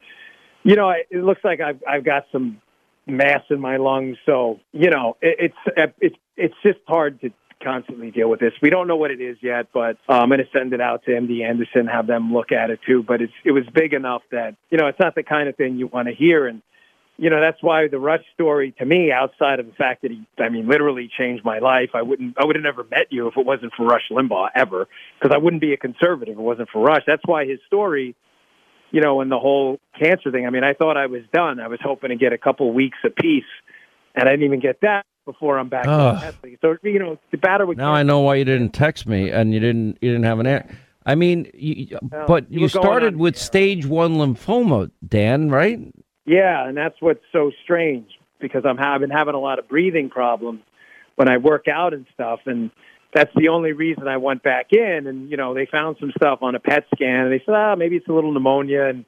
you 0.64 0.74
know 0.74 0.90
it, 0.90 1.06
it 1.10 1.22
looks 1.22 1.40
like 1.44 1.60
I've 1.60 1.80
I've 1.88 2.04
got 2.04 2.24
some 2.32 2.60
mass 3.06 3.42
in 3.50 3.60
my 3.60 3.76
lungs, 3.76 4.16
so 4.26 4.58
you 4.72 4.90
know 4.90 5.16
it, 5.22 5.52
it's 5.76 5.94
it's 6.00 6.16
it's 6.36 6.54
just 6.64 6.78
hard 6.88 7.20
to 7.20 7.30
constantly 7.62 8.10
deal 8.10 8.28
with 8.28 8.40
this. 8.40 8.52
We 8.62 8.70
don't 8.70 8.89
know 8.89 8.97
what 8.97 9.10
it 9.10 9.20
is 9.20 9.36
yet, 9.43 9.68
but 9.72 9.97
uh, 10.09 10.12
I'm 10.12 10.28
going 10.28 10.40
to 10.40 10.48
send 10.52 10.72
it 10.72 10.80
out 10.80 11.05
to 11.05 11.10
MD 11.10 11.43
Anderson, 11.43 11.86
have 11.86 12.06
them 12.06 12.32
look 12.32 12.52
at 12.52 12.70
it 12.70 12.80
too. 12.86 13.02
But 13.02 13.22
it's 13.22 13.32
it 13.44 13.52
was 13.52 13.64
big 13.72 13.93
enough 13.93 14.22
that 14.30 14.56
you 14.70 14.78
know 14.78 14.86
it's 14.86 14.98
not 15.01 15.14
the 15.14 15.22
kind 15.22 15.48
of 15.48 15.56
thing 15.56 15.76
you 15.76 15.86
want 15.86 16.09
to 16.09 16.14
hear, 16.14 16.47
and 16.47 16.62
you 17.16 17.30
know 17.30 17.40
that's 17.40 17.62
why 17.62 17.89
the 17.89 17.98
Rush 17.98 18.24
story 18.35 18.74
to 18.78 18.85
me, 18.85 19.10
outside 19.12 19.60
of 19.60 19.66
the 19.66 19.72
fact 19.72 20.02
that 20.02 20.10
he, 20.10 20.26
I 20.39 20.48
mean, 20.48 20.68
literally 20.68 21.10
changed 21.16 21.44
my 21.44 21.59
life. 21.59 21.90
I 21.94 22.02
wouldn't, 22.02 22.36
I 22.40 22.44
would 22.44 22.56
have 22.56 22.62
never 22.62 22.85
met 22.85 23.06
you 23.10 23.28
if 23.28 23.36
it 23.36 23.44
wasn't 23.44 23.72
for 23.76 23.86
Rush 23.86 24.09
Limbaugh 24.10 24.51
ever, 24.55 24.86
because 25.20 25.35
I 25.35 25.39
wouldn't 25.39 25.62
be 25.62 25.72
a 25.72 25.76
conservative 25.76 26.35
if 26.35 26.39
it 26.39 26.43
wasn't 26.43 26.68
for 26.70 26.82
Rush. 26.82 27.02
That's 27.06 27.22
why 27.24 27.47
his 27.47 27.59
story, 27.66 28.14
you 28.90 29.01
know, 29.01 29.20
and 29.20 29.30
the 29.30 29.39
whole 29.39 29.78
cancer 29.98 30.30
thing. 30.30 30.47
I 30.47 30.51
mean, 30.51 30.64
I 30.64 30.74
thought 30.74 30.97
I 30.97 31.06
was 31.06 31.22
done. 31.32 31.60
I 31.60 31.68
was 31.68 31.80
hoping 31.82 32.10
to 32.10 32.16
get 32.16 32.32
a 32.32 32.39
couple 32.39 32.72
weeks 32.72 32.98
peace, 33.20 33.44
and 34.14 34.28
I 34.28 34.32
didn't 34.32 34.44
even 34.44 34.60
get 34.60 34.80
that. 34.82 35.05
Before 35.28 35.59
I'm 35.59 35.68
back. 35.68 35.84
So 35.84 36.76
you 36.82 36.98
know, 36.98 37.18
the 37.30 37.36
batter 37.36 37.66
would. 37.66 37.76
Now 37.76 37.92
I 37.92 38.02
know 38.02 38.20
why 38.20 38.36
you 38.36 38.44
didn't 38.44 38.70
text 38.70 39.06
me 39.06 39.30
and 39.30 39.52
you 39.52 39.60
didn't 39.60 39.98
you 40.00 40.10
didn't 40.10 40.24
have 40.24 40.38
an 40.40 40.46
air. 40.46 40.66
I 41.05 41.14
mean, 41.14 41.50
you, 41.55 41.98
Well, 42.02 42.26
but 42.26 42.50
you 42.50 42.68
started 42.68 43.16
with 43.16 43.36
stage 43.36 43.86
one 43.86 44.16
lymphoma, 44.16 44.90
Dan, 45.06 45.50
right? 45.50 45.80
Yeah, 46.24 46.66
and 46.66 46.76
that's 46.76 46.96
what's 47.00 47.24
so 47.32 47.50
strange 47.62 48.06
because 48.40 48.64
I'm 48.66 48.76
having 48.78 49.10
having 49.10 49.34
a 49.34 49.40
lot 49.40 49.59
of 49.59 49.68
breathing 49.68 50.09
problems 50.09 50.60
when 51.16 51.28
I 51.28 51.36
work 51.36 51.66
out 51.68 51.92
and 51.92 52.06
stuff, 52.14 52.40
and 52.46 52.70
that's 53.14 53.30
the 53.36 53.48
only 53.48 53.72
reason 53.72 54.09
I 54.09 54.16
went 54.16 54.42
back 54.42 54.68
in. 54.72 55.06
And 55.06 55.30
you 55.30 55.36
know, 55.36 55.55
they 55.55 55.66
found 55.70 55.96
some 56.00 56.12
stuff 56.16 56.38
on 56.42 56.55
a 56.55 56.60
PET 56.60 56.84
scan, 56.94 57.26
and 57.26 57.32
they 57.32 57.42
said, 57.44 57.55
ah, 57.55 57.74
maybe 57.76 57.96
it's 57.96 58.09
a 58.09 58.12
little 58.12 58.32
pneumonia, 58.32 58.86
and 58.86 59.05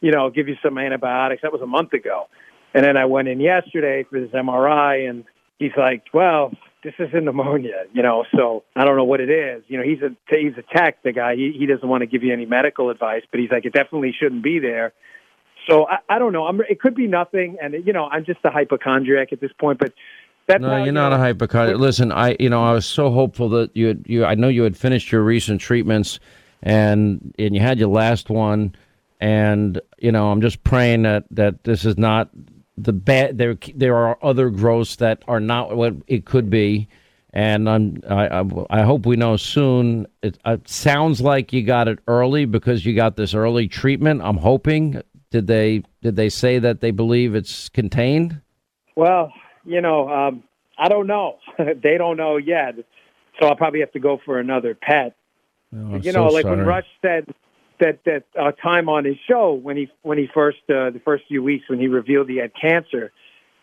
you 0.00 0.12
know, 0.12 0.28
give 0.30 0.48
you 0.48 0.56
some 0.62 0.76
antibiotics. 0.76 1.42
That 1.42 1.52
was 1.52 1.62
a 1.62 1.66
month 1.66 1.94
ago, 1.94 2.28
and 2.74 2.84
then 2.84 2.96
I 2.96 3.06
went 3.06 3.28
in 3.28 3.40
yesterday 3.40 4.04
for 4.08 4.20
this 4.20 4.30
MRI, 4.30 5.08
and 5.08 5.24
he's 5.58 5.76
like, 5.76 6.04
well. 6.12 6.52
This 6.82 6.92
isn't 6.98 7.24
pneumonia, 7.24 7.84
you 7.94 8.02
know. 8.02 8.26
So 8.36 8.62
I 8.76 8.84
don't 8.84 8.98
know 8.98 9.04
what 9.04 9.22
it 9.22 9.30
is. 9.30 9.62
You 9.68 9.78
know, 9.78 9.84
he's 9.84 10.02
a 10.02 10.14
he's 10.28 10.52
a 10.58 10.76
tech, 10.76 11.02
the 11.02 11.12
guy. 11.12 11.34
He 11.34 11.56
he 11.58 11.64
doesn't 11.64 11.88
want 11.88 12.02
to 12.02 12.06
give 12.06 12.22
you 12.22 12.30
any 12.30 12.44
medical 12.44 12.90
advice, 12.90 13.22
but 13.30 13.40
he's 13.40 13.50
like, 13.50 13.64
it 13.64 13.72
definitely 13.72 14.14
shouldn't 14.20 14.42
be 14.42 14.58
there. 14.58 14.92
So 15.66 15.88
I, 15.88 16.00
I 16.10 16.18
don't 16.18 16.34
know. 16.34 16.44
I'm, 16.44 16.60
it 16.68 16.80
could 16.80 16.94
be 16.94 17.06
nothing, 17.06 17.56
and 17.62 17.74
you 17.86 17.94
know, 17.94 18.04
I'm 18.04 18.26
just 18.26 18.40
a 18.44 18.50
hypochondriac 18.50 19.32
at 19.32 19.40
this 19.40 19.50
point. 19.58 19.78
But 19.78 19.94
that's 20.46 20.60
no, 20.60 20.84
you're 20.84 20.92
not 20.92 21.08
know, 21.08 21.16
a 21.16 21.18
hypochondriac. 21.18 21.80
Listen, 21.80 22.12
I 22.12 22.36
you 22.38 22.50
know 22.50 22.62
I 22.62 22.72
was 22.72 22.84
so 22.84 23.10
hopeful 23.10 23.48
that 23.48 23.74
you 23.74 23.86
had, 23.86 24.04
you 24.06 24.26
I 24.26 24.34
know 24.34 24.48
you 24.48 24.62
had 24.62 24.76
finished 24.76 25.10
your 25.10 25.22
recent 25.22 25.62
treatments 25.62 26.20
and 26.62 27.34
and 27.38 27.54
you 27.54 27.62
had 27.62 27.78
your 27.78 27.88
last 27.88 28.28
one, 28.28 28.74
and 29.22 29.80
you 29.98 30.12
know 30.12 30.30
I'm 30.30 30.42
just 30.42 30.62
praying 30.64 31.04
that 31.04 31.24
that 31.30 31.64
this 31.64 31.86
is 31.86 31.96
not 31.96 32.28
the 32.76 32.92
bad. 32.92 33.38
There 33.38 33.56
there 33.74 33.96
are 33.96 34.18
other 34.22 34.50
growths 34.50 34.96
that 34.96 35.22
are 35.28 35.40
not 35.40 35.76
what 35.76 35.94
it 36.06 36.24
could 36.24 36.50
be. 36.50 36.88
And 37.34 37.68
I'm, 37.68 38.00
I, 38.08 38.28
I, 38.28 38.44
I 38.70 38.82
hope 38.82 39.06
we 39.06 39.16
know 39.16 39.36
soon. 39.36 40.06
It, 40.22 40.38
it 40.46 40.68
sounds 40.68 41.20
like 41.20 41.52
you 41.52 41.64
got 41.64 41.88
it 41.88 41.98
early 42.06 42.44
because 42.44 42.86
you 42.86 42.94
got 42.94 43.16
this 43.16 43.34
early 43.34 43.66
treatment. 43.66 44.22
I'm 44.22 44.36
hoping. 44.36 45.02
Did 45.30 45.48
they 45.48 45.82
did 46.00 46.14
they 46.14 46.28
say 46.28 46.60
that 46.60 46.80
they 46.80 46.92
believe 46.92 47.34
it's 47.34 47.68
contained? 47.68 48.40
Well, 48.94 49.32
you 49.64 49.80
know, 49.80 50.08
um, 50.08 50.44
I 50.78 50.88
don't 50.88 51.08
know. 51.08 51.38
they 51.58 51.98
don't 51.98 52.16
know 52.16 52.36
yet. 52.36 52.76
So 53.40 53.48
I'll 53.48 53.56
probably 53.56 53.80
have 53.80 53.90
to 53.92 53.98
go 53.98 54.20
for 54.24 54.38
another 54.38 54.76
pet. 54.80 55.16
Oh, 55.76 55.96
you 55.96 56.12
so 56.12 56.26
know, 56.26 56.26
like 56.28 56.44
when. 56.44 56.60
Rush 56.60 56.86
said 57.02 57.26
that 57.80 58.00
that 58.04 58.24
uh, 58.38 58.52
time 58.52 58.88
on 58.88 59.04
his 59.04 59.16
show 59.28 59.52
when 59.52 59.76
he 59.76 59.88
when 60.02 60.18
he 60.18 60.28
first 60.32 60.58
uh, 60.68 60.90
the 60.90 61.00
first 61.04 61.24
few 61.28 61.42
weeks 61.42 61.64
when 61.68 61.78
he 61.78 61.88
revealed 61.88 62.28
he 62.28 62.36
had 62.36 62.52
cancer, 62.60 63.12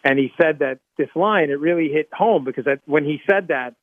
and 0.03 0.19
he 0.19 0.31
said 0.41 0.59
that 0.59 0.79
this 0.97 1.09
line 1.15 1.49
it 1.49 1.59
really 1.59 1.89
hit 1.89 2.09
home 2.13 2.43
because 2.43 2.65
that, 2.65 2.81
when 2.85 3.05
he 3.05 3.19
said 3.29 3.47
that, 3.49 3.75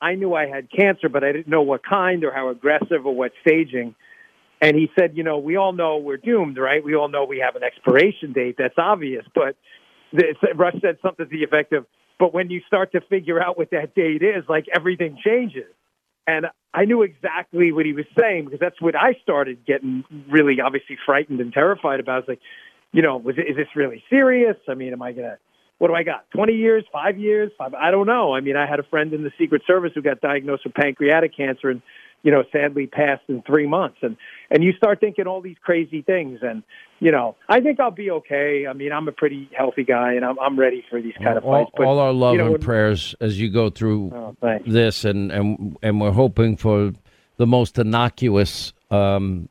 I 0.00 0.14
knew 0.14 0.34
I 0.34 0.46
had 0.46 0.70
cancer, 0.70 1.08
but 1.08 1.24
I 1.24 1.32
didn't 1.32 1.48
know 1.48 1.62
what 1.62 1.82
kind 1.84 2.24
or 2.24 2.32
how 2.32 2.48
aggressive 2.48 3.04
or 3.04 3.14
what 3.14 3.32
staging. 3.40 3.94
And 4.60 4.74
he 4.74 4.90
said, 4.98 5.16
you 5.16 5.22
know, 5.22 5.38
we 5.38 5.56
all 5.56 5.72
know 5.72 5.98
we're 5.98 6.16
doomed, 6.16 6.56
right? 6.58 6.82
We 6.82 6.94
all 6.94 7.08
know 7.08 7.24
we 7.24 7.38
have 7.38 7.56
an 7.56 7.62
expiration 7.62 8.32
date. 8.32 8.56
That's 8.58 8.78
obvious. 8.78 9.24
But 9.34 9.56
the, 10.12 10.34
Rush 10.54 10.76
said 10.80 10.96
something 11.02 11.26
to 11.26 11.30
the 11.30 11.44
effect 11.44 11.72
of, 11.72 11.86
but 12.18 12.32
when 12.32 12.50
you 12.50 12.62
start 12.66 12.92
to 12.92 13.00
figure 13.02 13.42
out 13.42 13.58
what 13.58 13.70
that 13.72 13.94
date 13.94 14.22
is, 14.22 14.44
like 14.48 14.64
everything 14.74 15.18
changes. 15.24 15.70
And 16.26 16.46
I 16.74 16.84
knew 16.84 17.02
exactly 17.02 17.72
what 17.72 17.86
he 17.86 17.92
was 17.92 18.06
saying 18.18 18.46
because 18.46 18.60
that's 18.60 18.80
what 18.80 18.94
I 18.96 19.14
started 19.22 19.64
getting 19.64 20.04
really 20.28 20.60
obviously 20.60 20.98
frightened 21.06 21.40
and 21.40 21.52
terrified 21.52 22.00
about. 22.00 22.20
It's 22.20 22.28
like, 22.28 22.40
you 22.92 23.02
know, 23.02 23.16
was 23.16 23.36
it, 23.38 23.48
is 23.48 23.56
this 23.56 23.68
really 23.74 24.02
serious? 24.10 24.56
I 24.68 24.74
mean, 24.74 24.92
am 24.92 25.02
I 25.02 25.12
going 25.12 25.28
to, 25.28 25.38
what 25.78 25.88
do 25.88 25.94
I 25.94 26.02
got? 26.02 26.30
20 26.30 26.54
years, 26.54 26.84
five 26.92 27.18
years, 27.18 27.52
five? 27.58 27.74
I 27.74 27.90
don't 27.90 28.06
know. 28.06 28.34
I 28.34 28.40
mean, 28.40 28.56
I 28.56 28.66
had 28.66 28.80
a 28.80 28.84
friend 28.84 29.12
in 29.12 29.22
the 29.22 29.32
Secret 29.38 29.62
Service 29.66 29.92
who 29.94 30.02
got 30.02 30.20
diagnosed 30.20 30.64
with 30.64 30.74
pancreatic 30.74 31.36
cancer 31.36 31.70
and, 31.70 31.82
you 32.22 32.32
know, 32.32 32.42
sadly 32.52 32.86
passed 32.86 33.22
in 33.28 33.42
three 33.42 33.66
months. 33.66 33.98
And, 34.02 34.16
and 34.50 34.64
you 34.64 34.72
start 34.72 35.00
thinking 35.00 35.26
all 35.26 35.40
these 35.40 35.56
crazy 35.62 36.02
things. 36.02 36.40
And, 36.42 36.62
you 36.98 37.12
know, 37.12 37.36
I 37.48 37.60
think 37.60 37.78
I'll 37.78 37.90
be 37.90 38.10
okay. 38.10 38.66
I 38.68 38.72
mean, 38.72 38.92
I'm 38.92 39.06
a 39.06 39.12
pretty 39.12 39.48
healthy 39.56 39.84
guy 39.84 40.14
and 40.14 40.24
I'm, 40.24 40.38
I'm 40.40 40.58
ready 40.58 40.84
for 40.90 41.00
these 41.00 41.14
kind 41.22 41.38
of 41.38 41.44
all, 41.44 41.64
fights. 41.64 41.70
But, 41.76 41.86
all 41.86 41.98
our 41.98 42.12
love 42.12 42.32
you 42.34 42.38
know, 42.38 42.54
and 42.54 42.62
prayers 42.62 43.14
as 43.20 43.40
you 43.40 43.50
go 43.50 43.70
through 43.70 44.12
Oh, 44.42 44.58
this, 44.66 45.04
and, 45.04 45.30
and 45.30 45.76
and 45.82 46.00
we're 46.00 46.10
hoping 46.10 46.56
for 46.56 46.92
the 47.36 47.46
most 47.46 47.78
innocuous 47.78 48.72
um, 48.90 49.48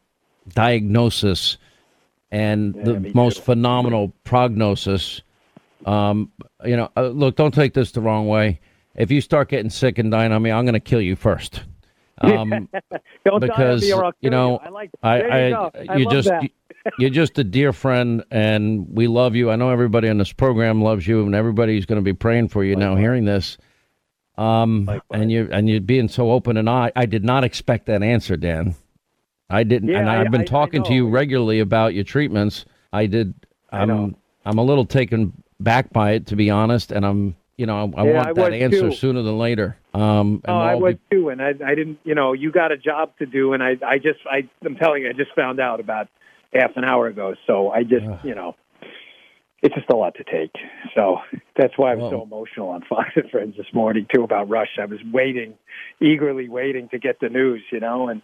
diagnosis 0.49 1.57
and 2.31 2.73
the 2.75 3.11
most 3.13 3.41
phenomenal 3.41 4.11
prognosis. 4.23 5.21
Um, 5.85 6.31
you 6.65 6.75
know, 6.75 6.89
uh, 6.97 7.07
look, 7.07 7.35
don't 7.35 7.53
take 7.53 7.73
this 7.73 7.91
the 7.91 8.01
wrong 8.01 8.27
way. 8.27 8.59
If 8.95 9.11
you 9.11 9.21
start 9.21 9.49
getting 9.49 9.69
sick 9.69 9.97
and 9.97 10.11
dying 10.11 10.31
on 10.31 10.41
me, 10.41 10.51
I'm 10.51 10.65
going 10.65 10.73
to 10.73 10.79
kill 10.79 11.01
you 11.01 11.15
first. 11.15 11.63
Um, 12.21 12.49
Don't 12.51 12.69
die 12.69 13.31
on 13.33 13.39
because 13.41 13.81
me 13.83 13.93
or 13.93 14.05
I'll 14.05 14.11
you 14.21 14.29
know. 14.29 14.57
I 14.57 14.69
like- 14.69 14.91
I, 15.03 15.17
you 15.17 15.29
I, 15.31 15.49
go. 15.49 15.71
I 15.89 15.95
you 15.97 16.09
just 16.09 16.29
you- 16.41 16.49
you're 16.99 17.09
just 17.09 17.37
a 17.39 17.43
dear 17.43 17.73
friend, 17.73 18.23
and 18.29 18.87
we 18.89 19.07
love 19.07 19.35
you. 19.35 19.49
I 19.49 19.55
know 19.55 19.69
everybody 19.71 20.07
on 20.07 20.17
this 20.19 20.31
program 20.31 20.83
loves 20.83 21.07
you, 21.07 21.25
and 21.25 21.33
everybody's 21.33 21.85
going 21.87 21.99
to 21.99 22.03
be 22.03 22.13
praying 22.13 22.49
for 22.49 22.63
you 22.63 22.75
now. 22.75 22.95
Hearing 22.95 23.25
this, 23.25 23.57
um, 24.37 24.89
and 25.11 25.31
you 25.31 25.49
and 25.51 25.67
you 25.69 25.79
being 25.79 26.07
so 26.09 26.31
open 26.31 26.57
and 26.57 26.69
I, 26.69 26.91
I 26.95 27.05
did 27.05 27.23
not 27.23 27.43
expect 27.43 27.87
that 27.87 28.03
answer, 28.03 28.35
Dan. 28.37 28.75
I 29.49 29.63
didn't, 29.63 29.89
Yeah, 29.89 29.99
and 29.99 30.09
I- 30.09 30.21
I've 30.21 30.31
been 30.31 30.45
talking 30.45 30.83
to 30.83 30.93
you 30.93 31.07
regularly 31.07 31.59
about 31.59 31.93
your 31.93 32.03
treatments. 32.03 32.65
I 32.93 33.05
did. 33.07 33.33
I'm 33.71 34.15
I'm 34.45 34.57
a 34.57 34.63
little 34.63 34.85
taken 34.85 35.33
back 35.59 35.91
by 35.91 36.11
it, 36.11 36.27
to 36.27 36.35
be 36.35 36.49
honest, 36.49 36.91
and 36.91 37.05
I'm 37.05 37.35
you 37.57 37.65
know 37.65 37.91
I, 37.97 38.01
I 38.01 38.05
Yeah, 38.05 38.13
want 38.23 38.35
that 38.35 38.53
answer 38.53 38.89
too. 38.89 38.95
sooner 38.95 39.21
than 39.21 39.37
later. 39.37 39.77
Um, 39.95 40.41
and 40.45 40.55
Oh, 40.55 40.59
I 40.59 40.75
was 40.75 40.95
be- 41.09 41.15
too, 41.17 41.29
and 41.29 41.41
I, 41.41 41.49
I 41.65 41.75
didn't. 41.75 41.99
You 42.03 42.15
know, 42.15 42.33
you 42.33 42.51
got 42.51 42.71
a 42.71 42.77
job 42.77 43.17
to 43.19 43.25
do, 43.25 43.53
and 43.53 43.63
I, 43.63 43.75
I 43.85 43.97
just, 43.97 44.19
I, 44.29 44.49
I'm 44.65 44.75
telling 44.75 45.03
you, 45.03 45.09
I 45.09 45.13
just 45.13 45.33
found 45.35 45.59
out 45.59 45.79
about 45.79 46.07
half 46.53 46.71
an 46.75 46.83
hour 46.83 47.07
ago. 47.07 47.35
So 47.47 47.69
I 47.71 47.83
just, 47.83 48.05
you 48.23 48.35
know, 48.35 48.55
it's 49.61 49.73
just 49.73 49.89
a 49.89 49.95
lot 49.95 50.15
to 50.15 50.23
take. 50.23 50.51
So 50.95 51.17
that's 51.57 51.73
why 51.77 51.91
I 51.93 51.95
was 51.95 52.11
so 52.11 52.21
emotional 52.23 52.69
on 52.69 52.83
Fox 52.89 53.09
and 53.15 53.29
Friends 53.31 53.55
this 53.57 53.67
morning 53.73 54.05
too 54.13 54.23
about 54.23 54.49
Rush. 54.49 54.77
I 54.79 54.85
was 54.85 54.99
waiting, 55.13 55.55
eagerly 56.01 56.49
waiting 56.49 56.89
to 56.89 56.99
get 56.99 57.19
the 57.21 57.29
news. 57.29 57.63
You 57.71 57.79
know, 57.79 58.09
and 58.09 58.21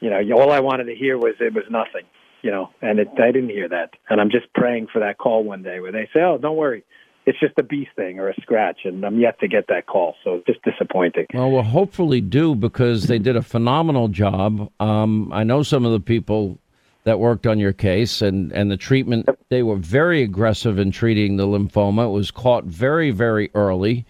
you 0.00 0.08
know, 0.10 0.20
all 0.40 0.52
I 0.52 0.60
wanted 0.60 0.84
to 0.84 0.94
hear 0.94 1.18
was 1.18 1.34
it 1.40 1.52
was 1.54 1.64
nothing. 1.70 2.06
You 2.42 2.50
know, 2.50 2.70
and 2.80 2.98
it, 2.98 3.08
I 3.22 3.30
didn't 3.30 3.50
hear 3.50 3.68
that, 3.68 3.90
and 4.10 4.20
I'm 4.20 4.30
just 4.30 4.52
praying 4.54 4.88
for 4.92 4.98
that 5.00 5.16
call 5.18 5.44
one 5.44 5.62
day 5.62 5.78
where 5.80 5.92
they 5.92 6.08
say, 6.12 6.20
"Oh, 6.22 6.38
don't 6.38 6.56
worry." 6.56 6.84
It's 7.24 7.38
just 7.38 7.58
a 7.58 7.62
bee 7.62 7.88
sting 7.92 8.18
or 8.18 8.28
a 8.28 8.34
scratch, 8.40 8.80
and 8.84 9.04
I'm 9.04 9.20
yet 9.20 9.38
to 9.40 9.48
get 9.48 9.68
that 9.68 9.86
call, 9.86 10.16
so 10.24 10.34
it's 10.34 10.46
just 10.46 10.62
disappointing. 10.62 11.26
Well, 11.32 11.50
we'll 11.50 11.62
hopefully 11.62 12.20
do 12.20 12.54
because 12.54 13.06
they 13.06 13.18
did 13.18 13.36
a 13.36 13.42
phenomenal 13.42 14.08
job. 14.08 14.70
Um, 14.80 15.32
I 15.32 15.44
know 15.44 15.62
some 15.62 15.84
of 15.84 15.92
the 15.92 16.00
people 16.00 16.58
that 17.04 17.18
worked 17.18 17.46
on 17.46 17.58
your 17.58 17.72
case 17.72 18.22
and, 18.22 18.52
and 18.52 18.70
the 18.70 18.76
treatment. 18.76 19.28
They 19.48 19.62
were 19.62 19.76
very 19.76 20.22
aggressive 20.22 20.78
in 20.78 20.90
treating 20.90 21.36
the 21.36 21.46
lymphoma. 21.46 22.06
It 22.06 22.10
was 22.10 22.30
caught 22.30 22.64
very, 22.64 23.10
very 23.10 23.50
early. 23.54 24.06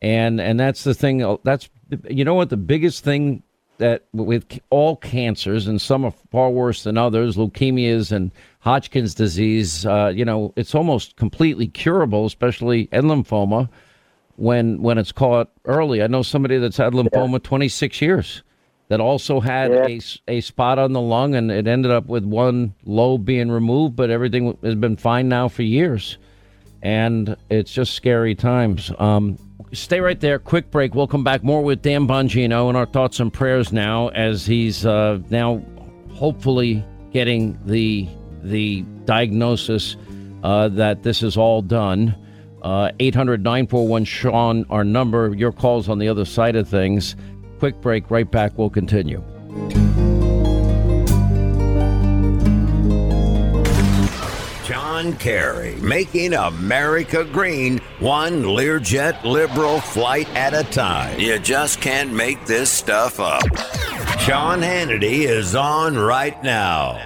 And 0.00 0.40
and 0.40 0.60
that's 0.60 0.84
the 0.84 0.94
thing. 0.94 1.38
That's 1.42 1.68
you 2.08 2.24
know 2.24 2.34
what 2.34 2.50
the 2.50 2.56
biggest 2.56 3.02
thing 3.02 3.42
that 3.78 4.04
with 4.12 4.60
all 4.70 4.96
cancers 4.96 5.66
and 5.66 5.80
some 5.80 6.04
are 6.04 6.14
far 6.30 6.50
worse 6.50 6.84
than 6.84 6.96
others, 6.96 7.36
leukemias 7.36 8.12
and 8.12 8.30
Hodgkin's 8.60 9.14
disease. 9.14 9.86
Uh, 9.86 10.12
you 10.14 10.24
know, 10.24 10.52
it's 10.56 10.74
almost 10.74 11.16
completely 11.16 11.68
curable, 11.68 12.26
especially 12.26 12.88
in 12.92 13.04
lymphoma 13.04 13.68
when 14.36 14.82
when 14.82 14.98
it's 14.98 15.12
caught 15.12 15.50
early. 15.64 16.02
I 16.02 16.06
know 16.06 16.22
somebody 16.22 16.58
that's 16.58 16.76
had 16.76 16.92
lymphoma 16.92 17.42
26 17.42 18.00
years 18.00 18.42
that 18.88 19.00
also 19.00 19.40
had 19.40 19.70
a 19.70 20.00
a 20.28 20.40
spot 20.40 20.78
on 20.78 20.92
the 20.92 21.00
lung 21.00 21.34
and 21.34 21.50
it 21.50 21.66
ended 21.66 21.90
up 21.90 22.06
with 22.06 22.24
one 22.24 22.74
lobe 22.84 23.24
being 23.24 23.50
removed, 23.50 23.96
but 23.96 24.10
everything 24.10 24.56
has 24.62 24.74
been 24.74 24.96
fine 24.96 25.28
now 25.28 25.48
for 25.48 25.62
years. 25.62 26.18
And 26.80 27.36
it's 27.50 27.72
just 27.72 27.94
scary 27.94 28.36
times. 28.36 28.92
Um, 28.98 29.36
stay 29.72 30.00
right 30.00 30.18
there. 30.20 30.38
Quick 30.38 30.70
break. 30.70 30.94
We'll 30.94 31.08
come 31.08 31.24
back 31.24 31.42
more 31.42 31.62
with 31.62 31.82
Dan 31.82 32.06
Bongino 32.06 32.68
and 32.68 32.76
our 32.76 32.86
thoughts 32.86 33.18
and 33.18 33.32
prayers 33.32 33.72
now 33.72 34.08
as 34.08 34.46
he's 34.46 34.86
uh, 34.86 35.18
now 35.28 35.60
hopefully 36.12 36.84
getting 37.12 37.58
the 37.66 38.08
the 38.42 38.82
diagnosis 39.04 39.96
uh, 40.42 40.68
that 40.68 41.02
this 41.02 41.22
is 41.22 41.36
all 41.36 41.62
done. 41.62 42.14
Uh, 42.62 42.90
800 42.98 43.42
941 43.42 44.04
Sean, 44.04 44.66
our 44.70 44.84
number. 44.84 45.34
Your 45.34 45.52
calls 45.52 45.88
on 45.88 45.98
the 45.98 46.08
other 46.08 46.24
side 46.24 46.56
of 46.56 46.68
things. 46.68 47.16
Quick 47.58 47.80
break. 47.80 48.10
Right 48.10 48.30
back. 48.30 48.56
We'll 48.56 48.70
continue. 48.70 49.22
John 54.98 55.16
Kerry 55.16 55.76
making 55.76 56.34
America 56.34 57.24
green 57.24 57.78
one 58.00 58.42
Learjet 58.42 59.22
liberal 59.22 59.80
flight 59.80 60.28
at 60.30 60.54
a 60.54 60.64
time. 60.70 61.18
You 61.20 61.38
just 61.38 61.80
can't 61.80 62.12
make 62.12 62.44
this 62.46 62.70
stuff 62.70 63.20
up. 63.20 63.44
Sean 64.18 64.60
Hannity 64.60 65.20
is 65.20 65.54
on 65.54 65.96
right 65.96 66.42
now. 66.42 67.00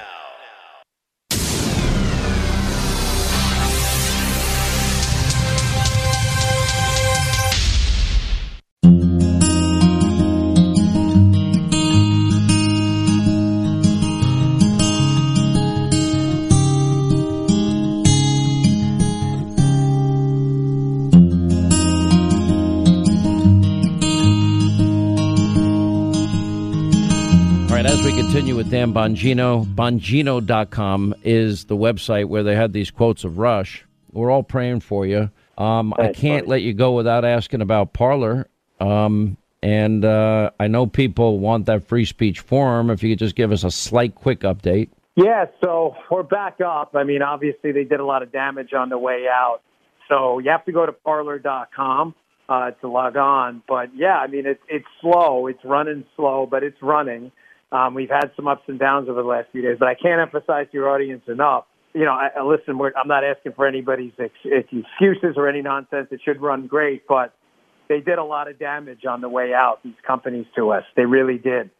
Continue 28.32 28.56
with 28.56 28.70
Dan 28.70 28.94
Bongino, 28.94 29.66
Bongino.com 29.66 31.14
is 31.22 31.66
the 31.66 31.76
website 31.76 32.28
where 32.28 32.42
they 32.42 32.56
had 32.56 32.72
these 32.72 32.90
quotes 32.90 33.24
of 33.24 33.36
Rush. 33.36 33.84
We're 34.10 34.30
all 34.30 34.42
praying 34.42 34.80
for 34.80 35.04
you. 35.04 35.28
Um, 35.58 35.92
I 35.98 36.14
can't 36.14 36.48
let 36.48 36.62
you 36.62 36.72
go 36.72 36.92
without 36.92 37.26
asking 37.26 37.60
about 37.60 37.92
Parler. 37.92 38.48
Um, 38.80 39.36
and 39.62 40.02
uh, 40.02 40.48
I 40.58 40.66
know 40.68 40.86
people 40.86 41.40
want 41.40 41.66
that 41.66 41.86
free 41.86 42.06
speech 42.06 42.40
forum. 42.40 42.88
If 42.88 43.02
you 43.02 43.10
could 43.10 43.18
just 43.18 43.34
give 43.34 43.52
us 43.52 43.64
a 43.64 43.70
slight, 43.70 44.14
quick 44.14 44.40
update. 44.40 44.88
Yeah, 45.14 45.44
so 45.62 45.94
we're 46.10 46.22
back 46.22 46.62
up. 46.62 46.96
I 46.96 47.04
mean, 47.04 47.20
obviously 47.20 47.72
they 47.72 47.84
did 47.84 48.00
a 48.00 48.06
lot 48.06 48.22
of 48.22 48.32
damage 48.32 48.72
on 48.72 48.88
the 48.88 48.96
way 48.96 49.26
out. 49.30 49.60
So 50.08 50.38
you 50.38 50.50
have 50.50 50.64
to 50.64 50.72
go 50.72 50.86
to 50.86 50.92
parler.com 50.92 52.14
uh, 52.48 52.70
to 52.70 52.88
log 52.88 53.18
on. 53.18 53.62
But 53.68 53.94
yeah, 53.94 54.16
I 54.16 54.26
mean, 54.26 54.46
it's 54.46 54.62
it's 54.70 54.86
slow. 55.02 55.48
It's 55.48 55.62
running 55.66 56.06
slow, 56.16 56.48
but 56.50 56.62
it's 56.62 56.80
running. 56.80 57.30
Um, 57.72 57.94
we've 57.94 58.10
had 58.10 58.30
some 58.36 58.46
ups 58.46 58.64
and 58.68 58.78
downs 58.78 59.08
over 59.08 59.22
the 59.22 59.28
last 59.28 59.48
few 59.50 59.62
days, 59.62 59.78
but 59.78 59.88
I 59.88 59.94
can't 59.94 60.20
emphasize 60.20 60.66
to 60.70 60.72
your 60.74 60.90
audience 60.90 61.22
enough. 61.26 61.64
You 61.94 62.04
know, 62.04 62.12
I, 62.12 62.28
I 62.38 62.42
listen, 62.42 62.78
we're, 62.78 62.92
I'm 62.94 63.08
not 63.08 63.24
asking 63.24 63.52
for 63.52 63.66
anybody's 63.66 64.12
ex- 64.18 64.32
excuses 64.44 65.34
or 65.36 65.48
any 65.48 65.62
nonsense. 65.62 66.08
It 66.10 66.20
should 66.22 66.40
run 66.40 66.66
great, 66.66 67.06
but 67.08 67.34
they 67.88 68.00
did 68.00 68.18
a 68.18 68.24
lot 68.24 68.48
of 68.48 68.58
damage 68.58 69.04
on 69.08 69.22
the 69.22 69.28
way 69.28 69.54
out. 69.54 69.80
These 69.82 69.94
companies 70.06 70.46
to 70.56 70.70
us, 70.70 70.84
they 70.96 71.06
really 71.06 71.38
did. 71.38 71.70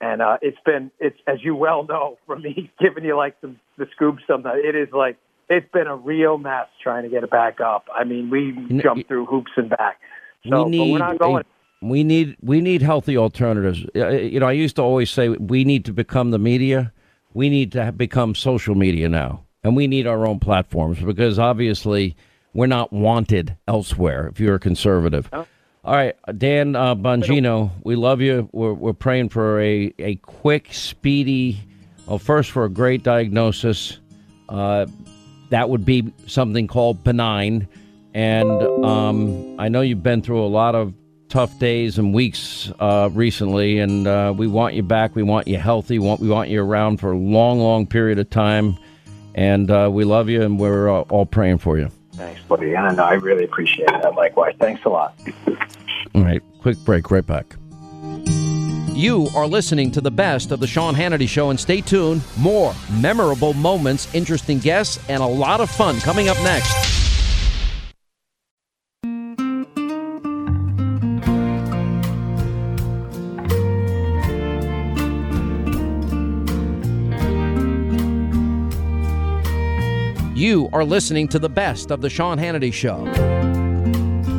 And 0.00 0.20
uh, 0.20 0.38
it's 0.42 0.58
been, 0.64 0.90
it's 0.98 1.16
as 1.26 1.38
you 1.42 1.54
well 1.54 1.86
know 1.86 2.18
from 2.26 2.42
me 2.42 2.72
giving 2.80 3.04
you 3.04 3.16
like 3.16 3.36
some 3.40 3.60
the 3.76 3.86
scoops. 3.94 4.22
Sometimes 4.26 4.60
it 4.64 4.74
is 4.74 4.88
like 4.92 5.16
it's 5.48 5.70
been 5.72 5.86
a 5.86 5.96
real 5.96 6.38
mess 6.38 6.66
trying 6.82 7.04
to 7.04 7.08
get 7.10 7.24
it 7.24 7.30
back 7.30 7.60
up. 7.60 7.86
I 7.94 8.04
mean, 8.04 8.30
we 8.30 8.80
jumped 8.82 9.06
through 9.06 9.26
hoops 9.26 9.52
and 9.56 9.68
back. 9.68 10.00
So, 10.48 10.64
we 10.64 10.64
but 10.64 10.68
need 10.68 10.92
we're 10.92 10.98
not 10.98 11.18
going. 11.18 11.44
a- 11.44 11.61
we 11.82 12.04
need 12.04 12.36
we 12.40 12.60
need 12.60 12.82
healthy 12.82 13.16
alternatives. 13.16 13.84
Uh, 13.94 14.08
You 14.08 14.40
know, 14.40 14.46
I 14.46 14.52
used 14.52 14.76
to 14.76 14.82
always 14.82 15.10
say 15.10 15.28
we 15.28 15.64
need 15.64 15.84
to 15.86 15.92
become 15.92 16.30
the 16.30 16.38
media. 16.38 16.92
We 17.34 17.48
need 17.48 17.72
to 17.72 17.92
become 17.92 18.34
social 18.34 18.74
media 18.74 19.08
now, 19.08 19.44
and 19.64 19.74
we 19.76 19.86
need 19.86 20.06
our 20.06 20.26
own 20.26 20.38
platforms 20.38 21.00
because 21.00 21.38
obviously 21.38 22.14
we're 22.54 22.66
not 22.66 22.92
wanted 22.92 23.56
elsewhere. 23.66 24.28
If 24.28 24.38
you're 24.40 24.56
a 24.56 24.60
conservative. 24.60 25.28
All 25.84 25.94
right, 25.94 26.14
Dan 26.38 26.76
uh, 26.76 26.94
Bongino, 26.94 27.72
we 27.82 27.96
love 27.96 28.20
you. 28.20 28.48
We're, 28.52 28.72
we're 28.72 28.92
praying 28.92 29.30
for 29.30 29.60
a, 29.60 29.92
a 29.98 30.14
quick, 30.16 30.72
speedy, 30.72 31.58
well, 32.06 32.20
first 32.20 32.52
for 32.52 32.64
a 32.64 32.68
great 32.68 33.02
diagnosis. 33.02 33.98
Uh, 34.48 34.86
that 35.50 35.70
would 35.70 35.84
be 35.84 36.12
something 36.28 36.68
called 36.68 37.02
benign. 37.02 37.66
And 38.14 38.62
um, 38.84 39.56
I 39.58 39.68
know 39.68 39.80
you've 39.80 40.04
been 40.04 40.22
through 40.22 40.44
a 40.44 40.46
lot 40.46 40.76
of 40.76 40.94
tough 41.32 41.58
days 41.58 41.96
and 41.96 42.12
weeks 42.12 42.70
uh, 42.78 43.08
recently, 43.10 43.78
and 43.78 44.06
uh, 44.06 44.34
we 44.36 44.46
want 44.46 44.74
you 44.74 44.82
back. 44.82 45.16
We 45.16 45.22
want 45.22 45.48
you 45.48 45.56
healthy. 45.56 45.98
We 45.98 46.06
want, 46.06 46.20
we 46.20 46.28
want 46.28 46.50
you 46.50 46.62
around 46.62 46.98
for 46.98 47.12
a 47.12 47.16
long, 47.16 47.58
long 47.58 47.86
period 47.86 48.18
of 48.18 48.28
time. 48.28 48.76
And 49.34 49.70
uh, 49.70 49.88
we 49.90 50.04
love 50.04 50.28
you, 50.28 50.42
and 50.42 50.60
we're 50.60 50.90
uh, 50.90 51.00
all 51.08 51.24
praying 51.24 51.58
for 51.58 51.78
you. 51.78 51.88
Thanks, 52.12 52.42
buddy. 52.42 52.74
And 52.74 53.00
I 53.00 53.14
really 53.14 53.44
appreciate 53.44 53.88
that. 53.88 54.14
Likewise. 54.14 54.54
Thanks 54.60 54.84
a 54.84 54.90
lot. 54.90 55.18
All 56.14 56.22
right, 56.22 56.42
quick 56.60 56.76
break, 56.84 57.10
right 57.10 57.26
back. 57.26 57.56
You 58.94 59.28
are 59.34 59.46
listening 59.46 59.90
to 59.92 60.02
the 60.02 60.10
best 60.10 60.52
of 60.52 60.60
the 60.60 60.66
Sean 60.66 60.94
Hannity 60.94 61.26
Show, 61.26 61.48
and 61.48 61.58
stay 61.58 61.80
tuned. 61.80 62.20
More 62.36 62.74
memorable 63.00 63.54
moments, 63.54 64.14
interesting 64.14 64.58
guests, 64.58 65.02
and 65.08 65.22
a 65.22 65.26
lot 65.26 65.62
of 65.62 65.70
fun 65.70 65.98
coming 66.00 66.28
up 66.28 66.36
next. 66.42 67.01
You 80.42 80.68
are 80.72 80.84
listening 80.84 81.28
to 81.28 81.38
the 81.38 81.48
best 81.48 81.92
of 81.92 82.00
the 82.00 82.10
Sean 82.10 82.36
Hannity 82.36 82.72
Show. 82.72 83.06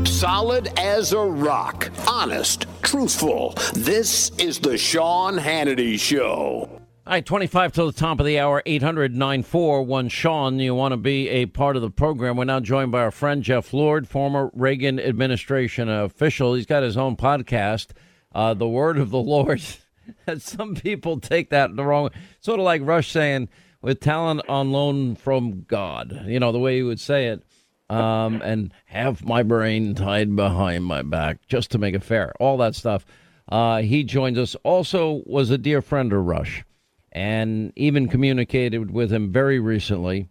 Solid 0.03 0.77
as 0.77 1.13
a 1.13 1.21
rock. 1.21 1.91
Honest. 2.09 2.65
Truthful. 2.81 3.53
This 3.73 4.29
is 4.31 4.59
the 4.59 4.77
Sean 4.77 5.37
Hannity 5.37 5.97
Show. 5.97 6.67
All 6.69 6.81
right, 7.07 7.25
25 7.25 7.71
till 7.71 7.85
the 7.85 7.97
top 7.97 8.19
of 8.19 8.25
the 8.25 8.37
hour, 8.37 8.61
800 8.65 9.15
941 9.15 10.09
Sean. 10.09 10.59
You 10.59 10.75
want 10.75 10.91
to 10.91 10.97
be 10.97 11.29
a 11.29 11.45
part 11.45 11.77
of 11.77 11.81
the 11.81 11.89
program. 11.89 12.35
We're 12.35 12.43
now 12.43 12.59
joined 12.59 12.91
by 12.91 12.99
our 12.99 13.09
friend 13.09 13.41
Jeff 13.41 13.71
Lord, 13.71 14.05
former 14.05 14.51
Reagan 14.53 14.99
administration 14.99 15.87
official. 15.87 16.55
He's 16.55 16.65
got 16.65 16.83
his 16.83 16.97
own 16.97 17.15
podcast, 17.15 17.91
uh, 18.35 18.53
The 18.53 18.67
Word 18.67 18.97
of 18.97 19.09
the 19.09 19.19
Lord. 19.19 19.61
Some 20.37 20.75
people 20.75 21.21
take 21.21 21.51
that 21.51 21.77
the 21.77 21.85
wrong 21.85 22.09
Sort 22.41 22.59
of 22.59 22.65
like 22.65 22.81
Rush 22.83 23.09
saying, 23.09 23.47
with 23.83 23.99
talent 23.99 24.41
on 24.47 24.71
loan 24.71 25.15
from 25.15 25.65
God, 25.67 26.23
you 26.25 26.39
know, 26.39 26.51
the 26.51 26.59
way 26.59 26.77
he 26.77 26.83
would 26.83 26.99
say 26.99 27.27
it. 27.27 27.43
Um, 27.89 28.41
and 28.41 28.73
have 28.85 29.23
my 29.23 29.43
brain 29.43 29.93
tied 29.93 30.35
behind 30.35 30.85
my 30.85 31.03
back 31.03 31.45
just 31.47 31.69
to 31.71 31.77
make 31.77 31.93
it 31.93 32.01
fair. 32.01 32.33
All 32.39 32.57
that 32.57 32.73
stuff. 32.73 33.05
Uh, 33.47 33.81
he 33.81 34.03
joins 34.03 34.39
us. 34.39 34.55
Also, 34.63 35.21
was 35.27 35.51
a 35.51 35.59
dear 35.59 35.81
friend 35.81 36.11
of 36.11 36.25
Rush 36.25 36.63
and 37.11 37.71
even 37.75 38.07
communicated 38.07 38.89
with 38.89 39.11
him 39.11 39.31
very 39.31 39.59
recently. 39.59 40.29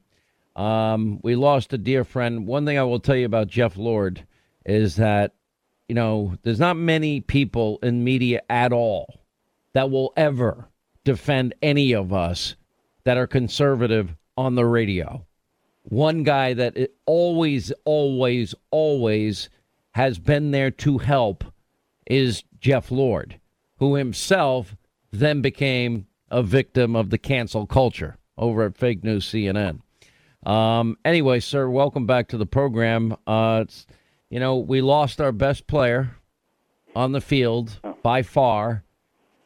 Um, 0.56 1.20
we 1.22 1.36
lost 1.36 1.72
a 1.72 1.78
dear 1.78 2.04
friend. 2.04 2.46
One 2.46 2.66
thing 2.66 2.78
I 2.78 2.82
will 2.82 3.00
tell 3.00 3.16
you 3.16 3.26
about 3.26 3.46
Jeff 3.46 3.76
Lord 3.76 4.26
is 4.66 4.96
that, 4.96 5.34
you 5.88 5.94
know, 5.94 6.36
there's 6.42 6.58
not 6.58 6.76
many 6.76 7.20
people 7.20 7.78
in 7.82 8.02
media 8.02 8.40
at 8.50 8.72
all 8.72 9.20
that 9.74 9.90
will 9.90 10.12
ever 10.16 10.68
defend 11.04 11.54
any 11.62 11.92
of 11.92 12.12
us 12.12 12.56
that 13.04 13.16
are 13.16 13.26
conservative 13.26 14.14
on 14.36 14.54
the 14.54 14.66
radio. 14.66 15.26
One 15.84 16.22
guy 16.22 16.54
that 16.54 16.76
always, 17.06 17.72
always, 17.84 18.54
always 18.70 19.48
has 19.92 20.18
been 20.18 20.50
there 20.50 20.70
to 20.70 20.98
help 20.98 21.44
is 22.06 22.44
Jeff 22.60 22.90
Lord, 22.90 23.40
who 23.78 23.96
himself 23.96 24.76
then 25.10 25.40
became 25.42 26.06
a 26.30 26.42
victim 26.42 26.96
of 26.96 27.10
the 27.10 27.18
cancel 27.18 27.66
culture 27.66 28.16
over 28.38 28.64
at 28.64 28.76
Fake 28.76 29.04
News 29.04 29.26
CNN. 29.26 29.80
Um, 30.44 30.96
anyway, 31.04 31.40
sir, 31.40 31.68
welcome 31.68 32.06
back 32.06 32.28
to 32.28 32.38
the 32.38 32.46
program. 32.46 33.16
Uh, 33.26 33.64
you 34.30 34.40
know, 34.40 34.56
we 34.56 34.80
lost 34.80 35.20
our 35.20 35.32
best 35.32 35.66
player 35.66 36.16
on 36.96 37.12
the 37.12 37.20
field 37.20 37.80
by 38.02 38.22
far, 38.22 38.82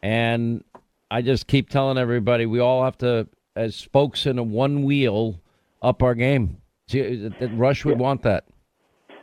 and 0.01 0.63
I 1.11 1.21
just 1.21 1.47
keep 1.47 1.69
telling 1.69 1.97
everybody 1.97 2.45
we 2.45 2.59
all 2.59 2.83
have 2.83 2.97
to, 2.99 3.27
as 3.57 3.75
spokes 3.75 4.25
in 4.25 4.37
a 4.37 4.43
one 4.43 4.83
wheel, 4.83 5.41
up 5.81 6.03
our 6.03 6.15
game. 6.15 6.57
See, 6.87 7.29
Rush 7.53 7.83
would 7.83 7.99
want 7.99 8.23
that. 8.23 8.45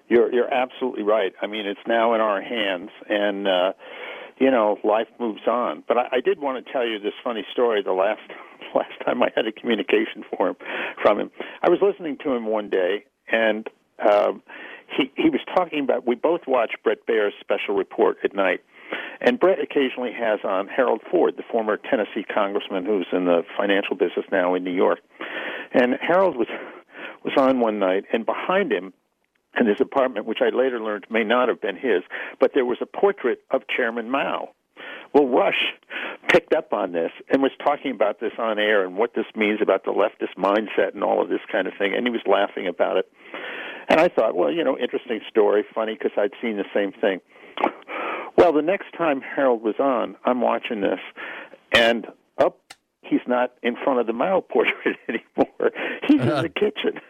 You're 0.08 0.32
you're 0.32 0.52
absolutely 0.52 1.02
right. 1.02 1.32
I 1.40 1.46
mean, 1.46 1.66
it's 1.66 1.80
now 1.86 2.14
in 2.14 2.20
our 2.20 2.42
hands, 2.42 2.90
and 3.08 3.48
uh, 3.48 3.72
you 4.38 4.50
know, 4.50 4.78
life 4.84 5.08
moves 5.18 5.46
on. 5.46 5.82
But 5.88 5.96
I, 5.96 6.08
I 6.12 6.20
did 6.20 6.40
want 6.40 6.64
to 6.64 6.72
tell 6.72 6.86
you 6.86 6.98
this 6.98 7.14
funny 7.22 7.44
story. 7.52 7.82
The 7.82 7.92
last 7.92 8.20
last 8.74 8.92
time 9.04 9.22
I 9.22 9.28
had 9.34 9.46
a 9.46 9.52
communication 9.52 10.24
for 10.36 10.48
him 10.48 10.56
from 11.02 11.18
him, 11.18 11.30
I 11.62 11.70
was 11.70 11.78
listening 11.80 12.18
to 12.24 12.32
him 12.32 12.46
one 12.46 12.68
day, 12.68 13.04
and 13.32 13.66
um, 13.98 14.42
he 14.96 15.10
he 15.16 15.30
was 15.30 15.40
talking 15.54 15.80
about. 15.80 16.06
We 16.06 16.16
both 16.16 16.42
watch 16.46 16.72
Bret 16.82 17.06
Baier's 17.06 17.34
special 17.40 17.74
report 17.74 18.18
at 18.24 18.34
night. 18.34 18.60
And 19.20 19.38
Bret 19.38 19.58
occasionally 19.60 20.12
has 20.12 20.40
on 20.44 20.68
Harold 20.68 21.00
Ford, 21.10 21.34
the 21.36 21.44
former 21.50 21.76
Tennessee 21.76 22.24
congressman 22.24 22.84
who's 22.84 23.06
in 23.12 23.24
the 23.24 23.42
financial 23.56 23.96
business 23.96 24.26
now 24.30 24.54
in 24.54 24.64
New 24.64 24.74
York. 24.74 25.00
And 25.72 25.94
Harold 26.00 26.36
was 26.36 26.48
was 27.24 27.34
on 27.38 27.58
one 27.58 27.78
night, 27.78 28.04
and 28.12 28.26
behind 28.26 28.70
him 28.70 28.92
in 29.58 29.66
his 29.66 29.80
apartment, 29.80 30.26
which 30.26 30.40
I 30.42 30.54
later 30.54 30.78
learned 30.80 31.06
may 31.10 31.24
not 31.24 31.48
have 31.48 31.60
been 31.60 31.76
his, 31.76 32.02
but 32.38 32.52
there 32.54 32.66
was 32.66 32.78
a 32.82 32.86
portrait 32.86 33.40
of 33.50 33.62
Chairman 33.74 34.10
Mao. 34.10 34.50
Well, 35.14 35.28
Rush 35.28 35.72
picked 36.28 36.52
up 36.54 36.72
on 36.72 36.92
this 36.92 37.12
and 37.28 37.40
was 37.40 37.52
talking 37.64 37.92
about 37.92 38.20
this 38.20 38.32
on 38.38 38.58
air 38.58 38.84
and 38.84 38.96
what 38.96 39.14
this 39.14 39.26
means 39.36 39.60
about 39.62 39.84
the 39.84 39.92
leftist 39.92 40.36
mindset 40.36 40.94
and 40.94 41.04
all 41.04 41.22
of 41.22 41.28
this 41.28 41.40
kind 41.50 41.68
of 41.68 41.74
thing, 41.78 41.94
and 41.94 42.06
he 42.06 42.10
was 42.10 42.22
laughing 42.26 42.66
about 42.66 42.96
it. 42.96 43.10
And 43.88 44.00
I 44.00 44.08
thought, 44.08 44.34
well, 44.34 44.50
you 44.50 44.64
know, 44.64 44.76
interesting 44.76 45.20
story, 45.28 45.64
funny 45.74 45.94
because 45.94 46.12
I'd 46.16 46.32
seen 46.42 46.56
the 46.56 46.64
same 46.74 46.92
thing. 46.92 47.20
Well, 48.36 48.52
the 48.52 48.62
next 48.62 48.86
time 48.96 49.20
Harold 49.20 49.62
was 49.62 49.76
on, 49.78 50.16
I'm 50.24 50.40
watching 50.40 50.80
this, 50.80 50.98
and 51.72 52.06
up 52.38 52.58
he's 53.02 53.20
not 53.26 53.52
in 53.62 53.76
front 53.82 54.00
of 54.00 54.06
the 54.06 54.12
Mao 54.12 54.40
portrait 54.40 54.96
anymore. 55.08 55.70
He's 56.08 56.20
in 56.20 56.26
the 56.28 56.48
kitchen. 56.54 57.00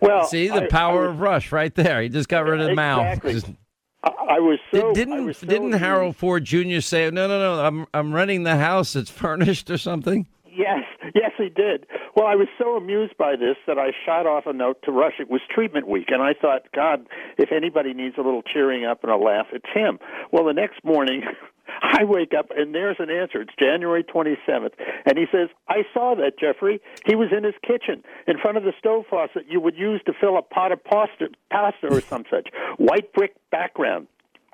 well, 0.00 0.24
See 0.24 0.48
the 0.48 0.64
I- 0.64 0.68
power 0.68 1.04
I 1.04 1.08
was- 1.08 1.14
of 1.16 1.20
Rush 1.20 1.52
right 1.52 1.74
there. 1.74 2.00
He 2.02 2.08
just 2.08 2.28
got 2.28 2.44
rid 2.46 2.60
of 2.60 2.74
Mao. 2.74 3.00
Exactly. 3.12 3.56
I 4.02 4.38
was 4.38 4.58
so. 4.72 4.92
didn't 4.94 5.26
was 5.26 5.38
so 5.38 5.46
didn't. 5.46 5.72
Harold 5.72 6.16
Ford 6.16 6.44
Jr. 6.44 6.80
say, 6.80 7.10
"No, 7.10 7.26
no, 7.28 7.38
no, 7.38 7.62
I'm 7.64 7.86
I'm 7.92 8.14
renting 8.14 8.44
the 8.44 8.56
house. 8.56 8.94
It's 8.96 9.10
furnished 9.10 9.68
or 9.70 9.76
something"? 9.76 10.26
Yes, 10.46 10.84
yes, 11.14 11.32
he 11.36 11.48
did. 11.48 11.86
Well, 12.14 12.26
I 12.26 12.34
was 12.34 12.48
so 12.58 12.76
amused 12.76 13.16
by 13.16 13.36
this 13.36 13.56
that 13.66 13.78
I 13.78 13.90
shot 14.04 14.26
off 14.26 14.44
a 14.46 14.52
note 14.52 14.82
to 14.84 14.92
Rush. 14.92 15.14
It 15.18 15.30
was 15.30 15.40
treatment 15.52 15.88
week, 15.88 16.08
and 16.08 16.22
I 16.22 16.34
thought, 16.34 16.62
God, 16.74 17.06
if 17.38 17.52
anybody 17.52 17.94
needs 17.94 18.16
a 18.18 18.22
little 18.22 18.42
cheering 18.42 18.84
up 18.84 19.02
and 19.02 19.12
a 19.12 19.16
laugh, 19.16 19.46
it's 19.52 19.66
him. 19.72 19.98
Well, 20.32 20.44
the 20.44 20.52
next 20.52 20.84
morning, 20.84 21.22
I 21.82 22.04
wake 22.04 22.32
up 22.36 22.50
and 22.54 22.74
there's 22.74 22.96
an 22.98 23.10
answer. 23.10 23.40
It's 23.40 23.52
January 23.58 24.04
27th. 24.04 24.72
And 25.06 25.18
he 25.18 25.26
says, 25.30 25.48
I 25.68 25.82
saw 25.94 26.14
that, 26.16 26.38
Jeffrey. 26.38 26.80
He 27.06 27.14
was 27.14 27.28
in 27.36 27.44
his 27.44 27.54
kitchen 27.62 28.02
in 28.26 28.38
front 28.38 28.56
of 28.56 28.64
the 28.64 28.72
stove 28.78 29.04
faucet 29.08 29.46
you 29.48 29.60
would 29.60 29.76
use 29.76 30.00
to 30.06 30.12
fill 30.18 30.36
a 30.36 30.42
pot 30.42 30.72
of 30.72 30.82
pasta, 30.82 31.28
pasta 31.50 31.88
or 31.88 32.00
some 32.00 32.24
such. 32.30 32.48
White 32.78 33.12
brick 33.12 33.34
background. 33.50 34.08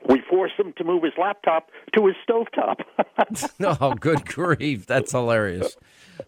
We 0.09 0.21
forced 0.29 0.55
him 0.59 0.73
to 0.77 0.85
move 0.85 1.03
his 1.03 1.15
laptop 1.19 1.71
to 1.95 2.07
his 2.07 2.17
stovetop. 2.29 2.81
oh, 3.81 3.95
good 3.95 4.27
grief. 4.27 4.87
That's 4.87 5.13
hilarious. 5.13 5.77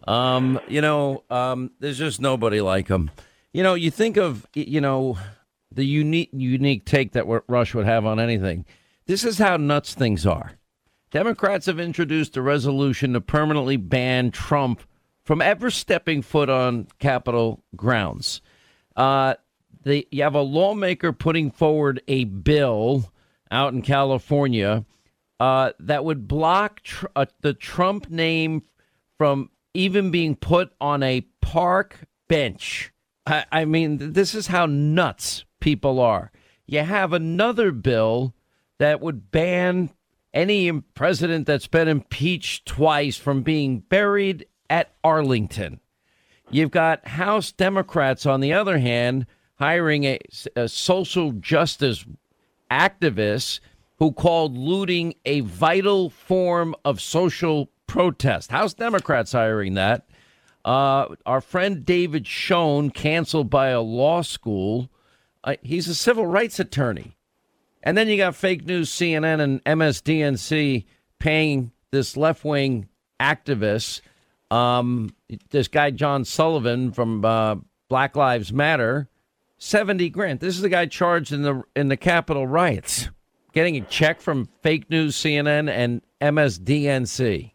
Um, 0.07 0.59
you 0.67 0.81
know, 0.81 1.23
um, 1.29 1.71
there's 1.79 1.97
just 1.97 2.21
nobody 2.21 2.61
like 2.61 2.87
him. 2.87 3.11
You 3.53 3.63
know, 3.63 3.73
you 3.73 3.91
think 3.91 4.17
of, 4.17 4.45
you 4.53 4.81
know, 4.81 5.17
the 5.71 5.85
unique 5.85 6.29
unique 6.33 6.85
take 6.85 7.13
that 7.13 7.25
Rush 7.47 7.73
would 7.73 7.85
have 7.85 8.05
on 8.05 8.19
anything. 8.19 8.65
This 9.05 9.23
is 9.23 9.37
how 9.37 9.57
nuts 9.57 9.93
things 9.93 10.25
are. 10.25 10.53
Democrats 11.11 11.65
have 11.65 11.79
introduced 11.79 12.37
a 12.37 12.41
resolution 12.41 13.13
to 13.13 13.21
permanently 13.21 13.77
ban 13.77 14.29
Trump 14.29 14.83
from 15.23 15.41
ever 15.41 15.71
stepping 15.71 16.21
foot 16.21 16.49
on 16.49 16.87
Capitol 16.99 17.63
grounds. 17.75 18.41
Uh, 18.95 19.33
the, 19.83 20.07
you 20.11 20.23
have 20.23 20.35
a 20.35 20.41
lawmaker 20.41 21.11
putting 21.11 21.49
forward 21.49 22.01
a 22.07 22.25
bill 22.25 23.11
out 23.49 23.73
in 23.73 23.81
California 23.81 24.85
uh, 25.39 25.71
that 25.79 26.05
would 26.05 26.27
block 26.27 26.81
tr- 26.81 27.07
uh, 27.15 27.25
the 27.41 27.53
Trump 27.53 28.09
name 28.09 28.63
from 29.17 29.49
even 29.79 30.11
being 30.11 30.35
put 30.35 30.71
on 30.81 31.01
a 31.01 31.21
park 31.41 31.99
bench. 32.27 32.91
I, 33.25 33.45
I 33.51 33.65
mean, 33.65 34.11
this 34.11 34.35
is 34.35 34.47
how 34.47 34.65
nuts 34.65 35.45
people 35.61 36.01
are. 36.01 36.31
You 36.65 36.81
have 36.81 37.13
another 37.13 37.71
bill 37.71 38.35
that 38.77 38.99
would 38.99 39.31
ban 39.31 39.89
any 40.33 40.71
president 40.71 41.47
that's 41.47 41.67
been 41.67 41.87
impeached 41.87 42.65
twice 42.65 43.15
from 43.15 43.41
being 43.41 43.79
buried 43.79 44.45
at 44.69 44.93
Arlington. 45.03 45.79
You've 46.51 46.71
got 46.71 47.07
House 47.07 47.51
Democrats, 47.51 48.25
on 48.25 48.41
the 48.41 48.53
other 48.53 48.79
hand, 48.79 49.27
hiring 49.55 50.03
a, 50.03 50.19
a 50.55 50.67
social 50.67 51.31
justice 51.31 52.05
activist 52.69 53.61
who 53.97 54.11
called 54.11 54.57
looting 54.57 55.13
a 55.25 55.39
vital 55.41 56.09
form 56.09 56.75
of 56.83 56.99
social 57.01 57.69
protest. 57.89 58.51
House 58.51 58.73
Democrats 58.73 59.33
hiring 59.33 59.73
that. 59.73 60.07
Uh, 60.63 61.15
our 61.25 61.41
friend 61.41 61.83
David 61.83 62.27
Schoen, 62.27 62.91
canceled 62.91 63.49
by 63.49 63.69
a 63.69 63.81
law 63.81 64.21
school. 64.21 64.89
Uh, 65.43 65.55
he's 65.61 65.87
a 65.87 65.95
civil 65.95 66.25
rights 66.25 66.59
attorney. 66.59 67.17
And 67.81 67.97
then 67.97 68.07
you 68.07 68.17
got 68.17 68.35
fake 68.35 68.65
news 68.65 68.89
CNN 68.91 69.41
and 69.41 69.63
MSDNC 69.63 70.85
paying 71.17 71.71
this 71.91 72.15
left 72.15 72.45
wing 72.45 72.87
activist, 73.19 74.01
um, 74.51 75.15
this 75.49 75.67
guy 75.67 75.91
John 75.91 76.25
Sullivan 76.25 76.91
from 76.91 77.23
uh, 77.23 77.55
Black 77.87 78.15
Lives 78.15 78.51
Matter, 78.51 79.09
seventy 79.57 80.09
grand. 80.09 80.39
This 80.39 80.55
is 80.55 80.61
the 80.61 80.69
guy 80.69 80.85
charged 80.87 81.31
in 81.31 81.43
the 81.43 81.63
in 81.75 81.87
the 81.87 81.97
Capitol 81.97 82.47
riots, 82.47 83.09
getting 83.53 83.77
a 83.77 83.81
check 83.81 84.19
from 84.19 84.49
fake 84.61 84.89
news 84.89 85.15
CNN 85.15 85.69
and 85.69 86.01
MSDNC. 86.21 87.53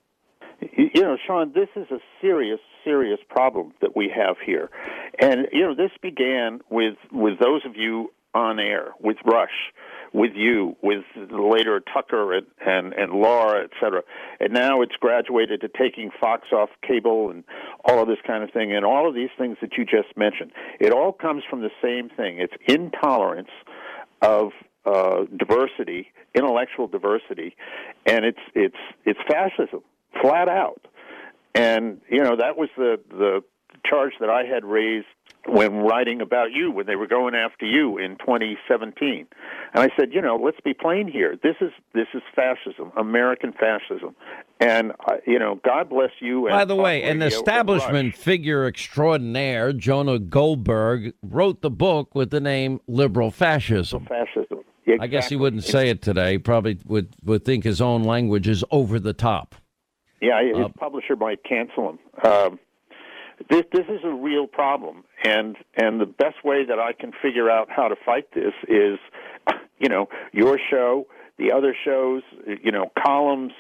You 0.76 1.02
know, 1.02 1.16
Sean, 1.26 1.52
this 1.54 1.68
is 1.76 1.90
a 1.90 1.98
serious, 2.20 2.60
serious 2.82 3.20
problem 3.28 3.72
that 3.80 3.96
we 3.96 4.12
have 4.14 4.36
here, 4.44 4.70
and 5.20 5.46
you 5.52 5.62
know, 5.62 5.74
this 5.74 5.92
began 6.02 6.60
with 6.70 6.96
with 7.12 7.38
those 7.38 7.64
of 7.64 7.76
you 7.76 8.12
on 8.34 8.58
air 8.58 8.92
with 9.00 9.16
Rush 9.24 9.72
with 10.14 10.30
you, 10.36 10.76
with 10.80 11.02
later 11.16 11.82
Tucker 11.92 12.32
and, 12.34 12.46
and, 12.64 12.92
and 12.92 13.12
Laura, 13.12 13.64
et 13.64 13.70
cetera. 13.80 14.02
And 14.38 14.52
now 14.52 14.80
it's 14.80 14.94
graduated 15.00 15.60
to 15.62 15.68
taking 15.68 16.10
Fox 16.20 16.46
off 16.52 16.70
cable 16.86 17.30
and 17.30 17.42
all 17.84 18.00
of 18.00 18.06
this 18.06 18.18
kind 18.24 18.44
of 18.44 18.52
thing, 18.52 18.72
and 18.72 18.84
all 18.84 19.08
of 19.08 19.14
these 19.14 19.30
things 19.36 19.56
that 19.60 19.72
you 19.76 19.84
just 19.84 20.16
mentioned. 20.16 20.52
It 20.78 20.92
all 20.92 21.12
comes 21.12 21.42
from 21.50 21.62
the 21.62 21.70
same 21.82 22.08
thing. 22.08 22.38
It's 22.38 22.54
intolerance 22.68 23.50
of 24.22 24.52
uh, 24.86 25.24
diversity, 25.36 26.12
intellectual 26.32 26.86
diversity, 26.86 27.56
and 28.06 28.24
it's 28.24 28.38
it's 28.54 28.76
it's 29.04 29.18
fascism, 29.26 29.82
flat 30.20 30.48
out. 30.48 30.86
And 31.54 32.00
you 32.10 32.22
know 32.22 32.36
that 32.36 32.56
was 32.56 32.68
the 32.76 32.98
the 33.10 33.42
charge 33.86 34.12
that 34.20 34.30
I 34.30 34.44
had 34.44 34.64
raised 34.64 35.06
when 35.46 35.76
writing 35.78 36.20
about 36.20 36.52
you 36.52 36.70
when 36.70 36.86
they 36.86 36.96
were 36.96 37.06
going 37.06 37.34
after 37.34 37.66
you 37.66 37.98
in 37.98 38.16
2017 38.16 39.26
and 39.74 39.82
i 39.82 39.88
said 39.96 40.08
you 40.12 40.20
know 40.20 40.36
let's 40.36 40.60
be 40.64 40.72
plain 40.72 41.06
here. 41.06 41.36
This 41.42 41.56
is 41.60 41.70
this 41.92 42.06
is 42.14 42.22
fascism 42.34 42.92
american 42.96 43.52
fascism. 43.52 44.14
And 44.60 44.92
uh, 45.06 45.16
you 45.26 45.38
know 45.38 45.60
god 45.64 45.90
bless 45.90 46.10
you 46.20 46.46
by 46.48 46.64
the 46.64 46.76
way 46.76 47.02
an 47.02 47.20
establishment 47.22 48.16
figure 48.16 48.66
extraordinaire 48.66 49.72
jonah 49.72 50.18
goldberg 50.18 51.12
wrote 51.22 51.60
the 51.60 51.70
book 51.70 52.14
with 52.14 52.30
the 52.30 52.40
name 52.40 52.80
liberal 52.86 53.30
fascism. 53.30 54.06
Fascism. 54.06 54.64
Exactly. 54.86 54.98
i 55.00 55.06
guess 55.06 55.28
he 55.28 55.36
wouldn't 55.36 55.64
say 55.64 55.88
it 55.88 56.02
today. 56.02 56.32
He 56.32 56.38
probably 56.38 56.78
would 56.86 57.14
would 57.22 57.44
think 57.44 57.64
his 57.64 57.80
own 57.80 58.02
language 58.04 58.48
is 58.48 58.64
over 58.70 58.98
the 58.98 59.12
top 59.12 59.54
yeah 60.24 60.42
his 60.42 60.66
uh, 60.66 60.68
publisher 60.78 61.16
might 61.16 61.42
cancel 61.44 61.90
him 61.90 61.98
um, 62.24 62.58
this 63.50 63.62
this 63.72 63.86
is 63.88 64.00
a 64.04 64.12
real 64.12 64.46
problem, 64.46 65.04
and 65.24 65.56
and 65.76 66.00
the 66.00 66.06
best 66.06 66.44
way 66.44 66.64
that 66.64 66.78
I 66.78 66.92
can 66.92 67.12
figure 67.22 67.50
out 67.50 67.68
how 67.68 67.88
to 67.88 67.96
fight 68.04 68.28
this 68.34 68.52
is, 68.68 68.98
you 69.78 69.88
know, 69.88 70.08
your 70.32 70.58
show, 70.70 71.06
the 71.38 71.52
other 71.52 71.74
shows, 71.84 72.22
you 72.62 72.70
know, 72.70 72.90
columns, 73.04 73.52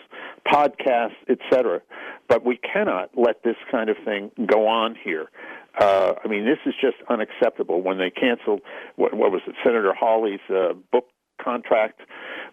podcasts, 0.46 1.16
etc. 1.28 1.80
But 2.28 2.44
we 2.44 2.56
cannot 2.56 3.10
let 3.16 3.42
this 3.42 3.56
kind 3.70 3.90
of 3.90 3.96
thing 4.04 4.30
go 4.46 4.66
on 4.66 4.96
here. 5.02 5.30
Uh, 5.78 6.12
I 6.24 6.28
mean, 6.28 6.44
this 6.44 6.58
is 6.66 6.74
just 6.80 6.96
unacceptable. 7.08 7.82
When 7.82 7.98
they 7.98 8.10
canceled, 8.10 8.60
what, 8.94 9.12
what 9.12 9.32
was 9.32 9.42
it, 9.46 9.56
Senator 9.64 9.92
Hawley's 9.92 10.38
uh, 10.48 10.74
book 10.92 11.08
contract 11.42 12.00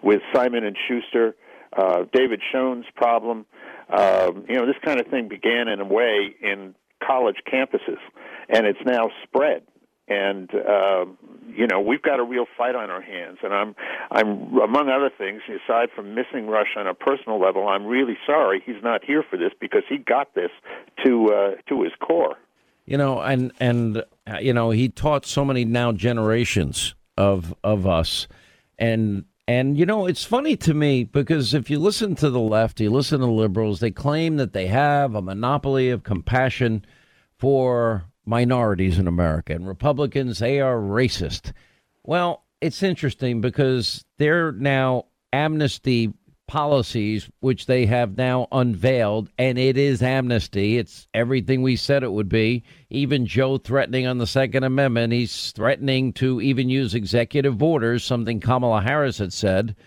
with 0.01 0.21
Simon 0.33 0.63
and 0.65 0.75
Schuster, 0.87 1.35
uh, 1.77 2.05
David 2.11 2.41
Schoen's 2.51 2.85
problem. 2.95 3.45
Um, 3.91 4.45
you 4.47 4.55
know, 4.55 4.65
this 4.65 4.77
kind 4.83 4.99
of 4.99 5.07
thing 5.07 5.27
began 5.27 5.67
in 5.67 5.79
a 5.79 5.85
way 5.85 6.33
in 6.41 6.75
college 7.05 7.37
campuses, 7.51 7.99
and 8.49 8.65
it's 8.65 8.79
now 8.85 9.09
spread. 9.23 9.63
And 10.07 10.49
uh, 10.53 11.05
you 11.55 11.67
know 11.67 11.79
we've 11.79 12.01
got 12.01 12.19
a 12.19 12.23
real 12.23 12.45
fight 12.57 12.75
on 12.75 12.89
our 12.89 13.01
hands, 13.01 13.37
and 13.43 13.53
I'm, 13.53 13.75
I'm 14.09 14.57
among 14.59 14.89
other 14.89 15.09
things. 15.15 15.41
Aside 15.47 15.89
from 15.95 16.15
missing 16.15 16.47
Rush 16.47 16.75
on 16.75 16.87
a 16.87 16.93
personal 16.93 17.39
level, 17.39 17.67
I'm 17.67 17.85
really 17.85 18.17
sorry 18.25 18.61
he's 18.65 18.83
not 18.83 19.05
here 19.05 19.23
for 19.29 19.37
this 19.37 19.51
because 19.59 19.83
he 19.87 19.97
got 19.97 20.33
this 20.35 20.51
to 21.05 21.27
uh, 21.27 21.51
to 21.69 21.83
his 21.83 21.93
core. 22.01 22.35
You 22.85 22.97
know, 22.97 23.21
and 23.21 23.53
and 23.59 24.03
uh, 24.27 24.39
you 24.41 24.53
know 24.53 24.71
he 24.71 24.89
taught 24.89 25.25
so 25.25 25.45
many 25.45 25.63
now 25.63 25.91
generations 25.93 26.93
of 27.17 27.53
of 27.63 27.87
us, 27.87 28.27
and 28.77 29.23
and 29.51 29.77
you 29.77 29.85
know, 29.85 30.05
it's 30.05 30.23
funny 30.23 30.55
to 30.55 30.73
me 30.73 31.03
because 31.03 31.53
if 31.53 31.69
you 31.69 31.77
listen 31.77 32.15
to 32.15 32.29
the 32.29 32.39
left, 32.39 32.79
you 32.79 32.89
listen 32.89 33.19
to 33.19 33.25
liberals, 33.25 33.81
they 33.81 33.91
claim 33.91 34.37
that 34.37 34.53
they 34.53 34.67
have 34.67 35.13
a 35.13 35.21
monopoly 35.21 35.89
of 35.89 36.03
compassion 36.03 36.85
for 37.37 38.05
minorities 38.25 38.97
in 38.97 39.09
America. 39.09 39.51
And 39.51 39.67
Republicans, 39.67 40.39
they 40.39 40.61
are 40.61 40.77
racist. 40.77 41.51
Well, 42.01 42.45
it's 42.61 42.81
interesting 42.81 43.41
because 43.41 44.05
they're 44.17 44.53
now 44.53 45.07
amnesty 45.33 46.13
policies, 46.51 47.29
which 47.39 47.65
they 47.65 47.85
have 47.85 48.17
now 48.17 48.45
unveiled, 48.51 49.29
and 49.37 49.57
it 49.57 49.77
is 49.77 50.03
amnesty. 50.03 50.77
It's 50.77 51.07
everything 51.13 51.61
we 51.61 51.77
said 51.77 52.03
it 52.03 52.11
would 52.11 52.27
be. 52.27 52.65
Even 52.89 53.25
Joe 53.25 53.57
threatening 53.57 54.05
on 54.05 54.17
the 54.17 54.27
Second 54.27 54.65
Amendment, 54.65 55.13
he's 55.13 55.51
threatening 55.51 56.11
to 56.11 56.41
even 56.41 56.69
use 56.69 56.93
executive 56.93 57.63
orders, 57.63 58.03
something 58.03 58.41
Kamala 58.41 58.81
Harris 58.81 59.19
had 59.19 59.31
said. 59.31 59.77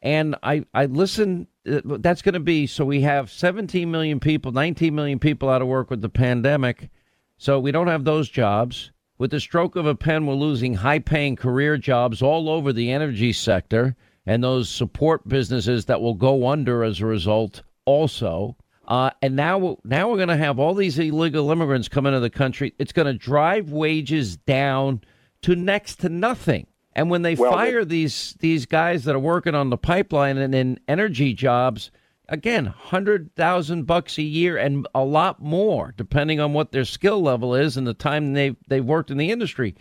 And 0.00 0.36
I, 0.44 0.64
I 0.72 0.86
listen, 0.86 1.48
uh, 1.68 1.80
that's 1.84 2.22
going 2.22 2.34
to 2.34 2.40
be 2.40 2.68
so 2.68 2.84
we 2.84 3.00
have 3.00 3.28
17 3.28 3.90
million 3.90 4.20
people, 4.20 4.52
19 4.52 4.94
million 4.94 5.18
people 5.18 5.48
out 5.48 5.60
of 5.60 5.66
work 5.66 5.90
with 5.90 6.02
the 6.02 6.08
pandemic. 6.08 6.88
So 7.36 7.58
we 7.58 7.72
don't 7.72 7.88
have 7.88 8.04
those 8.04 8.28
jobs. 8.28 8.92
With 9.18 9.32
the 9.32 9.40
stroke 9.40 9.74
of 9.74 9.86
a 9.86 9.96
pen, 9.96 10.26
we're 10.26 10.34
losing 10.34 10.74
high 10.74 11.00
paying 11.00 11.34
career 11.34 11.78
jobs 11.78 12.22
all 12.22 12.48
over 12.48 12.72
the 12.72 12.92
energy 12.92 13.32
sector 13.32 13.96
and 14.26 14.42
those 14.42 14.68
support 14.68 15.26
businesses 15.28 15.86
that 15.86 16.00
will 16.00 16.14
go 16.14 16.48
under 16.48 16.84
as 16.84 17.00
a 17.00 17.06
result 17.06 17.62
also. 17.84 18.56
Uh, 18.86 19.10
and 19.20 19.36
now, 19.36 19.78
now 19.84 20.08
we're 20.08 20.16
going 20.16 20.28
to 20.28 20.36
have 20.36 20.58
all 20.58 20.74
these 20.74 20.98
illegal 20.98 21.50
immigrants 21.50 21.88
come 21.88 22.06
into 22.06 22.20
the 22.20 22.30
country. 22.30 22.74
It's 22.78 22.92
going 22.92 23.06
to 23.06 23.14
drive 23.14 23.70
wages 23.70 24.36
down 24.36 25.02
to 25.42 25.56
next 25.56 25.96
to 26.00 26.08
nothing. 26.08 26.66
And 26.94 27.10
when 27.10 27.22
they 27.22 27.34
well, 27.34 27.52
fire 27.52 27.84
these 27.84 28.36
these 28.40 28.66
guys 28.66 29.04
that 29.04 29.14
are 29.14 29.20
working 29.20 29.54
on 29.54 29.70
the 29.70 29.78
pipeline 29.78 30.36
and 30.36 30.54
in 30.54 30.78
energy 30.86 31.32
jobs, 31.32 31.90
again, 32.28 32.66
hundred 32.66 33.34
thousand 33.34 33.86
bucks 33.86 34.18
a 34.18 34.22
year 34.22 34.58
and 34.58 34.86
a 34.94 35.02
lot 35.02 35.40
more, 35.40 35.94
depending 35.96 36.38
on 36.38 36.52
what 36.52 36.72
their 36.72 36.84
skill 36.84 37.22
level 37.22 37.54
is 37.54 37.78
and 37.78 37.86
the 37.86 37.94
time 37.94 38.34
they 38.34 38.56
they've 38.68 38.84
worked 38.84 39.10
in 39.10 39.16
the 39.16 39.30
industry 39.30 39.74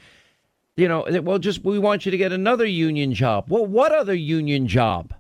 you 0.81 0.87
know, 0.87 1.05
well, 1.21 1.37
just 1.37 1.63
we 1.63 1.77
want 1.77 2.05
you 2.05 2.11
to 2.11 2.17
get 2.17 2.31
another 2.31 2.65
union 2.65 3.13
job. 3.13 3.45
Well, 3.49 3.67
what 3.67 3.91
other 3.91 4.15
union 4.15 4.67
job? 4.67 5.13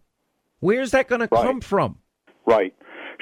Where's 0.59 0.89
that 0.91 1.07
going 1.07 1.21
to 1.21 1.27
come 1.27 1.61
from? 1.61 1.99
Right. 2.47 2.73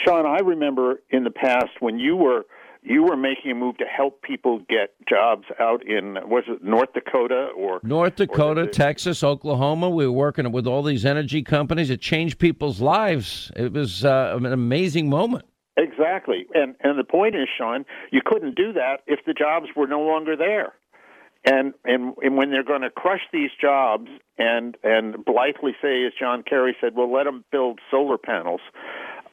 Sean, 0.06 0.26
I 0.26 0.38
remember 0.40 1.02
in 1.10 1.26
the 1.26 1.32
past 1.32 1.72
when 1.82 1.99
you 1.99 2.16
were 2.16 2.45
you 2.82 3.03
were 3.03 3.18
making 3.18 3.52
a 3.52 3.56
move 3.56 3.78
to 3.80 3.84
help 3.84 4.22
people 4.22 4.60
get 4.70 4.95
jobs 5.07 5.44
out 5.60 5.86
in 5.86 6.14
was 6.30 6.45
it 6.48 6.64
North 6.64 6.94
Dakota 6.94 7.49
or 7.57 7.82
North 7.84 8.16
Dakota, 8.16 8.68
Texas, 8.68 9.22
Oklahoma. 9.22 9.90
We 9.90 10.07
were 10.07 10.14
working 10.14 10.49
with 10.53 10.66
all 10.66 10.82
these 10.82 11.06
energy 11.06 11.44
companies. 11.44 11.90
It 11.90 11.99
changed 11.99 12.40
people's 12.40 12.80
lives. 12.80 13.52
It 13.57 13.74
was 13.74 14.06
uh, 14.06 14.38
an 14.38 14.45
amazing 14.45 15.10
moment. 15.10 15.44
Exactly. 15.76 16.48
And 16.53 16.76
and 16.80 16.98
the 16.98 17.03
point 17.03 17.36
is, 17.36 17.49
Sean, 17.57 17.84
you 18.11 18.22
couldn't 18.26 18.56
do 18.56 18.72
that 18.72 18.99
if 19.07 19.20
the 19.26 19.34
jobs 19.34 19.68
were 19.76 19.88
no 19.88 19.99
longer 19.99 20.38
there. 20.38 20.74
And 21.45 21.74
and 21.86 22.16
and 22.22 22.36
when 22.38 22.52
they're 22.52 22.64
going 22.64 22.82
to 22.82 22.90
crush 22.90 23.22
these 23.32 23.52
jobs 23.61 24.10
and 24.38 24.76
and 24.84 25.24
blithely 25.24 25.74
say, 25.82 26.06
as 26.06 26.14
John 26.20 26.44
Kerry 26.44 26.76
said, 26.82 26.95
well, 26.95 27.11
let 27.11 27.24
them 27.24 27.45
build 27.52 27.80
solar 27.90 28.18
panels. 28.18 28.61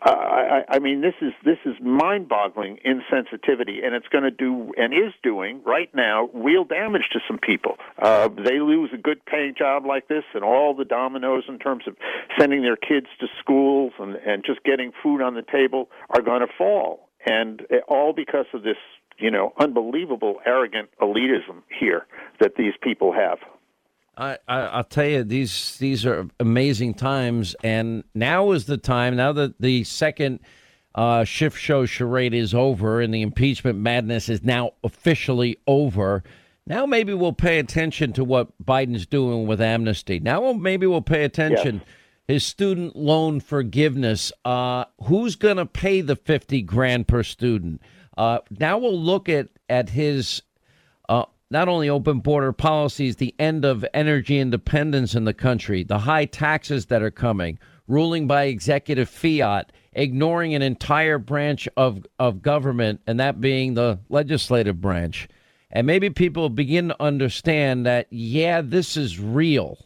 Uh, 0.04 0.10
I, 0.10 0.64
I 0.68 0.78
mean, 0.78 1.00
this 1.00 1.14
is 1.22 1.32
this 1.42 1.58
is 1.64 1.74
mind-boggling 1.80 2.78
insensitivity, 2.86 3.84
and 3.84 3.94
it's 3.94 4.06
going 4.08 4.24
to 4.24 4.30
do 4.30 4.72
and 4.76 4.92
is 4.92 5.14
doing 5.22 5.62
right 5.64 5.92
now 5.94 6.28
real 6.34 6.64
damage 6.64 7.08
to 7.12 7.20
some 7.26 7.38
people. 7.38 7.76
Uh, 7.98 8.28
they 8.28 8.60
lose 8.60 8.90
a 8.92 8.98
good-paying 8.98 9.54
job 9.56 9.86
like 9.86 10.06
this, 10.06 10.24
and 10.34 10.44
all 10.44 10.74
the 10.74 10.84
dominoes 10.84 11.44
in 11.48 11.58
terms 11.58 11.84
of 11.88 11.96
sending 12.38 12.62
their 12.62 12.76
kids 12.76 13.06
to 13.20 13.26
schools 13.40 13.94
and 13.98 14.16
and 14.16 14.44
just 14.44 14.62
getting 14.64 14.92
food 15.02 15.22
on 15.22 15.34
the 15.34 15.42
table 15.42 15.88
are 16.10 16.20
going 16.20 16.40
to 16.40 16.52
fall, 16.58 17.08
and 17.24 17.62
uh, 17.62 17.78
all 17.88 18.12
because 18.12 18.46
of 18.52 18.62
this, 18.62 18.76
you 19.18 19.30
know, 19.30 19.52
unbelievable 19.58 20.36
arrogant 20.44 20.90
elitism 21.00 21.62
here 21.80 22.06
that 22.40 22.56
these 22.56 22.74
people 22.82 23.12
have. 23.12 23.38
I, 24.16 24.38
I 24.48 24.60
I'll 24.60 24.84
tell 24.84 25.06
you 25.06 25.24
these 25.24 25.76
these 25.78 26.06
are 26.06 26.26
amazing 26.40 26.94
times, 26.94 27.54
and 27.62 28.04
now 28.14 28.52
is 28.52 28.64
the 28.66 28.78
time. 28.78 29.16
Now 29.16 29.32
that 29.32 29.60
the 29.60 29.84
second 29.84 30.40
uh, 30.94 31.24
shift 31.24 31.58
show 31.58 31.84
charade 31.84 32.34
is 32.34 32.54
over 32.54 33.00
and 33.00 33.12
the 33.12 33.20
impeachment 33.22 33.78
madness 33.78 34.28
is 34.28 34.42
now 34.42 34.70
officially 34.82 35.58
over. 35.66 36.22
Now 36.66 36.86
maybe 36.86 37.12
we'll 37.14 37.34
pay 37.34 37.58
attention 37.58 38.12
to 38.14 38.24
what 38.24 38.48
Biden's 38.64 39.06
doing 39.06 39.46
with 39.46 39.60
amnesty. 39.60 40.18
Now 40.18 40.52
maybe 40.52 40.86
we'll 40.86 41.02
pay 41.02 41.24
attention. 41.24 41.82
His 42.26 42.44
student 42.44 42.96
loan 42.96 43.38
forgiveness. 43.38 44.32
Uh, 44.44 44.86
who's 45.04 45.36
going 45.36 45.58
to 45.58 45.66
pay 45.66 46.00
the 46.00 46.16
fifty 46.16 46.62
grand 46.62 47.06
per 47.06 47.22
student? 47.22 47.80
Uh, 48.16 48.38
now 48.58 48.78
we'll 48.78 48.98
look 48.98 49.28
at 49.28 49.48
at 49.68 49.90
his 49.90 50.42
uh, 51.08 51.24
not 51.50 51.68
only 51.68 51.88
open 51.88 52.20
border 52.20 52.52
policies, 52.52 53.16
the 53.16 53.34
end 53.38 53.64
of 53.64 53.84
energy 53.94 54.38
independence 54.38 55.14
in 55.14 55.24
the 55.24 55.34
country, 55.34 55.84
the 55.84 55.98
high 55.98 56.24
taxes 56.24 56.86
that 56.86 57.02
are 57.02 57.10
coming, 57.10 57.58
ruling 57.86 58.26
by 58.26 58.44
executive 58.44 59.08
fiat, 59.08 59.70
ignoring 59.92 60.54
an 60.54 60.62
entire 60.62 61.18
branch 61.18 61.68
of, 61.76 62.04
of 62.18 62.42
government, 62.42 63.00
and 63.06 63.20
that 63.20 63.40
being 63.40 63.74
the 63.74 63.98
legislative 64.08 64.80
branch. 64.80 65.28
And 65.70 65.86
maybe 65.86 66.10
people 66.10 66.48
begin 66.48 66.88
to 66.88 67.02
understand 67.02 67.86
that, 67.86 68.06
yeah, 68.10 68.60
this 68.62 68.96
is 68.96 69.20
real. 69.20 69.78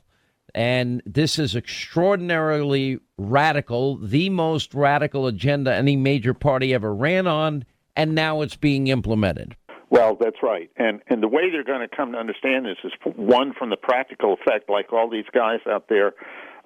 And 0.54 1.02
this 1.06 1.38
is 1.38 1.54
extraordinarily 1.54 2.98
radical, 3.16 3.96
the 3.96 4.30
most 4.30 4.74
radical 4.74 5.26
agenda 5.26 5.74
any 5.74 5.96
major 5.96 6.34
party 6.34 6.74
ever 6.74 6.92
ran 6.94 7.26
on, 7.26 7.64
and 7.96 8.14
now 8.14 8.42
it's 8.42 8.56
being 8.56 8.88
implemented. 8.88 9.56
Well, 9.90 10.16
that's 10.20 10.36
right, 10.42 10.70
and 10.76 11.00
and 11.08 11.22
the 11.22 11.28
way 11.28 11.50
they're 11.50 11.64
going 11.64 11.86
to 11.86 11.94
come 11.94 12.12
to 12.12 12.18
understand 12.18 12.64
this 12.64 12.76
is 12.84 12.92
one 13.16 13.52
from 13.52 13.70
the 13.70 13.76
practical 13.76 14.34
effect, 14.34 14.70
like 14.70 14.92
all 14.92 15.10
these 15.10 15.24
guys 15.32 15.58
out 15.68 15.88
there 15.88 16.12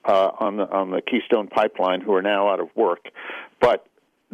uh, 0.04 0.30
on 0.38 0.58
the 0.58 0.70
on 0.70 0.90
the 0.90 1.00
Keystone 1.00 1.48
Pipeline 1.48 2.02
who 2.02 2.12
are 2.12 2.22
now 2.22 2.50
out 2.50 2.60
of 2.60 2.68
work, 2.76 3.06
but 3.60 3.86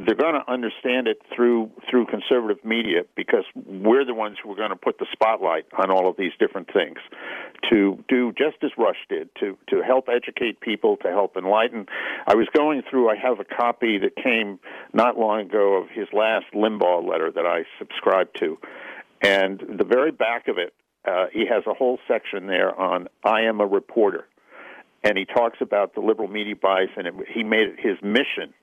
they're 0.07 0.15
going 0.15 0.35
to 0.35 0.51
understand 0.51 1.07
it 1.07 1.19
through 1.35 1.71
through 1.89 2.07
conservative 2.07 2.65
media 2.65 3.03
because 3.17 3.45
we're 3.55 4.05
the 4.05 4.15
ones 4.15 4.37
who 4.43 4.51
are 4.53 4.57
going 4.57 4.71
to 4.71 4.77
put 4.77 4.99
the 4.99 5.07
spotlight 5.13 5.67
on 5.79 5.91
all 5.91 6.09
of 6.09 6.17
these 6.17 6.33
different 6.39 6.73
things 6.73 6.99
to 7.71 8.03
do 8.09 8.33
just 8.33 8.57
as 8.63 8.71
Rush 8.79 8.97
did 9.09 9.29
to 9.41 9.59
to 9.69 9.83
help 9.83 10.09
educate 10.09 10.61
people 10.61 10.97
to 10.99 11.09
help 11.09 11.37
enlighten. 11.37 11.87
I 12.27 12.35
was 12.35 12.49
going 12.55 12.83
through. 12.89 13.11
I 13.11 13.17
have 13.17 13.41
a 13.41 13.45
copy 13.45 13.99
that 13.99 14.17
came 14.17 14.59
not 14.93 15.19
long 15.19 15.41
ago 15.41 15.83
of 15.83 15.89
his 15.91 16.09
last 16.13 16.47
Limbaugh 16.55 17.09
letter 17.09 17.31
that 17.31 17.47
I 17.47 17.65
subscribed 17.79 18.39
to, 18.41 18.59
and 19.21 19.61
the 19.61 19.85
very 19.85 20.13
back 20.13 20.49
of 20.49 20.57
it, 20.59 20.73
uh, 21.07 21.27
he 21.33 21.47
has 21.47 21.65
a 21.67 21.75
whole 21.75 21.99
section 22.09 22.47
there 22.47 22.79
on 22.79 23.09
"I 23.23 23.43
am 23.43 23.61
a 23.61 23.67
reporter," 23.67 24.27
and 25.05 25.19
he 25.19 25.27
talks 25.27 25.59
about 25.61 25.95
the 25.95 26.01
liberal 26.01 26.29
media 26.29 26.57
bias, 26.57 26.91
and 26.97 27.07
it, 27.07 27.15
he 27.33 27.43
made 27.43 27.69
it 27.69 27.79
his 27.79 27.97
mission 28.03 28.55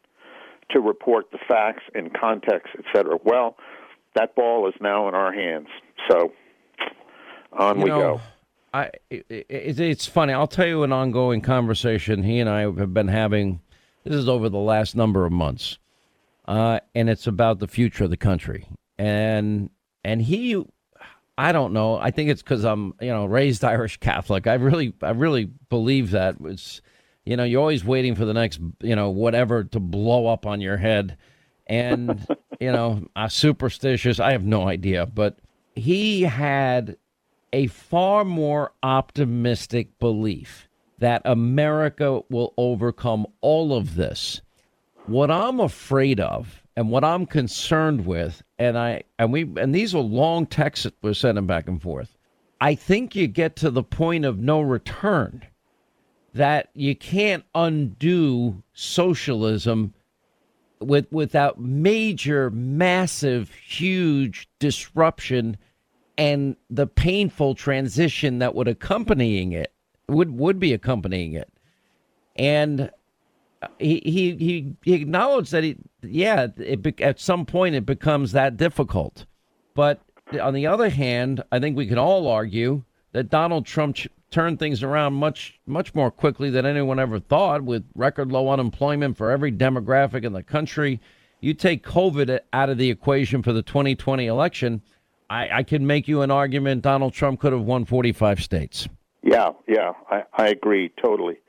to 0.72 0.80
report 0.80 1.32
the 1.32 1.40
facts 1.48 1.84
and 1.94 2.14
context, 2.14 2.74
et 2.78 2.86
cetera. 2.94 3.18
Well, 3.24 3.58
that 4.16 4.36
ball 4.36 4.68
is 4.68 4.76
now 4.82 5.08
in 5.08 5.16
our 5.16 5.32
hands. 5.32 5.68
So 6.10 6.34
on 7.54 7.78
You 7.78 7.84
we 7.84 7.90
know, 7.90 8.00
go. 8.00 8.22
I 8.74 8.92
it, 9.10 9.46
it's 9.50 10.06
funny. 10.06 10.34
I'll 10.34 10.48
tell 10.48 10.68
you 10.68 10.84
an 10.84 10.92
ongoing 10.92 11.42
conversation 11.42 12.24
he 12.24 12.40
and 12.40 12.50
I 12.50 12.62
have 12.62 12.94
been 12.94 13.08
having. 13.08 13.62
This 14.04 14.16
is 14.16 14.30
over 14.30 14.50
the 14.50 14.58
last 14.58 14.96
number 14.96 15.26
of 15.26 15.32
months, 15.32 15.78
uh, 16.48 16.80
and 16.96 17.10
it's 17.10 17.28
about 17.28 17.60
the 17.60 17.68
future 17.68 18.06
of 18.06 18.10
the 18.10 18.18
country. 18.18 18.68
And 18.98 19.70
and 20.04 20.22
he, 20.22 20.64
I 21.38 21.52
don't 21.52 21.74
know. 21.74 21.98
I 21.98 22.12
think 22.12 22.30
it's 22.30 22.42
because 22.42 22.64
I'm 22.66 22.94
you 23.02 23.10
know 23.10 23.26
raised 23.26 23.64
Irish 23.66 23.98
Catholic. 23.98 24.48
I 24.48 24.56
really 24.56 24.94
I 25.02 25.12
really 25.12 25.46
believe 25.70 26.12
that 26.12 26.36
it's 26.44 26.82
you 27.28 27.36
know 27.36 27.44
you're 27.44 27.60
always 27.60 27.84
waiting 27.84 28.16
for 28.16 28.24
the 28.24 28.34
next 28.34 28.60
you 28.82 28.96
know 28.96 29.10
whatever 29.10 29.66
to 29.66 29.80
blow 29.80 30.28
up 30.28 30.46
on 30.46 30.62
your 30.62 30.78
head, 30.78 31.18
and 31.68 32.26
you 32.62 32.72
know 32.72 33.06
uh, 33.16 33.28
superstitious. 33.28 34.20
I 34.20 34.32
have 34.32 34.46
no 34.46 34.68
idea, 34.68 35.06
but 35.06 35.38
he 35.76 36.22
had 36.22 36.98
a 37.52 37.68
far 37.68 38.24
more 38.24 38.72
optimistic 38.82 40.00
belief 40.00 40.70
that 41.00 41.22
America 41.26 42.22
will 42.30 42.54
overcome 42.58 43.28
all 43.42 43.76
of 43.76 43.96
this. 43.96 44.42
What 45.06 45.30
I'm 45.30 45.60
afraid 45.60 46.20
of 46.20 46.64
and 46.78 46.90
what 46.90 47.04
I'm 47.04 47.26
concerned 47.26 48.06
with, 48.06 48.42
and 48.58 48.78
I 48.78 49.04
and 49.20 49.34
we 49.34 49.42
and 49.58 49.76
these 49.76 49.94
are 49.94 50.00
long 50.00 50.46
texts 50.46 50.90
we're 51.02 51.14
sending 51.14 51.46
back 51.46 51.68
and 51.68 51.82
forth. 51.82 52.18
I 52.62 52.74
think 52.74 53.16
you 53.16 53.28
get 53.28 53.58
to 53.58 53.70
the 53.70 53.84
point 53.84 54.24
of 54.24 54.40
no 54.40 54.62
return 54.62 55.46
that 56.38 56.70
you 56.74 56.96
can't 56.96 57.44
undo 57.54 58.64
socialism 58.74 59.94
with 60.80 61.12
without 61.12 61.60
major, 61.60 62.50
massive, 62.52 63.52
huge 63.52 64.48
disruption 64.60 65.58
and 66.18 66.56
the 66.70 66.88
painful 66.88 67.56
transition 67.56 68.40
that 68.40 68.56
would 68.56 68.68
accompanying 68.68 69.52
it 69.52 69.74
would 70.08 70.38
would 70.38 70.60
be 70.60 70.74
accompanying 70.74 71.34
it. 71.34 71.52
And 72.36 72.92
uh, 73.62 73.68
he 73.80 74.02
he 74.04 74.36
he, 74.36 74.76
he 74.84 74.94
acknowledged 74.94 75.52
that 75.52 75.64
he 75.64 75.78
yeah 76.02 76.48
it, 76.58 77.02
at 77.02 77.20
some 77.20 77.46
point 77.46 77.76
it 77.76 77.86
becomes 77.86 78.32
that 78.32 78.58
difficult. 78.58 79.26
But 79.74 80.02
on 80.42 80.54
the 80.54 80.68
other 80.68 80.90
hand, 80.90 81.44
I 81.52 81.60
think 81.60 81.78
we 81.78 81.88
can 81.88 81.98
all 81.98 82.28
argue 82.28 82.84
that 83.14 83.30
Donald 83.30 83.66
Trump 83.66 83.96
ch- 83.96 84.08
turned 84.32 84.60
things 84.60 84.84
around 84.84 85.14
much 85.14 85.60
much 85.66 85.96
more 85.96 86.12
quickly 86.12 86.50
than 86.50 86.66
anyone 86.66 87.00
ever 87.00 87.20
thought 87.20 87.64
with 87.64 87.84
record 87.96 88.32
low 88.32 88.50
unemployment 88.50 89.18
for 89.18 89.32
every 89.32 89.52
demographic 89.52 90.24
in 90.24 90.34
the 90.34 90.44
country. 90.44 91.00
You 91.40 91.54
take 91.54 91.86
COVID 91.86 92.40
out 92.52 92.70
of 92.70 92.78
the 92.78 92.90
equation 92.90 93.44
for 93.44 93.54
the 93.54 93.62
2020 93.62 94.26
election, 94.26 94.82
I, 95.30 95.50
I 95.58 95.64
can 95.64 95.86
make 95.86 96.08
you 96.08 96.22
an 96.22 96.32
argument 96.32 96.82
Donald 96.82 97.14
Trump 97.14 97.40
could 97.40 97.54
have 97.54 97.62
won 97.62 97.86
45 97.86 98.42
states. 98.42 98.88
Yeah, 99.24 99.50
yeah, 99.68 99.92
I, 100.10 100.24
I 100.38 100.48
agree 100.48 100.92
totally. 101.04 101.40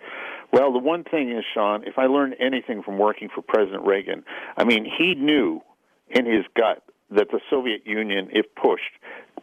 Well, 0.53 0.73
the 0.73 0.79
one 0.79 1.05
thing 1.05 1.31
is, 1.31 1.45
Sean, 1.55 1.85
if 1.87 1.99
I 1.99 2.07
learned 2.07 2.37
anything 2.41 2.83
from 2.83 2.99
working 2.99 3.29
for 3.33 3.43
President 3.43 3.87
Reagan, 3.87 4.25
I 4.57 4.65
mean, 4.65 4.85
he 4.85 5.15
knew 5.15 5.61
in 6.09 6.25
his 6.25 6.45
gut 6.57 6.83
that 7.11 7.29
the 7.31 7.41
Soviet 7.51 7.87
Union, 7.87 8.29
if 8.33 8.47
pushed, 8.55 8.83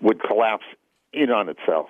would 0.01 0.21
collapse 0.21 0.65
in 1.13 1.29
on 1.29 1.47
itself. 1.47 1.87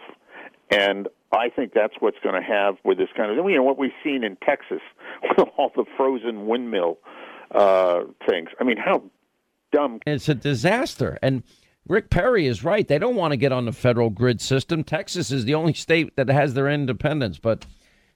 And 0.72 1.08
I 1.32 1.50
think 1.50 1.74
that's 1.74 1.94
what's 2.00 2.18
going 2.24 2.36
to 2.36 2.48
have 2.48 2.76
with 2.84 2.98
this 2.98 3.10
kind 3.16 3.32
of, 3.32 3.46
you 3.50 3.56
know, 3.56 3.64
what 3.64 3.78
we've 3.78 3.92
seen 4.04 4.24
in 4.24 4.38
Texas 4.38 4.82
with 5.38 5.48
all 5.58 5.72
the 5.76 5.86
frozen 5.98 6.48
windmill 6.48 6.98
uh, 7.52 8.02
things. 8.28 8.50
I 8.60 8.64
mean, 8.64 8.78
how 8.78 9.04
dumb. 9.72 10.00
It's 10.06 10.30
a 10.30 10.36
disaster. 10.36 11.20
And 11.22 11.44
Rick 11.88 12.10
Perry 12.10 12.48
is 12.48 12.64
right. 12.64 12.88
They 12.88 12.98
don't 12.98 13.16
want 13.16 13.32
to 13.32 13.38
get 13.38 13.52
on 13.52 13.66
the 13.66 13.72
federal 13.72 14.10
grid 14.10 14.42
system. 14.42 14.84
Texas 14.84 15.32
is 15.32 15.46
the 15.46 15.54
only 15.54 15.74
state 15.74 16.16
that 16.16 16.30
has 16.30 16.54
their 16.54 16.70
independence. 16.70 17.38
But 17.38 17.66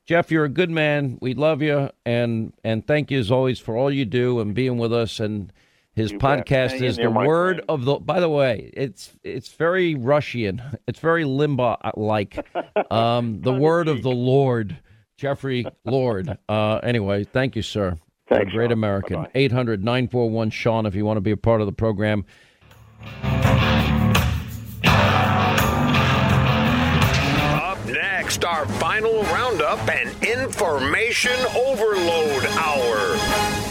Jeff, 0.06 0.32
you're 0.32 0.46
a 0.46 0.50
good 0.50 0.72
man. 0.72 1.20
We 1.22 1.36
love 1.36 1.62
you, 1.62 1.92
and 2.04 2.54
and 2.64 2.88
thank 2.88 3.12
you 3.12 3.20
as 3.20 3.30
always 3.30 3.60
for 3.60 3.78
all 3.78 3.92
you 3.92 4.06
do 4.06 4.40
and 4.40 4.56
being 4.56 4.80
with 4.80 4.92
us. 4.92 5.20
And 5.20 5.54
his 6.00 6.14
You 6.14 6.20
podcast 6.20 6.82
is 6.82 6.96
the 6.96 7.10
my 7.10 7.28
word 7.28 7.62
of 7.68 7.84
the. 7.84 7.96
By 8.00 8.22
the 8.22 8.30
way, 8.30 8.72
it's 8.74 9.12
it's 9.22 9.50
very 9.50 9.96
Russian. 9.96 10.62
It's 10.88 11.00
very 11.00 11.26
Limbaugh 11.26 11.92
like. 11.96 12.46
Um, 12.92 13.42
the 13.42 13.54
word 13.54 13.88
of 13.88 14.02
the 14.02 14.10
Lord. 14.10 14.80
Jeffrey 15.16 15.66
Lord. 15.86 16.38
Uh, 16.48 16.78
anyway, 16.78 17.24
thank 17.24 17.56
you, 17.56 17.62
sir. 17.62 17.98
Thanks, 18.30 18.52
a 18.52 18.56
great 18.56 18.72
American. 18.72 19.28
800 19.36 19.84
941 19.84 20.50
Sean, 20.50 20.86
if 20.86 20.96
you 20.96 21.06
want 21.06 21.18
to 21.18 21.22
be 21.22 21.32
a 21.32 21.38
part 21.38 21.62
of 21.62 21.68
the 21.68 21.74
program. 21.74 22.26
Up 27.62 27.86
next, 27.86 28.44
our 28.46 28.66
final 28.66 29.22
roundup 29.24 29.88
and 29.90 30.10
information 30.24 31.36
overload 31.56 32.46
hour. 32.58 33.69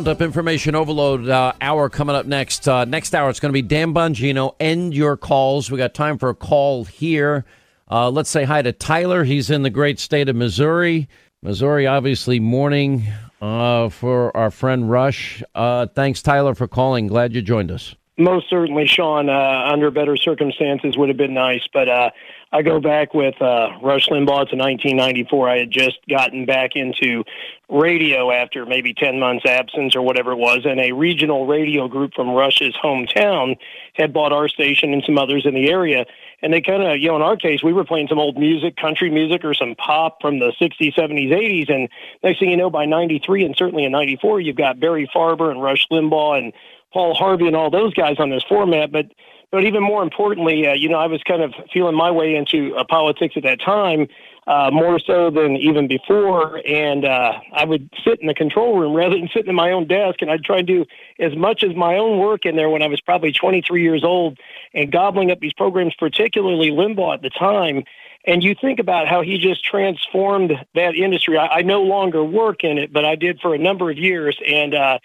Roundup, 0.00 0.22
information 0.22 0.74
overload 0.74 1.28
uh, 1.28 1.52
hour 1.60 1.90
coming 1.90 2.16
up 2.16 2.24
next. 2.24 2.66
Uh, 2.66 2.86
next 2.86 3.14
hour, 3.14 3.28
it's 3.28 3.38
going 3.38 3.50
to 3.50 3.52
be 3.52 3.60
Dan 3.60 3.92
Bongino. 3.92 4.54
End 4.58 4.94
your 4.94 5.18
calls. 5.18 5.70
We 5.70 5.76
got 5.76 5.92
time 5.92 6.16
for 6.16 6.30
a 6.30 6.34
call 6.34 6.84
here. 6.86 7.44
Uh, 7.90 8.08
let's 8.08 8.30
say 8.30 8.44
hi 8.44 8.62
to 8.62 8.72
Tyler. 8.72 9.24
He's 9.24 9.50
in 9.50 9.62
the 9.62 9.68
great 9.68 9.98
state 9.98 10.30
of 10.30 10.36
Missouri. 10.36 11.06
Missouri, 11.42 11.86
obviously, 11.86 12.40
mourning 12.40 13.08
uh, 13.42 13.90
for 13.90 14.34
our 14.34 14.50
friend 14.50 14.90
Rush. 14.90 15.42
Uh, 15.54 15.86
thanks, 15.88 16.22
Tyler, 16.22 16.54
for 16.54 16.66
calling. 16.66 17.06
Glad 17.06 17.34
you 17.34 17.42
joined 17.42 17.70
us. 17.70 17.94
Most 18.16 18.48
certainly, 18.48 18.86
Sean. 18.86 19.28
Uh, 19.28 19.68
under 19.70 19.90
better 19.90 20.16
circumstances, 20.16 20.96
would 20.96 21.10
have 21.10 21.18
been 21.18 21.34
nice. 21.34 21.68
But 21.74 21.90
uh, 21.90 22.10
I 22.52 22.62
go 22.62 22.80
back 22.80 23.14
with 23.14 23.40
uh, 23.40 23.78
Rush 23.80 24.08
Limbaugh 24.08 24.50
to 24.50 24.56
1994. 24.56 25.48
I 25.48 25.58
had 25.58 25.70
just 25.70 25.98
gotten 26.08 26.46
back 26.46 26.72
into 26.74 27.22
radio 27.68 28.32
after 28.32 28.66
maybe 28.66 28.92
10 28.92 29.20
months 29.20 29.46
absence 29.46 29.94
or 29.94 30.02
whatever 30.02 30.32
it 30.32 30.38
was, 30.38 30.62
and 30.64 30.80
a 30.80 30.90
regional 30.90 31.46
radio 31.46 31.86
group 31.86 32.12
from 32.12 32.30
Rush's 32.30 32.74
hometown 32.82 33.56
had 33.94 34.12
bought 34.12 34.32
our 34.32 34.48
station 34.48 34.92
and 34.92 35.04
some 35.06 35.16
others 35.16 35.46
in 35.46 35.54
the 35.54 35.70
area. 35.70 36.06
And 36.42 36.52
they 36.52 36.60
kind 36.60 36.82
of, 36.82 36.98
you 36.98 37.08
know, 37.08 37.16
in 37.16 37.22
our 37.22 37.36
case, 37.36 37.62
we 37.62 37.72
were 37.72 37.84
playing 37.84 38.08
some 38.08 38.18
old 38.18 38.36
music, 38.36 38.76
country 38.76 39.10
music, 39.10 39.44
or 39.44 39.54
some 39.54 39.76
pop 39.76 40.20
from 40.20 40.40
the 40.40 40.52
60s, 40.60 40.96
70s, 40.96 41.30
80s. 41.30 41.72
And 41.72 41.88
next 42.24 42.40
thing 42.40 42.50
you 42.50 42.56
know, 42.56 42.70
by 42.70 42.84
93 42.84 43.44
and 43.44 43.54
certainly 43.56 43.84
in 43.84 43.92
94, 43.92 44.40
you've 44.40 44.56
got 44.56 44.80
Barry 44.80 45.08
Farber 45.14 45.52
and 45.52 45.62
Rush 45.62 45.86
Limbaugh 45.92 46.38
and 46.38 46.52
Paul 46.92 47.14
Harvey 47.14 47.46
and 47.46 47.54
all 47.54 47.70
those 47.70 47.94
guys 47.94 48.16
on 48.18 48.30
this 48.30 48.42
format. 48.48 48.90
But 48.90 49.06
but 49.50 49.64
even 49.64 49.82
more 49.82 50.02
importantly, 50.02 50.66
uh, 50.66 50.74
you 50.74 50.88
know, 50.88 50.98
I 50.98 51.06
was 51.06 51.22
kind 51.26 51.42
of 51.42 51.52
feeling 51.72 51.96
my 51.96 52.10
way 52.10 52.36
into 52.36 52.74
uh, 52.76 52.84
politics 52.88 53.34
at 53.36 53.42
that 53.42 53.60
time, 53.60 54.06
uh, 54.46 54.70
more 54.72 54.98
so 55.00 55.30
than 55.30 55.56
even 55.56 55.88
before. 55.88 56.60
And 56.66 57.04
uh, 57.04 57.32
I 57.52 57.64
would 57.64 57.90
sit 58.04 58.20
in 58.20 58.28
the 58.28 58.34
control 58.34 58.78
room 58.78 58.94
rather 58.94 59.16
than 59.16 59.28
sitting 59.34 59.48
at 59.48 59.54
my 59.54 59.72
own 59.72 59.86
desk, 59.86 60.22
and 60.22 60.30
I'd 60.30 60.44
try 60.44 60.58
and 60.58 60.66
do 60.66 60.86
as 61.18 61.36
much 61.36 61.64
as 61.64 61.74
my 61.74 61.96
own 61.96 62.18
work 62.18 62.46
in 62.46 62.56
there 62.56 62.70
when 62.70 62.82
I 62.82 62.86
was 62.86 63.00
probably 63.00 63.32
23 63.32 63.82
years 63.82 64.04
old 64.04 64.38
and 64.72 64.92
gobbling 64.92 65.30
up 65.32 65.40
these 65.40 65.52
programs, 65.52 65.94
particularly 65.98 66.70
Limbaugh 66.70 67.14
at 67.14 67.22
the 67.22 67.30
time. 67.30 67.82
And 68.26 68.44
you 68.44 68.54
think 68.60 68.78
about 68.78 69.08
how 69.08 69.22
he 69.22 69.38
just 69.38 69.64
transformed 69.64 70.52
that 70.74 70.94
industry. 70.94 71.38
I, 71.38 71.46
I 71.46 71.62
no 71.62 71.82
longer 71.82 72.22
work 72.22 72.62
in 72.62 72.78
it, 72.78 72.92
but 72.92 73.04
I 73.04 73.16
did 73.16 73.40
for 73.40 73.54
a 73.54 73.58
number 73.58 73.90
of 73.90 73.98
years. 73.98 74.38
And, 74.46 74.74
uh, 74.74 74.98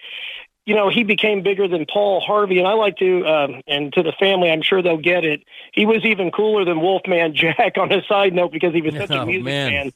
you 0.66 0.74
know, 0.74 0.90
he 0.90 1.04
became 1.04 1.42
bigger 1.42 1.66
than 1.68 1.86
Paul 1.86 2.20
Harvey. 2.20 2.58
And 2.58 2.66
I 2.68 2.72
like 2.74 2.96
to, 2.98 3.24
um, 3.26 3.60
and 3.66 3.92
to 3.94 4.02
the 4.02 4.12
family, 4.18 4.50
I'm 4.50 4.62
sure 4.62 4.82
they'll 4.82 4.96
get 4.98 5.24
it. 5.24 5.42
He 5.72 5.86
was 5.86 6.04
even 6.04 6.30
cooler 6.30 6.64
than 6.64 6.80
Wolfman 6.80 7.34
Jack 7.36 7.78
on 7.78 7.92
a 7.92 8.02
side 8.06 8.32
note 8.34 8.52
because 8.52 8.74
he 8.74 8.82
was 8.82 8.94
such 8.94 9.10
Oh, 9.12 9.20
a 9.22 9.26
music 9.26 9.44
man. 9.44 9.70
fan. 9.70 9.92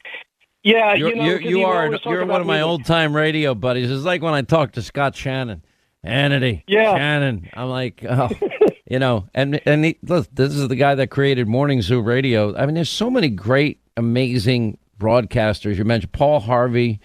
Yeah, 0.62 0.94
You're, 0.94 1.08
you 1.10 1.14
know, 1.16 1.24
you're, 1.24 1.40
you 1.40 1.62
are 1.64 1.94
you're 2.04 2.26
one 2.26 2.40
of 2.40 2.46
my 2.46 2.60
old 2.60 2.84
time 2.84 3.16
radio 3.16 3.54
buddies. 3.54 3.90
It's 3.90 4.04
like 4.04 4.22
when 4.22 4.34
I 4.34 4.42
talk 4.42 4.72
to 4.72 4.82
Scott 4.82 5.16
Shannon, 5.16 5.64
Hannity, 6.06 6.62
Yeah. 6.66 6.94
Shannon. 6.94 7.48
I'm 7.54 7.70
like, 7.70 8.04
oh, 8.08 8.28
you 8.88 8.98
know, 8.98 9.26
and 9.34 9.58
and 9.66 9.84
he, 9.86 9.98
look, 10.02 10.28
this 10.34 10.54
is 10.54 10.68
the 10.68 10.76
guy 10.76 10.94
that 10.96 11.06
created 11.08 11.48
Morning 11.48 11.80
Zoo 11.80 12.02
Radio. 12.02 12.54
I 12.56 12.66
mean, 12.66 12.74
there's 12.74 12.90
so 12.90 13.08
many 13.10 13.28
great, 13.30 13.80
amazing 13.96 14.76
broadcasters. 14.98 15.76
You 15.76 15.84
mentioned 15.84 16.12
Paul 16.12 16.40
Harvey. 16.40 17.00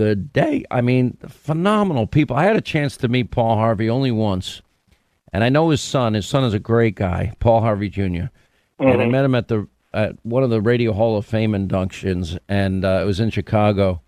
Good 0.00 0.32
day. 0.32 0.64
I 0.70 0.80
mean, 0.80 1.18
phenomenal 1.28 2.06
people. 2.06 2.34
I 2.34 2.44
had 2.44 2.56
a 2.56 2.62
chance 2.62 2.96
to 2.96 3.08
meet 3.08 3.30
Paul 3.30 3.56
Harvey 3.56 3.90
only 3.90 4.10
once, 4.10 4.62
and 5.30 5.44
I 5.44 5.50
know 5.50 5.68
his 5.68 5.82
son. 5.82 6.14
His 6.14 6.24
son 6.24 6.42
is 6.42 6.54
a 6.54 6.58
great 6.58 6.94
guy, 6.94 7.34
Paul 7.38 7.60
Harvey 7.60 7.90
Jr. 7.90 8.30
And 8.78 8.88
I 9.02 9.04
Mhm. 9.04 9.10
met 9.10 9.26
him 9.26 9.34
at 9.34 9.48
the 9.48 9.68
at 9.92 10.14
one 10.24 10.42
of 10.42 10.48
the 10.48 10.62
Radio 10.62 10.94
Hall 10.94 11.18
of 11.18 11.26
Fame 11.26 11.54
inductions, 11.54 12.38
and 12.48 12.82
uh, 12.82 13.00
it 13.02 13.04
was 13.04 13.20
in 13.20 13.28
Chicago. 13.28 14.00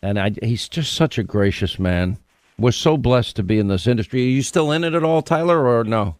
And 0.00 0.18
I, 0.18 0.30
he's 0.42 0.70
just 0.70 0.94
such 0.94 1.18
a 1.18 1.22
gracious 1.22 1.78
man. 1.78 2.16
We're 2.58 2.70
so 2.72 2.96
blessed 2.96 3.36
to 3.36 3.42
be 3.42 3.58
in 3.58 3.68
this 3.68 3.86
industry. 3.86 4.22
Are 4.22 4.24
you 4.30 4.40
still 4.40 4.72
in 4.72 4.84
it 4.84 4.94
at 4.94 5.04
all, 5.04 5.20
Tyler, 5.20 5.66
or 5.68 5.84
no? 5.84 6.16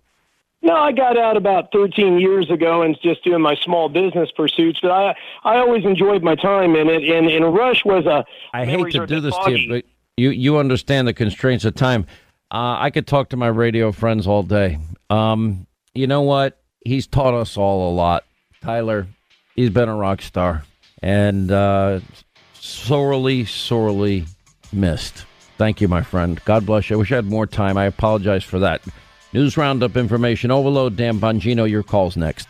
No, 0.63 0.75
I 0.75 0.93
got 0.93 1.17
out 1.17 1.37
about 1.37 1.73
13 1.73 2.21
years 2.21 2.51
ago 2.51 2.83
and 2.83 2.97
just 3.03 3.25
doing 3.25 3.41
my 3.41 3.55
small 3.55 3.89
business 3.89 4.31
pursuits. 4.37 4.81
But 4.83 4.91
I, 4.91 5.15
I 5.43 5.57
always 5.57 5.85
enjoyed 5.85 6.23
my 6.23 6.35
time 6.35 6.77
in 6.77 6.89
it. 6.89 7.03
And, 7.03 7.29
and 7.29 7.55
Rush 7.55 7.85
was 7.85 8.05
a. 8.05 8.25
I 8.53 8.67
hate 8.67 8.93
to 8.93 9.07
do 9.07 9.21
this 9.21 9.35
to 9.45 9.59
you, 9.59 9.69
but 9.69 9.85
you 10.17 10.31
you 10.31 10.59
understand 10.59 11.09
the 11.09 11.15
constraints 11.15 11.65
of 11.65 11.75
time. 11.75 12.05
Uh, 12.53 12.77
I 12.79 12.91
could 12.91 13.07
talk 13.07 13.31
to 13.31 13.37
my 13.37 13.47
radio 13.47 13.91
friends 13.93 14.27
all 14.27 14.43
day. 14.43 14.79
Um, 15.09 15.67
you 15.95 16.07
know 16.07 16.23
what? 16.23 16.61
He's 16.85 17.07
taught 17.07 17.35
us 17.35 17.57
all 17.57 17.91
a 17.91 17.93
lot. 17.95 18.25
Tyler, 18.61 19.07
he's 19.55 19.71
been 19.71 19.89
a 19.89 19.95
rock 19.95 20.21
star 20.21 20.65
and 21.03 21.51
uh, 21.51 22.01
sorely, 22.55 23.45
sorely 23.45 24.27
missed. 24.73 25.25
Thank 25.57 25.81
you, 25.81 25.89
my 25.89 26.03
friend. 26.03 26.41
God 26.45 26.67
bless 26.67 26.91
you. 26.91 26.97
I 26.97 26.99
wish 26.99 27.13
I 27.13 27.17
had 27.17 27.27
more 27.27 27.47
time. 27.47 27.77
I 27.77 27.85
apologize 27.85 28.45
for 28.45 28.59
that. 28.61 28.83
News 29.33 29.57
roundup 29.57 29.97
information 29.97 30.51
overload. 30.51 30.97
Dan 30.97 31.21
Bongino, 31.21 31.71
your 31.71 31.85
calls 31.85 32.17
next. 32.17 32.49